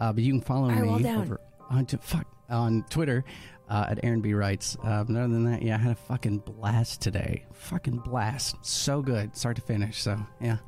Uh, 0.00 0.12
but 0.12 0.22
you 0.22 0.32
can 0.32 0.40
follow 0.40 0.70
Alright, 0.70 0.98
me 0.98 1.02
down. 1.02 1.22
over 1.22 1.40
on 1.70 1.86
to, 1.86 1.98
fuck 1.98 2.26
on 2.48 2.84
Twitter 2.90 3.24
uh, 3.68 3.86
at 3.88 4.00
Aaron 4.04 4.20
B 4.20 4.34
Writes. 4.34 4.76
Uh, 4.82 5.04
but 5.04 5.16
other 5.16 5.28
than 5.28 5.44
that, 5.44 5.62
yeah, 5.62 5.76
I 5.76 5.78
had 5.78 5.92
a 5.92 5.96
fucking 5.96 6.38
blast 6.38 7.00
today. 7.00 7.44
Fucking 7.52 7.98
blast. 7.98 8.56
So 8.62 9.02
good, 9.02 9.36
start 9.36 9.56
to 9.56 9.62
finish. 9.62 10.02
So 10.02 10.18
yeah. 10.40 10.58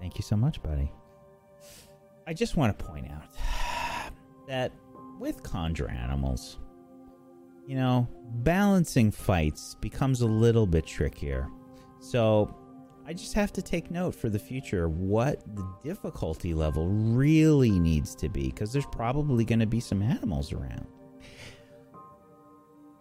Thank 0.00 0.16
you 0.16 0.22
so 0.22 0.36
much, 0.36 0.62
buddy. 0.62 0.90
I 2.26 2.32
just 2.32 2.56
want 2.56 2.76
to 2.76 2.84
point 2.84 3.06
out 3.10 3.28
that 4.48 4.72
with 5.18 5.42
conjure 5.42 5.90
animals, 5.90 6.58
you 7.66 7.76
know, 7.76 8.08
balancing 8.42 9.10
fights 9.10 9.76
becomes 9.80 10.20
a 10.22 10.26
little 10.26 10.66
bit 10.66 10.86
trickier. 10.86 11.48
So 12.00 12.54
I 13.06 13.12
just 13.12 13.34
have 13.34 13.52
to 13.54 13.62
take 13.62 13.90
note 13.90 14.14
for 14.14 14.28
the 14.28 14.38
future 14.38 14.88
what 14.88 15.42
the 15.54 15.66
difficulty 15.84 16.54
level 16.54 16.88
really 16.88 17.70
needs 17.78 18.14
to 18.16 18.28
be 18.28 18.46
because 18.46 18.72
there's 18.72 18.86
probably 18.86 19.44
going 19.44 19.60
to 19.60 19.66
be 19.66 19.80
some 19.80 20.02
animals 20.02 20.52
around. 20.52 20.86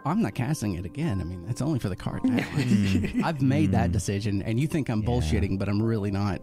I'm 0.05 0.21
not 0.21 0.33
casting 0.33 0.75
it 0.75 0.85
again. 0.85 1.19
I 1.19 1.25
mean, 1.25 1.45
it's 1.49 1.61
only 1.61 1.77
for 1.79 1.89
the 1.89 1.95
card. 1.95 2.21
I've 3.23 3.41
made 3.41 3.71
that 3.73 3.91
decision, 3.91 4.41
and 4.43 4.57
you 4.59 4.65
think 4.65 4.89
I'm 4.89 5.01
Hmm. 5.01 5.09
Yeah. 5.09 5.19
bullshitting, 5.19 5.59
but 5.59 5.67
I'm 5.67 5.81
really 5.81 6.09
not. 6.09 6.41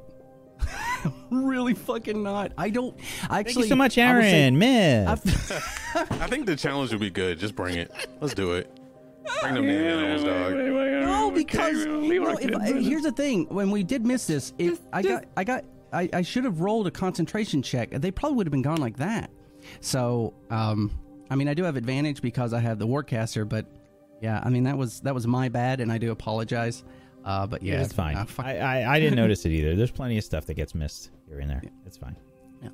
really 1.31 1.75
fucking 1.75 2.23
not. 2.23 2.53
I 2.59 2.71
don't 2.71 2.97
I 3.29 3.41
actually. 3.41 3.55
Thank 3.55 3.57
you 3.65 3.69
so 3.69 3.77
much, 3.77 3.99
I 3.99 4.15
will 4.15 4.23
say- 4.23 4.43
Aaron. 4.43 4.59
Myth. 4.59 5.09
I've- 5.09 6.11
I 6.23 6.27
think 6.27 6.47
the 6.47 6.57
challenge 6.57 6.91
would 6.93 7.01
be 7.01 7.11
good. 7.11 7.39
Just 7.39 7.55
bring 7.55 7.77
it. 7.77 7.91
Let's 8.21 8.35
do 8.35 8.53
it. 8.53 8.71
Bring 9.43 9.55
them 9.55 9.67
damn 9.67 9.99
animals, 9.99 10.25
dog. 10.25 10.55
No, 10.55 11.31
because 11.31 11.85
you 11.85 12.21
know, 12.21 12.37
if, 12.39 12.55
I- 12.57 12.73
here's 12.81 13.03
the 13.03 13.13
thing: 13.13 13.47
when 13.49 13.71
we 13.71 13.83
did 13.83 14.05
miss 14.07 14.27
this, 14.27 14.53
it, 14.59 14.71
Just- 14.71 14.83
I 14.93 15.03
got, 15.03 15.25
I 15.37 15.45
got, 15.45 15.65
I, 15.93 16.09
I 16.13 16.23
should 16.23 16.45
have 16.45 16.61
rolled 16.61 16.87
a 16.87 16.91
concentration 16.91 17.63
check. 17.63 17.91
They 17.91 18.11
probably 18.11 18.37
would 18.37 18.47
have 18.47 18.53
been 18.53 18.63
gone 18.63 18.81
like 18.81 18.97
that. 18.99 19.31
So, 19.81 20.33
um, 20.51 20.97
I 21.31 21.35
mean, 21.35 21.49
I 21.49 21.55
do 21.55 21.65
have 21.65 21.77
advantage 21.77 22.23
because 22.23 22.53
I 22.53 22.61
have 22.61 22.79
the 22.79 22.87
warcaster, 22.87 23.49
but 23.49 23.67
yeah, 24.21 24.41
I 24.45 24.49
mean 24.51 24.65
that 24.65 24.79
was 24.79 25.01
that 25.01 25.15
was 25.15 25.27
my 25.27 25.49
bad, 25.49 25.81
and 25.81 25.91
I 25.91 25.99
do 25.99 26.11
apologize. 26.13 26.85
Uh, 27.27 27.45
but 27.47 27.61
yeah, 27.63 27.83
it's 27.83 27.93
fine. 27.93 28.17
uh, 28.17 28.25
fuck- 28.25 28.47
I, 28.47 28.59
I, 28.59 28.95
I 28.95 29.01
didn't 29.01 29.17
notice 29.25 29.45
it 29.45 29.51
either. 29.51 29.75
There's 29.75 29.91
plenty 29.91 30.17
of 30.17 30.25
stuff 30.25 30.47
that 30.47 30.55
gets 30.55 30.75
missed 30.75 31.11
here 31.29 31.41
and 31.41 31.51
there. 31.51 31.61
It's 31.85 31.97
fine. 31.99 32.17
Yeah. 32.63 32.69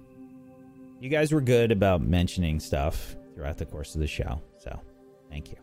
You 1.00 1.08
guys 1.08 1.32
were 1.32 1.40
good 1.40 1.72
about 1.72 2.02
mentioning 2.02 2.60
stuff 2.60 3.16
throughout 3.34 3.56
the 3.56 3.64
course 3.64 3.94
of 3.94 4.00
the 4.02 4.06
show, 4.06 4.40
so 4.58 4.78
thank 5.30 5.50
you. 5.50 5.56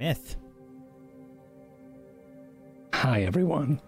Myth. 0.00 0.36
Hi, 2.94 3.22
everyone. 3.22 3.80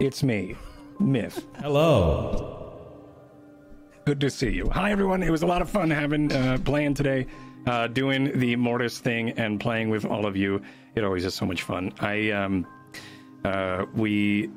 It's 0.00 0.22
me, 0.22 0.54
Myth. 1.00 1.44
Hello. 1.60 2.58
Good 4.04 4.20
to 4.20 4.30
see 4.30 4.50
you. 4.50 4.68
Hi, 4.70 4.90
everyone. 4.92 5.22
It 5.22 5.30
was 5.30 5.42
a 5.42 5.46
lot 5.46 5.62
of 5.62 5.70
fun 5.70 5.90
having 5.90 6.32
uh, 6.32 6.58
playing 6.64 6.94
today, 6.94 7.26
uh, 7.66 7.88
doing 7.88 8.36
the 8.38 8.56
Mortis 8.56 8.98
thing 8.98 9.30
and 9.30 9.60
playing 9.60 9.90
with 9.90 10.04
all 10.04 10.26
of 10.26 10.36
you. 10.36 10.62
It 10.94 11.04
always 11.04 11.24
is 11.24 11.34
so 11.34 11.46
much 11.46 11.62
fun. 11.62 11.92
I 12.00 12.30
um, 12.30 12.66
uh, 13.44 13.86
we 13.94 14.50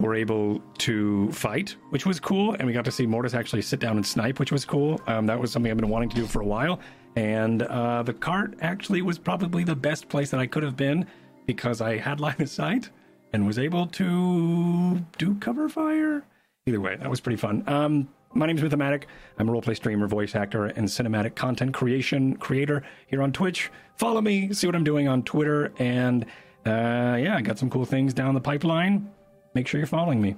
were 0.00 0.14
able 0.14 0.60
to 0.78 1.30
fight, 1.30 1.76
which 1.90 2.04
was 2.04 2.18
cool, 2.18 2.54
and 2.54 2.66
we 2.66 2.72
got 2.72 2.84
to 2.84 2.90
see 2.90 3.06
Mortis 3.06 3.34
actually 3.34 3.62
sit 3.62 3.80
down 3.80 3.96
and 3.96 4.04
snipe, 4.04 4.40
which 4.40 4.50
was 4.50 4.64
cool. 4.64 5.00
Um, 5.06 5.26
that 5.26 5.38
was 5.38 5.52
something 5.52 5.70
I've 5.70 5.78
been 5.78 5.88
wanting 5.88 6.08
to 6.10 6.16
do 6.16 6.26
for 6.26 6.40
a 6.40 6.46
while, 6.46 6.80
and 7.16 7.62
uh, 7.62 8.02
the 8.02 8.14
cart 8.14 8.54
actually 8.60 9.02
was 9.02 9.18
probably 9.18 9.64
the 9.64 9.76
best 9.76 10.08
place 10.08 10.30
that 10.30 10.40
I 10.40 10.46
could 10.46 10.62
have 10.62 10.76
been 10.76 11.06
because 11.46 11.80
I 11.80 11.98
had 11.98 12.20
line 12.20 12.40
of 12.40 12.48
sight 12.48 12.90
and 13.32 13.46
was 13.46 13.58
able 13.58 13.86
to 13.88 15.04
do 15.18 15.34
cover 15.36 15.68
fire. 15.68 16.24
Either 16.66 16.80
way, 16.80 16.96
that 16.96 17.10
was 17.10 17.20
pretty 17.20 17.36
fun. 17.36 17.62
Um, 17.66 18.08
my 18.34 18.46
name 18.46 18.56
is 18.58 18.62
Mythomatic. 18.62 19.04
I'm 19.38 19.48
a 19.48 19.52
roleplay 19.52 19.76
streamer, 19.76 20.06
voice 20.06 20.34
actor, 20.34 20.66
and 20.66 20.86
cinematic 20.88 21.34
content 21.34 21.72
creation 21.74 22.36
creator 22.36 22.82
here 23.06 23.22
on 23.22 23.32
Twitch. 23.32 23.70
Follow 23.96 24.20
me, 24.20 24.52
see 24.52 24.66
what 24.66 24.74
I'm 24.74 24.84
doing 24.84 25.08
on 25.08 25.22
Twitter, 25.22 25.72
and 25.78 26.24
uh, 26.66 27.16
yeah, 27.20 27.36
I 27.36 27.42
got 27.42 27.58
some 27.58 27.70
cool 27.70 27.84
things 27.84 28.12
down 28.14 28.34
the 28.34 28.40
pipeline. 28.40 29.10
Make 29.54 29.68
sure 29.68 29.78
you're 29.78 29.86
following 29.86 30.20
me. 30.20 30.36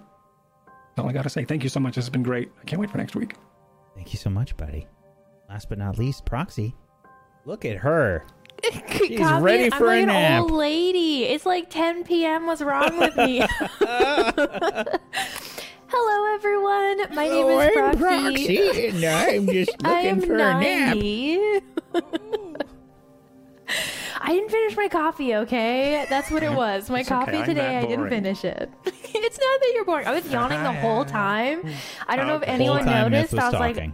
That's 0.67 0.99
all 1.05 1.09
I 1.09 1.13
got 1.13 1.23
to 1.23 1.31
say. 1.31 1.45
Thank 1.45 1.63
you 1.63 1.69
so 1.71 1.81
much. 1.81 1.95
This 1.95 2.05
has 2.05 2.11
been 2.11 2.23
great. 2.23 2.51
I 2.61 2.65
can't 2.65 2.81
wait 2.81 2.91
for 2.91 2.99
next 2.99 3.17
week. 3.17 3.35
Thank 3.95 4.13
you 4.13 4.19
so 4.19 4.29
much, 4.31 4.57
buddy. 4.57 4.87
Last 5.49 5.69
but 5.69 5.79
not 5.79 5.99
least, 5.99 6.25
Proxy. 6.25 6.75
Look 7.45 7.65
at 7.65 7.77
her. 7.79 8.27
She's 8.93 9.19
Copy- 9.19 9.43
ready 9.43 9.65
I'm 9.65 9.71
for 9.73 9.87
like 9.87 10.09
a 10.09 10.11
an 10.11 10.41
old 10.41 10.51
lady. 10.51 11.25
It's 11.25 11.47
like 11.47 11.71
10 11.71 12.05
p.m. 12.05 12.47
What's 12.47 12.63
wrong 12.63 12.99
with 12.99 13.17
me? 13.17 13.41
Proxy. 18.35 18.87
and 18.89 19.05
I'm 19.05 19.47
just 19.47 19.71
I 19.85 20.01
am 20.03 20.21
90. 20.21 21.39
I 24.19 24.33
didn't 24.33 24.51
finish 24.51 24.77
my 24.77 24.89
coffee, 24.89 25.35
okay? 25.37 26.07
That's 26.09 26.31
what 26.31 26.43
it 26.43 26.53
was. 26.53 26.91
My 26.91 27.01
It's 27.01 27.09
coffee 27.09 27.39
I'm 27.39 27.45
today, 27.47 27.77
I 27.77 27.87
didn't 27.87 28.09
finish 28.09 28.45
it. 28.45 28.71
it's 28.87 29.39
not 29.39 29.61
that 29.61 29.73
you're 29.75 29.85
boring. 29.85 30.07
I 30.07 30.15
was 30.15 30.31
yawning 30.31 30.63
the 30.63 30.73
whole 30.73 31.05
time. 31.05 31.63
I 32.09 32.17
don't 32.17 32.27
know 32.27 32.37
if 32.37 32.43
anyone 32.43 32.79
Whole 32.79 32.87
time 32.87 33.11
Myth 33.13 33.33
noticed. 33.33 33.35
I 33.39 33.51
was 33.51 33.61
like, 33.61 33.75
talking. 33.77 33.93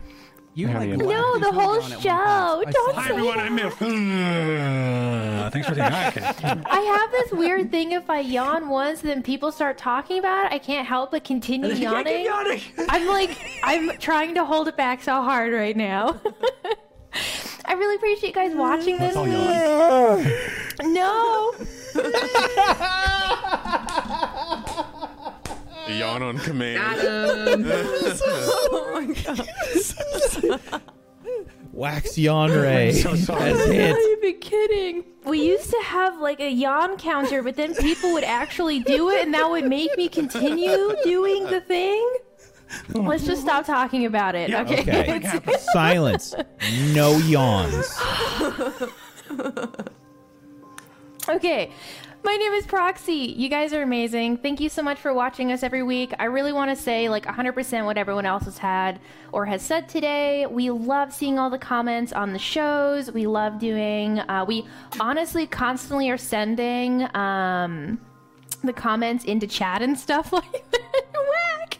You 0.55 0.69
like 0.69 0.89
yeah. 0.91 0.97
no, 0.97 1.39
the 1.39 1.51
whole 1.51 1.81
gone 1.81 1.93
at 1.93 1.93
one 1.93 2.01
show. 2.01 2.65
Don't 2.71 2.95
Hi, 2.95 3.09
say 3.09 3.15
everyone. 3.15 3.37
that. 3.39 3.47
I'm 3.47 3.55
Myth. 3.55 3.79
Uh, 5.43 5.51
thanks 5.51 5.67
for 5.67 5.75
saying 5.75 5.91
hi. 5.91 6.63
I 6.67 6.81
have 6.81 7.11
this 7.11 7.33
weird 7.33 7.73
thing 7.73 7.93
if 7.93 8.09
I 8.09 8.21
yawn 8.21 8.69
once, 8.69 9.01
then 9.01 9.23
people 9.23 9.51
start 9.51 9.77
talking 9.77 10.21
about 10.21 10.47
it. 10.47 10.53
I 10.53 10.59
can't 10.59 10.87
help 10.87 11.11
but 11.11 11.25
continue 11.25 11.71
yawning. 11.75 12.29
I'm 12.89 13.09
like, 13.09 13.37
I'm 13.65 13.99
trying 13.99 14.37
to 14.37 14.45
hold 14.45 14.69
it 14.69 14.77
back 14.77 15.03
so 15.03 15.21
hard 15.21 15.53
right 15.53 15.77
now. 15.77 16.21
I 17.65 17.73
really 17.73 17.97
appreciate 17.97 18.29
you 18.29 18.35
guys 18.35 18.55
watching 18.55 18.99
this. 18.99 19.17
all. 19.17 19.27
No. 20.85 21.55
Yawn 25.99 26.23
on 26.23 26.39
command. 26.39 26.83
Oh 28.75 29.07
my 29.07 29.15
god. 29.15 30.83
Wax 31.73 32.19
yawn 32.19 32.51
ray. 32.51 32.89
I'm 32.91 32.95
so 32.95 33.15
sorry. 33.17 33.51
has 33.51 33.65
hit. 33.67 33.97
You've 33.97 34.21
been 34.23 34.41
kidding. 34.41 35.05
We 35.25 35.43
used 35.49 35.71
to 35.71 35.81
have 35.85 36.21
like 36.21 36.41
a 36.41 36.51
yawn 36.51 36.99
counter, 36.99 37.43
but 37.43 37.57
then 37.57 37.75
people 37.75 38.13
would 38.13 38.25
actually 38.25 38.81
do 38.81 39.09
it, 39.11 39.23
and 39.23 39.33
that 39.33 39.51
would 39.51 39.67
make 39.67 39.97
me 39.97 40.09
continue 40.09 40.95
doing 41.03 41.45
the 41.45 41.63
thing. 41.63 42.17
Oh 42.95 43.01
Let's 43.01 43.25
just 43.25 43.43
stop 43.43 43.65
talking 43.67 44.05
about 44.07 44.35
it, 44.35 44.51
Yeah, 44.51 44.63
okay? 44.63 45.17
Okay. 45.17 45.57
Silence. 45.73 46.35
No 46.93 47.17
yawns. 47.19 47.99
Okay. 51.29 51.71
My 52.25 52.37
name 52.37 52.53
is 52.53 52.67
Proxy. 52.67 53.35
You 53.37 53.49
guys 53.49 53.73
are 53.73 53.83
amazing. 53.83 54.37
Thank 54.37 54.61
you 54.61 54.69
so 54.69 54.81
much 54.81 54.99
for 54.99 55.13
watching 55.13 55.51
us 55.51 55.65
every 55.65 55.83
week. 55.83 56.15
I 56.21 56.27
really 56.27 56.53
want 56.53 56.71
to 56.71 56.81
say 56.81 57.09
like 57.09 57.27
100% 57.27 57.85
what 57.85 57.99
everyone 57.99 58.27
else 58.27 58.45
has 58.45 58.59
had 58.59 59.01
or 59.33 59.45
has 59.47 59.61
said 59.61 59.89
today. 59.89 60.47
We 60.47 60.71
love 60.71 61.13
seeing 61.13 61.41
all 61.41 61.51
the 61.51 61.59
comments 61.59 62.13
on 62.13 62.33
the 62.33 62.39
shows. 62.39 63.11
We 63.11 63.27
love 63.27 63.59
doing 63.59 64.21
uh, 64.21 64.45
we 64.47 64.67
honestly 65.01 65.49
constantly 65.49 66.11
are 66.11 66.17
sending 66.17 67.09
um 67.17 68.01
the 68.63 68.73
comments 68.73 69.25
into 69.25 69.49
chat 69.49 69.83
and 69.83 69.99
stuff 69.99 70.33
like 70.33 70.71
that. 70.71 71.05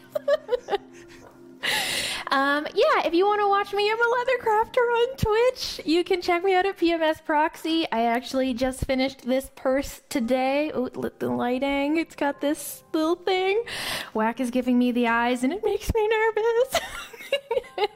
Whack. 0.69 0.79
Um, 2.33 2.65
yeah, 2.73 3.05
if 3.05 3.13
you 3.13 3.27
want 3.27 3.41
to 3.41 3.47
watch 3.47 3.73
me, 3.73 3.91
I'm 3.91 4.01
a 4.01 4.09
leather 4.17 4.37
crafter 4.41 4.77
on 4.77 5.17
Twitch. 5.17 5.79
You 5.85 6.03
can 6.03 6.19
check 6.19 6.43
me 6.43 6.55
out 6.55 6.65
at 6.65 6.79
PMS 6.79 7.23
Proxy. 7.23 7.85
I 7.91 8.05
actually 8.05 8.55
just 8.55 8.85
finished 8.85 9.27
this 9.27 9.51
purse 9.55 10.01
today. 10.09 10.71
Oh, 10.73 10.89
the 10.89 11.29
lighting. 11.29 11.97
It's 11.97 12.15
got 12.15 12.41
this 12.41 12.83
little 12.91 13.17
thing. 13.17 13.63
Whack 14.15 14.39
is 14.39 14.49
giving 14.49 14.79
me 14.79 14.91
the 14.91 15.07
eyes, 15.07 15.43
and 15.43 15.53
it 15.53 15.63
makes 15.63 15.93
me 15.93 16.07
nervous. 16.07 16.79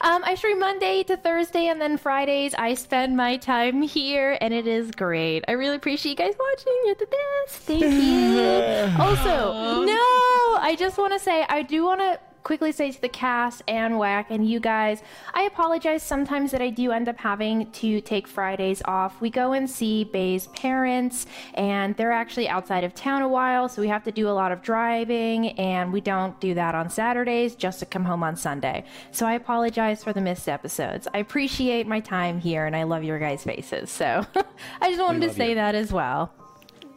um, 0.00 0.24
I 0.24 0.36
stream 0.36 0.58
Monday 0.58 1.02
to 1.02 1.18
Thursday, 1.18 1.66
and 1.66 1.78
then 1.78 1.98
Fridays 1.98 2.54
I 2.54 2.72
spend 2.72 3.14
my 3.14 3.36
time 3.36 3.82
here, 3.82 4.38
and 4.40 4.54
it 4.54 4.66
is 4.66 4.90
great. 4.92 5.44
I 5.48 5.52
really 5.52 5.76
appreciate 5.76 6.12
you 6.12 6.16
guys 6.16 6.34
watching. 6.40 6.80
You're 6.86 6.94
the 6.94 7.08
best. 7.08 7.60
Thank 7.64 7.82
you. 7.82 8.98
also, 8.98 9.84
no, 9.84 10.56
I 10.62 10.76
just 10.78 10.96
want 10.96 11.12
to 11.12 11.18
say 11.18 11.44
I 11.46 11.60
do 11.60 11.84
want 11.84 12.00
to 12.00 12.18
quickly 12.42 12.72
say 12.72 12.90
to 12.90 13.00
the 13.00 13.08
cast 13.08 13.62
and 13.68 13.98
Whack 13.98 14.26
and 14.30 14.48
you 14.48 14.60
guys, 14.60 15.02
I 15.34 15.42
apologize 15.42 16.02
sometimes 16.02 16.50
that 16.50 16.60
I 16.60 16.70
do 16.70 16.92
end 16.92 17.08
up 17.08 17.18
having 17.18 17.70
to 17.72 18.00
take 18.00 18.26
Fridays 18.26 18.82
off. 18.84 19.20
We 19.20 19.30
go 19.30 19.52
and 19.52 19.68
see 19.68 20.04
Bay's 20.04 20.48
parents, 20.48 21.26
and 21.54 21.96
they're 21.96 22.12
actually 22.12 22.48
outside 22.48 22.84
of 22.84 22.94
town 22.94 23.22
a 23.22 23.28
while, 23.28 23.68
so 23.68 23.82
we 23.82 23.88
have 23.88 24.04
to 24.04 24.12
do 24.12 24.28
a 24.28 24.30
lot 24.30 24.52
of 24.52 24.62
driving, 24.62 25.50
and 25.58 25.92
we 25.92 26.00
don't 26.00 26.38
do 26.40 26.54
that 26.54 26.74
on 26.74 26.90
Saturdays 26.90 27.54
just 27.54 27.80
to 27.80 27.86
come 27.86 28.04
home 28.04 28.22
on 28.22 28.36
Sunday. 28.36 28.84
So 29.10 29.26
I 29.26 29.34
apologize 29.34 30.02
for 30.02 30.12
the 30.12 30.20
missed 30.20 30.48
episodes. 30.48 31.06
I 31.14 31.18
appreciate 31.18 31.86
my 31.86 32.00
time 32.00 32.40
here, 32.40 32.66
and 32.66 32.74
I 32.74 32.84
love 32.84 33.04
your 33.04 33.18
guys' 33.18 33.44
faces. 33.44 33.90
So 33.90 34.26
I 34.80 34.90
just 34.90 35.02
wanted 35.02 35.28
to 35.28 35.34
say 35.34 35.50
you. 35.50 35.54
that 35.56 35.74
as 35.74 35.92
well. 35.92 36.32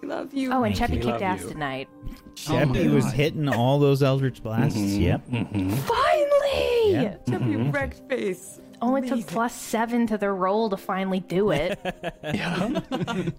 Love 0.07 0.33
you. 0.33 0.51
Oh, 0.51 0.63
and 0.63 0.77
Thank 0.77 0.91
Cheppy 0.91 0.95
you. 0.97 1.11
kicked 1.11 1.21
ass 1.21 1.41
you. 1.41 1.49
tonight. 1.49 1.89
Cheppy 2.35 2.89
oh 2.89 2.95
was 2.95 3.11
hitting 3.11 3.47
all 3.49 3.79
those 3.79 4.03
Eldritch 4.03 4.43
blasts. 4.43 4.77
Mm-hmm. 4.77 5.01
Yep. 5.01 5.27
Mm-hmm. 5.29 5.69
Finally! 5.71 6.91
Yeah. 6.91 7.15
Chubby 7.27 7.45
mm-hmm. 7.55 7.71
wrecked 7.71 8.07
face. 8.09 8.59
Only 8.81 9.07
took 9.07 9.25
plus 9.27 9.53
seven 9.53 10.05
to 10.07 10.17
their 10.17 10.35
roll 10.35 10.69
to 10.69 10.77
finally 10.77 11.19
do 11.19 11.51
it. 11.51 11.79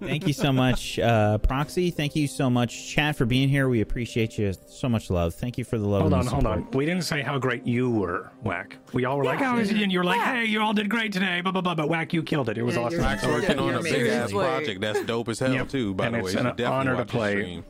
Thank 0.01 0.27
you 0.27 0.33
so 0.33 0.53
much, 0.53 0.99
uh, 0.99 1.39
Proxy. 1.39 1.91
Thank 1.91 2.17
you 2.17 2.27
so 2.27 2.49
much, 2.51 2.89
chat, 2.89 3.17
for 3.17 3.25
being 3.27 3.49
here. 3.49 3.69
We 3.69 3.81
appreciate 3.81 4.39
you. 4.39 4.53
So 4.69 4.89
much 4.89 5.11
love. 5.11 5.35
Thank 5.35 5.59
you 5.59 5.65
for 5.65 5.79
the 5.79 5.87
love. 5.87 6.03
Hold 6.03 6.13
and 6.15 6.21
on, 6.21 6.25
the 6.27 6.31
hold 6.31 6.47
on. 6.47 6.71
We 6.73 6.87
didn't 6.87 7.05
say 7.05 7.23
how 7.23 7.39
great 7.39 7.67
you 7.67 7.91
were, 7.91 8.31
Whack. 8.43 8.77
We 8.93 9.05
all 9.05 9.19
were 9.19 9.25
like, 9.25 9.41
oh, 9.41 9.57
and 9.57 9.93
you 9.93 9.99
were 9.99 10.05
like, 10.05 10.21
hey, 10.21 10.45
you 10.45 10.61
all 10.61 10.73
did 10.73 10.89
great 10.89 11.13
today, 11.13 11.41
blah, 11.41 11.53
blah, 11.53 11.61
blah. 11.63 11.75
But 11.75 11.89
Whack, 11.89 12.13
you 12.13 12.23
killed 12.23 12.49
it. 12.49 12.59
It 12.59 12.63
was 12.63 12.77
Yeah, 12.77 12.83
awesome. 12.83 13.01
you're- 13.31 13.41
working 13.41 13.59
on 13.59 13.75
a 13.75 13.83
big 13.83 14.07
ass 14.09 14.33
project. 14.33 14.81
That's 14.81 15.03
dope 15.05 15.29
as 15.29 15.39
hell 15.39 15.53
Yep. 15.53 15.69
too. 15.69 15.95
By 15.95 16.07
And 16.07 16.15
the 16.15 16.19
way, 16.23 16.33
You 16.33 16.39
an 16.39 16.57
should 16.57 16.61
honor 16.67 16.97
to 16.97 17.05
play. 17.05 17.33
stream. 17.33 17.65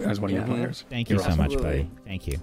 As 0.00 0.20
one 0.20 0.30
of 0.30 0.36
your 0.36 0.46
players. 0.46 0.84
Thank 0.90 1.08
you 1.08 1.16
You're 1.16 1.22
so 1.24 1.30
awesome. 1.30 1.38
much, 1.44 1.56
buddy. 1.56 1.88
Thank 2.04 2.26
you. 2.26 2.38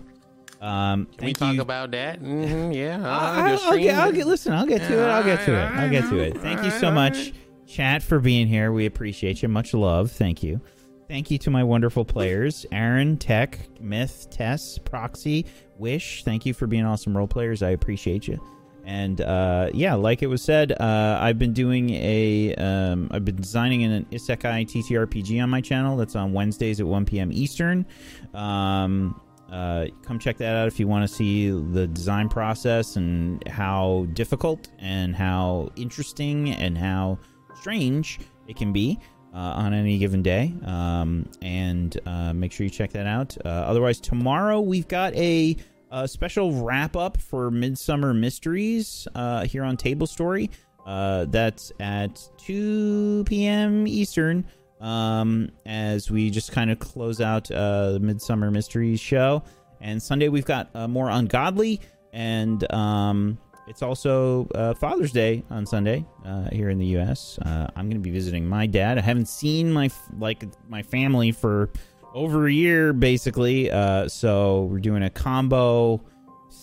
Um, 0.62 1.08
Can 1.18 1.26
we 1.26 1.34
talk 1.34 1.56
you. 1.56 1.62
about 1.62 1.92
that? 1.92 2.22
Mm-hmm, 2.22 2.72
yeah. 2.72 2.98
I- 2.98 3.50
your 3.50 3.60
I'll, 3.60 3.72
I'll 3.72 3.78
get, 3.80 3.96
I'll 3.98 4.12
get. 4.12 4.28
Listen, 4.28 4.54
I'll 4.54 4.66
get 4.68 4.88
to 4.88 4.94
it. 5.04 5.08
I'll 5.08 5.24
get 5.24 5.44
to 5.46 5.54
it. 5.56 5.64
I'll 5.72 5.90
get 5.90 6.08
to 6.10 6.20
it. 6.20 6.38
Thank 6.38 6.64
you 6.64 6.72
so 6.72 6.92
much, 6.92 7.34
chat, 7.66 8.04
for 8.04 8.20
being 8.20 8.48
here. 8.48 8.72
We 8.72 8.86
appreciate 8.86 9.42
you. 9.42 9.50
Much 9.50 9.74
love. 9.74 10.12
Thank 10.12 10.44
you. 10.44 10.62
Thank 11.08 11.30
you 11.30 11.38
to 11.40 11.50
my 11.50 11.62
wonderful 11.64 12.06
players, 12.06 12.66
Aaron, 12.72 13.18
Tech, 13.18 13.60
Myth, 13.82 14.28
Tess, 14.32 14.78
Proxy, 14.78 15.46
Wish. 15.78 16.24
Thank 16.24 16.46
you 16.46 16.54
for 16.54 16.68
being 16.68 16.86
awesome 16.86 17.18
role 17.18 17.28
players. 17.28 17.62
I 17.62 17.72
appreciate 17.72 18.30
you. 18.30 18.40
And 18.86 19.20
uh, 19.20 19.70
yeah, 19.74 19.96
like 19.96 20.24
it 20.24 20.28
was 20.28 20.42
said, 20.42 20.72
uh, 20.72 21.18
I've 21.22 21.38
been 21.38 21.52
doing 21.54 21.90
a, 21.90 22.56
um, 22.56 23.10
I've 23.12 23.26
been 23.26 23.36
designing 23.36 23.84
an 23.84 24.06
Isekai 24.12 24.66
TTRPG 24.68 25.44
on 25.44 25.50
my 25.50 25.60
channel. 25.60 25.98
That's 25.98 26.16
on 26.16 26.32
Wednesdays 26.34 26.80
at 26.80 26.88
1 26.88 27.06
p.m. 27.06 27.32
Eastern. 27.34 27.86
Um, 28.34 29.20
uh, 29.52 29.88
come 30.04 30.18
check 30.18 30.38
that 30.38 30.56
out 30.56 30.68
if 30.68 30.80
you 30.80 30.88
want 30.88 31.08
to 31.08 31.14
see 31.14 31.50
the 31.50 31.88
design 31.88 32.30
process 32.30 32.96
and 32.96 33.46
how 33.48 34.08
difficult 34.14 34.70
and 34.80 35.16
how 35.16 35.70
interesting 35.76 36.52
and 36.52 36.78
how 36.78 37.20
strange 37.56 38.20
it 38.48 38.56
can 38.56 38.72
be 38.72 38.98
uh, 39.34 39.38
on 39.38 39.74
any 39.74 39.98
given 39.98 40.22
day. 40.22 40.54
Um, 40.64 41.30
and 41.42 42.00
uh, 42.06 42.34
make 42.34 42.52
sure 42.52 42.64
you 42.64 42.70
check 42.70 42.92
that 42.94 43.08
out. 43.08 43.38
Uh, 43.44 43.50
otherwise, 43.50 44.00
tomorrow 44.00 44.62
we've 44.62 44.88
got 44.88 45.14
a, 45.16 45.58
a 45.92 46.08
special 46.08 46.64
wrap 46.64 46.96
up 46.96 47.20
for 47.20 47.52
Midsummer 47.52 48.14
Mysteries 48.14 49.08
uh, 49.16 49.46
here 49.46 49.64
on 49.64 49.76
Table 49.76 50.08
Story. 50.08 50.50
Uh, 50.86 51.26
that's 51.26 51.72
at 51.80 52.28
2 52.40 53.26
p.m. 53.28 53.86
Eastern 53.86 54.46
um, 54.82 55.51
as 55.66 56.11
we 56.11 56.30
just 56.30 56.51
kind 56.51 56.72
of 56.72 56.80
close 56.80 57.22
out 57.22 57.50
uh, 57.51 57.93
the 57.93 58.00
Midsummer 58.00 58.51
Mysteries 58.51 59.00
show. 59.00 59.43
And 59.80 60.01
Sunday 60.01 60.27
we've 60.27 60.45
got 60.45 60.69
uh, 60.76 60.88
more 60.88 61.10
Ungodly, 61.10 61.80
and 62.14 62.72
um, 62.74 63.38
it's 63.68 63.82
also 63.82 64.48
uh, 64.53 64.74
Father's 64.74 65.11
Day 65.11 65.43
on 65.50 65.66
Sunday 65.66 66.06
uh, 66.26 66.50
here 66.51 66.69
in 66.69 66.77
the 66.77 66.85
U.S. 66.88 67.40
Uh, 67.40 67.68
I'm 67.76 67.85
going 67.85 68.01
to 68.01 68.03
be 68.03 68.11
visiting 68.11 68.48
my 68.48 68.68
dad. 68.68 68.98
I 68.98 69.01
haven't 69.01 69.27
seen 69.27 69.72
my 69.72 69.90
like 70.19 70.43
my 70.68 70.84
family 70.84 71.32
for 71.32 71.72
over 72.14 72.48
a 72.48 72.51
year, 72.51 72.93
basically. 72.93 73.72
Uh, 73.72 74.08
so 74.08 74.64
we're 74.64 74.80
doing 74.80 75.03
a 75.03 75.10
combo 75.10 76.01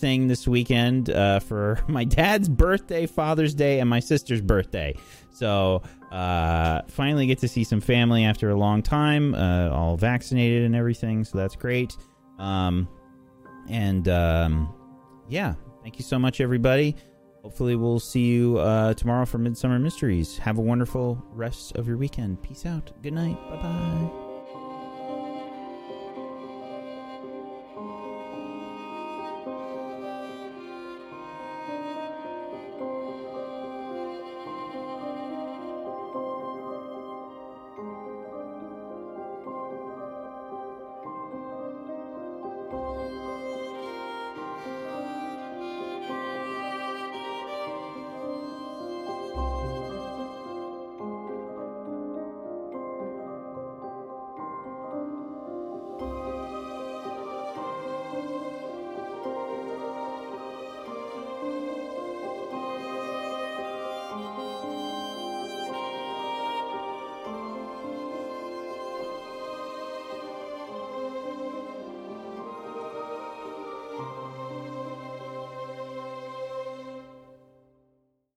thing 0.00 0.28
this 0.28 0.46
weekend 0.46 1.06
for 1.42 1.80
my 1.88 2.04
dad's 2.04 2.48
birthday, 2.48 3.06
Father's 3.06 3.54
Day, 3.54 3.80
and 3.80 3.90
my 3.90 4.00
sister's 4.00 4.40
birthday. 4.40 4.94
So 5.32 5.82
uh, 6.10 6.82
finally 6.88 7.26
get 7.26 7.38
to 7.38 7.48
see 7.48 7.64
some 7.64 7.80
family 7.80 8.24
after 8.24 8.50
a 8.50 8.54
long 8.54 8.82
time, 8.82 9.34
uh, 9.34 9.68
all 9.70 9.96
vaccinated 9.96 10.64
and 10.64 10.74
everything. 10.74 11.24
So 11.24 11.38
that's 11.38 11.56
great. 11.56 11.96
Um, 12.38 12.88
and 13.68 14.08
um, 14.08 14.74
yeah, 15.28 15.54
thank 15.82 15.98
you 15.98 16.04
so 16.04 16.18
much, 16.18 16.40
everybody. 16.40 16.96
Hopefully, 17.42 17.76
we'll 17.76 18.00
see 18.00 18.26
you 18.26 18.58
uh, 18.58 18.94
tomorrow 18.94 19.24
for 19.24 19.38
Midsummer 19.38 19.78
Mysteries. 19.78 20.38
Have 20.38 20.58
a 20.58 20.62
wonderful 20.62 21.22
rest 21.30 21.76
of 21.76 21.86
your 21.86 21.96
weekend. 21.96 22.42
Peace 22.42 22.66
out. 22.66 22.90
Good 23.02 23.14
night. 23.14 23.38
Bye 23.48 23.62
bye. 23.62 24.27